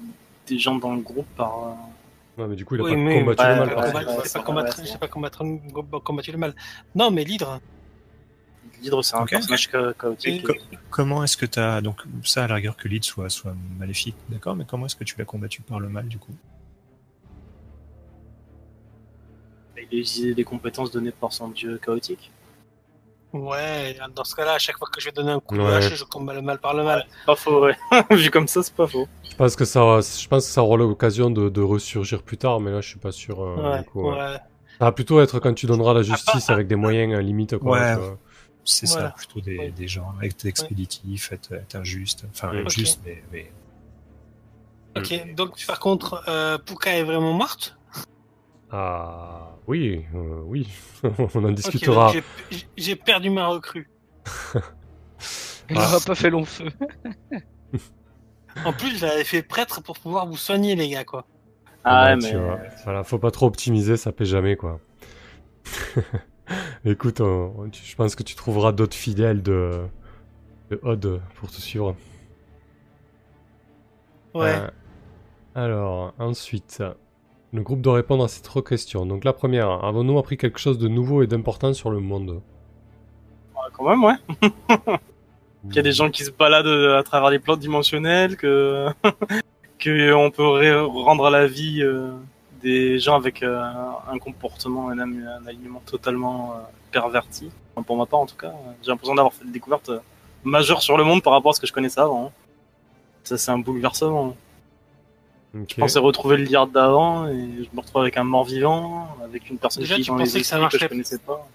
des 0.51 0.59
gens 0.59 0.77
dans 0.77 0.95
le 0.95 1.01
groupe 1.01 1.27
par. 1.37 1.53
euh, 1.69 2.43
Ouais, 2.43 2.47
mais 2.49 2.57
du 2.57 2.65
coup, 2.65 2.75
il 2.77 2.81
a 2.81 2.85
Oui, 2.85 2.91
pas 2.93 2.97
mais 2.97 3.19
combattu 3.21 3.43
le 3.43 3.57
mal 3.57 3.69
ouais, 3.69 3.75
par 3.75 3.85
combattre- 3.85 4.17
ouais, 4.17 4.23
c'est 4.25 4.33
pas 4.39 4.45
combattre, 4.45 4.77
c'est 4.85 4.99
pas 4.99 5.09
combattre, 5.09 5.45
combattre 6.05 6.31
le 6.33 6.39
mal. 6.39 6.55
Non, 6.95 7.11
mais 7.11 7.25
l'hydre. 7.25 7.61
L'hydre, 8.81 9.03
c'est 9.03 9.17
un 9.17 9.23
Ok. 9.23 9.31
personnage 9.31 9.69
cha- 9.71 9.93
chaotique. 9.95 10.47
Co- 10.47 10.55
Comment 10.91 11.25
est-ce 11.25 11.37
que 11.37 11.47
t'as 11.47 11.81
donc 11.81 12.03
ça 12.25 12.45
à 12.45 12.47
la 12.49 12.55
rigueur 12.57 12.77
que 12.77 12.89
l'id 12.89 13.05
soit 13.05 13.29
soit 13.31 13.55
maléfique, 13.79 14.17
d'accord 14.29 14.57
Mais 14.57 14.65
comment 14.65 14.87
est-ce 14.87 14.97
que 14.97 15.05
tu 15.05 15.17
l'as 15.19 15.25
combattu 15.25 15.61
par 15.63 15.81
le 15.81 15.89
mal 15.89 16.07
du 16.09 16.19
coup? 16.19 16.35
Il 19.77 19.81
a 19.81 19.83
utilisé 19.83 20.35
des 20.35 20.45
compétences 20.45 20.91
données 20.91 21.11
par 21.13 21.33
son 21.33 21.49
dieu 21.49 21.79
chaotique. 21.79 22.31
Ouais, 23.33 23.97
dans 24.14 24.24
ce 24.24 24.35
cas-là, 24.35 24.55
à 24.55 24.59
chaque 24.59 24.76
fois 24.78 24.89
que 24.93 25.01
je 25.01 25.07
vais 25.07 25.12
donner 25.12 25.31
un 25.33 25.41
coup 25.41 25.57
de 25.57 25.62
Ouais. 25.62 25.74
hache, 25.74 25.95
je 25.95 26.05
combats 26.05 26.35
le 26.35 26.43
mal 26.43 26.59
par 26.59 26.74
le 26.74 26.83
mal. 26.83 27.07
Pas 27.26 27.37
faux, 27.37 27.61
ouais. 27.64 27.76
Vu 28.11 28.31
comme 28.31 28.49
ça, 28.49 28.62
c'est 28.62 28.74
pas 28.74 28.87
faux. 28.89 29.07
Je 29.31 29.37
pense 29.37 29.55
que 29.57 29.64
ça, 29.64 29.81
je 30.01 30.26
pense 30.28 30.47
que 30.47 30.53
ça 30.53 30.62
aura 30.62 30.76
l'occasion 30.76 31.31
de, 31.31 31.49
de 31.49 31.61
ressurgir 31.62 32.22
plus 32.22 32.37
tard, 32.39 32.59
mais 32.61 32.70
là, 32.72 32.81
je 32.81 32.89
suis 32.89 32.99
pas 32.99 33.12
sûr. 33.12 33.41
euh, 33.41 33.57
Ouais, 33.72 33.78
du 33.78 33.85
coup, 33.85 34.11
ouais. 34.11 34.16
ouais. 34.18 34.37
Ça 34.78 34.87
va 34.87 34.93
plutôt 34.93 35.20
être 35.20 35.39
quand 35.39 35.55
tu 35.55 35.66
donneras 35.66 35.95
la 35.95 36.03
justice 36.03 36.51
avec 36.51 36.66
des 36.66 36.74
moyens 36.76 37.14
euh, 37.14 37.20
limites, 37.22 37.57
quoi. 37.59 37.78
Ouais. 37.78 37.97
C'est 38.64 38.89
Voilà. 38.91 39.09
ça, 39.11 39.14
plutôt 39.16 39.41
des, 39.41 39.59
Ouais. 39.59 39.70
des 39.70 39.89
gens 39.89 40.12
être 40.22 40.45
expéditifs, 40.47 41.33
être, 41.33 41.53
être 41.53 41.76
injuste, 41.76 42.24
enfin 42.33 42.53
Mm. 42.53 42.68
juste, 42.68 43.01
mais, 43.05 43.22
mais 43.33 43.51
Ok, 44.97 45.35
donc 45.37 45.64
par 45.66 45.78
contre, 45.78 46.24
euh, 46.28 46.59
Puka 46.59 46.97
est 46.97 47.05
vraiment 47.05 47.33
morte? 47.33 47.76
Ah, 48.73 49.51
oui, 49.66 50.05
euh, 50.14 50.41
oui. 50.45 50.68
On 51.35 51.45
en 51.45 51.51
discutera. 51.53 52.12
j'ai- 52.77 52.97
perdu 52.97 53.31
ma 53.31 53.49
recrue. 53.49 53.89
Il 54.55 55.77
Ah. 55.77 55.83
n'aura 55.87 56.01
pas 56.01 56.14
fait 56.14 56.31
long 56.31 56.45
feu. 56.45 56.68
En 58.64 58.73
plus, 58.73 58.99
je 58.99 59.07
l'avais 59.07 59.23
fait 59.25 59.43
prêtre 59.45 59.81
pour 59.81 59.97
pouvoir 59.99 60.27
vous 60.27 60.37
soigner, 60.37 60.75
les 60.75 60.89
gars, 60.91 61.05
quoi. 61.05 61.25
Ah, 61.85 62.16
Bon, 62.16 62.23
ouais, 62.23 62.29
tu 62.31 62.37
mais. 62.37 62.43
vois, 62.45 62.59
Voilà, 62.85 63.05
faut 63.05 63.18
pas 63.18 63.31
trop 63.31 63.47
optimiser, 63.47 63.97
ça 63.97 64.11
paie 64.11 64.25
jamais, 64.25 64.57
quoi. 64.57 64.81
Écoute, 66.85 67.21
on- 67.21 67.68
tu- 67.71 67.85
je 67.85 67.95
pense 67.95 68.16
que 68.16 68.25
tu 68.25 68.35
trouveras 68.35 68.73
d'autres 68.73 68.97
fidèles 68.97 69.41
de, 69.43 69.83
de 70.71 70.81
Odd 70.83 71.21
pour 71.37 71.49
te 71.51 71.61
suivre. 71.61 71.95
Ouais. 74.35 74.55
Euh, 74.57 74.68
alors, 75.55 76.12
ensuite, 76.18 76.83
le 77.53 77.63
groupe 77.63 77.81
doit 77.81 77.95
répondre 77.95 78.25
à 78.25 78.29
ces 78.29 78.43
trois 78.43 78.63
questions. 78.63 79.07
Donc 79.07 79.25
la 79.25 79.33
première, 79.33 79.85
avons-nous 79.85 80.19
appris 80.19 80.37
quelque 80.37 80.59
chose 80.59 80.79
de 80.79 80.89
nouveau 80.89 81.23
et 81.23 81.27
d'important 81.27 81.73
sur 81.73 81.91
le 81.91 82.01
monde? 82.01 82.41
Ouais, 83.55 83.69
quand 83.73 83.89
même, 83.89 84.05
ouais. 84.05 84.15
Il 85.65 85.77
y 85.77 85.79
a 85.79 85.83
des 85.83 85.93
gens 85.93 86.11
qui 86.11 86.25
se 86.25 86.31
baladent 86.31 86.67
euh, 86.67 86.99
à 86.99 87.03
travers 87.03 87.29
les 87.29 87.39
plans 87.39 87.57
dimensionnels, 87.57 88.37
que 88.37 88.89
que 89.79 90.13
on 90.15 90.31
peut 90.31 90.87
rendre 90.87 91.29
la 91.29 91.47
vie 91.47 91.83
euh, 91.83 92.13
des 92.63 92.99
gens 92.99 93.17
avec 93.17 93.43
euh, 93.43 93.63
un 94.11 94.19
comportement, 94.19 94.91
un, 94.91 94.99
un 94.99 95.47
alignement 95.47 95.83
totalement 95.85 96.53
euh, 96.53 96.57
perverti. 96.93 97.51
Enfin, 97.75 97.83
pour 97.83 97.97
ma 97.97 98.07
part, 98.07 98.21
en 98.21 98.27
tout 98.27 98.37
cas, 98.37 98.53
j'ai 98.83 98.91
l'impression 98.91 99.15
d'avoir 99.15 99.33
fait 99.33 99.45
des 99.45 99.53
découvertes 99.53 99.89
euh, 99.91 99.99
majeures 100.45 100.83
sur 100.83 100.97
le 100.97 101.05
monde 101.05 101.23
par 101.23 101.33
rapport 101.33 101.51
à 101.51 101.55
ce 101.55 101.61
que 101.61 101.67
je 101.67 101.73
connaissais 101.73 102.01
avant. 102.01 102.33
Ça, 103.25 103.37
c'est 103.39 103.51
un 103.51 103.59
bouleversement. 103.59 104.37
Je 105.55 105.75
pensais 105.75 105.99
retrouver 105.99 106.37
le 106.37 106.45
liard 106.45 106.69
d'avant 106.69 107.27
et 107.27 107.65
je 107.65 107.69
me 107.75 107.81
retrouve 107.81 108.03
avec 108.03 108.17
un 108.17 108.25
mort-vivant, 108.25 109.09
avec 109.25 109.51
une 109.51 109.59
personne 109.59 109.83
Déjà, 109.83 109.97
qui 109.97 110.03
tu 110.03 110.11
dans 110.11 110.17
les 110.17 110.25
pensais 110.25 110.41
que 110.41 110.47
ça 110.47 110.59
marcherait 110.59 110.85
je 110.85 110.89
connaissais 110.89 111.19
pas. 111.19 111.49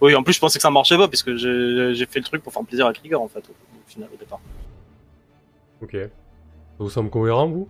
Oui, 0.00 0.14
en 0.14 0.22
plus, 0.22 0.32
je 0.32 0.40
pensais 0.40 0.58
que 0.58 0.62
ça 0.62 0.70
marchait 0.70 0.96
pas, 0.96 1.06
puisque 1.06 1.36
j'ai 1.36 1.94
j'ai 1.94 2.06
fait 2.06 2.18
le 2.18 2.24
truc 2.24 2.42
pour 2.42 2.52
faire 2.52 2.64
plaisir 2.64 2.86
à 2.86 2.92
Krieger, 2.92 3.20
en 3.20 3.28
fait, 3.28 3.40
au, 3.40 3.52
au 3.52 3.88
final, 3.90 4.08
au 4.12 4.16
départ. 4.16 4.40
Ok. 5.82 5.92
Ça 5.92 6.08
vous 6.78 6.90
semble 6.90 7.10
cohérent, 7.10 7.46
vous? 7.46 7.68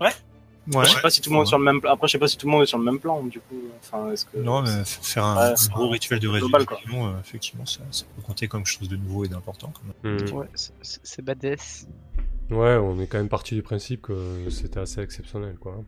Ouais. 0.00 0.10
je 0.84 0.88
sais 0.88 1.00
pas 1.02 1.10
si 1.10 1.20
tout 1.20 1.30
le 1.30 1.36
monde 1.36 1.44
est 1.44 1.48
sur 1.48 1.58
le 1.58 1.64
même 1.64 1.80
plan. 1.80 1.92
Après, 1.92 2.08
je 2.08 2.12
sais 2.12 2.18
pas 2.18 2.28
si 2.28 2.38
tout 2.38 2.46
le 2.46 2.52
monde 2.52 2.62
est 2.62 2.66
sur 2.66 2.78
le 2.78 2.84
même 2.84 2.98
plan, 2.98 3.22
du 3.24 3.40
coup. 3.40 3.60
Enfin, 3.80 4.10
est-ce 4.12 4.24
que. 4.24 4.38
Non, 4.38 4.62
mais 4.62 4.84
faire 4.84 5.24
un, 5.24 5.50
Ouais, 5.50 5.54
gros 5.70 5.88
rituel 5.90 6.20
de 6.20 6.28
résurrection, 6.28 7.08
euh, 7.08 7.20
effectivement, 7.20 7.66
ça, 7.66 7.80
ça 7.90 8.04
peut 8.16 8.22
compter 8.22 8.48
comme 8.48 8.64
chose 8.64 8.88
de 8.88 8.96
nouveau 8.96 9.24
et 9.24 9.28
d'important. 9.28 9.72
quand 9.74 9.82
même. 10.08 10.16
Hmm. 10.16 10.32
Ouais, 10.32 10.46
c'est 10.80 11.22
badass. 11.22 11.86
Ouais, 12.54 12.76
on 12.76 13.00
est 13.00 13.06
quand 13.06 13.18
même 13.18 13.28
parti 13.28 13.54
du 13.54 13.62
principe 13.62 14.02
que 14.02 14.48
c'était 14.50 14.80
assez 14.80 15.00
exceptionnel, 15.00 15.56
quoi. 15.58 15.82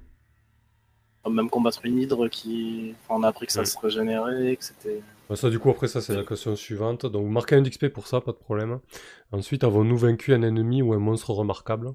Même 1.30 1.50
combattre 1.50 1.84
une 1.84 1.98
hydre 1.98 2.28
qui. 2.28 2.94
Enfin, 3.02 3.20
on 3.20 3.22
a 3.24 3.28
appris 3.28 3.46
que 3.46 3.52
ça 3.52 3.64
se 3.64 3.76
régénérait, 3.78 4.56
que 4.56 4.64
c'était. 4.64 5.00
Bah, 5.28 5.34
ça, 5.34 5.50
du 5.50 5.58
coup, 5.58 5.70
après, 5.70 5.88
ça, 5.88 6.00
c'est 6.00 6.14
la 6.14 6.22
question 6.24 6.54
suivante. 6.54 7.04
Donc, 7.04 7.24
vous 7.24 7.30
marquez 7.30 7.56
un 7.56 7.62
d'XP 7.62 7.88
pour 7.88 8.06
ça, 8.06 8.20
pas 8.20 8.30
de 8.30 8.36
problème. 8.36 8.78
Ensuite, 9.32 9.64
avons-nous 9.64 9.96
vaincu 9.96 10.32
un 10.34 10.42
ennemi 10.42 10.82
ou 10.82 10.92
un 10.92 10.98
monstre 11.00 11.30
remarquable? 11.32 11.94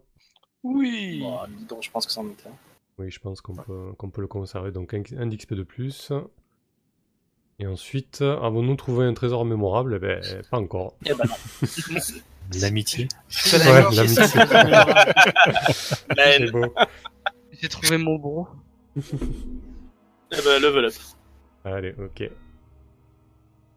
Oui. 0.63 1.19
Bon, 1.21 1.37
l'hydre, 1.57 1.77
je 1.81 1.89
pense 1.91 2.05
que 2.05 2.11
c'en 2.11 2.27
était. 2.27 2.49
un. 2.49 2.53
Oui, 2.97 3.09
je 3.09 3.19
pense 3.19 3.39
qu'on 3.39 3.55
peut, 3.55 3.93
qu'on 3.97 4.09
peut 4.09 4.21
le 4.21 4.27
conserver. 4.27 4.71
Donc, 4.71 4.93
un, 4.93 5.01
un 5.17 5.27
d'XP 5.27 5.53
de 5.53 5.63
plus. 5.63 6.11
Et 7.59 7.67
ensuite, 7.67 8.21
avons-nous 8.21 8.75
trouvé 8.75 9.05
un 9.05 9.13
trésor 9.13 9.45
mémorable? 9.45 9.95
Eh 9.95 9.99
ben, 9.99 10.21
pas 10.49 10.57
encore. 10.57 10.95
Eh 11.05 11.13
ben 11.13 11.23
non. 11.25 11.67
L'amitié. 12.59 13.07
C'est 13.29 13.57
Ouais, 13.59 13.81
la 13.81 13.89
l'amitié. 13.91 14.25
La 16.15 16.27
haine. 16.27 16.49
Beau. 16.51 16.73
J'ai 17.61 17.69
trouvé 17.69 17.97
mon 17.97 18.15
bro. 18.17 18.47
Eh 18.97 19.01
ben, 20.43 20.61
level 20.61 20.85
up, 20.85 20.93
Allez, 21.63 21.93
ok. 21.99 22.29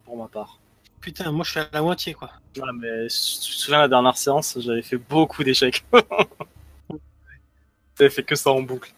pour 0.05 0.17
ma 0.17 0.29
part. 0.29 0.61
Putain, 1.01 1.31
moi 1.33 1.45
je 1.45 1.51
suis 1.51 1.61
à 1.61 1.69
la 1.73 1.83
moitié, 1.83 2.15
quoi. 2.15 2.31
Ouais, 2.57 2.63
mais 2.81 3.09
je 3.09 3.15
te 3.15 3.45
souviens, 3.45 3.81
la 3.81 3.89
dernière 3.89 4.17
séance, 4.17 4.59
j'avais 4.61 4.83
fait 4.83 4.97
beaucoup 4.97 5.45
d'échecs. 5.45 5.85
J'avais 7.99 8.11
fait 8.11 8.25
que 8.25 8.35
ça 8.35 8.51
en 8.51 8.61
boucle. 8.63 8.93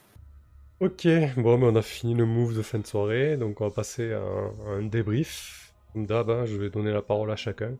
Ok, 0.80 1.06
bon, 1.36 1.58
mais 1.58 1.66
on 1.66 1.76
a 1.76 1.82
fini 1.82 2.14
le 2.14 2.24
move 2.24 2.54
de 2.56 2.62
fin 2.62 2.78
de 2.78 2.86
soirée, 2.86 3.36
donc 3.36 3.60
on 3.60 3.68
va 3.68 3.74
passer 3.74 4.12
à 4.12 4.20
un, 4.20 4.46
à 4.66 4.70
un 4.78 4.82
débrief. 4.82 5.74
Comme 5.92 6.06
d'hab, 6.06 6.30
hein, 6.30 6.44
je 6.46 6.56
vais 6.56 6.70
donner 6.70 6.92
la 6.92 7.02
parole 7.02 7.30
à 7.30 7.36
chacun. 7.36 7.74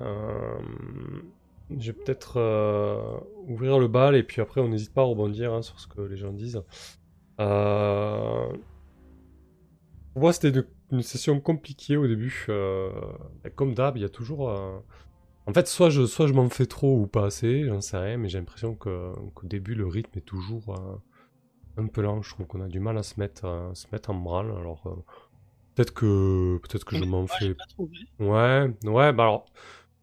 Euh, 0.00 0.58
je 1.70 1.90
vais 1.90 1.98
peut-être 1.98 2.38
euh, 2.38 3.18
ouvrir 3.48 3.78
le 3.78 3.88
bal 3.88 4.14
et 4.14 4.22
puis 4.22 4.40
après 4.40 4.60
on 4.60 4.68
n'hésite 4.68 4.92
pas 4.94 5.02
à 5.02 5.04
rebondir 5.04 5.52
hein, 5.52 5.62
sur 5.62 5.80
ce 5.80 5.86
que 5.88 6.00
les 6.00 6.16
gens 6.16 6.32
disent. 6.32 6.62
Euh... 7.40 8.48
Pour 10.12 10.22
moi, 10.22 10.32
c'était 10.32 10.48
une, 10.50 10.64
une 10.92 11.02
session 11.02 11.40
compliquée 11.40 11.96
au 11.96 12.06
début. 12.06 12.46
Euh, 12.48 12.90
comme 13.54 13.74
d'hab, 13.74 13.96
il 13.96 14.02
y 14.02 14.04
a 14.04 14.08
toujours. 14.08 14.50
euh, 14.50 14.78
En 15.46 15.52
fait, 15.54 15.68
soit 15.68 15.90
je, 15.90 16.06
soit 16.06 16.26
je 16.26 16.34
m'en 16.34 16.48
fais 16.50 16.66
trop 16.66 17.00
ou 17.00 17.06
pas 17.06 17.26
assez, 17.26 17.64
j'en 17.66 17.80
sais 17.82 17.98
rien, 17.98 18.16
mais 18.18 18.28
j'ai 18.28 18.38
l'impression 18.38 18.74
que- 18.76 19.12
qu'au 19.34 19.46
début, 19.46 19.74
le 19.74 19.86
rythme 19.86 20.18
est 20.18 20.22
toujours 20.22 20.74
euh, 20.76 20.96
un 21.82 21.86
peu 21.88 22.02
lent. 22.02 22.22
Je 22.22 22.30
trouve 22.34 22.46
qu'on 22.46 22.62
a 22.62 22.68
du 22.68 22.80
mal 22.80 22.98
à 22.98 23.02
se 23.02 23.20
mettre, 23.20 23.46
à 23.46 23.74
se 23.74 23.86
mettre 23.92 24.10
en 24.10 24.14
branle. 24.14 24.52
Alors, 24.58 24.82
euh, 24.86 24.96
peut-être 25.74 25.94
que, 25.94 26.58
peut 26.58 26.78
que 26.80 26.96
je 26.96 27.04
m'en 27.04 27.26
fais. 27.26 27.56
Ouais, 28.20 28.70
ouais, 28.84 29.12
bah 29.12 29.24
alors 29.24 29.46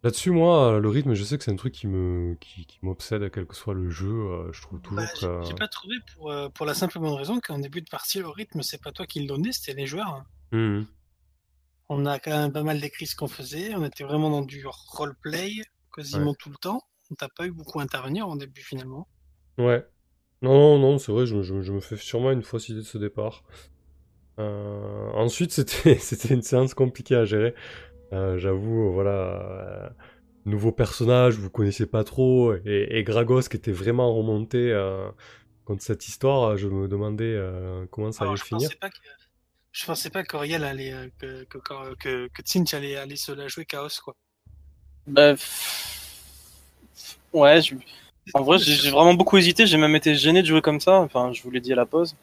là-dessus, 0.04 0.32
moi, 0.32 0.74
euh, 0.74 0.80
le 0.80 0.90
rythme, 0.90 1.14
je 1.14 1.24
sais 1.24 1.38
que 1.38 1.44
c'est 1.44 1.52
un 1.52 1.56
truc 1.56 1.74
qui 1.74 1.88
me, 1.88 2.36
qui, 2.36 2.66
qui 2.66 2.80
m'obsède, 2.82 3.30
quel 3.32 3.46
que 3.46 3.56
soit 3.56 3.74
le 3.74 3.90
jeu. 3.90 4.08
euh, 4.12 4.52
je 4.52 4.62
trouve 4.62 4.82
toujours 4.82 4.98
Bah, 5.04 5.10
j'ai- 5.20 5.28
que. 5.28 5.44
J'ai 5.44 5.56
pas 5.56 5.68
trouvé 5.68 5.96
pour, 6.16 6.32
euh, 6.32 6.50
pour 6.50 6.66
la 6.66 6.74
simple 6.74 7.00
bonne 7.00 7.14
raison 7.14 7.40
qu'en 7.40 7.60
début 7.60 7.82
de 7.82 7.90
partie, 7.90 8.20
le 8.20 8.28
rythme, 8.30 8.62
c'est 8.62 8.82
pas 8.82 8.92
toi 8.92 9.06
qui 9.06 9.20
le 9.22 9.28
donnais, 9.28 9.52
c'était 9.52 9.74
les 9.80 9.88
joueurs. 9.88 10.08
hein. 10.10 10.26
Mhm. 10.52 10.86
On 11.90 12.06
a 12.06 12.18
quand 12.20 12.32
même 12.32 12.52
pas 12.54 12.64
mal 12.64 12.80
décrit 12.80 13.06
ce 13.08 13.16
qu'on 13.16 13.28
faisait. 13.28 13.76
On 13.76 13.84
était 13.86 14.04
vraiment 14.04 14.30
dans 14.30 14.42
du 14.42 14.66
roleplay 14.68 15.52
quasiment 15.94 16.34
tout 16.34 16.50
le 16.50 16.56
temps. 16.56 16.82
On 17.12 17.16
t'a 17.16 17.28
pas 17.30 17.46
eu 17.46 17.52
beaucoup 17.52 17.80
à 17.80 17.84
intervenir 17.84 18.28
en 18.28 18.36
début 18.36 18.62
finalement. 18.62 19.08
Ouais. 19.58 19.86
Non, 20.42 20.80
non, 20.80 20.98
c'est 20.98 21.12
vrai, 21.12 21.26
je, 21.26 21.42
je- 21.42 21.62
je 21.62 21.72
me 21.72 21.80
fais 21.82 21.98
sûrement 21.98 22.32
une 22.32 22.42
fausse 22.44 22.70
idée 22.70 22.80
de 22.80 22.86
ce 22.86 22.98
départ. 22.98 23.44
Euh, 24.40 25.12
ensuite, 25.14 25.52
c'était, 25.52 25.98
c'était 26.00 26.34
une 26.34 26.42
séance 26.42 26.74
compliquée 26.74 27.16
à 27.16 27.26
gérer. 27.26 27.54
Euh, 28.14 28.38
j'avoue, 28.38 28.92
voilà. 28.94 29.12
euh, 29.12 29.90
nouveau 30.46 30.72
personnage, 30.72 31.36
vous 31.38 31.50
connaissez 31.50 31.88
pas 31.88 32.04
trop, 32.06 32.54
et, 32.66 32.88
et 32.92 33.04
Gragos 33.04 33.44
qui 33.44 33.58
était 33.58 33.72
vraiment 33.72 34.16
remonté 34.16 34.72
euh, 34.72 35.10
contre 35.66 35.84
cette 35.84 36.08
histoire, 36.08 36.58
je 36.58 36.68
me 36.70 36.88
demandais 36.90 37.26
euh, 37.36 37.86
comment 37.92 38.12
ça 38.12 38.26
Alors, 38.26 38.26
allait 38.26 38.38
je 38.38 38.46
finir. 38.46 38.70
pensais 38.70 38.76
pas 38.76 38.90
que 38.90 38.98
je 39.72 39.86
pensais 39.86 40.10
pas 40.10 40.24
qu'Oriel 40.24 40.64
allait 40.64 41.12
que 41.20 41.44
que 41.46 41.60
que, 41.60 41.96
que, 41.96 42.28
que 42.30 42.42
Tsinch 42.44 42.74
allait 42.74 42.98
aller 42.98 43.18
se 43.18 43.32
la 43.34 43.48
jouer 43.50 43.66
chaos 43.66 43.90
quoi. 44.04 44.16
Bah, 45.06 45.36
ouais, 47.34 47.62
je- 47.62 47.76
en 48.34 48.44
vrai, 48.44 48.58
j'ai 48.60 48.76
j'ai 48.76 48.92
vraiment 48.92 49.14
beaucoup 49.14 49.38
hésité. 49.38 49.68
J'ai 49.68 49.78
même 49.78 49.96
été 49.96 50.16
gêné 50.16 50.42
de 50.42 50.48
jouer 50.48 50.62
comme 50.62 50.80
ça. 50.80 51.00
Enfin, 51.00 51.32
je 51.34 51.44
vous 51.44 51.52
l'ai 51.52 51.62
dit 51.62 51.74
à 51.74 51.76
la 51.76 51.86
pause. 51.86 52.16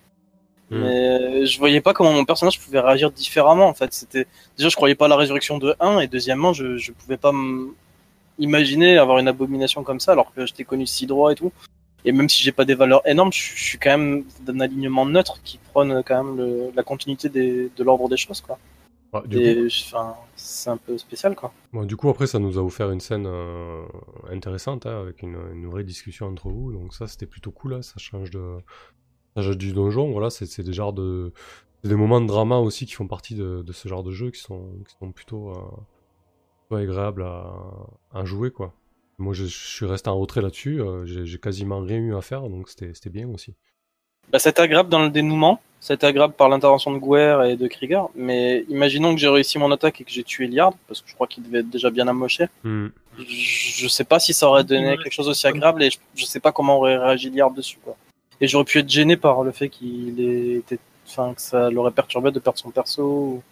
Hmm. 0.71 0.79
Mais 0.79 1.47
je 1.47 1.59
voyais 1.59 1.81
pas 1.81 1.93
comment 1.95 2.13
mon 2.13 2.25
personnage 2.25 2.61
pouvait 2.61 2.81
réagir 2.81 3.11
différemment. 3.11 3.67
En 3.69 3.75
fait, 3.75 3.93
c'était 3.93 4.27
déjà, 4.57 4.69
je 4.69 4.77
croyais 4.77 4.95
pas 4.95 5.07
à 5.07 5.09
la 5.09 5.17
résurrection 5.17 5.59
de 5.59 5.75
1 5.81 6.01
et 6.01 6.07
deuxièmement, 6.07 6.53
je, 6.53 6.77
je 6.77 6.93
pouvais 6.93 7.17
pas 7.17 7.33
imaginer 8.39 8.99
avoir 8.99 9.19
une 9.19 9.29
abomination 9.29 9.83
comme 9.83 10.01
ça 10.01 10.13
alors 10.13 10.33
que 10.33 10.47
je 10.47 10.53
t'ai 10.55 10.65
connu 10.65 10.87
si 10.87 11.07
droit 11.07 11.33
et 11.33 11.35
tout. 11.35 11.53
Et 12.05 12.13
même 12.13 12.29
si 12.31 12.43
j'ai 12.43 12.53
pas 12.53 12.65
des 12.65 12.75
valeurs 12.75 13.07
énormes, 13.07 13.33
je, 13.33 13.55
je 13.55 13.63
suis 13.63 13.79
quand 13.79 13.91
même 13.91 14.25
d'un 14.41 14.61
alignement 14.61 15.05
neutre 15.05 15.41
qui 15.45 15.59
prône 15.59 16.03
quand 16.07 16.25
même 16.25 16.37
le- 16.37 16.71
la 16.75 16.83
continuité 16.83 17.29
des- 17.29 17.71
de 17.77 17.85
l'ordre 17.85 18.09
des 18.09 18.17
choses, 18.17 18.41
quoi. 18.41 18.59
Ah, 19.13 19.23
du 19.27 19.37
coup, 19.37 19.43
Et 19.43 19.67
enfin, 19.67 20.15
c'est 20.37 20.71
un 20.71 20.77
peu 20.79 20.97
spécial, 20.97 21.35
quoi. 21.35 21.53
Bon, 21.73 21.85
du 21.85 21.97
coup, 21.97 22.09
après, 22.09 22.27
ça 22.27 22.39
nous 22.39 22.59
a 22.59 22.63
offert 22.63 22.91
une 22.91 23.01
scène 23.01 23.27
euh, 23.27 23.83
intéressante, 24.31 24.87
hein, 24.87 25.01
avec 25.01 25.21
une, 25.23 25.37
une 25.53 25.67
vraie 25.69 25.85
discussion 25.85 26.27
entre 26.29 26.49
vous. 26.49 26.73
Donc 26.73 26.95
ça, 26.95 27.07
c'était 27.07 27.27
plutôt 27.27 27.51
cool, 27.51 27.75
hein, 27.75 27.83
ça 27.83 27.95
change 27.99 28.31
de... 28.31 28.59
Ça 29.37 29.43
change 29.43 29.59
du 29.59 29.73
donjon, 29.73 30.11
voilà, 30.11 30.29
c'est 30.31 30.47
c'est 30.47 30.63
des 30.65 30.73
genres 30.73 30.93
de... 30.93 31.33
c'est 31.83 31.89
des 31.89 31.95
moments 31.95 32.21
de 32.21 32.27
drama 32.27 32.59
aussi 32.59 32.85
qui 32.85 32.95
font 32.95 33.07
partie 33.07 33.35
de, 33.35 33.63
de 33.63 33.73
ce 33.73 33.87
genre 33.87 34.03
de 34.03 34.11
jeu, 34.11 34.31
qui 34.31 34.41
sont, 34.41 34.71
qui 34.89 34.95
sont 34.99 35.13
plutôt, 35.13 35.51
euh, 35.51 35.55
plutôt 36.69 36.83
agréables 36.83 37.23
à, 37.23 37.55
à 38.13 38.25
jouer, 38.25 38.51
quoi. 38.51 38.73
Moi, 39.19 39.35
je, 39.35 39.45
je 39.45 39.57
suis 39.77 39.87
resté 39.87 40.11
en 40.11 40.19
retrait 40.19 40.41
là-dessus, 40.41 40.81
euh, 40.81 41.05
j'ai 41.05 41.39
quasiment 41.39 41.81
rien 41.81 41.99
eu 41.99 42.17
à 42.17 42.23
faire, 42.23 42.43
donc 42.49 42.69
c'était 42.69 42.93
c'était 42.95 43.11
bien 43.11 43.29
aussi. 43.29 43.55
Bah, 44.33 44.39
c'est 44.39 44.59
agréable 44.59 44.89
dans 44.89 45.03
le 45.03 45.11
dénouement, 45.11 45.61
c'est 45.79 46.03
agréable 46.05 46.35
par 46.35 46.49
l'intervention 46.49 46.93
de 46.93 46.99
Guer 46.99 47.51
et 47.51 47.57
de 47.57 47.67
Krieger, 47.69 48.09
mais 48.15 48.65
imaginons 48.69 49.15
que 49.15 49.21
j'ai 49.21 49.29
réussi 49.29 49.59
mon 49.59 49.71
attaque 49.71 50.01
et 50.01 50.05
que 50.05 50.11
j'ai 50.11 50.25
tué 50.25 50.47
Liard, 50.47 50.73
parce 50.89 51.03
que 51.03 51.09
je 51.09 51.15
crois 51.15 51.27
qu'il 51.27 51.43
devait 51.43 51.61
être 51.61 51.71
déjà 51.71 51.91
bien 51.91 52.09
amoché. 52.09 52.47
Hmm. 52.65 52.89
Je, 53.19 53.25
je 53.25 53.89
sais 53.89 54.05
pas 54.05 54.19
si 54.19 54.33
ça 54.33 54.49
aurait 54.49 54.65
donné 54.65 54.97
quelque 54.97 55.13
chose 55.13 55.29
aussi 55.29 55.47
agréable 55.47 55.83
et 55.83 55.91
je, 55.91 55.99
je 56.15 56.25
sais 56.25 56.41
pas 56.41 56.53
comment 56.53 56.79
aurait 56.79 56.97
réagi 56.97 57.31
Liard 57.31 57.53
dessus, 57.53 57.79
quoi. 57.85 57.97
Et 58.41 58.49
j'aurais 58.49 58.65
pu 58.65 58.79
être 58.79 58.89
gêné 58.89 59.17
par 59.17 59.43
le 59.43 59.53
fait 59.53 59.69
qu'il 59.69 60.19
était, 60.59 60.79
enfin, 61.07 61.35
que 61.35 61.41
ça 61.43 61.71
l'aurait 61.71 61.91
perturbé 61.91 62.31
de 62.31 62.39
perdre 62.39 62.59
son 62.59 62.71
perso. 62.71 63.03
ou- 63.03 63.43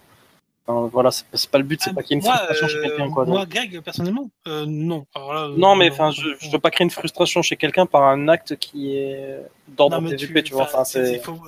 Enfin, 0.71 0.87
voilà, 0.93 1.11
c'est 1.11 1.51
pas 1.51 1.57
le 1.57 1.65
but, 1.65 1.81
c'est 1.83 1.91
Ah, 1.91 1.95
pas 1.95 2.03
qu'il 2.03 2.17
y 2.17 2.21
ait 2.21 2.23
une 2.23 2.27
moi, 2.27 2.37
frustration 2.37 2.69
chez 2.69 2.77
euh, 2.77 2.83
quelqu'un, 2.83 3.11
quoi. 3.11 3.25
Moi. 3.25 3.47
Greg, 3.47 3.81
personnellement, 3.81 4.29
euh, 4.49 4.67
non. 4.69 5.07
Alors 5.15 5.33
là, 5.33 5.41
euh, 5.45 5.55
Non, 5.57 5.75
mais 5.75 5.91
enfin, 5.91 6.11
je, 6.11 6.29
je 6.39 6.51
veux 6.51 6.59
pas 6.59 6.71
créer 6.71 6.85
une 6.85 6.91
frustration 6.91 7.41
chez 7.41 7.57
quelqu'un 7.57 7.87
par 7.87 8.03
un 8.03 8.29
acte 8.29 8.57
qui 8.57 8.95
est 8.95 9.39
d'ordre 9.67 9.99
mais 10.03 10.11
PVP, 10.11 10.43
tu 10.43 10.53
vois. 10.53 10.65
enfin, 10.65 10.85
c'est- 10.85 11.21
faut, 11.21 11.39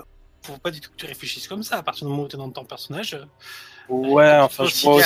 faut 0.42 0.56
pas 0.56 0.70
du 0.70 0.80
tout 0.80 0.90
que 0.90 0.96
tu 0.96 1.04
réfléchisses 1.04 1.48
comme 1.48 1.62
ça. 1.62 1.76
À 1.76 1.82
partir 1.82 2.06
du 2.06 2.10
moment 2.12 2.22
où 2.24 2.28
tu 2.28 2.36
es 2.36 2.38
dans 2.38 2.48
ton 2.48 2.64
personnage, 2.64 3.18
Ouais, 3.90 4.36
tu 4.38 4.42
enfin, 4.42 4.64
je 4.64 5.02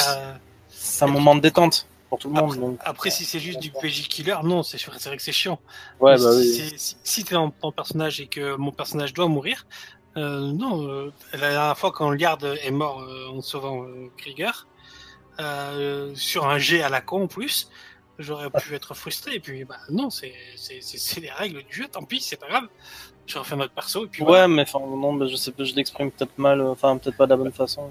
C'est 0.69 1.05
un 1.05 1.09
moment 1.09 1.35
de 1.35 1.41
détente 1.41 1.89
pour 2.17 2.19
tout 2.21 2.29
le 2.29 2.35
monde. 2.35 2.51
Après, 2.53 2.61
donc. 2.61 2.79
après, 2.85 3.11
si 3.11 3.25
c'est 3.25 3.39
juste 3.41 3.61
du 3.61 3.71
PJ 3.71 4.09
killer, 4.09 4.37
non, 4.43 4.63
c'est 4.63 4.79
sûr- 4.79 4.95
c'est 4.99 5.09
vrai 5.09 5.17
que 5.17 5.23
c'est 5.23 5.33
chiant. 5.33 5.59
Ouais, 6.01 6.17
bah 6.17 6.33
si, 6.33 6.63
oui. 6.63 6.73
si, 6.77 6.97
si 7.03 7.25
t'es 7.25 7.35
dans 7.35 7.51
ton 7.51 7.73
personnage 7.73 8.21
et 8.21 8.27
que 8.27 8.57
mon 8.57 8.73
personnage 8.73 9.13
doit 9.13 9.29
mourir, 9.29 9.67
euh, 10.17 10.53
non. 10.53 10.87
euh, 10.89 11.13
la 11.33 11.51
dernière 11.51 11.77
fois 11.79 11.91
quand 11.93 12.11
Liard 12.11 12.39
est 12.45 12.71
mort 12.71 13.01
euh, 13.03 13.29
en 13.37 13.41
sauvant 13.43 13.83
euh, 13.85 14.11
Krieger, 14.17 14.67
euh, 15.41 16.13
sur 16.15 16.47
un 16.47 16.59
jet 16.59 16.83
à 16.83 16.89
la 16.89 17.01
con 17.01 17.25
en 17.25 17.27
plus, 17.27 17.69
j'aurais 18.19 18.51
pu 18.51 18.75
être 18.75 18.95
frustré. 18.95 19.35
Et 19.35 19.41
puis, 19.41 19.65
bah 19.65 19.77
non, 19.91 20.11
c'est 20.11 20.33
les 21.21 21.31
règles 21.31 21.63
du 21.65 21.75
jeu, 21.75 21.87
tant 21.91 22.05
pis, 22.05 22.21
c'est 22.21 22.37
pas 22.37 22.49
grave. 22.49 22.69
Je 23.27 23.39
refais 23.39 23.57
notre 23.57 23.73
perso 23.73 24.05
et 24.05 24.09
puis 24.09 24.23
Ouais, 24.23 24.29
voilà. 24.29 24.49
mais 24.49 24.63
enfin, 24.63 24.79
non, 24.81 25.13
mais 25.13 25.27
je 25.29 25.37
sais 25.37 25.51
pas, 25.51 25.65
je 25.65 25.75
l'exprime 25.75 26.11
peut-être 26.11 26.37
mal, 26.39 26.61
euh, 26.61 26.71
enfin, 26.71 26.97
peut-être 26.99 27.17
pas 27.17 27.25
de 27.27 27.31
la 27.31 27.37
bonne 27.39 27.53
façon. 27.53 27.89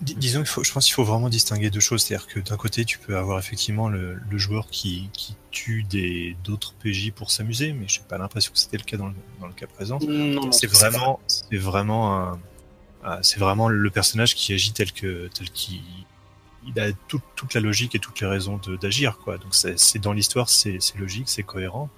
Dis- 0.00 0.14
disons, 0.14 0.40
il 0.40 0.46
faut, 0.46 0.62
je 0.62 0.72
pense 0.72 0.84
qu'il 0.84 0.94
faut 0.94 1.02
vraiment 1.04 1.28
distinguer 1.28 1.70
deux 1.70 1.80
choses. 1.80 2.02
C'est-à-dire 2.02 2.28
que 2.28 2.38
d'un 2.40 2.56
côté, 2.56 2.84
tu 2.84 2.98
peux 2.98 3.16
avoir 3.16 3.38
effectivement 3.38 3.88
le, 3.88 4.14
le 4.30 4.38
joueur 4.38 4.68
qui, 4.70 5.10
qui 5.12 5.34
tue 5.50 5.82
des 5.82 6.36
d'autres 6.44 6.74
PJ 6.74 7.10
pour 7.10 7.30
s'amuser, 7.32 7.72
mais 7.72 7.88
j'ai 7.88 8.02
pas 8.08 8.16
l'impression 8.18 8.52
que 8.52 8.58
c'était 8.58 8.76
le 8.76 8.84
cas 8.84 8.96
dans 8.96 9.08
le, 9.08 9.14
dans 9.40 9.48
le 9.48 9.52
cas 9.54 9.66
présent. 9.66 9.98
C'est 10.52 10.68
vraiment, 10.68 11.18
c'est 11.26 11.56
vraiment, 11.56 12.38
un- 13.04 13.22
c'est 13.22 13.40
vraiment 13.40 13.68
le 13.68 13.90
personnage 13.90 14.34
qui 14.36 14.52
agit 14.52 14.72
tel 14.72 14.92
que 14.92 15.28
tel 15.34 15.50
qu'il 15.50 15.80
il 16.66 16.78
a 16.80 16.92
toute 17.08 17.22
toute 17.34 17.54
la 17.54 17.60
logique 17.60 17.94
et 17.94 17.98
toutes 17.98 18.20
les 18.20 18.26
raisons 18.26 18.60
d'agir 18.80 19.18
quoi. 19.18 19.38
Donc 19.38 19.54
c'est 19.54 19.98
dans 19.98 20.12
l'histoire, 20.12 20.48
c'est 20.48 20.78
c'est 20.80 20.98
logique, 20.98 21.28
c'est 21.28 21.42
cohérent 21.44 21.88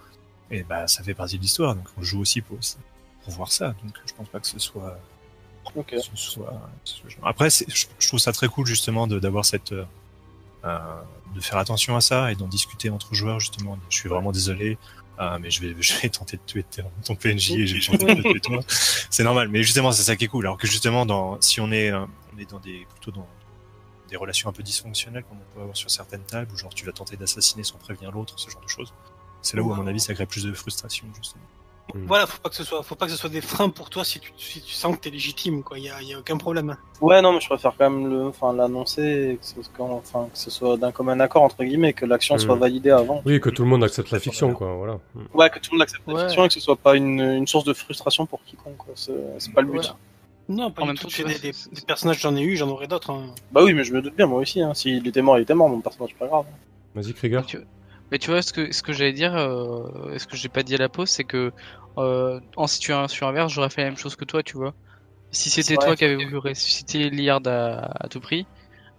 et 0.51 0.62
bah 0.62 0.86
ça 0.86 1.02
fait 1.02 1.14
partie 1.14 1.36
de 1.39 1.43
l'histoire. 1.43 1.74
Donc 1.74 1.86
on 1.98 2.02
joue 2.02 2.20
aussi 2.20 2.40
pour 2.40 2.59
pour 3.24 3.32
voir 3.35 3.51
ça. 3.52 3.74
Donc 3.82 3.93
je 4.06 4.12
pense 4.14 4.28
pas 4.28 4.39
que 4.40 4.47
ce 4.47 4.59
soit 4.59 4.98
Soit- 6.14 6.52
Après, 7.22 7.48
je, 7.51 8.06
trouve 8.06 8.20
ça 8.20 8.32
très 8.32 8.48
cool 8.48 8.66
justement 8.66 9.06
d'avoir 9.06 9.44
cette, 9.44 9.72
euh, 9.72 9.84
euh, 10.64 10.78
de 11.34 11.40
faire 11.40 11.59
attention 11.59 11.97
à 11.97 12.01
ça 12.01 12.32
et 12.32 12.34
d'en 12.34 12.48
discuter 12.48 12.90
entre 12.90 13.14
joueurs 13.14 13.40
justement. 13.40 13.78
Je 13.88 13.97
suis 13.97 14.09
vraiment 14.09 14.32
désolé, 14.32 14.78
euh, 15.20 15.38
mais 15.40 15.51
je 15.51 15.60
vais, 15.60 15.74
je 15.80 15.94
vais 16.01 16.09
tenter 16.09 16.36
de 16.36 16.42
tuer 16.44 16.64
ton, 17.05 17.14
PNJ 17.14 17.52
et 17.52 17.66
je 17.66 17.90
vais 17.90 17.98
tenter 17.98 18.14
de 18.14 18.22
tuer 18.22 18.40
toi. 18.40 18.60
C'est 19.10 19.22
normal, 19.22 19.48
mais 19.48 19.62
justement 19.62 19.92
c'est 19.92 20.02
ça 20.02 20.16
qui 20.16 20.24
est 20.24 20.28
cool. 20.28 20.47
Alors 20.47 20.59
que 20.59 20.66
justement, 20.66 21.06
dans, 21.06 21.40
si 21.40 21.60
on 21.60 21.70
est, 21.70 21.92
euh, 21.92 22.05
on 22.34 22.38
est 22.38 22.51
dans 22.51 22.59
des 22.59 22.86
plutôt 22.90 23.10
dans 23.10 23.26
des 24.09 24.16
relations 24.16 24.48
un 24.48 24.52
peu 24.52 24.62
dysfonctionnelles 24.62 25.22
comme 25.22 25.38
on 25.38 25.55
peut 25.55 25.60
avoir 25.60 25.76
sur 25.76 25.90
certaines 25.90 26.24
tables, 26.24 26.51
où 26.52 26.56
genre 26.56 26.74
tu 26.74 26.84
vas 26.84 26.92
tenter 26.92 27.16
d'assassiner 27.16 27.62
sans 27.62 27.78
prévenir 27.78 28.10
l'autre, 28.10 28.34
ce 28.36 28.51
genre 28.51 28.62
de 28.62 28.68
choses. 28.68 28.92
C'est 29.42 29.56
là 29.56 29.62
où 29.62 29.72
à 29.72 29.76
mon 29.76 29.86
avis 29.86 30.01
ça 30.01 30.14
crée 30.14 30.26
plus 30.26 30.44
de 30.44 30.52
frustration 30.52 31.06
justement. 31.16 31.44
Voilà, 32.07 32.27
faut 32.27 32.41
pas 32.41 32.49
que 32.49 32.55
ce 32.57 32.65
soit, 32.65 32.83
faut 32.83 32.95
pas 32.95 33.07
que 33.07 33.12
ce 33.12 33.19
soit 33.19 33.31
des 33.31 33.41
freins 33.41 33.69
pour 33.71 33.91
toi 33.91 34.05
si 34.05 34.21
tu, 34.21 34.33
si 34.39 34.61
tu 34.62 34.73
sens 34.73 34.95
que 34.97 35.01
t'es 35.01 35.11
légitime, 35.11 35.62
quoi. 35.62 35.79
Il 35.79 35.85
y 35.85 35.89
a, 35.91 36.01
y 36.03 36.15
a 36.15 36.19
aucun 36.19 36.37
problème. 36.37 36.77
Ouais, 37.01 37.21
non, 37.23 37.33
mais 37.33 37.41
je 37.41 37.47
préfère 37.49 37.73
quand 37.79 37.89
même 37.91 38.09
le, 38.11 38.27
enfin, 38.27 38.53
l'annoncer, 38.53 39.39
que 39.41 39.47
ce, 39.47 39.55
quand- 39.77 39.91
enfin, 39.93 40.29
que 40.33 40.39
ce 40.39 40.51
soit 40.51 40.77
d'un 40.77 40.93
commun 40.93 41.19
accord 41.21 41.43
entre 41.43 41.65
guillemets, 41.65 41.93
que 41.93 42.05
l'action 42.07 42.37
Mm. 42.37 42.39
soit 42.41 42.55
validée 42.57 42.91
avant. 42.91 43.23
Oui, 43.25 43.41
que 43.41 43.51
tout 43.51 43.62
le 43.62 43.69
monde 43.69 43.85
accepte 43.85 44.11
la 44.11 44.21
fiction, 44.21 44.53
quoi, 44.55 44.75
voilà. 44.75 44.99
Hmm. 45.15 45.25
Ouais, 45.35 45.49
que 45.51 45.59
tout 45.59 45.71
le 45.73 45.77
monde 45.79 45.83
accepte 45.83 46.03
la 46.07 46.25
fiction 46.27 46.45
et 46.45 46.49
que 46.49 46.55
ce 46.55 46.61
soit 46.61 46.77
pas 46.77 46.97
une, 46.97 47.21
une 47.21 47.47
source 47.47 47.65
de 47.65 47.73
frustration 47.73 48.27
pour 48.27 48.43
quiconque. 48.45 48.77
quoi. 48.77 48.93
C'est 48.95 49.53
pas 49.55 49.61
le 49.62 49.67
but. 49.69 49.75
Voilà. 49.77 49.97
Non, 50.49 50.71
pas 50.73 50.83
En 50.83 50.87
même 50.87 50.97
tout. 50.97 51.05
temps, 51.05 51.09
tu 51.09 51.23
des, 51.23 51.39
des- 51.39 51.53
personnages, 51.87 52.19
j'en 52.21 52.35
ai 52.35 52.43
eu, 52.43 52.57
j'en 52.57 52.69
aurai 52.69 52.89
d'autres. 52.89 53.11
hein. 53.11 53.27
Bah 53.53 53.62
oui, 53.62 53.73
mais 53.73 53.85
je 53.85 53.93
me 53.93 54.03
doute 54.03 54.17
bien, 54.17 54.27
moi 54.27 54.41
aussi. 54.41 54.61
Hein. 54.61 54.75
S'il 54.75 55.07
était 55.07 55.23
mort, 55.23 55.39
il 55.39 55.43
était 55.43 55.55
mort, 55.55 55.69
mon 55.69 55.81
personnage, 55.81 56.11
c'est 56.12 56.19
pas 56.19 56.27
grave. 56.27 56.45
Vas-y, 56.95 57.15
Krieger. 57.15 57.47
Tu- 57.47 57.61
Mais 58.11 58.19
tu 58.19 58.31
vois, 58.31 58.43
ce 58.43 58.53
que, 58.53 58.73
ce 58.73 58.82
que 58.82 58.93
j'allais 58.93 59.12
dire, 59.12 59.35
euh, 59.37 60.19
ce 60.19 60.27
que 60.27 60.37
j'ai 60.37 60.49
pas 60.49 60.62
dit 60.62 60.74
à 60.74 60.78
la 60.78 60.89
pause, 60.89 61.09
c'est 61.11 61.24
que 61.24 61.53
euh, 61.99 62.41
en 62.57 62.66
situation 62.66 63.27
inverse, 63.28 63.53
j'aurais 63.53 63.70
fait 63.70 63.82
la 63.82 63.89
même 63.89 63.97
chose 63.99 64.16
que 64.16 64.24
toi, 64.24 64.43
tu 64.43 64.57
vois. 64.57 64.74
Si 65.32 65.49
c'était 65.51 65.77
toi 65.77 65.95
qui 65.97 66.05
avais 66.05 66.16
voulu 66.16 66.39
ressusciter 66.39 67.09
Liard 67.11 67.43
à, 67.47 68.05
à 68.05 68.09
tout 68.09 68.20
prix, 68.20 68.47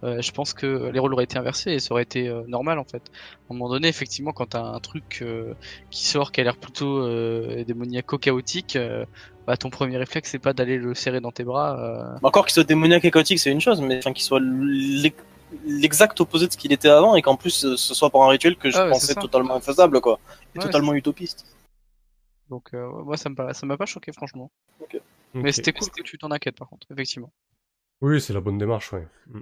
euh, 0.03 0.21
je 0.21 0.31
pense 0.31 0.53
que 0.53 0.89
les 0.91 0.97
rôles 0.99 1.13
auraient 1.13 1.25
été 1.25 1.37
inversés 1.37 1.73
et 1.73 1.79
ça 1.79 1.93
aurait 1.93 2.03
été 2.03 2.27
euh, 2.27 2.41
normal 2.47 2.79
en 2.79 2.85
fait. 2.85 3.03
À 3.49 3.53
un 3.53 3.55
moment 3.55 3.69
donné, 3.69 3.87
effectivement, 3.89 4.31
quand 4.31 4.47
t'as 4.47 4.63
un 4.63 4.79
truc 4.79 5.19
euh, 5.21 5.53
qui 5.91 6.05
sort 6.07 6.31
qui 6.31 6.41
a 6.41 6.43
l'air 6.43 6.57
plutôt 6.57 6.99
euh, 7.05 7.63
démoniaco-chaotique, 7.65 8.77
euh, 8.77 9.05
bah 9.45 9.57
ton 9.57 9.69
premier 9.69 9.97
réflexe 9.97 10.29
c'est 10.31 10.39
pas 10.39 10.53
d'aller 10.53 10.77
le 10.77 10.93
serrer 10.95 11.19
dans 11.19 11.31
tes 11.31 11.43
bras. 11.43 11.79
euh, 11.79 12.17
Mais 12.21 12.27
Encore 12.29 12.45
qu'il 12.45 12.53
soit 12.53 12.63
démoniaque 12.63 13.05
et 13.05 13.11
chaotique, 13.11 13.39
c'est 13.39 13.51
une 13.51 13.61
chose, 13.61 13.81
mais 13.81 13.97
enfin, 13.99 14.13
qu'il 14.13 14.23
soit 14.23 14.39
l'exact 15.65 16.19
opposé 16.21 16.47
de 16.47 16.51
ce 16.51 16.57
qu'il 16.57 16.71
était 16.71 16.89
avant 16.89 17.15
et 17.15 17.21
qu'en 17.21 17.35
plus 17.35 17.65
euh, 17.65 17.77
ce 17.77 17.93
soit 17.93 18.09
par 18.09 18.21
un 18.21 18.29
rituel 18.29 18.55
que 18.55 18.69
je 18.69 18.77
Ah 18.77 18.85
ouais, 18.85 18.89
pensais 18.91 19.15
totalement 19.15 19.55
infaisable 19.55 20.01
quoi, 20.01 20.19
et 20.55 20.59
Ouais, 20.59 20.65
totalement 20.65 20.93
utopiste. 20.93 21.45
Donc 22.49 22.73
euh, 22.73 22.87
moi 23.03 23.17
ça 23.17 23.29
me 23.29 23.35
paraît- 23.35 23.53
ça 23.53 23.65
m'a 23.65 23.77
pas 23.77 23.85
choqué 23.85 24.11
franchement. 24.11 24.51
Mais 25.33 25.49
Ok. 25.49 25.55
c'était 25.55 25.71
cool 25.73 25.89
que 25.89 26.01
tu 26.01 26.17
t'en 26.17 26.31
inquiètes 26.31 26.57
par 26.57 26.67
contre, 26.69 26.87
effectivement. 26.91 27.31
Oui, 28.01 28.19
c'est 28.19 28.33
la 28.33 28.41
bonne 28.41 28.57
démarche, 28.57 28.91
ouais. 28.93 29.07
Mm. 29.27 29.41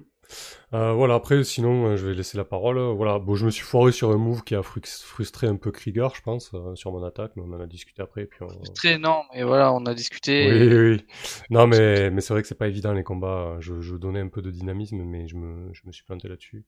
Euh, 0.73 0.93
voilà, 0.93 1.15
après, 1.15 1.43
sinon, 1.43 1.87
euh, 1.87 1.97
je 1.97 2.05
vais 2.07 2.13
laisser 2.13 2.37
la 2.37 2.43
parole. 2.43 2.79
Voilà, 2.79 3.17
bon, 3.19 3.35
je 3.35 3.45
me 3.45 3.51
suis 3.51 3.63
foiré 3.63 3.91
sur 3.91 4.11
un 4.11 4.17
move 4.17 4.43
qui 4.43 4.55
a 4.55 4.61
frustré 4.63 5.47
un 5.47 5.55
peu 5.55 5.71
Krieger, 5.71 6.09
je 6.15 6.21
pense, 6.21 6.51
euh, 6.53 6.75
sur 6.75 6.91
mon 6.91 7.03
attaque, 7.03 7.31
mais 7.35 7.43
on 7.45 7.53
en 7.53 7.59
a 7.59 7.65
discuté 7.67 8.01
après, 8.01 8.21
et 8.23 8.25
puis 8.25 8.41
on... 8.43 8.47
Très 8.73 8.97
non, 8.97 9.23
mais 9.33 9.43
voilà, 9.43 9.73
on 9.73 9.85
a 9.85 9.93
discuté. 9.93 10.47
Oui, 10.47 10.67
oui, 10.77 10.89
oui. 10.97 11.05
Non, 11.49 11.65
mais, 11.67 12.09
mais 12.11 12.21
c'est 12.21 12.33
vrai 12.33 12.41
que 12.43 12.47
c'est 12.47 12.55
pas 12.57 12.67
évident, 12.67 12.93
les 12.93 13.03
combats. 13.03 13.57
Je, 13.59 13.81
je 13.81 13.95
donnais 13.95 14.19
un 14.19 14.27
peu 14.27 14.41
de 14.41 14.51
dynamisme, 14.51 15.01
mais 15.03 15.27
je 15.27 15.35
me, 15.35 15.73
je 15.73 15.81
me 15.85 15.91
suis 15.91 16.03
planté 16.03 16.27
là-dessus. 16.27 16.63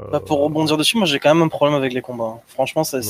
Euh, 0.00 0.04
Bah, 0.12 0.20
pour 0.20 0.40
rebondir 0.42 0.76
dessus, 0.76 0.96
moi 0.96 1.06
j'ai 1.06 1.18
quand 1.18 1.34
même 1.34 1.42
un 1.42 1.48
problème 1.48 1.74
avec 1.76 1.92
les 1.92 2.02
combats. 2.02 2.40
Franchement, 2.46 2.84
ça, 2.84 2.98
Ouais. 2.98 3.04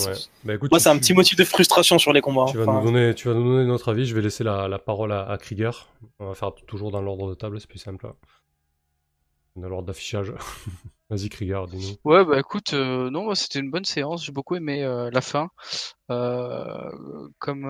Bah, 0.44 0.54
écoute, 0.54 0.70
moi 0.70 0.78
tu- 0.78 0.84
c'est 0.84 0.88
un 0.88 0.98
petit 0.98 1.12
motif 1.12 1.36
de 1.36 1.44
frustration 1.44 1.98
sur 1.98 2.14
les 2.14 2.22
combats. 2.22 2.46
Tu 2.48 2.56
vas, 2.56 2.62
Enfin, 2.62 2.80
nous 2.80 2.86
donner, 2.86 3.14
tu 3.14 3.28
vas 3.28 3.34
nous 3.34 3.44
donner 3.44 3.66
notre 3.66 3.90
avis. 3.90 4.06
Je 4.06 4.14
vais 4.14 4.22
laisser 4.22 4.42
la, 4.42 4.68
la 4.68 4.78
parole 4.78 5.12
à, 5.12 5.28
à 5.28 5.36
Krieger. 5.36 5.70
On 6.18 6.28
va 6.28 6.34
faire 6.34 6.54
toujours 6.66 6.90
dans 6.90 7.02
l'ordre 7.02 7.28
de 7.28 7.34
table, 7.34 7.60
c'est 7.60 7.68
plus 7.68 7.78
simple. 7.78 8.06
là. 8.06 8.14
Dans 9.60 9.68
l'ordre 9.68 9.86
d'affichage. 9.88 10.32
Vas-y, 11.10 11.28
Krieger, 11.30 11.66
dis-nous. 11.68 11.96
Ouais, 12.10 12.24
bah 12.24 12.38
écoute, 12.38 12.74
euh, 12.74 13.08
non, 13.10 13.34
c'était 13.34 13.60
une 13.60 13.70
bonne 13.70 13.84
séance. 13.86 14.24
J'ai 14.24 14.32
beaucoup 14.32 14.56
aimé 14.56 14.84
euh, 14.84 15.10
la 15.10 15.20
fin. 15.22 15.48
Euh, 16.10 16.90
comme, 17.38 17.62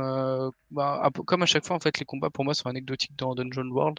bah, 0.70 1.00
un 1.04 1.10
peu- 1.10 1.22
comme 1.22 1.42
à 1.42 1.46
chaque 1.46 1.64
fois, 1.64 1.76
en 1.76 1.80
fait, 1.80 1.98
les 2.00 2.04
combats 2.04 2.30
pour 2.30 2.44
moi 2.44 2.54
sont 2.54 2.68
anecdotiques 2.68 3.16
dans 3.16 3.34
Dungeon 3.34 3.68
World. 3.70 3.98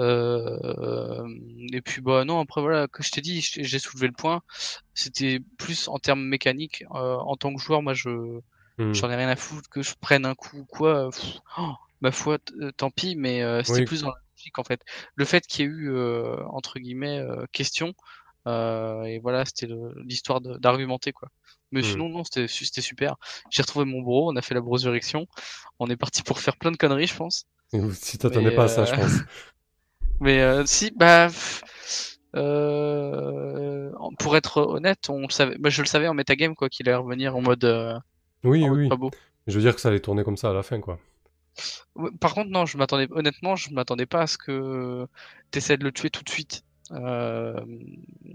Et 0.00 1.80
puis 1.82 2.00
bah 2.02 2.24
non, 2.24 2.40
après 2.40 2.60
voilà, 2.60 2.88
que 2.88 3.02
je 3.02 3.10
t'ai 3.10 3.20
dit, 3.20 3.40
j'ai 3.40 3.78
soulevé 3.78 4.06
le 4.08 4.12
point. 4.12 4.42
C'était 4.94 5.40
plus 5.56 5.88
en 5.88 5.98
termes 5.98 6.22
mécaniques. 6.24 6.84
En 6.90 7.36
tant 7.36 7.54
que 7.54 7.60
joueur, 7.62 7.82
moi, 7.82 7.94
je 7.94 8.40
Hmm. 8.80 8.92
j'en 8.92 9.10
ai 9.10 9.16
rien 9.16 9.28
à 9.28 9.34
foutre 9.34 9.68
que 9.68 9.82
je 9.82 9.92
prenne 10.00 10.24
un 10.24 10.36
coup 10.36 10.58
ou 10.58 10.64
quoi. 10.64 11.10
pff, 11.10 11.38
oh, 11.58 11.72
ma 12.00 12.12
foi, 12.12 12.38
tant 12.76 12.90
pis. 12.90 13.16
Mais 13.16 13.40
c'était 13.64 13.80
Oui. 13.80 13.84
plus 13.86 14.02
dans 14.02 14.10
la 14.10 14.14
logique 14.38 14.58
en 14.58 14.64
fait. 14.64 14.80
Le 15.14 15.24
fait 15.24 15.46
qu'il 15.46 15.64
y 15.66 15.68
ait 15.68 15.72
eu 15.72 15.90
euh, 15.92 16.36
entre 16.48 16.78
guillemets 16.78 17.18
euh, 17.20 17.44
question. 17.52 17.94
Euh, 18.46 19.02
et 19.02 19.18
voilà, 19.18 19.44
c'était 19.44 19.68
l'histoire 20.04 20.40
d'argumenter 20.40 21.12
quoi. 21.12 21.28
Mais 21.72 21.80
Mm. 21.80 21.84
sinon 21.84 22.08
non, 22.08 22.24
c'était 22.24 22.48
su- 22.48 22.64
c'était 22.64 22.80
super. 22.80 23.16
J'ai 23.50 23.62
retrouvé 23.62 23.84
mon 23.84 24.00
bro, 24.00 24.30
on 24.32 24.36
a 24.36 24.42
fait 24.42 24.54
la 24.54 24.60
brosurrection. 24.62 25.26
On 25.78 25.88
est 25.90 25.96
parti 25.96 26.22
pour 26.22 26.40
faire 26.40 26.56
plein 26.56 26.70
de 26.72 26.76
conneries, 26.76 27.06
je 27.08 27.16
pense. 27.16 27.44
Si 27.92 28.16
t'attendais 28.18 28.56
pas 28.56 28.64
à 28.64 28.68
ça, 28.68 28.84
je 28.84 28.94
pense. 28.94 29.20
Mais 30.20 30.66
si, 30.66 30.90
bah, 30.96 31.28
euh, 32.36 33.90
pour 34.18 34.36
être 34.36 34.58
honnête, 34.58 35.08
on 35.08 35.22
le 35.22 35.30
savait, 35.30 35.56
bah, 35.58 35.70
je 35.70 35.82
le 35.82 35.86
savais 35.86 36.08
en 36.08 36.14
metagame 36.14 36.54
quoi 36.54 36.68
qu'il 36.68 36.88
allait 36.88 36.96
revenir 36.96 37.36
en 37.36 37.40
mode, 37.40 37.64
euh, 37.64 37.94
Oui, 38.44 38.64
en 38.64 38.68
mode 38.68 38.78
oui. 38.78 38.88
pas 38.88 38.96
beau. 38.96 39.10
Je 39.46 39.54
veux 39.54 39.60
dire 39.62 39.74
que 39.74 39.80
ça 39.80 39.88
allait 39.88 40.00
tourner 40.00 40.24
comme 40.24 40.36
ça 40.36 40.50
à 40.50 40.52
la 40.52 40.62
fin, 40.62 40.80
quoi. 40.80 40.98
Par 42.20 42.34
contre, 42.34 42.50
non, 42.50 42.66
je 42.66 42.76
m'attendais, 42.78 43.08
honnêtement, 43.10 43.56
je 43.56 43.70
m'attendais 43.72 44.06
pas 44.06 44.22
à 44.22 44.26
ce 44.26 44.38
que 44.38 45.06
t'essaies 45.50 45.76
de 45.76 45.84
le 45.84 45.92
tuer 45.92 46.10
tout 46.10 46.22
de 46.22 46.28
suite. 46.30 46.62
Euh, 46.92 47.60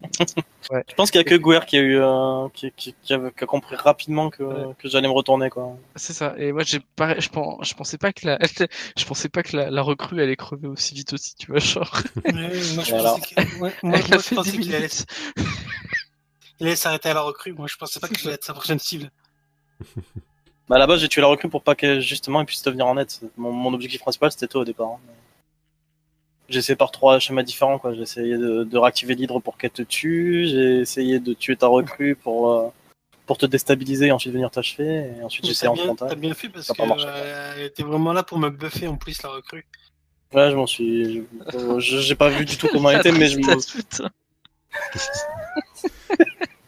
Je 0.88 0.94
pense 0.95 1.12
qu'il 1.12 1.20
y 1.20 1.22
a 1.22 1.26
que 1.28 1.36
Guer 1.36 1.66
qui 1.68 1.76
a 1.78 1.82
eu, 1.82 1.98
euh, 2.00 2.48
qui, 2.54 2.72
qui, 2.72 2.95
qui 3.02 3.14
a, 3.14 3.32
qui 3.32 3.44
a 3.44 3.48
compris 3.48 3.76
rapidement 3.76 4.30
que, 4.30 4.44
Ouais. 4.44 4.74
que 4.80 4.88
j'allais 4.88 5.08
me 5.08 5.14
retourner 5.14 5.50
quoi. 5.50 5.76
c'est 5.95 6.14
ça. 6.14 6.36
Et 6.38 6.52
moi, 6.52 6.64
j'ai 6.64 6.80
je 7.20 7.30
pense, 7.30 7.68
je 7.68 7.74
pensais 7.74 7.98
pas 7.98 8.14
que 8.14 8.26
la, 8.28 8.38
je 8.98 9.06
pensais 9.06 9.28
pas 9.28 9.44
que 9.44 9.58
la, 9.58 9.70
la 9.72 9.82
recrue 9.82 10.22
allait 10.22 10.36
crever 10.36 10.68
aussi 10.68 10.94
vite 10.95 11.14
aussi, 11.14 11.36
tu 11.36 11.48
vois, 11.48 11.60
genre. 11.60 11.91
Ouais, 12.26 12.34
moi, 12.34 12.84
je 12.84 12.91
Voilà. 12.91 13.16
pensais 13.16 13.36
que- 13.36 13.41
ouais, 13.41 13.48
moi, 13.60 13.72
Elle 13.84 13.90
moi, 13.90 14.00
a 14.00 14.18
je 14.18 14.18
fait 14.20 14.36
pensais 14.36 14.52
10 14.52 14.60
qu'il 14.60 14.76
allait, 14.76 14.90
il 16.60 16.68
allait 16.68 16.76
s'arrêter 16.76 17.10
à 17.10 17.14
la 17.16 17.22
recrue. 17.22 17.54
Moi, 17.54 17.68
je 17.68 17.76
pensais 17.76 18.00
pas 18.00 18.08
qu'il 18.08 18.28
allait 18.28 18.36
être 18.36 18.44
sa 18.45 18.54
prochaine 18.54 18.80
cible. 18.80 19.12
Bah 20.69 20.77
là-bas 20.77 20.98
j'ai 20.98 21.07
tué 21.10 21.22
la 21.22 21.27
recrue 21.27 21.49
pour 21.49 21.61
pas 21.61 21.76
qu'elle 21.76 21.99
justement 22.02 22.40
elle 22.40 22.45
puisse 22.45 22.64
devenir 22.64 22.88
en 22.88 22.95
net. 22.95 23.22
Mon, 23.38 23.52
mon 23.52 23.73
objectif 23.73 24.02
principal 24.02 24.31
c'était 24.31 24.48
toi 24.48 24.61
au 24.61 24.65
départ. 24.65 24.88
hein. 24.88 24.99
J'ai 26.49 26.60
essayé 26.60 26.76
par 26.76 26.91
trois 26.91 27.19
schémas 27.19 27.44
différents 27.44 27.80
quoi. 27.80 27.94
J'ai 27.94 28.02
essayé 28.02 28.38
de, 28.38 28.64
de 28.64 28.77
réactiver 28.77 29.15
l'hydre 29.15 29.40
pour 29.40 29.57
qu'elle 29.57 29.72
te 29.72 29.81
tue. 29.81 30.45
J'ai 30.48 30.80
essayé 30.80 31.19
de 31.19 31.34
tuer 31.34 31.56
ta 31.56 31.68
recrue 31.68 32.15
pour 32.15 32.52
euh, 32.52 32.68
pour 33.26 33.38
te 33.38 33.45
déstabiliser 33.45 34.07
et 34.07 34.11
ensuite 34.11 34.34
venir 34.34 34.52
t'achever. 34.52 35.11
Et 35.18 35.23
ensuite 35.23 35.45
j'ai 35.45 35.52
essayé 35.52 35.68
en 35.69 35.76
frontal. 35.76 36.10
t'as 36.10 36.15
bien 36.15 36.34
fait 36.34 36.49
parce 36.49 36.68
que 36.72 36.81
marché. 36.81 37.06
euh, 37.07 37.53
elle 37.57 37.64
était 37.64 37.84
vraiment 37.84 38.14
là 38.14 38.23
pour 38.23 38.40
me 38.40 38.49
buffer 38.49 38.88
en 38.88 38.95
plus 38.98 39.22
la 39.23 39.30
recrue. 39.30 39.65
Ouais 40.34 40.49
je 40.52 40.56
m'en 40.56 40.68
suis. 40.68 41.23
je- 41.52 41.80
je- 41.80 41.98
J'ai 41.99 42.15
pas 42.15 42.30
vu 42.30 42.45
du 42.45 42.57
tout 42.57 42.68
comment 42.72 42.90
elle 42.90 42.99
était 42.99 43.11
mais 43.11 43.27
je 43.27 43.38
me. 43.40 43.57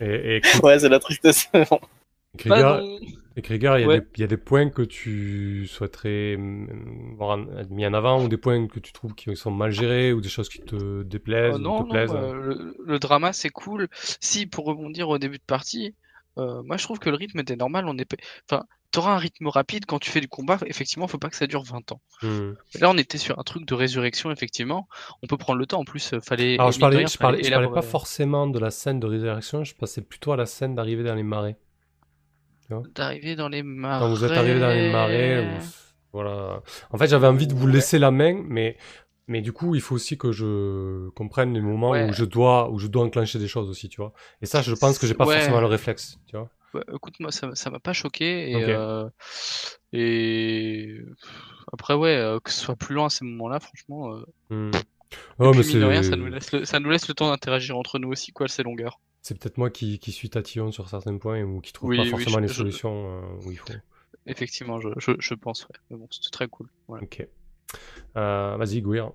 Et, 0.01 0.37
et, 0.37 0.41
Ouais 0.63 0.79
c'est 0.79 0.89
la 0.89 0.99
tristesse. 0.99 1.49
Bah 1.53 2.61
non. 2.61 2.99
Et 3.37 3.41
Krieger, 3.41 3.77
il 3.77 3.81
y, 3.81 3.83
a 3.85 3.87
Ouais. 3.87 3.99
des- 3.99 4.07
il 4.15 4.21
y 4.21 4.23
a 4.23 4.27
des 4.27 4.37
points 4.37 4.69
que 4.69 4.81
tu 4.81 5.67
souhaiterais 5.67 6.37
mm, 6.37 7.15
voir 7.17 7.37
mis 7.69 7.85
en 7.85 7.93
avant 7.93 8.23
ou 8.23 8.27
des 8.29 8.37
points 8.37 8.67
que 8.67 8.79
tu 8.79 8.93
trouves 8.93 9.13
qui 9.15 9.35
sont 9.35 9.51
mal 9.51 9.71
gérés 9.71 10.13
ou 10.13 10.21
des 10.21 10.29
choses 10.29 10.49
qui 10.49 10.59
te 10.61 11.03
déplaisent 11.03 11.55
Euh, 11.55 11.57
ou 11.57 11.59
non, 11.59 11.83
te 11.83 11.83
non, 11.83 11.89
plaisent? 11.89 12.13
euh, 12.15 12.33
le, 12.33 12.75
le 12.85 12.99
drama 12.99 13.33
c'est 13.33 13.49
cool. 13.49 13.87
Si 14.21 14.45
pour 14.45 14.65
rebondir 14.65 15.09
au 15.09 15.17
début 15.17 15.37
de 15.37 15.43
partie, 15.43 15.95
euh, 16.37 16.63
moi 16.63 16.77
je 16.77 16.83
trouve 16.83 16.99
que 16.99 17.09
le 17.09 17.15
rythme 17.17 17.39
était 17.39 17.55
normal. 17.55 17.85
On 17.87 17.97
est, 17.97 18.07
enfin, 18.49 18.63
t'auras 18.91 19.13
un 19.15 19.17
rythme 19.17 19.47
rapide 19.47 19.85
quand 19.85 19.99
tu 19.99 20.09
fais 20.11 20.21
du 20.21 20.27
combat. 20.29 20.57
Effectivement, 20.65 21.07
faut 21.07 21.17
pas 21.17 21.29
que 21.29 21.35
ça 21.35 21.47
dure 21.47 21.63
20 21.63 21.91
ans. 21.91 22.01
Hmm. 22.21 22.53
Là, 22.79 22.89
on 22.89 22.97
était 22.97 23.17
sur 23.17 23.37
un 23.39 23.43
truc 23.43 23.65
de 23.65 23.73
résurrection. 23.73 24.31
Effectivement, 24.31 24.87
on 25.21 25.27
peut 25.27 25.37
prendre 25.37 25.59
le 25.59 25.65
temps. 25.65 25.81
En 25.81 25.85
plus, 25.85 26.13
euh, 26.13 26.21
fallait. 26.21 26.53
Alors 26.55 26.71
je 26.71 26.79
parlais, 26.79 26.97
rien, 26.97 27.07
je 27.07 27.17
parlais, 27.17 27.37
fallait 27.37 27.49
je 27.49 27.53
parlais 27.53 27.67
pas 27.67 27.81
forcément 27.81 28.47
de 28.47 28.59
la 28.59 28.71
scène 28.71 28.99
de 28.99 29.07
résurrection, 29.07 29.63
je 29.65 29.75
passais 29.75 30.01
plutôt 30.01 30.31
à 30.31 30.37
la 30.37 30.45
scène 30.45 30.75
d'arrivée 30.75 31.03
dans 31.03 31.15
les 31.15 31.23
marais. 31.23 31.57
D'arriver 32.95 33.35
dans 33.35 33.49
les 33.49 33.63
marais. 33.63 33.99
Quand 33.99 34.09
vous 34.09 34.23
êtes 34.25 34.31
arrivé 34.31 34.59
dans 34.59 34.69
les 34.69 34.91
marais, 34.91 35.43
voilà. 36.13 36.61
En 36.91 36.97
fait, 36.97 37.07
j'avais 37.07 37.27
envie 37.27 37.47
de 37.47 37.53
vous 37.53 37.67
laisser 37.67 37.99
la 37.99 38.11
main, 38.11 38.41
mais 38.47 38.77
mais 39.27 39.41
du 39.41 39.51
coup, 39.53 39.73
il 39.75 39.81
faut 39.81 39.95
aussi 39.95 40.17
que 40.17 40.31
je 40.31 41.09
comprenne 41.09 41.53
les 41.53 41.61
moments 41.61 41.91
Ouais. 41.91 42.07
où 42.07 42.13
je 42.13 42.25
dois 42.25 42.69
où 42.69 42.77
je 42.79 42.87
dois 42.87 43.03
enclencher 43.03 43.39
des 43.39 43.47
choses 43.47 43.69
aussi, 43.69 43.89
tu 43.89 43.97
vois. 44.01 44.13
Et 44.41 44.45
ça, 44.45 44.61
je 44.61 44.73
pense 44.75 44.99
que 44.99 45.07
j'ai 45.07 45.15
pas 45.15 45.25
Ouais. 45.25 45.35
forcément 45.37 45.59
le 45.61 45.65
réflexe, 45.67 46.17
tu 46.27 46.37
vois. 46.37 46.49
Ouais, 46.75 46.83
écoute, 46.93 47.15
moi, 47.19 47.31
ça 47.31 47.49
ça 47.55 47.69
m'a 47.69 47.79
pas 47.79 47.93
choqué. 47.93 48.51
Et, 48.51 48.55
euh, 48.69 49.07
et 49.93 50.97
après, 51.71 51.93
ouais, 51.93 52.15
euh, 52.15 52.39
que 52.39 52.51
ce 52.51 52.59
soit 52.59 52.75
plus 52.75 52.95
lent 52.95 53.05
à 53.05 53.09
ces 53.09 53.25
moments-là, 53.25 53.59
franchement. 53.59 54.13
euh, 54.15 54.23
Hmm. 54.49 54.71
Oh, 55.39 55.53
mais 55.53 55.61
puis, 55.61 55.73
mine 55.73 55.79
de 55.81 55.85
rien, 55.85 56.03
c'est 56.03 56.09
ça 56.11 56.15
nous 56.17 56.25
laisse 56.27 56.51
le, 56.51 56.65
ça 56.65 56.79
nous 56.79 56.89
laisse 56.89 57.07
le 57.07 57.13
temps 57.13 57.29
d'interagir 57.29 57.77
entre 57.77 57.99
nous 57.99 58.09
aussi, 58.09 58.31
quoi, 58.31 58.47
ces 58.47 58.63
longueurs. 58.63 58.99
C'est 59.27 59.33
peut-être 59.39 59.57
moi 59.57 59.71
qui, 59.71 59.97
qui 59.97 60.11
suis 60.11 60.29
tatillon 60.29 60.71
sur 60.71 60.87
certains 60.87 61.17
points 61.17 61.41
ou 61.41 61.59
qui 61.59 61.73
trouve 61.73 61.89
Oui, 61.89 61.97
pas 61.97 62.03
oui, 62.03 62.09
forcément 62.11 62.35
je- 62.37 62.41
les 62.41 62.47
je- 62.47 62.53
solutions 62.53 62.93
euh, 63.23 63.43
où 63.43 63.51
il 63.51 63.57
faut. 63.57 63.73
Effectivement, 64.27 64.79
je, 64.79 64.89
je, 64.97 65.13
je 65.17 65.33
pense, 65.33 65.63
ouais. 65.63 65.75
Mais 65.89 65.97
bon, 65.97 66.07
c'était 66.11 66.29
très 66.29 66.47
cool. 66.47 66.67
Voilà. 66.87 67.03
Ok. 67.03 67.27
Euh, 68.17 68.55
Vas-y, 68.55 68.81
Gouir. 68.83 69.13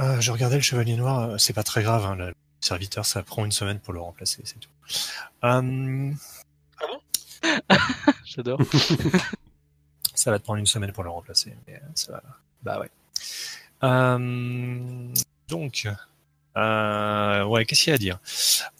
Euh, 0.00 0.18
je 0.18 0.32
regardais 0.32 0.56
le 0.56 0.62
Chevalier 0.62 0.96
Noir, 0.96 1.20
euh, 1.32 1.38
c'est 1.38 1.52
pas 1.52 1.62
très 1.62 1.82
grave, 1.82 2.06
hein, 2.06 2.16
le 2.16 2.32
serviteur, 2.60 3.04
ça 3.04 3.22
prend 3.22 3.44
une 3.44 3.52
semaine 3.52 3.80
pour 3.80 3.92
le 3.92 4.00
remplacer, 4.00 4.40
c'est 4.44 4.58
tout. 4.58 4.70
Euh, 5.44 6.10
J'adore. 8.24 8.60
ça 10.14 10.30
va 10.30 10.38
te 10.38 10.44
prendre 10.44 10.58
une 10.58 10.66
semaine 10.66 10.92
pour 10.92 11.04
le 11.04 11.10
remplacer, 11.10 11.54
mais 11.66 11.82
ça 11.94 12.12
va. 12.12 12.22
Bah 12.62 12.80
ouais. 12.80 12.90
Euh, 13.82 15.12
donc, 15.54 15.86
euh, 16.56 17.44
ouais, 17.44 17.64
qu'est-ce 17.64 17.84
qu'il 17.84 17.90
y 17.90 17.92
a 17.92 17.94
à 17.94 17.98
dire? 17.98 18.18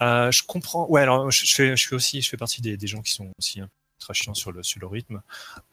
Euh, 0.03 0.31
Je 0.31 0.43
comprends. 0.45 0.87
Ouais, 0.89 1.03
alors 1.03 1.31
je, 1.31 1.55
fais, 1.55 1.77
je 1.77 1.89
fais 1.89 1.95
aussi, 1.95 2.21
je 2.21 2.29
fais 2.29 2.37
partie 2.37 2.61
des, 2.61 2.87
gens 2.87 3.01
qui 3.03 3.13
sont 3.13 3.31
aussi 3.39 3.61
un 3.61 3.67
peu 3.67 3.73
très 3.99 4.15
chiants 4.15 4.35
sur 4.35 4.51
le 4.53 4.63
sur 4.63 4.81
le 4.81 4.87
rythme. 4.87 5.23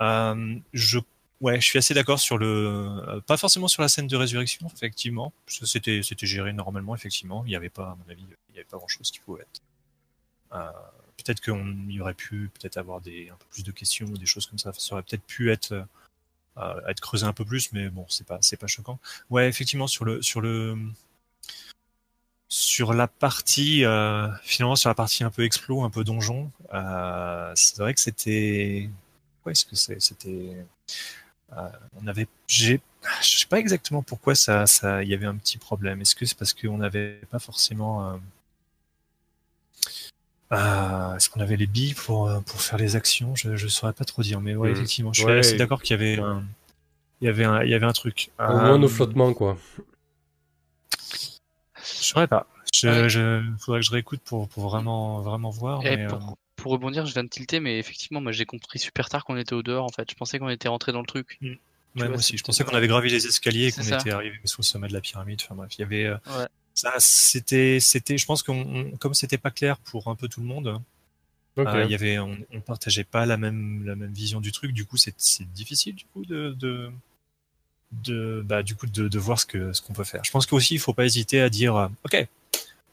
Euh, 0.01 0.55
je 0.73 0.99
Ouais, 1.41 1.59
je 1.59 1.65
suis 1.65 1.79
assez 1.79 1.95
d'accord 1.95 2.19
sur 2.19 2.37
le, 2.37 3.19
pas 3.25 3.35
forcément 3.35 3.67
sur 3.67 3.81
la 3.81 3.87
scène 3.87 4.05
de 4.05 4.15
résurrection, 4.15 4.67
effectivement. 4.75 5.33
C'était, 5.47 6.03
c'était 6.03 6.27
géré 6.27 6.53
normalement, 6.53 6.93
effectivement. 6.93 7.43
Il 7.45 7.49
n'y 7.49 7.55
avait 7.55 7.71
pas, 7.71 7.93
à 7.93 7.95
mon 7.95 8.11
avis, 8.11 8.21
il 8.49 8.53
n'y 8.53 8.59
avait 8.59 8.67
pas 8.69 8.77
grand 8.77 8.87
chose 8.87 9.09
qui 9.09 9.19
pouvait 9.21 9.41
être. 9.41 9.61
Peut-être 11.17 11.41
qu'on 11.43 11.89
y 11.89 11.99
aurait 11.99 12.13
pu, 12.13 12.51
peut-être 12.53 12.77
avoir 12.77 13.01
des, 13.01 13.29
un 13.29 13.35
peu 13.37 13.45
plus 13.49 13.63
de 13.63 13.71
questions 13.71 14.05
ou 14.05 14.17
des 14.19 14.27
choses 14.27 14.45
comme 14.45 14.59
ça. 14.59 14.71
Ça 14.73 14.93
aurait 14.93 15.01
peut-être 15.01 15.25
pu 15.25 15.51
être, 15.51 15.83
euh, 16.61 16.89
être 16.89 16.99
creusé 16.99 17.25
un 17.25 17.33
peu 17.33 17.45
plus, 17.45 17.71
mais 17.73 17.89
bon, 17.89 18.05
c'est 18.09 18.25
pas, 18.27 18.37
c'est 18.41 18.57
pas 18.57 18.67
choquant. 18.67 18.99
Ouais, 19.29 19.47
effectivement, 19.47 19.87
sur 19.87 20.05
le, 20.05 20.21
sur 20.21 20.41
le, 20.41 20.77
sur 22.49 22.93
la 22.93 23.07
partie, 23.07 23.85
euh, 23.85 24.27
finalement, 24.43 24.75
sur 24.75 24.89
la 24.89 24.95
partie 24.95 25.23
un 25.23 25.31
peu 25.31 25.43
explo, 25.45 25.83
un 25.83 25.89
peu 25.89 26.03
donjon, 26.03 26.51
euh, 26.73 27.51
c'est 27.55 27.77
vrai 27.77 27.93
que 27.93 28.01
c'était, 28.01 28.89
ouais, 29.45 29.53
est-ce 29.53 29.65
que 29.65 29.75
c'était, 29.75 30.57
euh, 31.53 31.69
on 32.01 32.07
avait, 32.07 32.27
j'ai, 32.47 32.81
je 33.21 33.39
sais 33.39 33.45
pas 33.47 33.59
exactement 33.59 34.03
pourquoi 34.03 34.35
ça, 34.35 34.67
ça, 34.67 35.01
il 35.03 35.09
y 35.09 35.13
avait 35.13 35.25
un 35.25 35.35
petit 35.37 35.57
problème. 35.57 36.01
Est-ce 36.01 36.15
que 36.15 36.25
c'est 36.25 36.37
parce 36.37 36.53
qu'on 36.53 36.77
n'avait 36.77 37.21
pas 37.31 37.39
forcément, 37.39 38.19
euh, 40.51 40.55
euh, 40.55 41.15
est-ce 41.15 41.29
qu'on 41.29 41.39
avait 41.39 41.55
les 41.57 41.67
billes 41.67 41.93
pour 41.93 42.27
euh, 42.29 42.39
pour 42.41 42.61
faire 42.61 42.77
les 42.77 42.95
actions? 42.95 43.35
Je 43.35 43.55
je 43.55 43.67
saurais 43.67 43.93
pas 43.93 44.05
trop 44.05 44.21
dire, 44.21 44.41
mais 44.41 44.55
ouais, 44.55 44.69
Mhm. 44.69 44.75
effectivement, 44.75 45.13
je 45.13 45.21
suis 45.21 45.29
Ouais. 45.29 45.39
assez 45.39 45.57
d'accord 45.57 45.81
qu'il 45.81 45.97
y 45.97 45.99
avait 46.01 46.19
un, 46.19 46.43
il 47.21 47.25
y 47.25 47.29
avait 47.29 47.45
un, 47.45 47.63
il 47.63 47.69
y 47.69 47.73
avait 47.73 47.85
un 47.85 47.93
truc. 47.93 48.31
Au 48.39 48.57
moins 48.57 48.77
nos 48.77 48.85
Euh, 48.87 48.89
flottements, 48.89 49.33
quoi. 49.33 49.57
Je 51.75 52.05
saurais 52.05 52.27
pas. 52.27 52.47
Je, 52.73 52.87
Ouais. 52.87 53.09
je, 53.09 53.43
faudrait 53.59 53.79
que 53.81 53.85
je 53.85 53.91
réécoute 53.91 54.21
pour, 54.23 54.47
pour 54.47 54.69
vraiment, 54.69 55.21
vraiment 55.21 55.49
voir. 55.49 55.85
Et 55.85 55.97
mais, 55.97 56.07
pour, 56.07 56.17
euh, 56.17 56.33
pour 56.55 56.71
rebondir, 56.71 57.05
je 57.05 57.13
viens 57.13 57.23
de 57.23 57.29
tilter, 57.29 57.59
mais 57.59 57.79
effectivement, 57.79 58.21
moi 58.21 58.31
j'ai 58.31 58.45
compris 58.45 58.79
super 58.79 59.09
tard 59.09 59.25
qu'on 59.25 59.37
était 59.37 59.53
au 59.53 59.63
dehors 59.63 59.85
en 59.85 59.89
fait. 59.89 60.09
Je 60.09 60.15
pensais 60.15 60.39
qu'on 60.39 60.49
était 60.49 60.67
rentré 60.67 60.91
dans 60.91 61.01
le 61.01 61.07
truc. 61.07 61.37
ouais, 61.41 61.59
vois, 61.95 62.07
moi 62.07 62.17
aussi. 62.17 62.37
Je 62.37 62.43
pensais 62.43 62.63
qu'on 62.63 62.75
avait 62.75 62.87
gravi 62.87 63.09
les 63.09 63.25
escaliers 63.25 63.67
et 63.67 63.71
qu'on 63.71 63.81
était 63.83 64.11
arrivé 64.11 64.39
sur 64.45 64.59
le 64.61 64.63
sommet 64.65 64.87
de 64.87 64.93
la 64.93 65.01
pyramide. 65.01 65.39
Enfin 65.43 65.55
bref, 65.55 65.71
il 65.77 65.81
y 65.81 65.83
avait. 65.83 66.05
euh, 66.05 66.17
Ouais. 66.27 66.47
Ça, 66.73 66.93
c'était, 66.99 67.79
c'était. 67.79 68.17
Je 68.17 68.25
pense 68.25 68.43
qu'on, 68.43 68.61
on- 68.61 68.97
comme 68.97 69.13
c'était 69.13 69.37
pas 69.37 69.51
clair 69.51 69.77
pour 69.79 70.07
un 70.07 70.15
peu 70.15 70.27
tout 70.27 70.41
le 70.41 70.47
monde, 70.47 70.81
euh, 71.59 71.85
il 71.85 71.91
y 71.91 71.95
avait, 71.95 72.17
on, 72.19 72.37
on 72.53 72.61
partageait 72.61 73.03
pas 73.03 73.25
la 73.25 73.37
même, 73.37 73.85
la 73.85 73.95
même 73.95 74.13
vision 74.13 74.41
du 74.41 74.51
truc. 74.51 74.71
Du 74.73 74.85
coup, 74.85 74.97
c'est, 74.97 75.13
c'est 75.17 75.51
difficile 75.51 75.95
du 75.95 76.05
coup 76.05 76.25
de, 76.25 76.51
de, 76.59 76.91
de, 77.91 78.41
bah, 78.45 78.63
du 78.63 78.75
coup, 78.75 78.87
de, 78.87 79.07
de 79.07 79.19
voir 79.19 79.39
ce 79.39 79.45
que, 79.45 79.73
ce 79.73 79.81
qu'on 79.81 79.93
peut 79.93 80.03
faire. 80.03 80.23
Je 80.23 80.31
pense 80.31 80.45
qu'aussi, 80.45 80.75
il 80.75 80.79
faut 80.79 80.93
pas 80.93 81.05
hésiter 81.05 81.41
à 81.41 81.49
dire, 81.49 81.75
euh, 81.75 81.87
ok, 82.05 82.27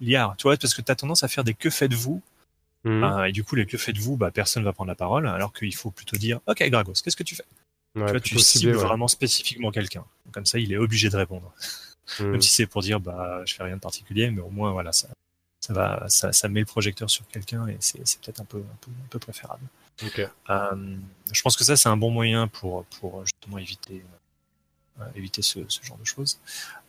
Liard, 0.00 0.36
tu 0.36 0.44
vois, 0.44 0.56
parce 0.56 0.74
que 0.74 0.82
tu 0.82 0.92
as 0.92 0.96
tendance 0.96 1.24
à 1.24 1.28
faire 1.28 1.44
des 1.44 1.54
que 1.54 1.70
faites-vous 1.70 2.22
Mhm. 2.84 3.04
Ah, 3.04 3.28
et 3.28 3.32
du 3.32 3.42
coup, 3.42 3.56
les 3.56 3.66
que 3.66 3.76
faites-vous, 3.76 4.16
bah, 4.16 4.30
personne 4.30 4.62
va 4.62 4.72
prendre 4.72 4.88
la 4.88 4.94
parole, 4.94 5.26
alors 5.26 5.52
qu'il 5.52 5.74
faut 5.74 5.90
plutôt 5.90 6.16
dire, 6.16 6.40
ok, 6.46 6.62
Gragos, 6.70 6.92
qu'est-ce 7.04 7.16
que 7.16 7.24
tu 7.24 7.34
fais? 7.34 7.44
Ouais, 7.96 8.06
Tu 8.06 8.10
vois, 8.12 8.20
tu 8.20 8.38
cibles 8.38 8.68
ouais. 8.68 8.74
vraiment 8.76 9.08
spécifiquement 9.08 9.72
quelqu'un. 9.72 10.04
Comme 10.32 10.46
ça, 10.46 10.60
il 10.60 10.72
est 10.72 10.76
obligé 10.76 11.10
de 11.10 11.16
répondre. 11.16 11.52
Mhm. 12.20 12.30
Même 12.32 12.42
si 12.42 12.50
c'est 12.50 12.66
pour 12.66 12.82
dire, 12.82 13.00
bah, 13.00 13.42
je 13.46 13.54
fais 13.54 13.62
rien 13.62 13.76
de 13.76 13.80
particulier, 13.80 14.30
mais 14.30 14.40
au 14.40 14.50
moins, 14.50 14.72
voilà, 14.72 14.92
ça, 14.92 15.08
ça 15.60 15.72
va, 15.72 16.04
ça, 16.08 16.32
ça 16.32 16.48
met 16.48 16.60
le 16.60 16.66
projecteur 16.66 17.10
sur 17.10 17.26
quelqu'un 17.28 17.66
et 17.68 17.76
c'est, 17.80 17.98
peut-être 18.20 18.40
un 18.40 18.44
peu, 18.44 18.58
un 18.58 18.76
peu, 18.80 18.90
un 18.90 19.08
peu 19.10 19.18
préférable. 19.18 19.64
Ok. 20.04 20.20
Euh, 20.50 20.96
je 21.32 21.42
pense 21.42 21.56
que 21.56 21.64
ça, 21.64 21.76
c'est 21.76 21.88
un 21.88 21.96
bon 21.96 22.10
moyen 22.10 22.46
pour, 22.48 22.84
pour 23.00 23.24
justement 23.24 23.58
éviter, 23.58 24.04
euh, 25.00 25.04
éviter 25.16 25.42
ce, 25.42 25.60
ce 25.68 25.82
genre 25.84 25.98
de 25.98 26.04
choses. 26.06 26.38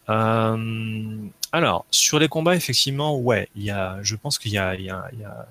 Euh, 0.10 1.28
alors, 1.52 1.86
sur 1.92 2.20
les 2.20 2.28
combats, 2.28 2.56
effectivement, 2.56 3.18
ouais, 3.20 3.50
il 3.56 3.64
y 3.64 3.72
a, 3.72 4.02
je 4.02 4.16
pense 4.16 4.40
qu'il 4.40 4.52
y 4.52 4.58
a, 4.58 4.76
il 4.76 4.82
y 4.84 4.90
a, 4.90 5.10
il 5.14 5.20
y 5.20 5.24
a, 5.24 5.48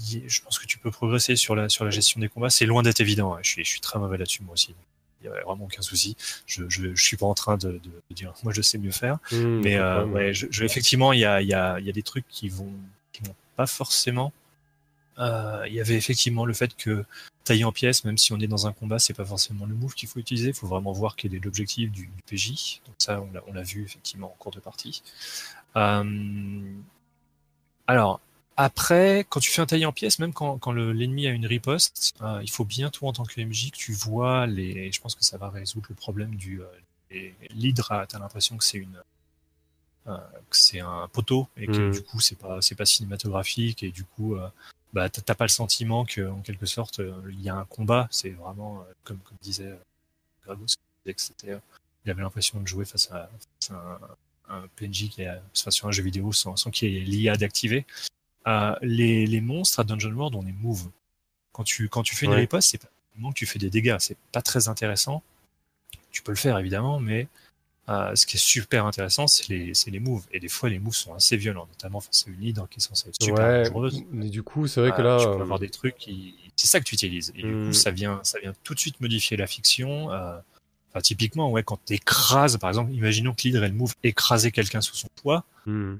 il 0.00 0.18
y 0.18 0.24
a- 0.24 0.28
je 0.28 0.40
pense 0.40 0.58
que 0.58 0.66
tu 0.66 0.78
peux 0.78 0.90
progresser 0.90 1.36
sur 1.36 1.54
la, 1.54 1.68
sur 1.68 1.84
la 1.84 1.90
gestion 1.90 2.20
des 2.20 2.28
combats. 2.28 2.50
C'est 2.50 2.66
loin 2.66 2.82
d'être 2.82 3.00
évident. 3.00 3.34
hein. 3.34 3.38
Je 3.42 3.50
suis, 3.50 3.64
je 3.64 3.70
suis 3.70 3.80
très 3.80 3.98
mauvais 3.98 4.18
là-dessus, 4.18 4.42
moi 4.42 4.54
aussi. 4.54 4.74
Il 5.22 5.26
y 5.26 5.28
a 5.28 5.42
vraiment 5.42 5.64
aucun 5.64 5.82
souci. 5.82 6.16
Je, 6.46 6.64
je 6.68 6.94
suis 6.94 7.16
pas 7.16 7.26
en 7.26 7.34
train 7.34 7.56
de, 7.56 7.72
de, 7.72 7.78
de 8.10 8.14
dire, 8.14 8.32
moi, 8.42 8.52
je 8.52 8.62
sais 8.62 8.78
mieux 8.78 8.90
faire. 8.90 9.18
Mhm, 9.32 9.60
Mais 9.62 9.76
euh, 9.76 10.04
ouais, 10.06 10.34
je, 10.34 10.46
je- 10.50 10.64
effectivement, 10.64 11.12
il 11.12 11.20
y 11.20 11.24
a, 11.24 11.40
y, 11.42 11.54
a, 11.54 11.78
il 11.80 11.86
y 11.86 11.90
a 11.90 11.92
des 11.92 12.02
trucs 12.02 12.26
qui 12.28 12.48
vont, 12.48 12.72
qui 13.12 13.22
vont 13.22 13.34
pas 13.56 13.66
forcément. 13.66 14.32
Euh, 15.18 15.64
Il 15.68 15.74
y 15.74 15.80
avait 15.80 15.94
effectivement 15.96 16.46
le 16.46 16.54
fait 16.54 16.74
que 16.76 17.04
tailler 17.44 17.64
en 17.64 17.72
pièces, 17.72 18.04
même 18.04 18.16
si 18.18 18.32
on 18.32 18.38
est 18.40 18.46
dans 18.46 18.66
un 18.66 18.72
combat, 18.72 18.98
c'est 18.98 19.14
pas 19.14 19.24
forcément 19.24 19.66
le 19.66 19.74
move 19.74 19.94
qu'il 19.94 20.08
faut 20.08 20.18
utiliser. 20.20 20.48
Il 20.48 20.54
faut 20.54 20.66
vraiment 20.68 20.92
voir 20.92 21.16
quel 21.16 21.34
est 21.34 21.44
l'objectif 21.44 21.90
du, 21.90 22.06
du 22.06 22.22
PJ. 22.26 22.80
Donc 22.86 22.94
ça, 22.98 23.20
on 23.20 23.30
l'a- 23.32 23.42
on 23.48 23.52
l'a 23.52 23.62
vu 23.62 23.84
effectivement 23.84 24.28
en 24.28 24.36
cours 24.38 24.52
de 24.52 24.60
partie. 24.60 25.02
Euh, 25.76 26.62
alors. 27.86 28.20
Après, 28.56 29.26
quand 29.28 29.40
tu 29.40 29.50
fais 29.50 29.62
un 29.62 29.66
tailler 29.66 29.86
en 29.86 29.92
pièces, 29.92 30.18
même 30.18 30.32
quand, 30.32 30.58
quand 30.58 30.72
le- 30.72 30.92
l'ennemi 30.92 31.26
a 31.26 31.30
une 31.30 31.46
riposte, 31.46 32.14
euh, 32.22 32.40
il 32.42 32.50
faut 32.50 32.64
bien, 32.64 32.90
toi, 32.90 33.08
en 33.08 33.12
tant 33.12 33.24
que 33.24 33.40
MJ, 33.40 33.70
que 33.70 33.76
tu 33.76 33.92
vois 33.92 34.46
les. 34.46 34.92
Je 34.92 35.00
pense 35.00 35.14
que 35.14 35.24
ça 35.24 35.38
va 35.38 35.48
résoudre 35.50 35.86
le 35.88 35.94
problème 35.94 36.34
du. 36.36 36.60
Euh, 36.62 36.66
L'hydre, 37.50 38.06
t'as 38.08 38.18
l'impression 38.18 38.56
que 38.56 38.64
c'est 38.64 38.78
une 38.78 39.02
euh, 40.06 40.16
que 40.50 40.56
c'est 40.56 40.80
un 40.80 41.08
poteau 41.12 41.46
et 41.56 41.66
que 41.66 41.72
Mhm. 41.72 41.90
du 41.92 42.02
coup 42.02 42.20
c'est 42.20 42.38
pas 42.38 42.60
c'est 42.62 42.74
pas 42.74 42.86
cinématographique 42.86 43.82
et 43.82 43.90
du 43.90 44.02
coup 44.04 44.34
euh, 44.34 44.48
bah 44.94 45.08
t'as 45.10 45.34
pas 45.34 45.44
le 45.44 45.50
sentiment 45.50 46.04
que 46.04 46.26
en 46.28 46.40
quelque 46.40 46.66
sorte 46.66 47.00
il 47.28 47.40
y 47.40 47.48
a 47.50 47.54
un 47.54 47.64
combat 47.66 48.08
c'est 48.10 48.30
vraiment 48.30 48.84
comme 49.04 49.18
comme 49.18 49.36
disait 49.42 49.72
Gragos 50.44 50.74
il 51.06 51.14
c'était 51.16 51.58
avait 52.06 52.22
l'impression 52.22 52.58
de 52.60 52.66
jouer 52.66 52.84
face 52.84 53.10
à, 53.12 53.30
face 53.60 53.70
à 53.70 54.00
un, 54.50 54.56
un 54.56 54.66
PNJ 54.76 55.08
qui 55.10 55.22
est 55.22 55.30
enfin, 55.54 55.70
sur 55.70 55.86
un 55.86 55.92
jeu 55.92 56.02
vidéo 56.02 56.32
sans, 56.32 56.56
sans 56.56 56.70
qu'il 56.70 56.90
y 56.92 56.96
ait 56.96 57.00
l'IA 57.00 57.36
d'activer 57.36 57.84
euh, 58.46 58.74
les, 58.82 59.26
les 59.26 59.40
monstres 59.40 59.80
à 59.80 59.84
Dungeon 59.84 60.12
World 60.12 60.34
on 60.34 60.42
les 60.42 60.52
move 60.52 60.90
quand 61.52 61.64
tu 61.64 61.88
quand 61.88 62.02
tu 62.02 62.16
fais 62.16 62.26
une 62.26 62.32
Ouais. 62.32 62.38
riposte 62.40 62.70
c'est 62.70 62.78
pas 62.78 62.88
que 63.28 63.34
tu 63.34 63.46
fais 63.46 63.58
des 63.58 63.70
dégâts 63.70 63.96
c'est 64.00 64.16
pas 64.32 64.42
très 64.42 64.68
intéressant 64.68 65.22
tu 66.10 66.22
peux 66.22 66.32
le 66.32 66.36
faire 66.36 66.58
évidemment 66.58 66.98
mais 66.98 67.28
euh, 67.88 68.14
ce 68.14 68.26
qui 68.26 68.36
est 68.36 68.40
super 68.40 68.86
intéressant, 68.86 69.26
c'est 69.26 69.48
les, 69.48 69.74
c'est 69.74 69.90
les 69.90 69.98
moves. 69.98 70.22
Et 70.30 70.38
des 70.38 70.48
fois, 70.48 70.68
les 70.68 70.78
moves 70.78 70.94
sont 70.94 71.14
assez 71.14 71.36
violents, 71.36 71.66
notamment 71.66 71.98
face 72.00 72.24
à 72.28 72.30
une 72.30 72.38
leader 72.40 72.68
qui 72.68 72.78
est 72.78 72.80
censée 72.80 73.08
être 73.08 73.20
super 73.20 73.44
ouais, 73.44 73.64
dangereuse. 73.64 74.04
mais 74.12 74.28
du 74.28 74.44
coup, 74.44 74.68
c'est 74.68 74.80
vrai 74.80 74.92
que 74.92 75.00
Euh, 75.00 75.02
là. 75.02 75.18
tu 75.18 75.24
peux 75.26 75.30
euh, 75.32 75.42
avoir 75.42 75.58
des 75.58 75.68
trucs 75.68 75.96
qui. 75.96 76.36
C'est 76.54 76.68
ça 76.68 76.78
que 76.78 76.84
tu 76.84 76.94
utilises. 76.94 77.32
Et 77.34 77.42
du 77.42 77.52
Hmm. 77.52 77.66
coup, 77.66 77.72
ça 77.72 77.90
vient, 77.90 78.20
ça 78.22 78.38
vient 78.38 78.54
tout 78.62 78.74
de 78.74 78.78
suite 78.78 79.00
modifier 79.00 79.36
la 79.36 79.48
fiction. 79.48 80.12
Euh, 80.12 80.38
Enfin, 80.90 81.00
typiquement, 81.00 81.50
ouais, 81.50 81.64
quand 81.64 81.82
t'écrases, 81.84 82.56
par 82.58 82.70
exemple, 82.70 82.92
imaginons 82.92 83.34
que 83.34 83.42
l'hydre, 83.42 83.64
elle 83.64 83.72
move 83.72 83.94
écraser 84.04 84.52
quelqu'un 84.52 84.80
sous 84.80 84.94
son 84.94 85.08
poids. 85.16 85.44
hmm. 85.66 85.96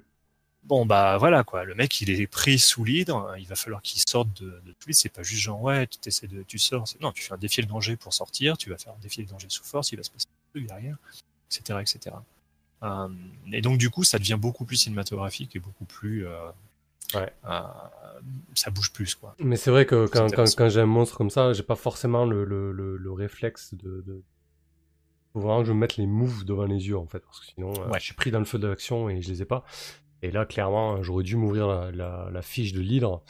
Bon, 0.65 0.87
bah 0.87 1.17
voilà, 1.19 1.43
quoi. 1.43 1.65
Le 1.65 1.75
mec, 1.75 2.01
il 2.01 2.11
est 2.11 2.27
pris 2.29 2.59
sous 2.59 2.85
l'hydre. 2.85 3.35
Il 3.39 3.47
va 3.49 3.57
falloir 3.57 3.83
qu'il 3.83 4.01
sorte 4.09 4.29
de, 4.41 4.47
de 4.65 4.73
tout. 4.79 4.93
C'est 4.93 5.09
pas 5.09 5.23
juste 5.25 5.43
genre, 5.43 5.61
ouais, 5.61 5.87
tu 5.89 5.99
essaies 6.07 6.29
de, 6.29 6.43
tu 6.45 6.59
sors. 6.59 6.87
C'est- 6.87 7.01
Non, 7.01 7.11
tu 7.13 7.23
fais 7.23 7.33
un 7.35 7.39
défi 7.39 7.63
de 7.63 7.67
danger 7.67 7.97
pour 7.97 8.15
sortir. 8.15 8.57
Tu 8.57 8.71
vas 8.71 8.79
faire 8.79 8.93
un 8.93 9.01
défi 9.03 9.25
de 9.25 9.29
danger 9.31 9.49
sous 9.51 9.65
force. 9.65 9.91
Il 9.93 9.97
va 9.97 10.03
se 10.05 10.11
passer 10.11 10.27
un 10.29 10.51
truc 10.53 10.67
derrière, 10.69 10.97
etc., 11.51 11.81
etc. 11.81 12.17
Euh, 12.85 13.09
et 13.53 13.61
donc, 13.61 13.79
du 13.79 13.91
coup, 13.91 14.05
ça 14.05 14.19
devient 14.19 14.39
beaucoup 14.41 14.65
plus 14.65 14.77
cinématographique 14.77 15.57
et 15.57 15.59
beaucoup 15.59 15.85
plus. 15.85 16.27
euh, 16.27 16.49
Ouais. 17.15 17.31
euh, 17.45 17.61
ça 18.55 18.71
bouge 18.71 18.91
plus, 18.93 19.15
quoi. 19.17 19.35
Mais 19.41 19.57
c'est 19.57 19.71
vrai 19.71 19.85
que 19.85 20.07
quand, 20.07 20.13
quand, 20.21 20.25
intéressant. 20.27 20.55
quand 20.57 20.69
j'ai 20.71 20.81
un 20.81 20.87
monstre 20.87 21.17
comme 21.19 21.29
ça, 21.31 21.53
j'ai 21.53 21.63
pas 21.65 21.77
forcément 21.77 22.25
le, 22.25 22.45
le, 22.45 22.73
le, 22.73 22.97
le 22.97 23.13
réflexe 23.13 23.75
de, 23.75 24.03
de. 24.07 24.23
Faut 25.33 25.41
vraiment 25.41 25.61
que 25.63 25.69
je 25.69 25.73
mette 25.73 25.97
les 25.97 26.07
moves 26.07 26.45
devant 26.45 26.65
les 26.65 26.89
yeux 26.89 26.97
en 26.97 27.07
fait, 27.07 27.21
parce 27.21 27.41
que 27.41 27.47
sinon 27.47 27.73
euh, 27.83 27.89
Ouais. 27.89 27.99
je 27.99 28.05
suis 28.05 28.15
pris 28.15 28.31
dans 28.31 28.39
le 28.39 28.45
feu 28.45 28.59
de 28.59 28.67
l'action 28.67 29.09
et 29.11 29.21
je 29.23 29.29
les 29.31 29.43
ai 29.43 29.45
pas. 29.45 29.65
Et 30.23 30.31
là, 30.31 30.47
clairement, 30.47 31.03
j'aurais 31.03 31.25
dû 31.25 31.37
m'ouvrir 31.37 31.67
la, 31.69 31.91
la, 31.91 32.29
la 32.33 32.43
fiche 32.43 32.73
de 32.73 32.81
l'hydre. 32.81 33.23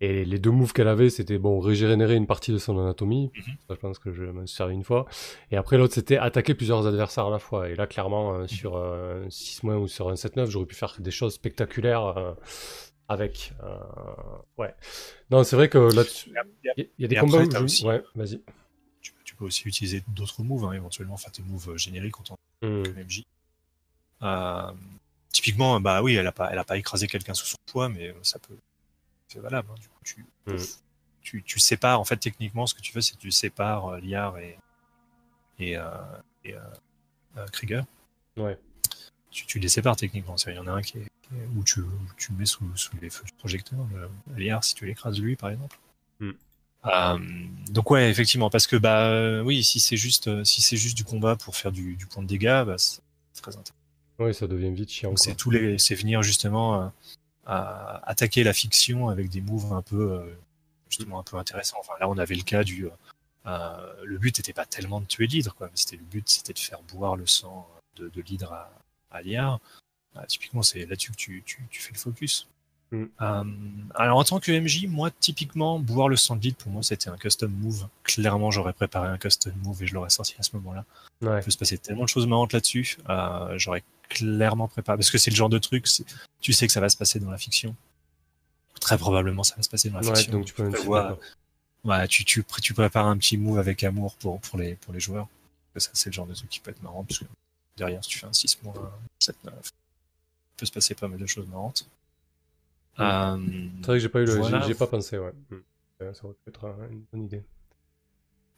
Et 0.00 0.24
les 0.24 0.40
deux 0.40 0.50
moves 0.50 0.72
qu'elle 0.72 0.88
avait, 0.88 1.10
c'était 1.10 1.38
bon, 1.38 1.60
régénérer 1.60 2.16
une 2.16 2.26
partie 2.26 2.50
de 2.50 2.58
son 2.58 2.76
anatomie. 2.80 3.30
Mhm. 3.36 3.54
Ça, 3.68 3.74
je 3.74 3.80
pense 3.80 3.98
que 4.00 4.12
je 4.12 4.24
m'en 4.24 4.44
suis 4.46 4.56
servi 4.56 4.74
une 4.74 4.82
fois. 4.82 5.06
Et 5.52 5.56
après, 5.56 5.78
l'autre, 5.78 5.94
c'était 5.94 6.16
attaquer 6.16 6.54
plusieurs 6.54 6.84
adversaires 6.88 7.26
à 7.26 7.30
la 7.30 7.38
fois. 7.38 7.68
Et 7.68 7.76
là, 7.76 7.86
clairement, 7.86 8.32
Mhm. 8.32 8.40
euh, 8.42 8.46
sur 8.48 8.74
euh, 8.76 9.24
un 9.26 9.30
6 9.30 9.62
ou 9.62 9.86
sur 9.86 10.08
un 10.08 10.16
7-9, 10.16 10.50
j'aurais 10.50 10.66
pu 10.66 10.74
faire 10.74 10.96
des 10.98 11.12
choses 11.12 11.34
spectaculaires 11.34 12.04
euh, 12.18 12.32
avec. 13.08 13.52
euh, 13.62 13.76
ouais. 14.58 14.74
Non, 15.30 15.44
c'est 15.44 15.54
vrai 15.54 15.68
que 15.68 15.78
là-dessus. 15.78 16.30
Il 16.30 16.34
y, 16.66 16.70
a- 16.70 16.74
il 16.76 16.86
y 16.98 17.04
a 17.04 17.08
des 17.08 17.14
combats 17.16 17.42
après, 17.42 17.60
où 17.60 17.64
aussi- 17.64 17.86
Ouais, 17.86 18.02
vas-y. 18.16 18.40
Tu, 19.00 19.12
tu 19.24 19.36
peux 19.36 19.44
aussi 19.44 19.68
utiliser 19.68 20.02
d'autres 20.08 20.42
moves, 20.42 20.64
hein, 20.64 20.72
éventuellement, 20.72 21.14
enfin 21.14 21.30
tes 21.30 21.42
moves 21.44 21.76
génériques 21.76 22.18
en 22.18 22.24
tant 22.24 22.38
Hmm. 22.62 22.82
que 22.82 22.90
MJ. 23.00 23.22
Euh, 24.22 24.70
typiquement, 25.32 25.80
bah 25.80 26.02
oui, 26.02 26.14
elle 26.14 26.26
a 26.26 26.32
pas, 26.32 26.48
elle 26.52 26.58
a 26.58 26.64
pas 26.64 26.76
écrasé 26.76 27.06
quelqu'un 27.08 27.34
sous 27.34 27.46
son 27.46 27.56
poids, 27.66 27.88
mais 27.88 28.14
ça 28.22 28.38
peut, 28.38 28.56
c'est 29.28 29.38
valable. 29.40 29.68
hein. 29.72 29.76
Du 29.80 29.88
coup, 29.88 29.98
tu, 30.04 30.24
Mm. 30.46 30.56
tu, 31.22 31.42
tu 31.44 31.58
sépares, 31.60 32.00
en 32.00 32.04
fait, 32.04 32.16
techniquement, 32.16 32.66
ce 32.66 32.74
que 32.74 32.80
tu 32.80 32.92
fais, 32.92 33.00
c'est 33.00 33.14
que 33.14 33.20
tu 33.20 33.30
sépares 33.30 33.86
euh, 33.94 34.00
Liar 34.00 34.38
et, 34.38 34.58
et, 35.58 35.76
euh, 35.76 35.84
et 36.44 36.54
euh, 36.54 36.60
euh, 37.38 37.46
Krieger. 37.48 37.84
Ouais. 38.36 38.58
Tu, 39.30 39.46
tu 39.46 39.58
les 39.58 39.68
sépares 39.68 39.96
techniquement. 39.96 40.36
Il 40.46 40.54
y 40.54 40.58
en 40.58 40.66
a 40.66 40.72
un 40.72 40.82
qui 40.82 40.98
est, 40.98 41.02
qui 41.22 41.34
est- 41.34 41.46
où 41.56 41.62
tu, 41.64 41.80
où 41.80 41.90
tu 42.18 42.32
le 42.32 42.38
mets 42.38 42.46
sous, 42.46 42.76
sous 42.76 42.96
les 43.00 43.08
feux 43.08 43.24
du 43.24 43.32
projecteur. 43.32 43.78
Le, 43.92 44.10
Liar, 44.36 44.62
si 44.64 44.74
tu 44.74 44.84
l'écrases 44.84 45.18
lui, 45.20 45.36
par 45.36 45.50
exemple. 45.50 45.78
Mm. 46.20 46.30
Euh, 46.84 47.18
donc 47.70 47.90
ouais, 47.92 48.10
effectivement, 48.10 48.50
parce 48.50 48.66
que 48.66 48.74
bah 48.74 49.06
euh, 49.06 49.40
oui, 49.42 49.62
si 49.62 49.78
c'est 49.78 49.96
juste, 49.96 50.26
euh, 50.26 50.42
si 50.42 50.60
c'est 50.62 50.76
juste 50.76 50.96
du 50.96 51.04
combat 51.04 51.36
pour 51.36 51.54
faire 51.56 51.70
du, 51.70 51.94
du 51.94 52.06
point 52.06 52.24
de 52.24 52.28
dégâts, 52.28 52.64
bah, 52.66 52.76
c'est 52.76 53.00
très 53.40 53.52
intéressant. 53.56 53.72
Oui, 54.22 54.34
ça 54.34 54.46
devient 54.46 54.70
vite 54.70 54.90
chiant. 54.90 55.16
C'est 55.16 55.34
tous 55.34 55.50
les, 55.50 55.78
c'est 55.78 55.94
venir 55.94 56.22
justement 56.22 56.82
euh, 56.82 56.88
à 57.46 58.08
attaquer 58.08 58.44
la 58.44 58.52
fiction 58.52 59.08
avec 59.08 59.28
des 59.28 59.40
moves 59.40 59.72
un 59.72 59.82
peu, 59.82 60.12
euh, 60.12 60.36
justement 60.88 61.18
un 61.18 61.22
peu 61.22 61.36
intéressants. 61.36 61.78
Enfin 61.80 61.94
là, 62.00 62.08
on 62.08 62.18
avait 62.18 62.34
le 62.34 62.42
cas 62.42 62.62
du, 62.64 62.86
euh, 63.46 63.94
le 64.04 64.18
but 64.18 64.38
n'était 64.38 64.52
pas 64.52 64.66
tellement 64.66 65.00
de 65.00 65.06
tuer 65.06 65.26
l'hydre, 65.26 65.54
quoi. 65.54 65.70
C'était 65.74 65.96
le 65.96 66.04
but, 66.04 66.28
c'était 66.28 66.52
de 66.52 66.58
faire 66.58 66.80
boire 66.82 67.16
le 67.16 67.26
sang 67.26 67.68
de, 67.96 68.08
de 68.08 68.22
l'hydre 68.22 68.52
à, 68.52 68.70
à 69.10 69.22
Liard. 69.22 69.60
Typiquement, 70.28 70.62
c'est 70.62 70.84
là-dessus 70.84 71.10
que 71.12 71.16
tu, 71.16 71.42
tu, 71.46 71.66
tu 71.70 71.80
fais 71.80 71.92
le 71.94 71.98
focus. 71.98 72.46
Mm. 72.92 73.06
Alors 73.94 74.18
en 74.18 74.24
tant 74.24 74.38
que 74.38 74.52
MJ, 74.52 74.86
moi 74.86 75.10
typiquement, 75.10 75.78
boire 75.78 76.08
le 76.08 76.16
sang 76.16 76.36
de 76.36 76.42
l'hydre, 76.42 76.58
pour 76.58 76.70
moi 76.70 76.82
c'était 76.82 77.08
un 77.08 77.16
custom 77.16 77.50
move. 77.50 77.88
Clairement, 78.04 78.50
j'aurais 78.50 78.74
préparé 78.74 79.08
un 79.08 79.18
custom 79.18 79.54
move 79.64 79.82
et 79.82 79.86
je 79.86 79.94
l'aurais 79.94 80.10
sorti 80.10 80.34
à 80.38 80.42
ce 80.42 80.54
moment-là. 80.56 80.84
Ouais. 81.22 81.40
Il 81.40 81.44
peut 81.44 81.50
se 81.50 81.58
passer 81.58 81.78
tellement 81.78 82.04
de 82.04 82.08
choses 82.08 82.26
marrantes 82.26 82.52
là-dessus. 82.52 82.98
J'aurais 83.56 83.82
clairement 84.14 84.68
préparé. 84.68 84.96
Parce 84.98 85.10
que 85.10 85.18
c'est 85.18 85.30
le 85.30 85.36
genre 85.36 85.48
de 85.48 85.58
truc, 85.58 85.86
tu 86.40 86.52
sais 86.52 86.66
que 86.66 86.72
ça 86.72 86.80
va 86.80 86.88
se 86.88 86.96
passer 86.96 87.18
dans 87.20 87.30
la 87.30 87.38
fiction. 87.38 87.74
Très 88.80 88.98
probablement, 88.98 89.42
ça 89.44 89.54
va 89.56 89.62
se 89.62 89.68
passer 89.68 89.90
dans 89.90 90.00
la 90.00 90.06
Ouais, 90.08 90.14
fiction. 90.16 90.32
donc 90.32 90.44
tu 90.46 90.54
peux 90.54 90.62
même 90.64 90.72
prévois- 90.72 91.18
Ouais, 91.84 92.06
tu, 92.08 92.24
tu, 92.24 92.42
pré- 92.44 92.60
tu 92.60 92.74
prépares 92.74 93.06
un 93.06 93.16
petit 93.18 93.36
move 93.36 93.58
avec 93.58 93.82
amour 93.84 94.14
pour, 94.16 94.40
pour, 94.40 94.58
les, 94.58 94.76
pour 94.76 94.92
les 94.92 95.00
joueurs. 95.00 95.28
Ça, 95.76 95.90
c'est 95.94 96.10
le 96.10 96.12
genre 96.14 96.26
de 96.26 96.34
truc 96.34 96.48
qui 96.48 96.60
peut 96.60 96.70
être 96.70 96.82
marrant. 96.82 97.02
Parce 97.04 97.18
que 97.18 97.24
derrière, 97.76 98.02
si 98.04 98.10
tu 98.10 98.18
fais 98.18 98.26
un 98.26 98.32
6 98.32 98.58
mois, 98.62 98.74
7, 99.18 99.36
9, 99.44 99.54
il 99.64 99.70
peut 100.58 100.66
se 100.66 100.72
passer 100.72 100.94
pas 100.94 101.08
mal 101.08 101.18
de 101.18 101.26
choses 101.26 101.46
marrantes. 101.48 101.86
Euh, 103.00 103.36
C'est 103.80 103.86
vrai 103.86 103.96
que 103.96 103.98
j'ai 104.00 104.08
pas 104.08 104.20
eu 104.20 104.26
le, 104.26 104.34
Voilà. 104.36 104.66
j'ai- 104.66 104.74
pas 104.74 104.86
pensé, 104.86 105.18
ouais. 105.18 105.32
Hmm. 105.50 105.54
Ouais, 106.00 106.14
Ça 106.14 106.24
aurait 106.24 106.34
pu 106.34 106.50
être 106.50 106.64
un- 106.66 106.88
une 106.90 107.02
bonne 107.12 107.24
idée. 107.24 107.42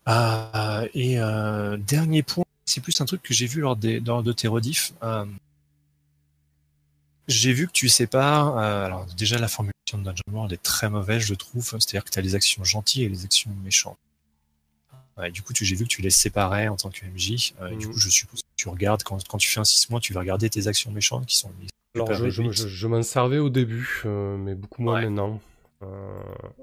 Euh, 0.09 0.89
et 0.93 1.19
euh, 1.21 1.77
dernier 1.79 2.23
point 2.23 2.44
c'est 2.67 2.81
plus 2.81 2.99
un 3.01 3.05
truc 3.05 3.23
que 3.23 3.35
j'ai 3.35 3.47
vu 3.47 3.61
lors, 3.61 3.77
des, 3.77 4.01
lors 4.01 4.23
de 4.23 4.33
tes 4.33 4.49
rediffs. 4.49 4.93
Euh, 5.03 5.25
j'ai 7.29 7.53
vu 7.53 7.67
que 7.67 7.73
tu 7.73 7.89
sépares. 7.89 8.59
Euh, 8.59 8.85
alors 8.87 9.07
déjà 9.17 9.39
la 9.39 9.49
formulation 9.49 9.99
de 9.99 10.03
Dungeon 10.05 10.23
World 10.33 10.53
est 10.53 10.63
très 10.63 10.89
mauvaise, 10.91 11.23
je 11.23 11.35
trouve. 11.35 11.65
C'est-à-dire 11.65 12.05
que 12.05 12.11
tu 12.11 12.19
as 12.19 12.23
les 12.23 12.35
actions 12.35 12.65
gentilles 12.65 13.05
et 13.05 13.09
les 13.09 13.25
actions 13.25 13.51
méchantes. 13.63 13.99
Ouais, 15.17 15.31
du 15.31 15.43
coup, 15.43 15.53
j'ai 15.55 15.77
vu 15.77 15.85
que 15.85 15.89
tu 15.89 16.03
les 16.03 16.11
séparais 16.11 16.67
en 16.67 16.77
tant 16.77 16.91
que 16.91 17.05
MJ. 17.07 17.55
Euh, 17.61 17.71
Du 17.77 17.87
Mhm. 17.87 17.93
coup, 17.93 17.99
je 17.99 18.09
suppose 18.09 18.41
que 18.41 18.47
tu 18.57 18.69
regardes 18.69 19.05
quand, 19.05 19.27
quand 19.29 19.39
tu 19.39 19.49
fais 19.49 19.61
un 19.61 19.65
6 19.65 19.89
mois, 19.91 20.01
tu 20.01 20.13
vas 20.13 20.21
regarder 20.21 20.51
tes 20.51 20.67
actions 20.67 20.91
méchantes 20.91 21.27
qui 21.27 21.37
sont 21.37 21.51
mises 21.61 21.71
Alors, 21.95 22.13
je, 22.13 22.29
je- 22.31 22.51
je- 22.51 22.67
je 22.69 22.87
m'en 22.89 23.03
servais 23.05 23.39
au 23.39 23.49
début, 23.49 24.03
euh, 24.07 24.37
mais 24.37 24.57
beaucoup 24.57 24.83
moins 24.83 24.95
Ouais. 24.95 25.09
maintenant. 25.09 25.41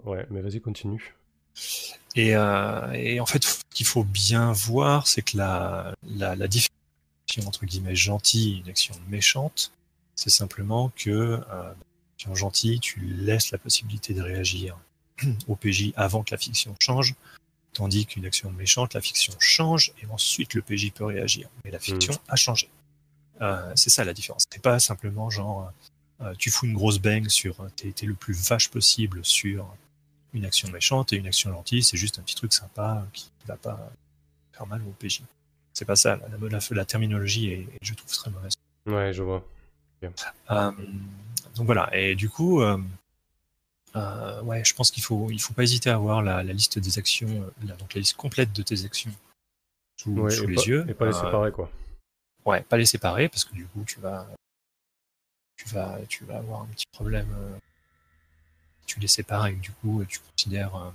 Ouais, 0.03 0.26
mais 0.32 0.41
vas-y, 0.41 0.60
continue. 0.60 1.15
Et, 2.15 2.30
et 2.32 3.19
en 3.22 3.26
fait, 3.26 3.60
qu'il 3.73 3.85
faut 3.85 4.03
bien 4.03 4.52
voir, 4.52 5.07
c'est 5.07 5.22
que 5.22 5.38
la, 5.38 5.95
la, 6.03 6.35
la 6.35 6.48
différence 6.48 6.81
entre 7.45 7.65
guillemets 7.65 7.95
gentille 7.95 8.56
et 8.56 8.57
une 8.60 8.69
action 8.69 8.95
méchante, 9.10 9.72
c'est 10.15 10.30
simplement 10.30 10.91
que 10.95 11.10
euh, 11.49 11.73
action 12.15 12.35
gentille, 12.35 12.80
tu 12.80 12.99
laisses 12.99 13.52
la 13.52 13.57
possibilité 13.57 14.14
de 14.14 14.22
réagir 14.22 14.77
au 15.48 15.56
PJ 15.56 15.93
avant 15.95 16.23
que 16.23 16.31
la 16.31 16.38
fiction 16.38 16.76
change, 16.80 17.15
tandis 17.73 18.06
qu'une 18.06 18.26
action 18.26 18.52
méchante, 18.52 18.93
la 18.93 19.02
fiction 19.02 19.34
change 19.39 19.93
et 20.02 20.06
ensuite 20.07 20.53
le 20.53 20.61
PJ 20.61 20.91
peut 20.91 21.06
réagir. 21.06 21.49
Mais 21.64 21.72
la 21.72 21.80
fiction 21.80 22.14
a 22.27 22.35
changé. 22.35 22.69
Euh, 23.41 23.72
c'est 23.76 23.89
ça 23.89 24.03
la 24.03 24.14
différence. 24.14 24.43
C'est 24.52 24.61
pas 24.61 24.80
simplement 24.80 25.30
genre 25.30 25.72
euh, 26.22 26.34
tu 26.38 26.52
fous 26.52 26.65
une 26.68 26.73
grosse 26.73 26.99
bang 26.99 27.27
sur 27.30 27.56
t'es 27.76 27.91
t'es 27.91 28.06
le 28.06 28.14
plus 28.14 28.34
vache 28.34 28.69
possible 28.69 29.22
sur 29.23 29.73
une 30.33 30.45
action 30.45 30.69
méchante 30.69 31.13
et 31.13 31.17
une 31.17 31.27
action 31.27 31.51
gentille, 31.51 31.83
c'est 31.83 31.97
juste 31.97 32.19
un 32.19 32.21
petit 32.21 32.35
truc 32.35 32.53
sympa 32.53 33.05
qui 33.13 33.29
va 33.47 33.57
pas 33.57 33.91
faire 34.53 34.65
mal 34.67 34.81
au 34.83 34.91
PJ. 34.91 35.21
C'est 35.73 35.85
pas 35.85 35.95
ça. 35.95 36.17
La, 36.17 36.49
la- 36.49 36.59
la 36.71 36.85
terminologie 36.85 37.51
est, 37.51 37.67
je 37.81 37.93
trouve, 37.93 38.11
très 38.11 38.29
mauvaise. 38.31 38.53
Ouais, 38.85 39.13
je 39.13 39.23
vois. 39.23 39.45
Euh, 40.49 40.71
donc 41.55 41.65
voilà. 41.65 41.89
Et 41.95 42.15
du 42.15 42.29
coup, 42.29 42.61
euh, 42.61 42.77
euh, 43.95 44.41
ouais, 44.43 44.63
je 44.63 44.73
pense 44.73 44.89
qu'il 44.91 45.03
faut, 45.03 45.29
il 45.31 45.39
faut 45.39 45.53
pas 45.53 45.63
hésiter 45.63 45.89
à 45.89 45.95
avoir 45.95 46.21
la, 46.21 46.43
la 46.43 46.53
liste 46.53 46.79
des 46.79 46.97
actions, 46.97 47.29
euh, 47.29 47.65
la, 47.67 47.75
donc 47.75 47.93
la 47.93 47.99
liste 47.99 48.15
complète 48.15 48.51
de 48.53 48.63
tes 48.63 48.85
actions 48.85 49.11
sous, 49.97 50.13
Ouais, 50.13 50.31
sous 50.31 50.47
les 50.47 50.55
pas, 50.55 50.61
yeux. 50.63 50.85
Et 50.89 50.93
pas 50.93 51.05
les 51.05 51.15
Euh, 51.15 51.21
séparer, 51.25 51.51
quoi. 51.51 51.69
Ouais, 52.45 52.61
pas 52.63 52.77
les 52.77 52.85
séparer 52.85 53.29
parce 53.29 53.45
que 53.45 53.53
du 53.53 53.65
coup, 53.67 53.83
tu 53.85 53.99
vas, 53.99 54.27
tu 55.57 55.67
vas, 55.69 55.99
tu 56.07 56.25
vas 56.25 56.37
avoir 56.37 56.61
un 56.61 56.67
petit 56.67 56.85
problème. 56.91 57.27
Tu 58.91 58.99
les 58.99 59.07
sépares 59.07 59.47
et 59.47 59.53
du 59.53 59.72
coup, 59.72 60.03
tu 60.07 60.19
considères 60.19 60.76
euh, 60.76 60.89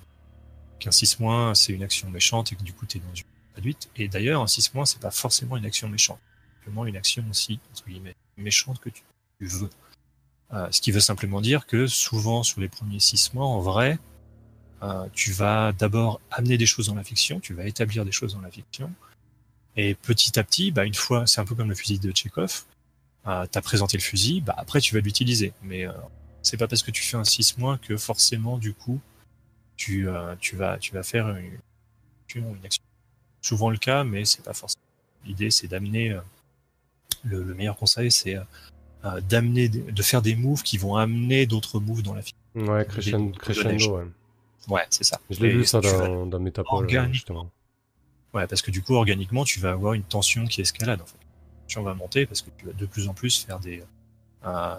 qu'un 0.79 0.91
6 0.91 1.21
moins 1.21 1.55
c'est 1.55 1.73
une 1.73 1.83
action 1.83 2.11
méchante 2.11 2.53
et 2.53 2.57
que 2.57 2.63
du 2.63 2.73
coup, 2.73 2.87
tu 2.87 2.99
es 2.99 3.01
dans 3.01 3.15
une 3.15 3.25
réduite. 3.55 3.89
Et 3.97 4.09
d'ailleurs, 4.09 4.43
un 4.43 4.47
6 4.47 4.75
moins 4.75 4.85
c'est 4.85 5.01
pas 5.01 5.11
forcément 5.11 5.57
une 5.57 5.65
action 5.65 5.89
méchante, 5.89 6.21
simplement 6.59 6.85
une 6.87 6.97
action 6.97 7.25
aussi 7.31 7.59
entre 7.73 7.89
guillemets 7.89 8.17
méchante 8.37 8.81
que 8.81 8.91
tu, 8.91 9.03
veux. 9.41 9.71
Euh, 10.53 10.69
ce 10.71 10.81
qui 10.81 10.93
veut 10.93 11.01
simplement 11.01 11.41
dire 11.41 11.67
que 11.67 11.87
souvent 11.87 12.43
sur 12.43 12.61
les 12.61 12.69
premiers 12.69 13.01
6 13.01 13.33
mois, 13.35 13.47
en 13.47 13.61
vrai, 13.61 13.99
euh, 14.83 15.09
tu 15.15 15.33
vas 15.33 15.73
d'abord 15.73 16.21
amener 16.31 16.59
des 16.59 16.67
choses 16.67 16.89
dans 16.89 16.95
la 16.95 17.05
fiction, 17.05 17.41
tu 17.41 17.55
vas 17.55 17.65
établir 17.65 18.05
des 18.05 18.13
choses 18.13 18.35
dans 18.35 18.43
la 18.43 18.51
fiction, 18.51 18.93
et 19.77 19.95
petit 19.95 20.39
à 20.39 20.45
petit, 20.45 20.71
bah, 20.71 20.85
une 20.85 20.95
fois, 20.95 21.27
c'est 21.27 21.41
un 21.41 21.45
peu 21.47 21.55
comme 21.55 21.69
le 21.71 21.75
fusil 21.75 21.99
de 21.99 22.11
Tchekhov, 22.11 22.65
euh, 23.27 23.47
tu 23.51 23.59
as 23.59 23.63
présenté 23.63 23.97
le 23.97 24.03
fusil, 24.03 24.43
bah, 24.43 24.55
après 24.57 24.81
tu 24.81 24.95
vas 24.95 25.01
l'utiliser. 25.01 25.53
Mais 25.63 25.87
c'est 26.47 26.57
pas 26.57 26.69
parce 26.69 26.83
que 26.85 26.91
tu 26.93 27.03
fais 27.03 27.17
un 27.17 27.25
6 27.25 27.59
mois 27.59 27.77
que 27.79 27.97
forcément, 27.97 28.57
du 28.59 28.73
coup, 28.73 29.01
tu, 29.77 30.09
euh, 30.09 30.37
tu, 30.39 30.55
vas, 30.57 30.79
tu 30.79 30.95
vas 30.95 31.03
faire 31.03 31.29
une, 31.37 31.59
une 32.37 32.65
action. 32.65 32.83
Souvent 33.43 33.69
le 33.71 33.79
cas, 33.79 34.05
mais 34.05 34.25
c'est 34.25 34.43
pas 34.43 34.53
forcément. 34.55 34.83
L'idée, 35.25 35.51
c'est 35.51 35.67
d'amener. 35.67 36.13
euh, 36.13 36.21
le, 37.25 37.43
le 37.43 37.55
meilleur 37.55 37.77
conseil, 37.77 38.13
c'est 38.13 38.37
euh, 39.05 39.21
d'amener, 39.23 39.69
de 39.69 40.03
faire 40.03 40.23
des 40.23 40.37
moves 40.37 40.63
qui 40.63 40.79
vont 40.79 40.95
amener 40.97 41.47
d'autres 41.47 41.81
moves 41.81 42.03
dans 42.03 42.15
la 42.15 42.23
fiction. 42.23 42.39
Ouais, 42.55 42.87
crescendo, 42.87 43.33
crescendo 43.39 43.97
ouais. 43.99 44.05
Ouais, 44.69 44.87
c'est 44.91 45.05
ça. 45.05 45.21
Je 45.31 45.41
l'ai 45.41 45.51
vu 45.53 45.65
ça 45.65 45.81
dans, 45.81 46.27
dans 46.27 46.39
Metapole, 46.41 46.85
organiquement. 46.85 47.13
justement. 47.13 47.51
Ouais, 48.35 48.47
parce 48.47 48.63
que 48.63 48.71
du 48.71 48.83
coup, 48.83 48.95
organiquement, 48.95 49.45
tu 49.45 49.59
vas 49.61 49.73
avoir 49.73 49.95
une 49.95 50.03
tension 50.05 50.45
qui 50.47 50.61
escalade. 50.61 51.01
En 51.01 51.07
fait. 51.07 51.19
La 51.19 51.63
tension 51.67 51.83
va 51.83 51.95
monter 51.95 52.27
parce 52.27 52.43
que 52.43 52.51
tu 52.57 52.67
vas 52.67 52.73
de 52.73 52.87
plus 52.87 53.09
en 53.09 53.15
plus 53.15 53.45
faire 53.45 53.59
des, 53.61 53.83
euh, 54.45 54.77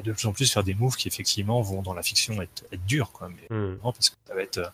de 0.00 0.12
plus 0.12 0.26
en 0.26 0.32
plus 0.32 0.50
faire 0.52 0.64
des 0.64 0.74
moves 0.74 0.96
qui 0.96 1.08
effectivement 1.08 1.60
vont 1.60 1.82
dans 1.82 1.92
la 1.94 2.02
fiction 2.02 2.40
être, 2.40 2.64
être 2.72 2.84
durs, 2.86 3.12
quoi. 3.12 3.28
Mais 3.28 3.54
Hmm. 3.54 3.74
non, 3.84 3.92
parce 3.92 4.10
que 4.10 4.16
ça 4.26 4.34
va 4.34 4.42
être, 4.42 4.58
euh, 4.58 4.68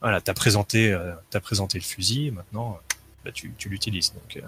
voilà, 0.00 0.20
t'as 0.20 0.34
présenté, 0.34 0.92
euh, 0.92 1.14
t'as 1.30 1.40
présenté 1.40 1.78
le 1.78 1.84
fusil, 1.84 2.30
maintenant, 2.30 2.74
euh, 2.74 2.94
bah, 3.24 3.32
tu, 3.32 3.52
tu 3.56 3.68
l'utilises. 3.68 4.12
Donc, 4.12 4.42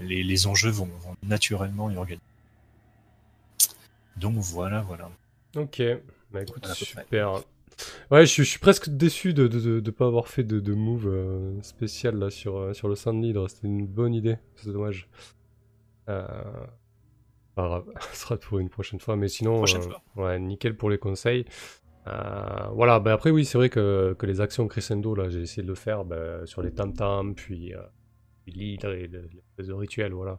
les, 0.00 0.22
les 0.22 0.46
enjeux 0.46 0.70
vont, 0.70 0.86
vont 1.00 1.16
naturellement 1.22 1.90
y 1.90 1.96
organiser. 1.96 2.20
Donc 4.16 4.34
voilà, 4.36 4.80
voilà. 4.82 5.10
Ok, 5.56 5.82
bah 6.32 6.42
écoute, 6.42 6.58
Voilà, 6.62 6.74
super. 6.74 7.42
Ouais, 8.10 8.24
je 8.24 8.30
suis, 8.32 8.44
je 8.44 8.48
suis 8.50 8.58
presque 8.58 8.88
déçu 8.88 9.34
de 9.34 9.42
ne 9.42 9.48
de, 9.48 9.60
de, 9.60 9.80
de 9.80 9.90
pas 9.90 10.06
avoir 10.06 10.28
fait 10.28 10.42
de, 10.44 10.60
de 10.60 10.72
move 10.74 11.06
euh, 11.06 11.62
spécial 11.62 12.16
là 12.18 12.30
sur, 12.30 12.74
sur 12.74 12.88
le 12.88 12.96
Sand 12.96 13.22
Leader. 13.22 13.48
C'était 13.50 13.66
une 13.66 13.86
bonne 13.86 14.14
idée, 14.14 14.38
c'est 14.56 14.72
dommage. 14.72 15.08
Euh... 16.08 16.26
Pas 17.56 17.66
grave, 17.66 17.84
ce 18.12 18.16
sera 18.16 18.36
pour 18.36 18.60
une 18.60 18.68
prochaine 18.68 19.00
fois. 19.00 19.16
Mais 19.16 19.28
sinon, 19.28 19.56
Prochaine 19.56 19.80
euh, 19.80 19.84
fois. 19.84 20.02
ouais, 20.28 20.38
nickel 20.38 20.76
pour 20.76 20.90
les 20.90 20.98
conseils. 20.98 21.44
Euh, 22.06 22.68
voilà, 22.72 23.00
bah 23.00 23.12
après, 23.12 23.30
oui, 23.30 23.44
c'est 23.44 23.58
vrai 23.58 23.68
que, 23.68 24.14
que 24.18 24.26
les 24.26 24.40
actions 24.40 24.68
crescendo, 24.68 25.14
là, 25.14 25.28
j'ai 25.28 25.40
essayé 25.40 25.62
de 25.62 25.68
le 25.68 25.74
faire 25.74 26.04
bah, 26.04 26.46
sur 26.46 26.62
les 26.62 26.70
tam-tams, 26.70 27.34
puis, 27.34 27.74
euh, 27.74 27.80
puis 28.44 28.52
l'hydre 28.52 28.92
et 28.92 29.08
le, 29.08 29.28
le, 29.56 29.74
rituel, 29.74 30.12
voilà. 30.12 30.36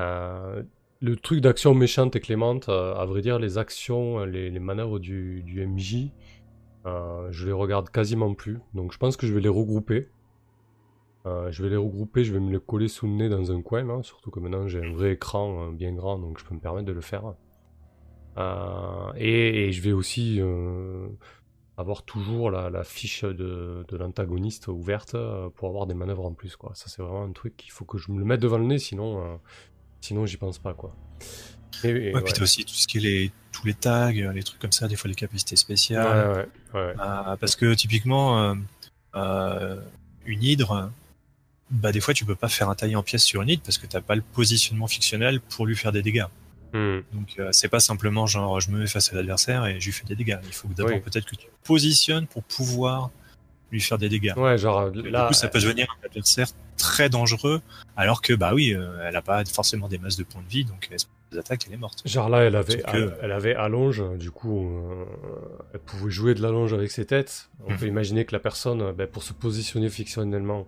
Euh, 0.00 0.62
le 1.00 1.16
truc 1.16 1.40
d'action 1.40 1.74
méchante 1.74 2.16
et 2.16 2.20
clémente, 2.20 2.68
à 2.68 3.04
vrai 3.04 3.20
dire, 3.20 3.38
les 3.38 3.58
actions, 3.58 4.24
les, 4.24 4.50
les 4.50 4.60
manœuvres 4.60 4.98
du, 4.98 5.42
du 5.42 5.64
MJ, 5.66 6.10
je 6.84 7.46
les 7.46 7.52
regarde 7.52 7.90
quasiment 7.90 8.34
plus. 8.34 8.58
Donc 8.74 8.92
je 8.92 8.98
pense 8.98 9.16
que 9.16 9.26
je 9.26 9.34
vais 9.34 9.40
les 9.40 9.48
regrouper. 9.48 10.08
Euh, 11.24 11.52
je 11.52 11.62
vais 11.62 11.68
les 11.68 11.76
regrouper, 11.76 12.24
je 12.24 12.32
vais 12.32 12.40
me 12.40 12.50
les 12.50 12.58
coller 12.58 12.88
sous 12.88 13.06
le 13.06 13.12
nez 13.12 13.28
dans 13.28 13.52
un 13.52 13.62
coin, 13.62 13.84
là, 13.84 14.02
surtout 14.02 14.32
que 14.32 14.40
maintenant 14.40 14.66
j'ai 14.66 14.84
un 14.84 14.92
vrai 14.92 15.12
écran 15.12 15.68
euh, 15.68 15.70
bien 15.70 15.92
grand, 15.92 16.18
donc 16.18 16.40
je 16.40 16.44
peux 16.44 16.52
me 16.52 16.58
permettre 16.58 16.86
de 16.86 16.92
le 16.92 17.00
faire. 17.00 17.34
Euh, 18.38 19.12
et, 19.16 19.68
et 19.68 19.72
je 19.72 19.82
vais 19.82 19.92
aussi 19.92 20.40
euh, 20.40 21.06
avoir 21.76 22.02
toujours 22.02 22.50
la, 22.50 22.70
la 22.70 22.82
fiche 22.82 23.22
de, 23.22 23.84
de 23.86 23.96
l'antagoniste 23.96 24.66
ouverte 24.66 25.16
pour 25.54 25.68
avoir 25.68 25.86
des 25.86 25.94
manœuvres 25.94 26.26
en 26.26 26.32
plus. 26.32 26.56
Quoi. 26.56 26.72
Ça 26.74 26.88
c'est 26.88 27.02
vraiment 27.02 27.22
un 27.22 27.30
truc 27.30 27.56
qu'il 27.56 27.70
faut 27.70 27.84
que 27.84 27.98
je 27.98 28.10
me 28.10 28.18
le 28.18 28.24
mette 28.24 28.40
devant 28.40 28.58
le 28.58 28.64
nez, 28.64 28.80
sinon, 28.80 29.38
sinon 30.00 30.26
j'y 30.26 30.38
pense 30.38 30.58
pas. 30.58 30.74
Quoi. 30.74 30.92
Et, 31.84 31.88
et, 31.88 31.92
ouais, 31.92 32.14
ouais. 32.14 32.22
puis 32.22 32.32
t'as 32.32 32.42
aussi 32.42 32.64
tout 32.64 32.74
ce 32.74 32.88
qui 32.88 32.98
est 32.98 33.00
les, 33.00 33.30
tous 33.52 33.64
les 33.64 33.74
tags, 33.74 34.10
les 34.10 34.42
trucs 34.42 34.60
comme 34.60 34.72
ça, 34.72 34.88
des 34.88 34.96
fois 34.96 35.08
les 35.08 35.14
capacités 35.14 35.54
spéciales. 35.54 36.48
Ouais, 36.74 36.94
parce 36.96 37.54
que 37.54 37.74
typiquement, 37.74 38.56
une 39.14 40.42
hydre, 40.42 40.90
bah 41.72 41.90
des 41.90 42.00
fois 42.00 42.12
tu 42.12 42.24
peux 42.24 42.34
pas 42.34 42.48
faire 42.48 42.68
un 42.68 42.74
taillé 42.74 42.94
en 42.96 43.02
pièces 43.02 43.24
sur 43.24 43.42
une 43.42 43.48
hydre 43.48 43.62
parce 43.64 43.78
que 43.78 43.86
t'as 43.86 44.02
pas 44.02 44.14
le 44.14 44.20
positionnement 44.20 44.86
fictionnel 44.86 45.40
pour 45.40 45.66
lui 45.66 45.74
faire 45.74 45.90
des 45.90 46.02
dégâts. 46.02 46.26
Mm. 46.74 46.98
Donc 47.12 47.34
euh, 47.38 47.48
c'est 47.52 47.68
pas 47.68 47.80
simplement 47.80 48.26
genre 48.26 48.60
je 48.60 48.70
me 48.70 48.78
mets 48.78 48.86
face 48.86 49.12
à 49.12 49.16
l'adversaire 49.16 49.66
et 49.66 49.80
je 49.80 49.86
lui 49.86 49.92
fais 49.92 50.04
des 50.04 50.14
dégâts. 50.14 50.38
Il 50.46 50.52
faut 50.52 50.68
que 50.68 50.74
d'abord 50.74 50.92
oui. 50.92 51.00
peut-être 51.00 51.24
que 51.24 51.34
tu 51.34 51.46
positionnes 51.64 52.26
pour 52.26 52.42
pouvoir 52.44 53.10
lui 53.70 53.80
faire 53.80 53.96
des 53.96 54.10
dégâts. 54.10 54.34
Ouais, 54.36 54.58
genre 54.58 54.90
et 54.94 55.10
là, 55.10 55.22
du 55.22 55.28
coup 55.28 55.34
ça 55.34 55.48
peut 55.48 55.60
devenir 55.60 55.86
un 55.98 56.06
adversaire 56.06 56.48
très 56.76 57.08
dangereux 57.08 57.62
alors 57.96 58.20
que 58.20 58.34
bah 58.34 58.52
oui, 58.54 58.74
euh, 58.74 59.06
elle 59.06 59.16
a 59.16 59.22
pas 59.22 59.42
forcément 59.46 59.88
des 59.88 59.98
masses 59.98 60.16
de 60.16 60.24
points 60.24 60.42
de 60.42 60.48
vie 60.48 60.64
donc 60.64 60.88
elle 60.90 60.98
des 61.30 61.38
attaques 61.38 61.64
elle 61.68 61.74
est 61.74 61.78
morte. 61.78 62.02
Genre 62.06 62.28
là 62.28 62.42
elle 62.42 62.56
avait 62.56 62.82
que... 62.82 63.14
elle 63.22 63.32
avait 63.32 63.54
allonge 63.54 64.02
du 64.18 64.30
coup 64.30 64.66
euh, 64.66 65.04
elle 65.72 65.80
pouvait 65.80 66.10
jouer 66.10 66.34
de 66.34 66.42
l'allonge 66.42 66.74
avec 66.74 66.90
ses 66.90 67.06
têtes. 67.06 67.48
On 67.66 67.72
mmh. 67.72 67.76
peut 67.78 67.86
imaginer 67.86 68.24
que 68.26 68.32
la 68.32 68.40
personne 68.40 68.92
bah, 68.92 69.06
pour 69.06 69.22
se 69.22 69.32
positionner 69.32 69.88
fictionnellement 69.88 70.66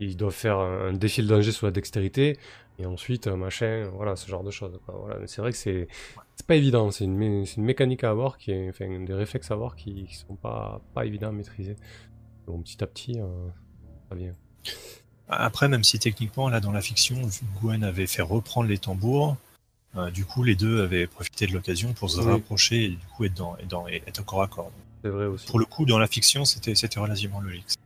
il 0.00 0.16
doit 0.16 0.30
faire 0.30 0.58
un 0.58 0.92
défi 0.92 1.22
de 1.22 1.28
danger 1.28 1.52
sur 1.52 1.66
la 1.66 1.72
dextérité 1.72 2.38
et 2.78 2.86
ensuite 2.86 3.28
machin 3.28 3.88
voilà 3.94 4.16
ce 4.16 4.28
genre 4.28 4.42
de 4.42 4.50
choses 4.50 4.78
voilà. 4.88 5.26
c'est 5.26 5.40
vrai 5.40 5.52
que 5.52 5.56
c'est 5.56 5.88
c'est 6.34 6.46
pas 6.46 6.56
évident 6.56 6.90
c'est 6.90 7.04
une, 7.04 7.22
une, 7.22 7.46
mécanique 7.58 8.02
à 8.04 8.10
avoir 8.10 8.36
qui 8.38 8.50
est 8.50 8.68
enfin 8.68 9.00
des 9.00 9.14
réflexes 9.14 9.50
à 9.50 9.54
avoir 9.54 9.76
qui, 9.76 10.06
qui 10.06 10.16
sont 10.16 10.34
pas 10.34 10.80
pas 10.94 11.04
évidents 11.06 11.28
à 11.28 11.32
maîtriser. 11.32 11.76
Donc 12.46 12.64
petit 12.64 12.82
à 12.82 12.86
petit 12.86 13.20
euh, 13.20 13.26
ça 14.08 14.16
vient. 14.16 14.34
Après 15.28 15.68
même 15.68 15.84
si 15.84 15.98
techniquement 15.98 16.48
là 16.48 16.60
dans 16.60 16.72
la 16.72 16.80
fiction 16.80 17.16
Gwen 17.60 17.84
avait 17.84 18.06
fait 18.06 18.22
reprendre 18.22 18.68
les 18.68 18.78
tambours 18.78 19.36
euh, 19.96 20.10
du 20.10 20.24
coup 20.24 20.42
les 20.42 20.56
deux 20.56 20.82
avaient 20.82 21.06
profité 21.06 21.46
de 21.46 21.52
l'occasion 21.52 21.92
pour 21.92 22.10
se 22.10 22.20
oui. 22.20 22.26
rapprocher 22.26 22.84
et 22.84 22.88
du 22.88 23.06
coup 23.16 23.24
être 23.24 23.34
dans, 23.34 23.56
être, 23.56 23.68
dans, 23.68 23.86
être 23.86 24.24
corps 24.24 24.42
à 24.42 24.48
corps. 24.48 24.72
C'est 25.02 25.10
vrai 25.10 25.26
aussi. 25.26 25.46
Pour 25.46 25.60
le 25.60 25.64
coup 25.64 25.86
dans 25.86 25.98
la 25.98 26.08
fiction 26.08 26.44
c'était 26.44 26.74
c'était 26.74 26.98
relativement 26.98 27.40
logique 27.40 27.78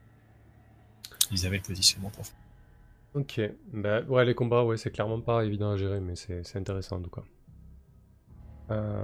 ils 1.31 1.47
avaient 1.47 1.57
le 1.57 1.63
positionnement 1.63 2.11
pour 2.11 2.27
faire. 2.27 2.37
Ok, 3.15 3.41
bah 3.73 4.03
ouais, 4.03 4.25
les 4.25 4.35
combats, 4.35 4.65
ouais, 4.65 4.77
c'est 4.77 4.91
clairement 4.91 5.21
pas 5.21 5.45
évident 5.45 5.71
à 5.71 5.77
gérer, 5.77 6.01
mais 6.01 6.15
c'est 6.17 6.57
intéressant 6.57 6.97
en 6.97 7.01
tout 7.01 7.11
cas. 7.11 7.23
Euh... 8.71 9.03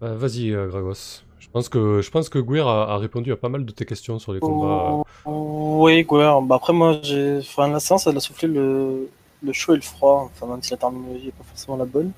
Bah, 0.00 0.14
Vas-y, 0.14 0.50
euh, 0.50 0.66
Gragos. 0.66 1.22
Je 1.38 1.48
pense 1.48 1.68
que 1.68 2.00
je 2.02 2.10
pense 2.10 2.28
que 2.28 2.40
Guir 2.40 2.66
a, 2.66 2.94
a, 2.94 2.98
répondu 2.98 3.30
à 3.30 3.36
pas 3.36 3.48
mal 3.48 3.64
de 3.64 3.70
tes 3.72 3.84
questions 3.84 4.18
sur 4.18 4.32
les 4.32 4.40
combats. 4.40 5.04
Oh, 5.24 5.84
Oui, 5.84 6.02
Gouer. 6.02 6.40
Bah 6.44 6.56
après, 6.56 6.72
moi, 6.72 6.98
j'ai. 7.02 7.38
Enfin, 7.38 7.68
la 7.68 7.78
séance, 7.78 8.06
elle 8.08 8.16
a 8.16 8.20
soufflé 8.20 8.48
le, 8.48 9.08
le 9.42 9.52
chaud 9.52 9.74
et 9.74 9.76
le 9.76 9.82
froid. 9.82 10.30
Enfin, 10.32 10.46
même 10.46 10.62
si 10.62 10.72
la 10.72 10.76
terminologie 10.76 11.26
n'est 11.26 11.32
pas 11.32 11.44
forcément 11.44 11.76
la 11.76 11.84
bonne. 11.84 12.10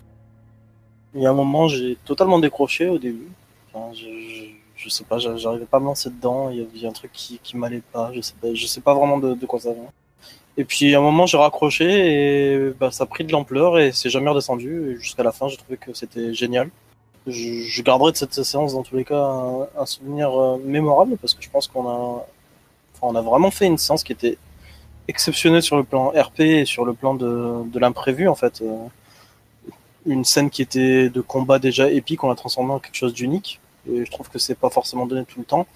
Il 1.14 1.20
y 1.22 1.26
a 1.26 1.30
un 1.30 1.34
moment, 1.34 1.68
j'ai 1.68 1.96
totalement 2.04 2.38
décroché 2.38 2.88
au 2.88 2.98
début. 2.98 3.28
Enfin, 3.72 3.92
je, 3.92 4.04
je, 4.06 4.43
je 4.84 4.90
sais 4.90 5.04
pas, 5.04 5.18
j'a- 5.18 5.36
j'arrivais 5.36 5.64
pas 5.64 5.78
à 5.78 5.80
me 5.80 5.86
lancer 5.86 6.10
dedans. 6.10 6.50
Il 6.50 6.58
y 6.58 6.60
avait 6.60 6.86
un 6.86 6.92
truc 6.92 7.10
qui, 7.12 7.38
qui 7.42 7.56
m'allait 7.56 7.82
pas. 7.92 8.12
Je 8.12 8.20
sais 8.20 8.34
pas, 8.40 8.48
je 8.54 8.66
sais 8.66 8.80
pas 8.80 8.94
vraiment 8.94 9.18
de, 9.18 9.46
quoi 9.46 9.58
ça 9.60 9.72
vient. 9.72 9.90
Et 10.56 10.64
puis, 10.64 10.94
à 10.94 10.98
un 10.98 11.02
moment, 11.02 11.26
j'ai 11.26 11.38
raccroché 11.38 11.86
et 11.86 12.70
bah, 12.78 12.90
ça 12.90 13.04
a 13.04 13.06
pris 13.06 13.24
de 13.24 13.32
l'ampleur 13.32 13.78
et 13.78 13.92
c'est 13.92 14.10
jamais 14.10 14.30
redescendu. 14.30 14.92
Et 14.92 14.96
jusqu'à 15.00 15.22
la 15.22 15.32
fin, 15.32 15.48
j'ai 15.48 15.56
trouvé 15.56 15.76
que 15.78 15.92
c'était 15.94 16.34
génial. 16.34 16.70
Je, 17.26 17.82
garderai 17.82 18.12
de 18.12 18.16
cette 18.18 18.34
séance, 18.34 18.74
dans 18.74 18.82
tous 18.82 18.96
les 18.96 19.04
cas, 19.04 19.18
un, 19.18 19.68
un 19.78 19.86
souvenir 19.86 20.38
euh, 20.38 20.58
mémorable 20.64 21.16
parce 21.16 21.34
que 21.34 21.42
je 21.42 21.48
pense 21.50 21.66
qu'on 21.68 21.88
a, 21.88 22.26
enfin, 22.94 23.02
on 23.02 23.14
a 23.16 23.22
vraiment 23.22 23.50
fait 23.50 23.66
une 23.66 23.78
séance 23.78 24.04
qui 24.04 24.12
était 24.12 24.36
exceptionnelle 25.08 25.62
sur 25.62 25.76
le 25.76 25.84
plan 25.84 26.10
RP 26.10 26.40
et 26.40 26.64
sur 26.66 26.84
le 26.84 26.94
plan 26.94 27.14
de, 27.14 27.64
de 27.70 27.78
l'imprévu, 27.78 28.28
en 28.28 28.34
fait. 28.34 28.60
Euh, 28.62 28.86
une 30.06 30.24
scène 30.24 30.50
qui 30.50 30.62
était 30.62 31.08
de 31.08 31.20
combat 31.20 31.58
déjà 31.58 31.90
épique, 31.90 32.22
on 32.24 32.28
l'a 32.28 32.34
transformée 32.34 32.72
en 32.72 32.78
quelque 32.78 32.96
chose 32.96 33.14
d'unique. 33.14 33.60
Et 33.90 34.04
je 34.04 34.10
trouve 34.10 34.28
que 34.28 34.38
c'est 34.38 34.54
pas 34.54 34.70
forcément 34.70 35.06
donné 35.06 35.24
tout 35.24 35.38
le 35.38 35.44
temps. 35.44 35.66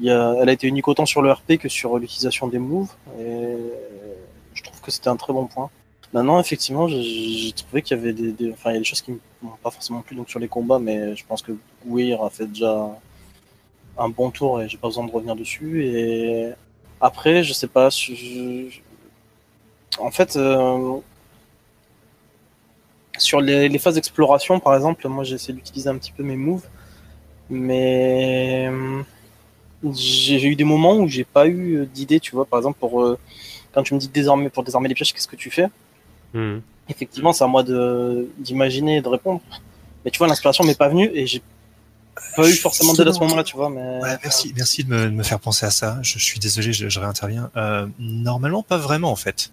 Elle 0.00 0.48
a 0.48 0.52
été 0.52 0.66
unique 0.66 0.88
autant 0.88 1.06
sur 1.06 1.22
le 1.22 1.30
RP 1.32 1.56
que 1.58 1.68
sur 1.68 1.98
l'utilisation 1.98 2.48
des 2.48 2.58
moves. 2.58 2.90
Et 3.18 3.56
je 4.54 4.62
trouve 4.62 4.80
que 4.80 4.90
c'était 4.90 5.08
un 5.08 5.16
très 5.16 5.32
bon 5.32 5.46
point. 5.46 5.70
Maintenant, 6.12 6.38
effectivement, 6.38 6.86
j'ai- 6.86 7.52
trouvé 7.56 7.82
qu'il 7.82 7.96
y 7.96 8.00
avait 8.00 8.12
des, 8.12 8.84
choses 8.84 9.02
qui 9.02 9.12
m'ont 9.42 9.50
pas 9.62 9.70
forcément 9.70 10.00
plu 10.02 10.14
donc 10.16 10.30
sur 10.30 10.38
les 10.38 10.48
combats, 10.48 10.78
mais 10.78 11.16
je 11.16 11.24
pense 11.26 11.42
que 11.42 11.52
Weir 11.86 12.22
a 12.22 12.30
fait 12.30 12.46
déjà 12.46 12.88
un 13.98 14.08
bon 14.08 14.30
tour 14.30 14.62
et 14.62 14.68
j'ai 14.68 14.78
pas 14.78 14.88
besoin 14.88 15.04
de 15.04 15.10
revenir 15.10 15.34
dessus. 15.36 16.54
Après, 17.00 17.42
je 17.42 17.52
sais 17.52 17.66
pas, 17.66 17.88
en 19.98 20.10
fait, 20.10 20.36
euh, 20.36 20.98
sur 23.18 23.40
les, 23.40 23.68
les 23.68 23.78
phases 23.78 23.94
d'exploration, 23.94 24.60
par 24.60 24.74
exemple, 24.74 25.06
moi 25.08 25.24
j'ai 25.24 25.34
essayé 25.34 25.54
d'utiliser 25.54 25.88
un 25.88 25.96
petit 25.98 26.12
peu 26.12 26.22
mes 26.22 26.36
moves, 26.36 26.66
mais 27.50 28.68
euh, 28.70 29.02
j'ai 29.92 30.42
eu 30.44 30.56
des 30.56 30.64
moments 30.64 30.96
où 30.96 31.08
j'ai 31.08 31.24
pas 31.24 31.46
eu 31.46 31.86
d'idée, 31.92 32.20
tu 32.20 32.34
vois, 32.34 32.44
par 32.44 32.58
exemple 32.58 32.78
pour 32.78 33.02
euh, 33.02 33.18
quand 33.72 33.82
tu 33.82 33.94
me 33.94 33.98
dis 33.98 34.08
désarmer 34.08 34.50
pour 34.50 34.64
désarmer 34.64 34.88
les 34.88 34.94
pièges, 34.94 35.12
qu'est-ce 35.12 35.28
que 35.28 35.36
tu 35.36 35.50
fais? 35.50 35.68
Mhm. 36.32 36.62
Effectivement, 36.88 37.32
c'est 37.32 37.44
à 37.44 37.46
moi 37.46 37.62
de 37.62 38.28
d'imaginer 38.38 38.96
et 38.96 39.00
de 39.02 39.08
répondre. 39.08 39.40
Mais 40.04 40.10
tu 40.10 40.18
vois, 40.18 40.28
l'inspiration 40.28 40.64
m'est 40.64 40.78
pas 40.78 40.88
venue 40.88 41.10
et 41.14 41.26
j'ai 41.26 41.42
pas 42.36 42.48
eu 42.48 42.52
forcément 42.52 42.92
d'aide 42.92 43.08
à 43.08 43.12
ce 43.12 43.20
moment-là, 43.20 43.42
tu 43.42 43.56
vois. 43.56 43.70
Mais 43.70 44.00
Ouais, 44.00 44.16
merci, 44.22 44.52
merci 44.56 44.84
de 44.84 44.90
me, 44.90 45.04
de 45.06 45.10
me 45.10 45.22
faire 45.22 45.40
penser 45.40 45.66
à 45.66 45.70
ça. 45.70 45.98
Je, 46.02 46.18
suis 46.18 46.38
désolé, 46.38 46.72
je, 46.72 46.88
je 46.88 47.00
réinterviens. 47.00 47.50
Euh, 47.56 47.86
normalement, 47.98 48.62
pas 48.62 48.76
vraiment 48.76 49.10
en 49.10 49.16
fait. 49.16 49.52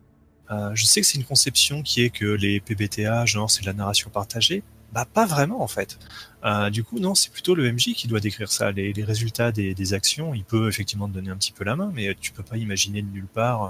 Euh, 0.51 0.71
je 0.73 0.85
sais 0.85 0.99
que 0.99 1.07
c'est 1.07 1.17
une 1.17 1.23
conception 1.23 1.81
qui 1.81 2.03
est 2.03 2.09
que 2.09 2.25
les 2.25 2.59
PBTA, 2.59 3.25
genre 3.25 3.49
c'est 3.49 3.61
de 3.61 3.67
la 3.67 3.73
narration 3.73 4.09
partagée. 4.09 4.63
Bah 4.91 5.05
pas 5.11 5.25
vraiment 5.25 5.61
en 5.61 5.67
fait. 5.67 5.97
Euh, 6.43 6.69
du 6.71 6.83
coup 6.83 6.99
non, 6.99 7.13
c'est 7.13 7.31
plutôt 7.31 7.53
le 7.53 7.71
MJ 7.71 7.93
qui 7.93 8.07
doit 8.07 8.19
décrire 8.19 8.51
ça. 8.51 8.71
Les, 8.71 8.93
les 8.93 9.03
résultats 9.03 9.51
des, 9.51 9.73
des 9.75 9.93
actions, 9.93 10.33
il 10.33 10.43
peut 10.43 10.67
effectivement 10.67 11.07
te 11.07 11.13
donner 11.13 11.29
un 11.29 11.35
petit 11.37 11.51
peu 11.51 11.63
la 11.63 11.75
main, 11.75 11.91
mais 11.93 12.15
tu 12.19 12.31
peux 12.31 12.43
pas 12.43 12.57
imaginer 12.57 13.01
de 13.01 13.07
nulle 13.11 13.27
part. 13.27 13.63
euh, 13.63 13.67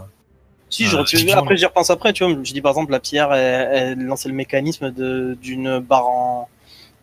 Si, 0.69 0.83
pu- 0.83 0.89
effectivement. 1.17 1.41
après 1.43 1.57
j'y 1.57 1.65
repense 1.65 1.89
après, 1.89 2.13
tu 2.13 2.23
vois. 2.23 2.33
Je 2.43 2.53
dis 2.53 2.61
par 2.61 2.71
exemple 2.71 2.91
la 2.91 3.01
pierre, 3.01 3.33
elle, 3.33 3.97
elle 3.99 4.05
lançait 4.05 4.29
le 4.29 4.35
mécanisme 4.35 4.91
d'une 5.41 5.79
barre 5.79 6.07
en 6.07 6.49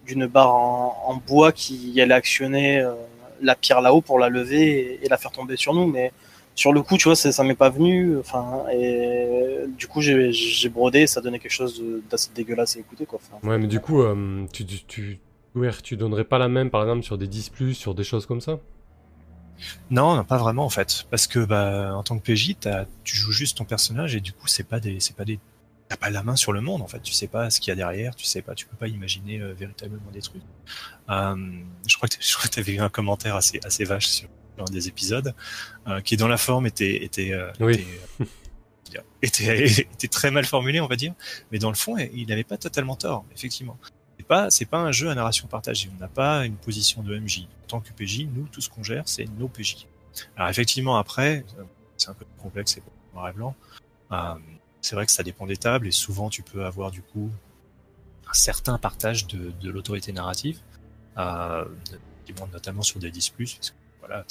d'une 0.07 0.27
barre 0.27 0.55
en, 0.55 0.97
en 1.07 1.17
bois 1.17 1.53
qui 1.53 2.01
allait 2.01 2.15
actionner 2.15 2.81
euh, 2.81 2.93
la 3.43 3.55
pierre 3.55 3.83
là-haut 3.83 4.01
pour 4.01 4.19
la 4.19 4.31
lever 4.31 4.63
et, 5.03 5.05
et 5.05 5.09
la 5.11 5.19
faire 5.19 5.33
tomber 5.33 5.57
sur 5.59 5.75
nous. 5.75 5.87
Mais 5.87 6.13
sur 6.55 6.73
le 6.73 6.81
coup, 6.81 6.97
tu 6.97 7.05
vois, 7.05 7.15
ça, 7.15 7.31
ça 7.31 7.45
m'est 7.45 7.55
pas 7.55 7.69
venu. 7.69 8.17
Enfin, 8.19 8.65
et 8.73 9.27
du 9.77 9.87
coup, 9.87 10.01
j'ai 10.01 10.69
brodé, 10.71 11.07
ça 11.07 11.21
donnait 11.21 11.39
quelque 11.39 11.53
chose 11.53 11.79
de- 11.79 12.03
d'assez 12.11 12.31
dégueulasse 12.35 12.77
à 12.77 12.81
écouter, 12.81 13.05
quoi. 13.05 13.21
Enfin, 13.23 13.47
Ouais, 13.47 13.59
mais 13.59 13.67
du 13.67 13.81
coup, 13.81 14.01
euh, 14.01 14.47
tu, 14.51 14.65
tu, 14.65 14.79
tu, 14.87 15.19
ouais, 15.55 15.71
tu 15.83 15.97
donnerais 15.97 16.25
pas 16.25 16.39
la 16.39 16.49
main, 16.49 16.69
par 16.69 16.83
exemple, 16.83 17.03
sur 17.03 17.19
des 17.19 17.29
10+, 17.29 17.75
sur 17.75 17.95
des 17.95 18.05
choses 18.05 18.27
comme 18.27 18.41
ça? 18.41 18.59
Non, 19.91 20.17
non, 20.17 20.25
pas 20.25 20.39
vraiment 20.39 20.65
en 20.65 20.71
fait, 20.71 21.07
parce 21.11 21.27
que 21.27 21.41
bah 21.45 21.93
en 21.95 22.03
tant 22.03 22.19
que 22.19 22.23
PJ, 22.33 22.57
tu 23.05 23.17
joues 23.17 23.33
juste 23.33 23.59
ton 23.59 23.65
personnage 23.65 24.15
et 24.15 24.21
du 24.21 24.33
coup 24.33 24.47
c'est 24.47 24.63
pas 24.63 24.79
des, 24.79 25.01
c'est 25.01 25.17
pas 25.17 25.25
des, 25.25 25.41
t'as 25.89 25.97
pas 25.97 26.11
la 26.11 26.23
main 26.23 26.37
sur 26.37 26.53
le 26.53 26.61
monde 26.61 26.83
en 26.83 26.87
fait. 26.87 27.01
Tu 27.01 27.13
sais 27.13 27.27
pas 27.27 27.51
ce 27.51 27.61
qu'il 27.61 27.71
y 27.71 27.73
a 27.73 27.75
derrière, 27.75 28.15
tu 28.15 28.25
sais 28.25 28.43
pas, 28.43 28.55
tu 28.55 28.67
peux 28.67 28.77
pas 28.77 28.89
imaginer 28.89 29.41
euh, 29.41 29.53
véritablement 29.55 30.11
des 30.13 30.21
trucs. 30.23 30.43
Euh, 31.11 31.35
je 31.87 31.97
crois 31.97 32.09
que 32.09 32.17
que 32.43 32.49
t'avais 32.49 32.75
eu 32.75 32.81
un 32.81 32.89
commentaire 32.89 33.35
assez 33.37 33.59
assez 33.65 33.85
vache 33.85 34.07
sur 34.07 34.29
un 34.59 34.65
des 34.71 34.89
épisodes 34.89 35.35
euh, 35.87 36.01
qui 36.01 36.17
dans 36.17 36.29
la 36.29 36.37
forme 36.37 36.67
était 36.67 37.05
était 37.05 37.33
Oui. 37.61 37.85
était, 38.21 38.25
dire, 38.91 39.03
était, 39.23 39.67
était 39.81 40.09
très 40.09 40.31
mal 40.31 40.45
formulé 40.45 40.81
on 40.81 40.87
va 40.87 40.97
dire, 40.97 41.15
mais 41.51 41.59
dans 41.59 41.71
le 41.71 41.77
fond 41.77 41.97
il 41.97 42.27
n'avait 42.29 42.45
pas 42.45 42.59
totalement 42.59 42.95
tort 42.97 43.25
effectivement. 43.35 43.77
Pas 44.29 44.51
c'est 44.51 44.67
pas 44.67 44.79
un 44.79 44.93
jeu 44.93 45.09
à 45.09 45.15
narration 45.15 45.49
partagée. 45.49 45.91
On 45.97 46.01
n'a 46.01 46.09
pas 46.09 46.45
une 46.45 46.57
position 46.57 47.03
de 47.03 47.19
MJ. 47.19 47.49
En 47.65 47.67
tant 47.67 47.81
que 47.81 47.93
PJ, 47.93 48.27
nous 48.33 48.47
tout 48.47 48.61
ce 48.61 48.69
qu'on 48.69 48.83
gère 48.83 49.09
c'est 49.09 49.25
nos 49.39 49.49
PJ. 49.49 49.87
Alors 50.37 50.51
effectivement 50.51 50.97
après 50.97 51.45
euh, 51.59 51.65
c'est 51.97 52.11
un 52.11 52.15
peu 52.15 52.27
complexe 52.41 52.75
c'est 52.75 52.83
noir 53.15 53.29
et 53.31 53.33
blanc. 53.33 53.57
Euh, 54.13 54.35
c'est 54.81 54.95
vrai 54.95 55.07
que 55.07 55.13
ça 55.13 55.23
dépend 55.23 55.47
des 55.47 55.57
tables 55.57 55.87
et 55.87 55.91
souvent 55.91 56.29
tu 56.29 56.43
peux 56.43 56.65
avoir 56.65 56.91
du 56.91 57.03
coup 57.03 57.31
un 58.29 58.35
certain 58.35 58.79
partage 58.79 59.27
de, 59.27 59.53
l'autorité 59.69 60.13
narrative, 60.13 60.61
euh, 61.17 61.65
notamment 62.53 62.83
sur 62.83 63.01
des 63.01 63.11
10+, 63.11 63.33
parce 63.33 63.71
que 63.71 63.77
voilà, 64.01 64.25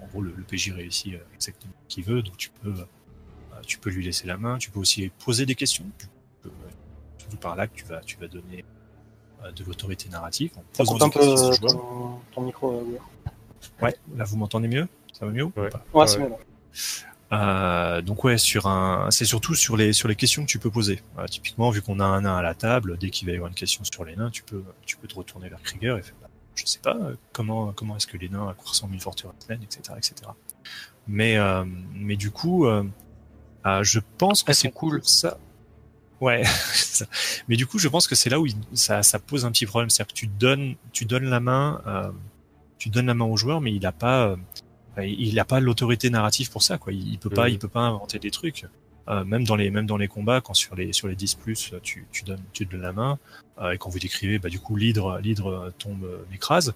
en 0.00 0.06
gros 0.06 0.22
le, 0.22 0.32
PJ 0.32 0.70
réussit 0.70 1.14
exactement 1.34 1.72
ce 1.88 1.94
qu'il 1.94 2.04
veut, 2.04 2.22
donc 2.22 2.36
tu 2.36 2.50
peux, 2.50 3.90
lui 3.90 4.04
laisser 4.04 4.26
la 4.28 4.36
main, 4.36 4.58
tu 4.58 4.70
peux 4.70 4.78
aussi 4.78 5.10
poser 5.24 5.46
des 5.46 5.56
questions, 5.56 5.84
tu 5.98 6.06
peux, 6.42 6.50
surtout 7.18 7.36
par 7.38 7.56
là 7.56 7.66
que 7.66 7.74
tu 7.74 7.84
vas, 7.84 8.00
tu 8.00 8.16
vas 8.18 8.28
donner 8.28 8.64
de 9.56 9.64
l'autorité 9.64 10.08
narrative 10.08 10.50
en 10.78 10.84
ça 10.84 11.04
un 11.04 11.08
peu 11.08 11.20
ton, 11.60 12.18
ton 12.34 12.40
micro. 12.42 12.72
euh. 12.72 12.98
Ouais, 13.84 13.94
là 14.16 14.24
vous 14.24 14.36
m'entendez 14.36 14.68
mieux? 14.68 14.88
Ça 15.12 15.26
va 15.26 15.32
mieux 15.32 15.44
ou 15.44 15.52
Ouais. 15.94 16.06
c'est 16.06 16.18
mieux. 16.18 16.30
Euh, 17.30 18.00
donc 18.00 18.24
ouais, 18.24 18.38
sur 18.38 18.66
un, 18.66 19.10
c'est 19.10 19.26
surtout 19.26 19.54
sur 19.54 19.76
les 19.76 19.92
sur 19.92 20.08
les 20.08 20.16
questions 20.16 20.42
que 20.44 20.48
tu 20.48 20.58
peux 20.58 20.70
poser. 20.70 21.02
Euh, 21.18 21.26
typiquement, 21.26 21.68
vu 21.70 21.82
qu'on 21.82 22.00
a 22.00 22.04
un 22.04 22.22
nain 22.22 22.36
à 22.36 22.42
la 22.42 22.54
table, 22.54 22.96
dès 22.98 23.10
qu'il 23.10 23.26
va 23.26 23.32
y 23.32 23.36
avoir 23.36 23.48
une 23.50 23.54
question 23.54 23.84
sur 23.84 24.04
les 24.04 24.16
nains, 24.16 24.30
tu 24.30 24.42
peux 24.42 24.64
tu 24.86 24.96
peux 24.96 25.06
te 25.08 25.14
retourner 25.14 25.48
vers 25.50 25.60
Krieger 25.62 25.98
et 25.98 26.02
faire, 26.02 26.14
bah, 26.22 26.28
je 26.54 26.64
sais 26.64 26.78
pas 26.78 26.96
euh, 26.96 27.14
comment 27.32 27.72
comment 27.72 27.96
est-ce 27.96 28.06
que 28.06 28.16
les 28.16 28.30
nains 28.30 28.48
à 28.48 28.54
quoi 28.54 28.70
ressemble 28.70 28.94
une 28.94 29.00
forteresse 29.00 29.34
naine, 29.50 29.60
etc., 29.62 29.82
etc. 29.98 30.14
Mais 31.06 31.36
euh, 31.36 31.64
mais 31.92 32.16
du 32.16 32.30
coup, 32.30 32.66
euh, 32.66 32.84
euh, 33.66 33.82
je 33.82 34.00
pense 34.16 34.42
que 34.42 34.50
Elles 34.50 34.54
c'est 34.54 34.70
cool. 34.70 35.00
ça. 35.04 35.36
Ouais, 36.20 36.42
mais 37.48 37.56
du 37.56 37.66
coup, 37.66 37.78
je 37.78 37.88
pense 37.88 38.06
que 38.08 38.14
c'est 38.14 38.30
là 38.30 38.40
où 38.40 38.46
il- 38.46 38.56
ça 38.74 39.02
ça 39.02 39.18
pose 39.18 39.44
un 39.44 39.52
petit 39.52 39.66
problème, 39.66 39.88
c'est-à-dire 39.90 40.12
que 40.14 40.18
tu 40.18 40.26
donnes 40.26 40.74
tu 40.92 41.04
donnes 41.04 41.26
la 41.30 41.40
main 41.40 41.80
euh, 41.86 42.10
tu 42.78 42.88
donnes 42.90 43.06
la 43.06 43.14
main 43.14 43.24
au 43.24 43.36
joueur, 43.36 43.60
mais 43.60 43.72
il 43.72 43.84
a 43.86 43.92
pas 43.92 44.28
euh, 44.28 44.36
il 45.04 45.34
n'a 45.36 45.44
pas 45.44 45.60
l'autorité 45.60 46.10
narrative 46.10 46.50
pour 46.50 46.62
ça 46.62 46.76
quoi. 46.78 46.92
Il, 46.92 47.06
il 47.12 47.18
peut 47.18 47.30
pas 47.30 47.46
Mhm. 47.46 47.52
il 47.54 47.58
peut 47.58 47.68
pas 47.68 47.80
inventer 47.80 48.18
des 48.18 48.30
trucs. 48.30 48.66
Euh, 49.08 49.24
même 49.24 49.44
dans 49.44 49.56
les 49.56 49.70
même 49.70 49.86
dans 49.86 49.96
les 49.96 50.08
combats 50.08 50.42
quand 50.42 50.52
sur 50.52 50.74
les 50.74 50.92
sur 50.92 51.08
les 51.08 51.14
10 51.14 51.34
plus 51.36 51.72
tu 51.82 52.06
tu 52.12 52.24
donnes 52.24 52.42
tu 52.52 52.66
donnes 52.66 52.82
la 52.82 52.92
main 52.92 53.18
euh, 53.58 53.70
et 53.70 53.78
quand 53.78 53.88
vous 53.88 53.98
décrivez 53.98 54.38
bah 54.38 54.50
du 54.50 54.60
coup 54.60 54.76
l'hydre 54.76 55.18
l'hydre 55.22 55.72
tombe 55.78 56.04
euh, 56.04 56.18
m'écrase 56.30 56.74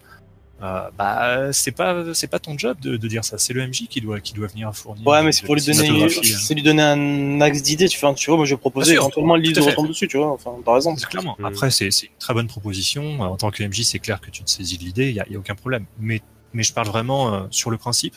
euh, 0.63 0.91
bah 0.97 1.53
c'est 1.53 1.73
pas 1.73 2.15
c'est 2.15 2.29
pas 2.29 2.39
ton 2.39 2.57
job 2.57 2.79
de, 2.81 2.97
de 2.97 3.09
dire 3.09 3.25
ça 3.25 3.37
c'est 3.37 3.53
le 3.53 3.67
MJ 3.67 3.89
qui 3.89 4.01
doit 4.01 4.21
qui 4.21 4.33
doit 4.33 4.47
venir 4.47 4.73
fournir 4.77 5.05
Ouais, 5.05 5.23
mais 5.25 5.33
c'est 5.33 5.45
pour 5.45 5.57
lui 5.57 5.63
donner, 5.63 6.05
hein. 6.05 6.09
c'est 6.23 6.55
lui 6.55 6.63
donner 6.63 6.83
un 6.83 7.41
axe 7.41 7.63
d'idée. 7.63 7.89
Tu 7.89 7.99
fais, 7.99 8.15
tu 8.15 8.31
vois, 8.31 8.37
moi 8.37 8.47
je 8.47 8.55
vais 8.55 8.61
proposer 8.61 8.93
Bien 8.93 9.01
sûr, 9.01 9.03
éventuellement 9.03 9.37
le 9.37 9.43
livre 9.43 9.65
retombe 9.65 9.89
dessus, 9.89 10.07
tu 10.07 10.19
vois. 10.19 10.31
Enfin, 10.31 10.53
par 10.65 10.77
exemple. 10.77 11.01
Clairement. 11.01 11.37
Après, 11.43 11.71
c'est 11.71 11.91
c'est 11.91 12.07
une 12.07 12.19
très 12.19 12.35
bonne 12.35 12.47
proposition. 12.47 13.21
En 13.21 13.37
tant 13.37 13.51
que 13.51 13.65
MJ, 13.65 13.83
c'est 13.83 13.99
clair 13.99 14.21
que 14.21 14.31
tu 14.31 14.45
te 14.45 14.51
saisis 14.51 14.79
de 14.79 14.85
l'idée, 14.85 15.11
il 15.11 15.17
y 15.17 15.21
a, 15.21 15.29
y 15.29 15.35
a 15.35 15.39
aucun 15.39 15.55
problème. 15.55 15.87
Mais, 15.99 16.21
mais 16.53 16.63
je 16.63 16.73
parle 16.73 16.87
vraiment 16.87 17.35
euh, 17.35 17.43
sur 17.51 17.71
le 17.71 17.77
principe. 17.77 18.15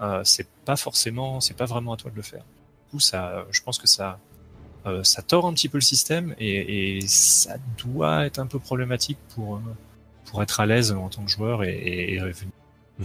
Euh, 0.00 0.22
c'est 0.24 0.46
pas 0.64 0.76
forcément, 0.76 1.40
c'est 1.40 1.56
pas 1.56 1.66
vraiment 1.66 1.92
à 1.92 1.96
toi 1.96 2.10
de 2.10 2.16
le 2.16 2.22
faire. 2.22 2.40
Du 2.42 2.90
coup, 2.92 3.00
ça, 3.00 3.44
je 3.50 3.60
pense 3.62 3.78
que 3.78 3.86
ça, 3.86 4.18
euh, 4.86 5.04
ça 5.04 5.22
tord 5.22 5.46
un 5.46 5.52
petit 5.54 5.68
peu 5.68 5.78
le 5.78 5.82
système 5.82 6.34
et, 6.38 6.96
et 6.96 7.00
ça 7.06 7.56
doit 7.78 8.26
être 8.26 8.40
un 8.40 8.46
peu 8.46 8.58
problématique 8.58 9.18
pour 9.34 9.56
euh, 9.56 9.60
pour 10.32 10.42
être 10.42 10.58
à 10.58 10.66
l'aise 10.66 10.90
en 10.92 11.08
tant 11.08 11.22
que 11.22 11.30
joueur 11.30 11.62
et, 11.62 11.70
et, 11.70 12.14
et 12.14 12.20
revenir. 12.20 12.50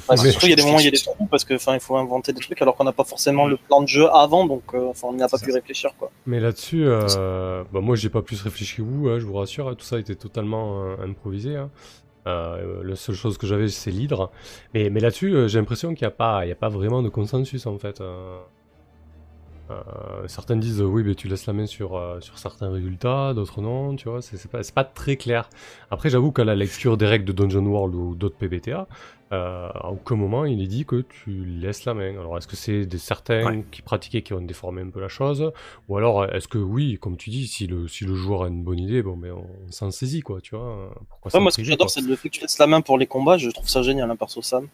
Ouais, 0.10 0.16
Mais- 0.24 0.32
surtout, 0.32 0.46
il 0.48 0.50
y 0.50 0.54
a 0.54 0.56
des 0.56 0.64
moments, 0.64 0.80
il 0.80 0.86
y 0.86 0.88
a 0.88 0.92
des 0.92 0.98
trous 0.98 1.28
parce 1.32 1.44
que, 1.46 1.54
enfin, 1.56 1.74
il 1.74 1.80
faut 1.80 1.96
inventer 1.96 2.32
des 2.34 2.42
trucs 2.42 2.62
alors 2.62 2.76
qu'on 2.76 2.84
n'a 2.84 2.92
pas 2.92 3.04
forcément 3.06 3.48
le 3.48 3.58
plan 3.58 3.82
de 3.82 3.88
jeu 3.88 4.08
avant, 4.12 4.46
donc, 4.46 4.64
euh, 4.74 4.88
enfin, 4.90 5.08
on 5.10 5.14
n'y 5.14 5.24
a 5.24 5.28
pas 5.28 5.38
pu 5.38 5.50
ça. 5.52 5.56
réfléchir, 5.56 5.92
quoi. 5.98 6.12
Mais 6.26 6.40
là-dessus, 6.40 6.84
euh, 6.86 7.64
bah 7.72 7.80
moi 7.82 7.96
j'ai 7.96 8.10
pas 8.10 8.22
plus 8.22 8.42
réfléchi 8.42 8.78
que 8.78 8.82
vous, 8.84 9.08
hein, 9.10 9.20
je 9.20 9.26
vous 9.26 9.34
rassure, 9.36 9.70
hein, 9.70 9.76
tout 9.76 9.86
ça 9.86 9.98
était 10.00 10.16
totalement 10.16 10.84
euh, 10.84 10.96
improvisé. 11.04 11.56
Hein. 11.56 11.70
Euh, 12.28 12.84
la 12.84 12.96
seule 12.98 13.16
chose 13.16 13.38
que 13.38 13.48
j'avais 13.48 13.70
c'est 13.70 13.90
l'hydre. 13.92 14.30
Mais, 14.74 14.90
mais 14.90 15.00
là-dessus, 15.00 15.34
euh, 15.34 15.48
j'ai 15.48 15.58
l'impression 15.60 15.94
qu'il 15.96 16.06
n'y 16.06 16.10
a, 16.10 16.16
pas- 16.16 16.46
il 16.46 16.50
y 16.50 16.52
a 16.52 16.56
pas 16.56 16.70
vraiment 16.70 17.02
de 17.02 17.10
consensus 17.10 17.66
en 17.66 17.78
fait. 17.80 18.02
Euh. 19.70 19.74
Euh, 20.24 20.28
certains 20.28 20.56
disent 20.56 20.82
oui, 20.82 21.04
mais 21.04 21.16
tu 21.16 21.28
laisses 21.28 21.46
la 21.46 21.54
main 21.54 21.66
sur, 21.66 21.96
euh, 21.96 22.20
sur 22.20 22.38
certains 22.38 22.72
résultats, 22.72 23.34
d'autres 23.34 23.62
non, 23.62 23.96
tu 23.96 24.10
vois, 24.10 24.22
c'est 24.22 24.38
c'est 24.38 24.74
pas, 24.74 24.84
très 24.84 25.16
clair. 25.18 25.50
Après, 25.92 26.10
j'avoue 26.10 26.32
qu'à 26.32 26.44
la 26.44 26.56
lecture 26.56 26.98
des 26.98 27.06
règles 27.06 27.26
de 27.26 27.32
Dungeon 27.34 27.66
World 27.66 27.96
ou 27.96 28.16
d'autres 28.16 28.38
PBTA, 28.38 28.88
euh, 29.34 29.70
à 29.74 29.90
aucun 29.90 30.16
moment 30.16 30.46
il 30.46 30.62
est 30.62 30.68
dit 30.68 30.86
que 30.86 31.02
tu 31.02 31.44
laisses 31.46 31.86
la 31.86 31.94
main. 31.94 32.12
Alors, 32.12 32.38
est-ce 32.38 32.48
que 32.48 32.56
c'est 32.56 32.86
des 32.86 32.98
certains 32.98 33.46
Ouais. 33.46 33.66
qui 33.72 33.82
pratiquaient 33.82 34.22
qui 34.22 34.34
ont 34.34 34.42
déformé 34.42 34.82
un 34.82 34.90
peu 34.90 35.02
la 35.02 35.10
chose? 35.10 35.52
Ou 35.90 35.98
alors, 35.98 36.26
est-ce 36.26 36.48
que 36.48 36.58
oui, 36.58 36.98
comme 37.02 37.18
tu 37.18 37.30
dis, 37.30 37.48
si 37.48 37.68
le, 37.68 37.88
si 37.88 38.06
le 38.06 38.16
joueur 38.16 38.44
a 38.44 38.48
une 38.48 38.64
bonne 38.64 38.80
idée, 38.80 39.02
bon, 39.02 39.16
mais 39.16 39.32
on 39.32 39.48
s'en 39.70 39.92
saisit, 39.92 40.22
quoi, 40.22 40.40
tu 40.42 40.56
vois 40.56 40.92
Pourquoi 41.10 41.34
Ouais, 41.34 41.42
moi, 41.42 41.52
ce 41.52 41.58
que 41.58 41.64
j'adore, 41.64 41.90
c'est 41.90 42.02
le 42.02 42.16
fait 42.16 42.30
que 42.30 42.36
tu 42.36 42.42
laisses 42.42 42.58
la 42.60 42.68
main 42.68 42.82
pour 42.82 42.98
les 42.98 43.08
combats. 43.08 43.38
Je 43.38 43.50
trouve 43.50 43.68
ça 43.68 43.82
génial, 43.82 44.10
hein, 44.10 44.16
perso 44.16 44.42
Sam. 44.42 44.68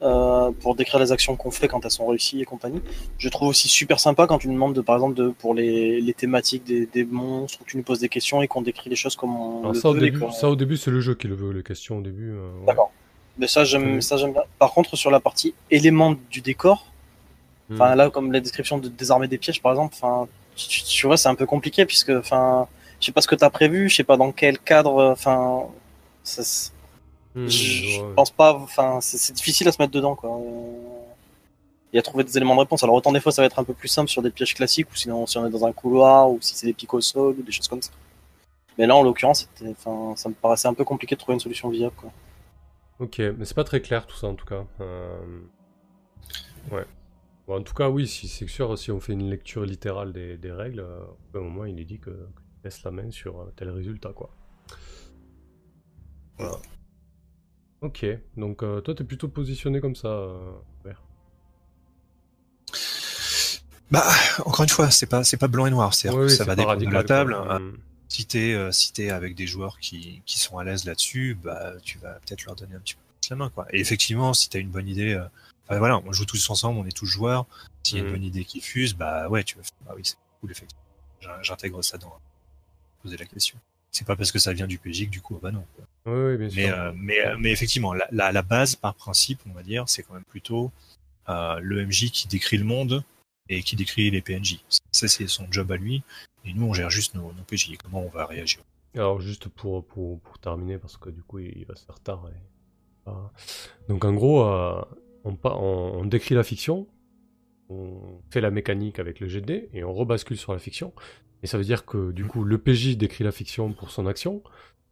Euh, 0.00 0.52
pour 0.60 0.76
décrire 0.76 1.00
les 1.00 1.10
actions 1.10 1.34
qu'on 1.34 1.50
fait 1.50 1.66
quand 1.66 1.84
elles 1.84 1.90
sont 1.90 2.06
réussies 2.06 2.40
et 2.40 2.44
compagnie. 2.44 2.80
Je 3.18 3.28
trouve 3.28 3.48
aussi 3.48 3.66
super 3.66 3.98
sympa 3.98 4.28
quand 4.28 4.38
tu 4.38 4.46
nous 4.46 4.54
demandes, 4.54 4.72
de, 4.72 4.80
par 4.80 4.94
exemple, 4.94 5.16
de, 5.16 5.30
pour 5.30 5.54
les, 5.54 6.00
les 6.00 6.14
thématiques 6.14 6.62
des, 6.62 6.86
des 6.86 7.04
monstres, 7.04 7.58
où 7.60 7.64
tu 7.64 7.76
nous 7.76 7.82
poses 7.82 7.98
des 7.98 8.08
questions 8.08 8.40
et 8.40 8.46
qu'on 8.46 8.62
décrit 8.62 8.90
les 8.90 8.94
choses 8.94 9.16
comme 9.16 9.34
on 9.34 9.58
Alors 9.60 9.72
le 9.72 9.80
ça, 9.80 9.88
au 9.88 9.94
début, 9.94 10.22
ça, 10.30 10.48
au 10.48 10.54
début, 10.54 10.76
c'est 10.76 10.92
le 10.92 11.00
jeu 11.00 11.16
qui 11.16 11.26
le 11.26 11.34
veut, 11.34 11.50
les 11.52 11.64
questions 11.64 11.98
au 11.98 12.00
début. 12.00 12.30
euh, 12.30 12.48
ouais. 12.60 12.66
D'accord. 12.68 12.92
Mais 13.38 13.48
ça, 13.48 13.64
j'aime, 13.64 14.00
j'aime 14.00 14.32
bien. 14.34 14.42
Par 14.60 14.72
contre, 14.72 14.94
sur 14.94 15.10
la 15.10 15.18
partie 15.18 15.52
éléments 15.70 16.14
du 16.30 16.40
décor, 16.42 16.86
Enfin, 17.72 17.94
Hmm. 17.94 17.98
là, 17.98 18.08
comme 18.10 18.32
la 18.32 18.40
description 18.40 18.78
de 18.78 18.88
désarmer 18.88 19.26
des 19.28 19.36
pièges, 19.36 19.60
par 19.60 19.72
exemple, 19.72 19.94
enfin, 20.00 20.26
tu, 20.56 20.82
tu 20.84 21.06
vois, 21.06 21.16
c'est 21.18 21.28
un 21.28 21.34
peu 21.34 21.44
compliqué 21.44 21.84
puisque, 21.84 22.08
enfin, 22.10 22.66
je 23.00 23.06
sais 23.06 23.12
pas 23.12 23.20
ce 23.20 23.28
que 23.28 23.34
t'as 23.34 23.50
prévu, 23.50 23.88
je 23.90 23.96
sais 23.96 24.04
pas 24.04 24.16
dans 24.16 24.32
quel 24.32 24.58
cadre, 24.58 25.10
enfin, 25.10 25.64
ça, 26.22 26.70
c'est- 27.46 27.46
Hmm, 27.46 27.48
je 27.50 28.00
ouais. 28.02 28.14
pense 28.14 28.30
pas, 28.30 28.54
enfin, 28.54 29.00
c'est 29.00 29.32
difficile 29.32 29.68
à 29.68 29.72
se 29.72 29.80
mettre 29.80 29.92
dedans, 29.92 30.14
quoi. 30.16 30.38
Et 31.92 31.98
à 31.98 32.02
trouver 32.02 32.24
des 32.24 32.36
éléments 32.36 32.54
de 32.54 32.60
réponse. 32.60 32.82
Alors, 32.82 32.94
autant 32.96 33.12
des 33.12 33.20
fois, 33.20 33.32
ça 33.32 33.40
va 33.42 33.46
être 33.46 33.58
un 33.58 33.64
peu 33.64 33.72
plus 33.74 33.88
simple 33.88 34.10
sur 34.10 34.20
des 34.22 34.30
pièges 34.30 34.54
classiques 34.54 34.90
ou 34.90 34.94
sinon, 34.96 35.26
si 35.26 35.38
on 35.38 35.46
est 35.46 35.50
dans 35.50 35.64
un 35.64 35.72
couloir 35.72 36.30
ou 36.30 36.38
si 36.40 36.54
c'est 36.54 36.66
des 36.66 36.74
pics 36.74 36.92
au 36.92 37.00
sol 37.00 37.36
ou 37.38 37.42
des 37.42 37.52
choses 37.52 37.68
comme 37.68 37.80
ça. 37.80 37.90
Mais 38.76 38.86
là, 38.86 38.94
en 38.94 39.02
l'occurrence, 39.02 39.48
ça 40.16 40.28
me 40.28 40.34
paraissait 40.34 40.68
un 40.68 40.74
peu 40.74 40.84
compliqué 40.84 41.14
de 41.14 41.20
trouver 41.20 41.34
une 41.34 41.40
solution 41.40 41.68
viable, 41.70 41.94
quoi. 41.96 42.12
Ok, 43.00 43.18
mais 43.20 43.44
c'est 43.44 43.54
pas 43.54 43.64
très 43.64 43.80
clair 43.80 44.06
tout 44.06 44.16
ça 44.16 44.26
en 44.26 44.34
tout 44.34 44.44
cas. 44.46 44.64
Euh, 44.80 45.40
Ouais. 46.70 46.84
Bon, 47.46 47.56
en 47.58 47.62
tout 47.62 47.72
cas, 47.72 47.88
oui, 47.88 48.06
si, 48.06 48.28
c'est 48.28 48.46
sûr, 48.46 48.76
si 48.76 48.90
on 48.92 49.00
fait 49.00 49.14
une 49.14 49.30
lecture 49.30 49.64
littérale 49.64 50.12
des, 50.12 50.36
des 50.36 50.52
règles, 50.52 50.80
euh, 50.80 51.00
au 51.34 51.40
moment 51.40 51.64
il 51.64 51.80
est 51.80 51.84
dit 51.86 51.98
que, 51.98 52.10
que 52.10 52.16
tu 52.16 52.58
laisses 52.64 52.82
la 52.82 52.90
main 52.90 53.10
sur 53.10 53.40
euh, 53.40 53.52
tel 53.56 53.70
résultat, 53.70 54.12
quoi. 54.12 54.28
Voilà. 56.36 56.58
Ok, 57.80 58.04
donc 58.36 58.62
euh, 58.62 58.80
toi 58.80 58.94
t'es 58.94 59.04
plutôt 59.04 59.28
positionné 59.28 59.80
comme 59.80 59.94
ça, 59.94 60.08
euh, 60.08 60.50
Vert. 60.84 61.00
Bah, 63.90 64.04
encore 64.44 64.64
une 64.64 64.68
fois, 64.68 64.90
c'est 64.90 65.06
pas, 65.06 65.24
c'est 65.24 65.36
pas 65.36 65.48
blanc 65.48 65.66
et 65.66 65.70
noir. 65.70 65.94
C'est-à-dire 65.94 66.18
Oui, 66.20 66.26
que 66.26 66.30
oui, 66.32 66.36
ça 66.36 66.44
va 66.44 66.56
dépendre 66.56 66.84
de 66.84 66.90
la 66.90 67.04
table. 67.04 67.36
Si 68.08 68.24
t'es, 68.26 68.52
euh, 68.54 68.72
si 68.72 68.92
t'es 68.92 69.10
avec 69.10 69.34
des 69.34 69.46
joueurs 69.46 69.78
qui, 69.78 70.22
qui 70.26 70.38
sont 70.38 70.58
à 70.58 70.64
l'aise 70.64 70.84
là-dessus, 70.86 71.36
bah, 71.42 71.72
tu 71.82 71.98
vas 71.98 72.14
peut-être 72.14 72.44
leur 72.46 72.56
donner 72.56 72.74
un 72.74 72.80
petit 72.80 72.94
peu 72.94 73.00
plus 73.20 73.30
la 73.30 73.36
main, 73.36 73.50
quoi. 73.50 73.66
Et 73.70 73.80
effectivement, 73.80 74.32
si 74.34 74.48
t'as 74.48 74.58
une 74.60 74.70
bonne 74.70 74.88
idée, 74.88 75.12
euh, 75.14 75.24
enfin, 75.66 75.78
voilà, 75.78 75.98
on 75.98 76.12
joue 76.12 76.24
tous 76.24 76.48
ensemble, 76.50 76.78
on 76.80 76.86
est 76.86 76.96
tous 76.96 77.06
joueurs. 77.06 77.46
S'il 77.82 77.98
y 77.98 78.00
a 78.00 78.04
une 78.04 78.10
bonne 78.10 78.24
idée 78.24 78.44
qui 78.44 78.60
fuse, 78.60 78.94
bah, 78.94 79.28
ouais, 79.28 79.44
tu 79.44 79.56
vas, 79.56 79.62
bah 79.86 79.92
oui, 79.94 80.02
c'est 80.04 80.16
cool, 80.40 80.50
effectivement. 80.50 80.82
J'in- 81.20 81.42
J'intègre 81.42 81.82
ça 81.82 81.98
dans, 81.98 82.18
poser 83.02 83.16
la 83.18 83.26
question. 83.26 83.58
C'est 83.90 84.06
pas 84.06 84.16
parce 84.16 84.32
que 84.32 84.38
ça 84.38 84.52
vient 84.54 84.66
du 84.66 84.78
PJ 84.78 85.04
que 85.06 85.10
du 85.10 85.20
coup, 85.20 85.34
ah 85.36 85.40
bah 85.42 85.50
non. 85.52 85.64
quoi. 85.76 85.84
Oui, 86.06 86.12
oui, 86.14 86.36
bien 86.38 86.48
sûr. 86.50 86.62
Mais, 86.62 86.70
euh, 86.70 86.92
mais, 86.96 87.20
euh, 87.26 87.36
mais 87.38 87.52
effectivement, 87.52 87.92
la, 87.94 88.06
la, 88.10 88.32
la 88.32 88.42
base, 88.42 88.76
par 88.76 88.94
principe, 88.94 89.40
on 89.48 89.52
va 89.52 89.62
dire, 89.62 89.88
c'est 89.88 90.02
quand 90.02 90.14
même 90.14 90.24
plutôt 90.24 90.70
euh, 91.28 91.58
le 91.60 91.84
MJ 91.86 92.10
qui 92.10 92.28
décrit 92.28 92.56
le 92.56 92.64
monde 92.64 93.04
et 93.48 93.62
qui 93.62 93.76
décrit 93.76 94.10
les 94.10 94.22
PNJ. 94.22 94.60
Ça, 94.92 95.08
c'est 95.08 95.26
son 95.26 95.46
job 95.50 95.70
à 95.72 95.76
lui. 95.76 96.02
Et 96.44 96.52
nous, 96.54 96.66
on 96.66 96.72
gère 96.74 96.90
juste 96.90 97.14
nos, 97.14 97.32
nos 97.32 97.42
PJ 97.46 97.70
et 97.72 97.76
comment 97.76 98.02
on 98.02 98.08
va 98.08 98.26
réagir? 98.26 98.60
Alors 98.94 99.20
juste 99.20 99.48
pour, 99.48 99.84
pour, 99.84 100.18
pour 100.20 100.38
terminer, 100.38 100.78
parce 100.78 100.96
que 100.96 101.10
du 101.10 101.22
coup 101.22 101.38
il 101.38 101.64
va 101.66 101.74
se 101.76 101.84
faire 101.84 102.00
tard. 102.00 102.26
et-. 102.30 103.10
Donc 103.88 104.04
en 104.04 104.14
gros, 104.14 104.42
euh, 104.44 104.82
on, 105.24 105.36
on 105.44 106.04
décrit 106.04 106.34
la 106.34 106.42
fiction, 106.42 106.86
on 107.68 108.20
fait 108.30 108.40
la 108.40 108.50
mécanique 108.50 108.98
avec 108.98 109.20
le 109.20 109.28
GD, 109.28 109.68
et 109.72 109.84
on 109.84 109.92
rebascule 109.92 110.36
sur 110.38 110.52
la 110.52 110.58
fiction. 110.58 110.92
Et 111.42 111.46
ça 111.46 111.58
veut 111.58 111.64
dire 111.64 111.84
que 111.84 112.12
du 112.12 112.24
coup 112.24 112.44
le 112.44 112.58
PJ 112.58 112.96
décrit 112.96 113.24
la 113.24 113.32
fiction 113.32 113.72
pour 113.72 113.90
son 113.90 114.06
action, 114.06 114.42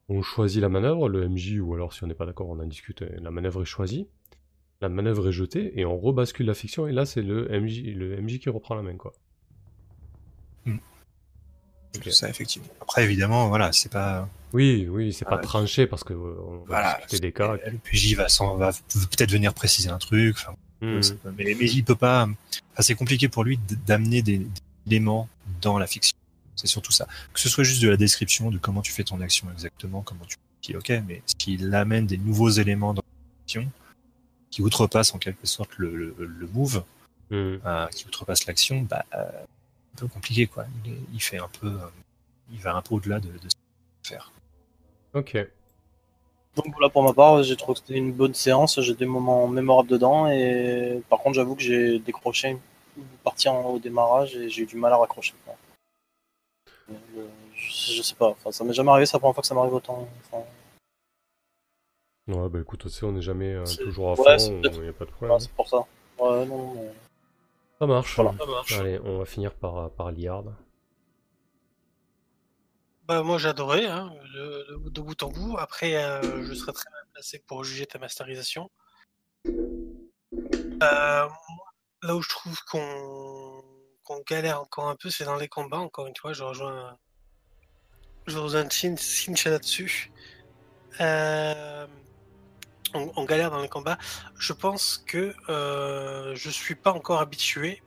on 0.09 0.23
choisit 0.23 0.61
la 0.63 0.69
manœuvre, 0.69 1.09
le 1.09 1.29
MJ, 1.29 1.59
ou 1.61 1.75
alors 1.75 1.93
si 1.93 2.05
on 2.05 2.07
n'est 2.07 2.15
pas 2.15 2.27
d'accord 2.27 2.49
on 2.49 2.59
en 2.61 2.67
discute, 2.67 3.03
et 3.03 3.17
la 3.21 3.31
manœuvre 3.31 3.63
est 3.63 3.67
choisie, 3.67 4.07
la 4.81 4.89
manœuvre 4.89 5.29
est 5.29 5.33
jetée, 5.33 5.73
et 5.79 5.85
on 5.85 5.99
rebascule 5.99 6.47
la 6.47 6.55
fiction, 6.55 6.87
et 6.87 6.93
là 6.93 7.07
c'est 7.07 7.23
le 7.23 7.49
MJ, 7.49 7.83
le 7.95 8.21
MJ 8.21 8.39
qui 8.39 8.49
reprend 8.51 8.75
la 8.75 8.83
main 8.83 8.97
quoi. 8.97 9.13
Tout 12.03 12.11
ça, 12.11 12.29
effectivement. 12.29 12.69
Après, 12.83 13.05
évidemment, 13.05 13.49
voilà, 13.49 13.73
c'est 13.73 13.91
pas. 13.91 14.29
Oui, 14.53 14.87
oui, 14.91 15.15
c'est 15.15 15.25
pas 15.25 15.37
Ah, 15.39 15.43
tranché 15.43 15.87
parce 15.87 16.05
que 16.05 16.13
euh, 16.13 16.35
on 16.47 16.57
va 16.59 16.65
Voilà, 16.67 16.95
discuter 16.99 17.21
des 17.21 17.33
cas. 17.33 17.57
Le 17.67 17.79
PJ 17.79 18.15
va, 18.15 18.29
s'en- 18.29 18.57
va 18.57 18.71
peut-être 18.71 19.31
venir 19.31 19.55
préciser 19.55 19.89
un 19.89 19.99
truc. 19.99 20.37
enfin, 20.39 20.55
Hmm. 20.83 21.01
mais, 21.39 21.57
mais 21.59 21.71
il 21.71 21.83
peut 21.85 21.95
pas. 21.97 22.29
c'est 22.81 22.95
compliqué 22.95 23.31
pour 23.31 23.45
lui 23.45 23.59
d'amener 23.87 24.21
des, 24.21 24.37
des 24.39 24.47
éléments 24.89 25.27
dans 25.63 25.79
la 25.79 25.87
fiction. 25.87 26.15
C'est 26.57 26.67
surtout 26.67 26.93
ça. 26.93 27.07
Que 27.33 27.39
ce 27.41 27.49
soit 27.49 27.65
juste 27.65 27.83
de 27.83 27.89
la 27.89 27.97
description 27.97 28.51
de 28.51 28.59
comment 28.59 28.83
tu 28.83 28.91
fais 28.93 29.05
ton 29.05 29.21
action 29.21 29.47
exactement, 29.53 30.03
comment 30.03 30.25
tu. 30.27 30.77
ok, 30.77 30.91
mais 31.07 31.23
s'il 31.39 31.73
amène 31.75 32.07
des 32.07 32.17
nouveaux 32.17 32.49
éléments 32.51 32.93
dans 32.95 33.03
la 33.03 33.39
fiction 33.45 33.71
qui 34.51 34.63
outrepassent 34.63 35.15
en 35.15 35.19
quelque 35.19 35.47
sorte 35.47 35.71
le, 35.77 35.95
le, 35.95 36.15
le 36.19 36.47
move, 36.49 36.83
Hmm. 37.29 37.57
euh, 37.67 37.87
qui 37.89 38.07
outrepasse 38.07 38.47
l'action, 38.47 38.83
bah, 38.83 39.05
euh, 39.15 39.25
un 39.25 39.97
peu 39.99 40.07
compliqué 40.07 40.47
quoi. 40.47 40.65
Il, 40.85 40.93
est- 40.93 40.99
il 41.13 41.21
fait 41.21 41.39
un 41.39 41.49
peu. 41.61 41.67
euh, 41.67 41.89
il 42.53 42.59
va 42.61 42.75
un 42.77 42.83
peu 42.83 42.95
au-delà 42.95 43.19
de, 43.19 43.27
de 43.27 43.33
ce 43.49 43.57
qu'il 43.57 43.59
peut 44.03 44.09
faire. 44.09 44.33
Ok. 45.13 45.37
Donc 46.55 46.73
voilà, 46.73 46.89
pour 46.89 47.03
ma 47.03 47.13
part, 47.13 47.43
j'ai 47.43 47.57
trouvé 47.57 47.75
que 47.75 47.81
c'était 47.81 47.99
une 47.99 48.13
bonne 48.13 48.33
séance, 48.33 48.81
j'ai 48.81 48.95
des 48.95 49.07
moments 49.07 49.49
mémorables 49.49 49.89
dedans, 49.89 50.29
et 50.29 51.03
par 51.11 51.19
contre, 51.19 51.35
j'avoue 51.35 51.57
que 51.57 51.63
j'ai 51.63 51.99
décroché 51.99 52.57
une 52.97 53.05
partie 53.25 53.49
en- 53.49 53.65
au 53.71 53.79
démarrage 53.81 54.37
et 54.37 54.49
j'ai 54.49 54.63
eu 54.63 54.67
du 54.67 54.77
mal 54.77 54.93
à 54.93 54.97
raccrocher. 54.97 55.35
quoi. 55.45 55.57
Euh, 56.91 57.29
Je, 57.55 57.93
je 57.95 58.03
sais 58.03 58.15
pas, 58.15 58.29
enfin, 58.29 58.53
ça 58.53 58.65
m'est 58.65 58.73
jamais 58.75 58.91
arrivé, 58.91 59.07
c'est 59.07 59.15
la 59.15 59.21
première 59.21 59.35
fois 59.35 59.43
que 59.43 59.47
ça 59.49 59.55
m'arrive 59.55 59.75
autant. 59.75 60.09
Enfin, 60.31 60.45
Ouais, 62.29 62.49
bah 62.49 62.59
écoute, 62.61 62.81
tu 62.83 62.89
sais, 62.91 63.05
on 63.05 63.13
n'est 63.13 63.23
jamais 63.23 63.55
euh, 63.55 63.65
toujours 63.65 64.09
à 64.09 64.15
ouais, 64.21 64.39
fond, 64.39 64.61
il 64.65 64.81
n'y 64.83 64.89
a 64.89 64.93
pas 64.93 65.05
de 65.05 65.11
problème. 65.11 65.39
c'est 65.39 65.53
pour 65.53 65.69
ça. 65.69 65.79
Ouais, 66.19 66.45
non, 66.47 66.93
Ça 67.79 67.87
marche. 67.87 68.17
Voilà. 68.17 68.35
Ça 68.39 68.47
marche. 68.47 68.73
Allez, 68.73 68.99
on 69.05 69.19
va 69.19 69.25
finir 69.25 69.55
par, 69.55 69.91
par 69.93 70.11
Liard. 70.11 70.45
Bah, 73.05 73.23
moi 73.23 73.39
j'adorais, 73.39 73.87
hein, 73.87 74.13
de, 74.35 74.67
de- 74.85 74.89
de 74.91 75.01
bout 75.01 75.23
en 75.23 75.29
bout. 75.29 75.57
Après, 75.59 75.95
euh, 75.95 76.43
je 76.43 76.53
serais 76.55 76.73
très 76.73 76.91
bien 76.91 76.99
placé 77.13 77.39
pour 77.47 77.63
juger 77.63 77.87
ta 77.87 78.01
masterisation. 78.01 78.69
Euh, 79.47 81.29
là 82.03 82.17
où 82.17 82.21
je 82.23 82.29
trouve 82.29 82.59
qu'on 82.65 83.63
qu'on 84.07 84.21
galère 84.21 84.61
encore 84.61 84.89
un 84.89 84.97
peu, 84.97 85.11
c'est 85.11 85.25
dans 85.25 85.37
les 85.37 85.49
combats. 85.49 85.79
Encore 85.79 86.07
une 86.07 86.17
fois, 86.17 86.33
je 86.33 86.45
rejoins, 86.45 86.97
je 88.27 88.39
rejoins 88.39 88.69
Cincha 88.71 89.51
là-dessus. 89.51 90.13
Euh, 91.01 91.87
on, 92.95 93.13
on 93.17 93.25
galère 93.25 93.51
dans 93.51 93.61
les 93.61 93.69
combats. 93.69 93.99
Je 94.39 94.53
pense 94.53 94.99
que 95.07 95.35
euh, 95.49 96.35
je 96.35 96.51
suis 96.51 96.77
pas 96.77 96.93
encore 96.93 97.21
habitué 97.21 97.83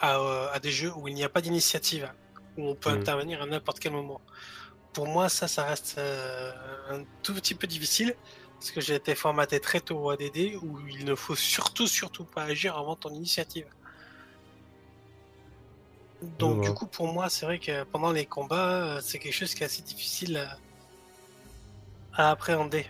à, 0.00 0.18
euh, 0.18 0.52
à 0.52 0.60
des 0.60 0.70
jeux 0.70 0.92
où 0.96 1.08
il 1.08 1.14
n'y 1.14 1.24
a 1.24 1.28
pas 1.28 1.40
d'initiative, 1.40 2.10
où 2.56 2.68
on 2.68 2.74
peut 2.76 2.90
Mm. 2.90 3.00
intervenir 3.00 3.42
à 3.42 3.46
n'importe 3.46 3.80
quel 3.80 3.92
moment. 3.92 4.20
Pour 4.92 5.06
moi, 5.08 5.28
ça, 5.28 5.48
ça 5.48 5.64
reste 5.64 5.96
euh, 5.98 6.52
un 6.90 7.04
tout 7.22 7.34
petit 7.34 7.54
peu 7.54 7.66
difficile 7.66 8.14
parce 8.58 8.70
que 8.70 8.80
j'ai 8.80 8.94
été 8.94 9.14
formaté 9.14 9.60
très 9.60 9.80
tôt 9.80 9.98
au 9.98 10.10
ADD 10.10 10.56
où 10.62 10.80
il 10.88 11.04
ne 11.04 11.14
faut 11.14 11.36
surtout, 11.36 11.86
surtout 11.86 12.24
pas 12.24 12.44
agir 12.44 12.76
avant 12.76 12.96
ton 12.96 13.10
initiative. 13.10 13.66
Donc, 16.22 16.62
du 16.62 16.72
coup, 16.74 16.86
pour 16.86 17.12
moi, 17.12 17.28
c'est 17.30 17.46
vrai 17.46 17.58
que 17.58 17.84
pendant 17.84 18.10
les 18.10 18.26
combats, 18.26 18.96
euh, 18.96 19.00
c'est 19.00 19.18
quelque 19.18 19.34
chose 19.34 19.54
qui 19.54 19.62
est 19.62 19.66
assez 19.66 19.82
difficile 19.82 20.36
à, 22.14 22.24
à 22.24 22.30
appréhender. 22.30 22.86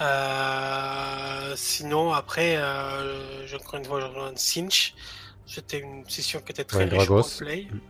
Euh, 0.00 1.54
sinon, 1.56 2.12
après, 2.12 2.56
euh, 2.56 3.46
je, 3.46 3.56
encore 3.56 3.76
une 3.76 3.84
fois, 3.84 4.00
je 4.00 4.06
rejoins 4.06 4.32
Cinch. 4.36 4.94
C'était 5.46 5.78
une 5.78 6.08
session 6.08 6.40
qui 6.40 6.52
était 6.52 6.64
très 6.64 6.78
Ouais, 6.78 6.84
riche 6.84 7.06
Dragos. 7.06 7.18
en 7.18 7.22
roleplay. 7.22 7.68
Mm. 7.70 7.80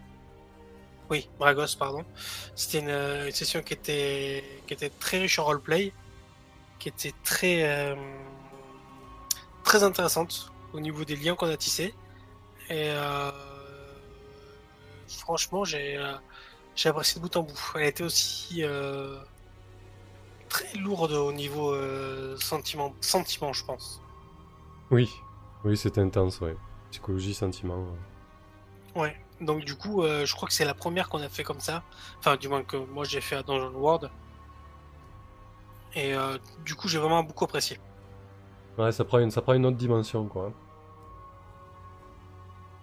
Oui, 1.10 1.28
Bragos, 1.38 1.76
pardon. 1.78 2.04
C'était 2.54 2.78
une, 2.80 3.26
une 3.26 3.32
session 3.32 3.62
qui 3.62 3.74
était, 3.74 4.44
qui 4.66 4.74
était 4.74 4.90
très 4.90 5.18
riche 5.18 5.38
en 5.38 5.44
roleplay, 5.44 5.92
qui 6.78 6.88
était 6.88 7.12
très, 7.24 7.62
euh, 7.64 7.94
très 9.64 9.82
intéressante 9.82 10.52
au 10.72 10.80
niveau 10.80 11.04
des 11.04 11.16
liens 11.16 11.34
qu'on 11.34 11.48
a 11.50 11.56
tissés. 11.56 11.94
Et 12.68 12.90
euh, 12.90 13.30
franchement, 15.08 15.64
j'ai 15.64 15.96
euh, 15.96 16.14
j'ai 16.74 16.88
apprécié 16.88 17.20
de 17.20 17.26
bout 17.26 17.36
en 17.36 17.42
bout. 17.42 17.58
Elle 17.74 17.84
était 17.86 18.04
aussi 18.04 18.62
euh, 18.62 19.18
très 20.48 20.76
lourde 20.78 21.12
au 21.12 21.32
niveau 21.32 21.70
euh, 21.72 22.36
sentiment, 22.38 22.94
sentiment, 23.00 23.52
je 23.52 23.64
pense. 23.64 24.00
Oui, 24.90 25.10
oui, 25.64 25.76
c'est 25.76 25.98
intense, 25.98 26.40
ouais. 26.40 26.56
Psychologie, 26.90 27.34
sentiment. 27.34 27.86
ouais. 28.94 29.02
Ouais. 29.02 29.16
Donc 29.40 29.64
du 29.64 29.74
coup, 29.74 30.02
euh, 30.02 30.24
je 30.24 30.34
crois 30.34 30.48
que 30.48 30.54
c'est 30.54 30.64
la 30.64 30.74
première 30.74 31.08
qu'on 31.08 31.20
a 31.20 31.28
fait 31.28 31.44
comme 31.44 31.60
ça. 31.60 31.82
Enfin, 32.18 32.36
du 32.36 32.48
moins 32.48 32.62
que 32.62 32.76
moi 32.76 33.04
j'ai 33.04 33.20
fait 33.20 33.36
à 33.36 33.42
Dungeon 33.42 33.74
World. 33.74 34.10
Et 35.94 36.12
du 36.66 36.74
coup, 36.74 36.88
j'ai 36.88 36.98
vraiment 36.98 37.22
beaucoup 37.22 37.44
apprécié. 37.44 37.80
Ouais, 38.76 38.92
ça 38.92 39.02
prend 39.06 39.18
une, 39.18 39.30
ça 39.30 39.40
prend 39.40 39.54
une 39.54 39.64
autre 39.64 39.78
dimension, 39.78 40.26
quoi. 40.28 40.52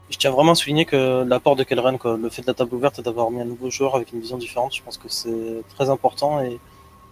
Je 0.10 0.18
tiens 0.18 0.32
vraiment 0.32 0.52
à 0.52 0.56
souligner 0.56 0.86
que 0.86 1.24
l'apport 1.24 1.56
de 1.56 1.64
Kelren, 1.64 1.98
le 2.04 2.30
fait 2.30 2.42
de 2.42 2.48
la 2.48 2.54
table 2.54 2.76
ouverte 2.76 3.00
et 3.00 3.02
d'avoir 3.02 3.32
mis 3.32 3.42
un 3.42 3.46
nouveau 3.46 3.70
joueur 3.70 3.96
avec 3.96 4.12
une 4.12 4.20
vision 4.20 4.38
différente, 4.38 4.76
je 4.76 4.84
pense 4.84 4.98
que 4.98 5.10
c'est 5.10 5.64
très 5.76 5.90
important 5.90 6.42
et, 6.42 6.60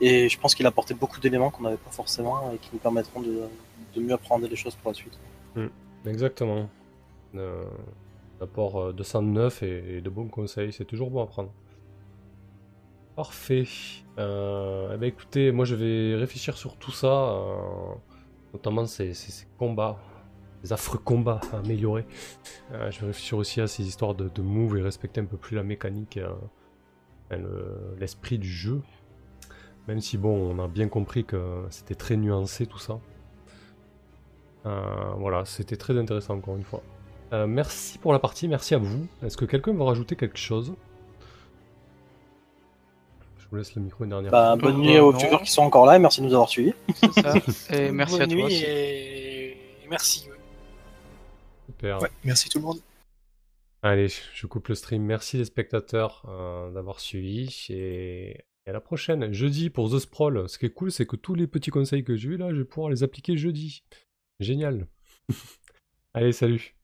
je 0.02 0.40
pense 0.40 0.56
qu'il 0.56 0.66
a 0.66 0.70
apporté 0.70 0.96
beaucoup 0.96 1.20
d'éléments 1.20 1.52
qu'on 1.52 1.64
n'avait 1.64 1.78
pas 1.78 1.92
forcément 1.92 2.52
et 2.52 2.58
qui 2.58 2.70
nous 2.74 2.80
permettront 2.80 3.22
de, 3.22 3.44
mieux 3.98 4.14
apprendre 4.14 4.48
les 4.48 4.56
choses 4.56 4.76
pour 4.76 4.92
la 4.92 4.96
suite. 4.96 5.18
Exactement. 6.06 6.68
Euh, 7.36 7.64
L'apport 8.40 8.82
euh, 8.82 8.94
de 8.94 9.04
sang 9.04 9.22
neuf 9.22 9.62
et, 9.62 10.02
de 10.02 10.10
bons 10.10 10.28
conseils, 10.28 10.74
c'est 10.74 10.86
toujours 10.86 11.12
bon 11.12 11.22
à 11.22 11.28
prendre. 11.28 11.52
Parfait. 13.16 13.66
Euh, 14.18 14.92
eh 14.94 14.98
ben 14.98 15.06
écoutez, 15.08 15.52
moi 15.52 15.66
je 15.66 15.76
vais 15.76 16.16
réfléchir 16.16 16.58
sur 16.58 16.78
tout 16.78 16.92
ça, 16.92 17.38
notamment 18.54 18.86
ces 18.88 19.14
combats, 19.60 20.00
ces 20.64 20.74
affreux 20.74 21.00
combats 21.00 21.42
à 21.54 21.58
améliorer. 21.58 22.06
Euh, 22.74 22.90
je 22.92 23.00
vais 23.02 23.08
réfléchir 23.08 23.38
aussi 23.38 23.62
à 23.62 23.68
ces 23.68 23.88
histoires 23.88 24.14
de, 24.16 24.30
de 24.30 24.42
move 24.42 24.78
et 24.78 24.82
respecter 24.82 25.22
un 25.22 25.26
peu 25.26 25.38
plus 25.38 25.56
la 25.56 25.64
mécanique, 25.64 26.18
euh, 26.18 26.30
et 27.32 27.38
le- 27.38 27.96
l'esprit 28.00 28.38
du 28.38 28.50
jeu. 28.50 28.82
Même 29.88 30.00
si 30.02 30.18
bon, 30.18 30.56
on 30.56 30.64
a 30.64 30.68
bien 30.68 30.88
compris 30.88 31.26
que 31.26 31.64
c'était 31.72 31.96
très 31.96 32.16
nuancé 32.18 32.68
tout 32.68 32.78
ça. 32.80 33.00
Euh, 34.68 34.82
voilà, 35.18 35.44
c'était 35.46 35.76
très 35.78 35.98
intéressant 35.98 36.36
encore 36.36 36.56
une 36.56 36.64
fois. 36.64 36.84
Euh, 37.34 37.48
merci 37.48 37.98
pour 37.98 38.14
la 38.14 38.20
partie, 38.20 38.48
merci 38.48 38.76
à 38.76 38.78
vous. 38.78 39.08
Est-ce 39.26 39.38
que 39.38 39.46
quelqu'un 39.46 39.74
veut 39.74 39.82
rajouter 39.84 40.16
quelque 40.16 40.38
chose? 40.38 40.74
Je 43.40 43.46
vous 43.50 43.56
laisse 43.56 43.74
le 43.76 43.82
micro 43.82 44.04
une 44.04 44.12
dernière 44.12 44.32
Bah, 44.32 44.56
fois. 44.60 44.70
bonne 44.72 44.82
nuit 44.82 45.00
aux 45.00 45.12
viewers 45.12 45.40
qui 45.44 45.52
sont 45.52 45.64
encore 45.64 45.86
là 45.86 45.96
et 45.96 46.00
merci 46.00 46.22
de 46.22 46.26
nous 46.28 46.34
avoir 46.34 46.48
suivis. 46.50 46.74
C'est 46.94 47.12
ça. 47.14 47.34
Et 47.74 47.92
merci 47.92 48.14
Bonne 48.14 48.22
à 48.22 48.28
toi 48.28 48.36
nuit 48.36 48.44
aussi. 48.44 48.64
et... 48.64 49.52
et 49.52 49.88
merci. 49.90 50.30
Super. 51.72 52.02
Ouais, 52.02 52.12
merci 52.24 52.50
tout 52.50 52.60
le 52.60 52.66
monde. 52.66 52.80
Allez, 53.82 54.10
je 54.34 54.46
coupe 54.46 54.68
le 54.68 54.76
stream. 54.76 55.04
Merci 55.04 55.38
les 55.38 55.46
spectateurs 55.46 56.26
euh, 56.28 56.72
d'avoir 56.72 57.00
suivi 57.00 57.66
et 57.70 58.46
et 58.66 58.70
à 58.70 58.74
la 58.74 58.82
prochaine. 58.82 59.34
Jeudi 59.34 59.70
pour 59.70 59.90
The 59.92 60.00
Sprawl. 60.00 60.48
Ce 60.48 60.58
qui 60.58 60.66
est 60.66 60.74
cool, 60.74 60.92
c'est 60.92 61.06
que 61.06 61.16
tous 61.16 61.34
les 61.34 61.48
petits 61.48 61.72
conseils 61.72 62.04
que 62.04 62.16
j'ai 62.16 62.30
eu 62.30 62.38
là, 62.38 62.54
je 62.54 62.60
vais 62.60 62.66
pouvoir 62.66 62.90
les 62.90 63.04
appliquer 63.04 63.38
jeudi. 63.38 63.84
Génial. 64.40 64.88
Allez, 66.14 66.32
salut. 66.32 66.76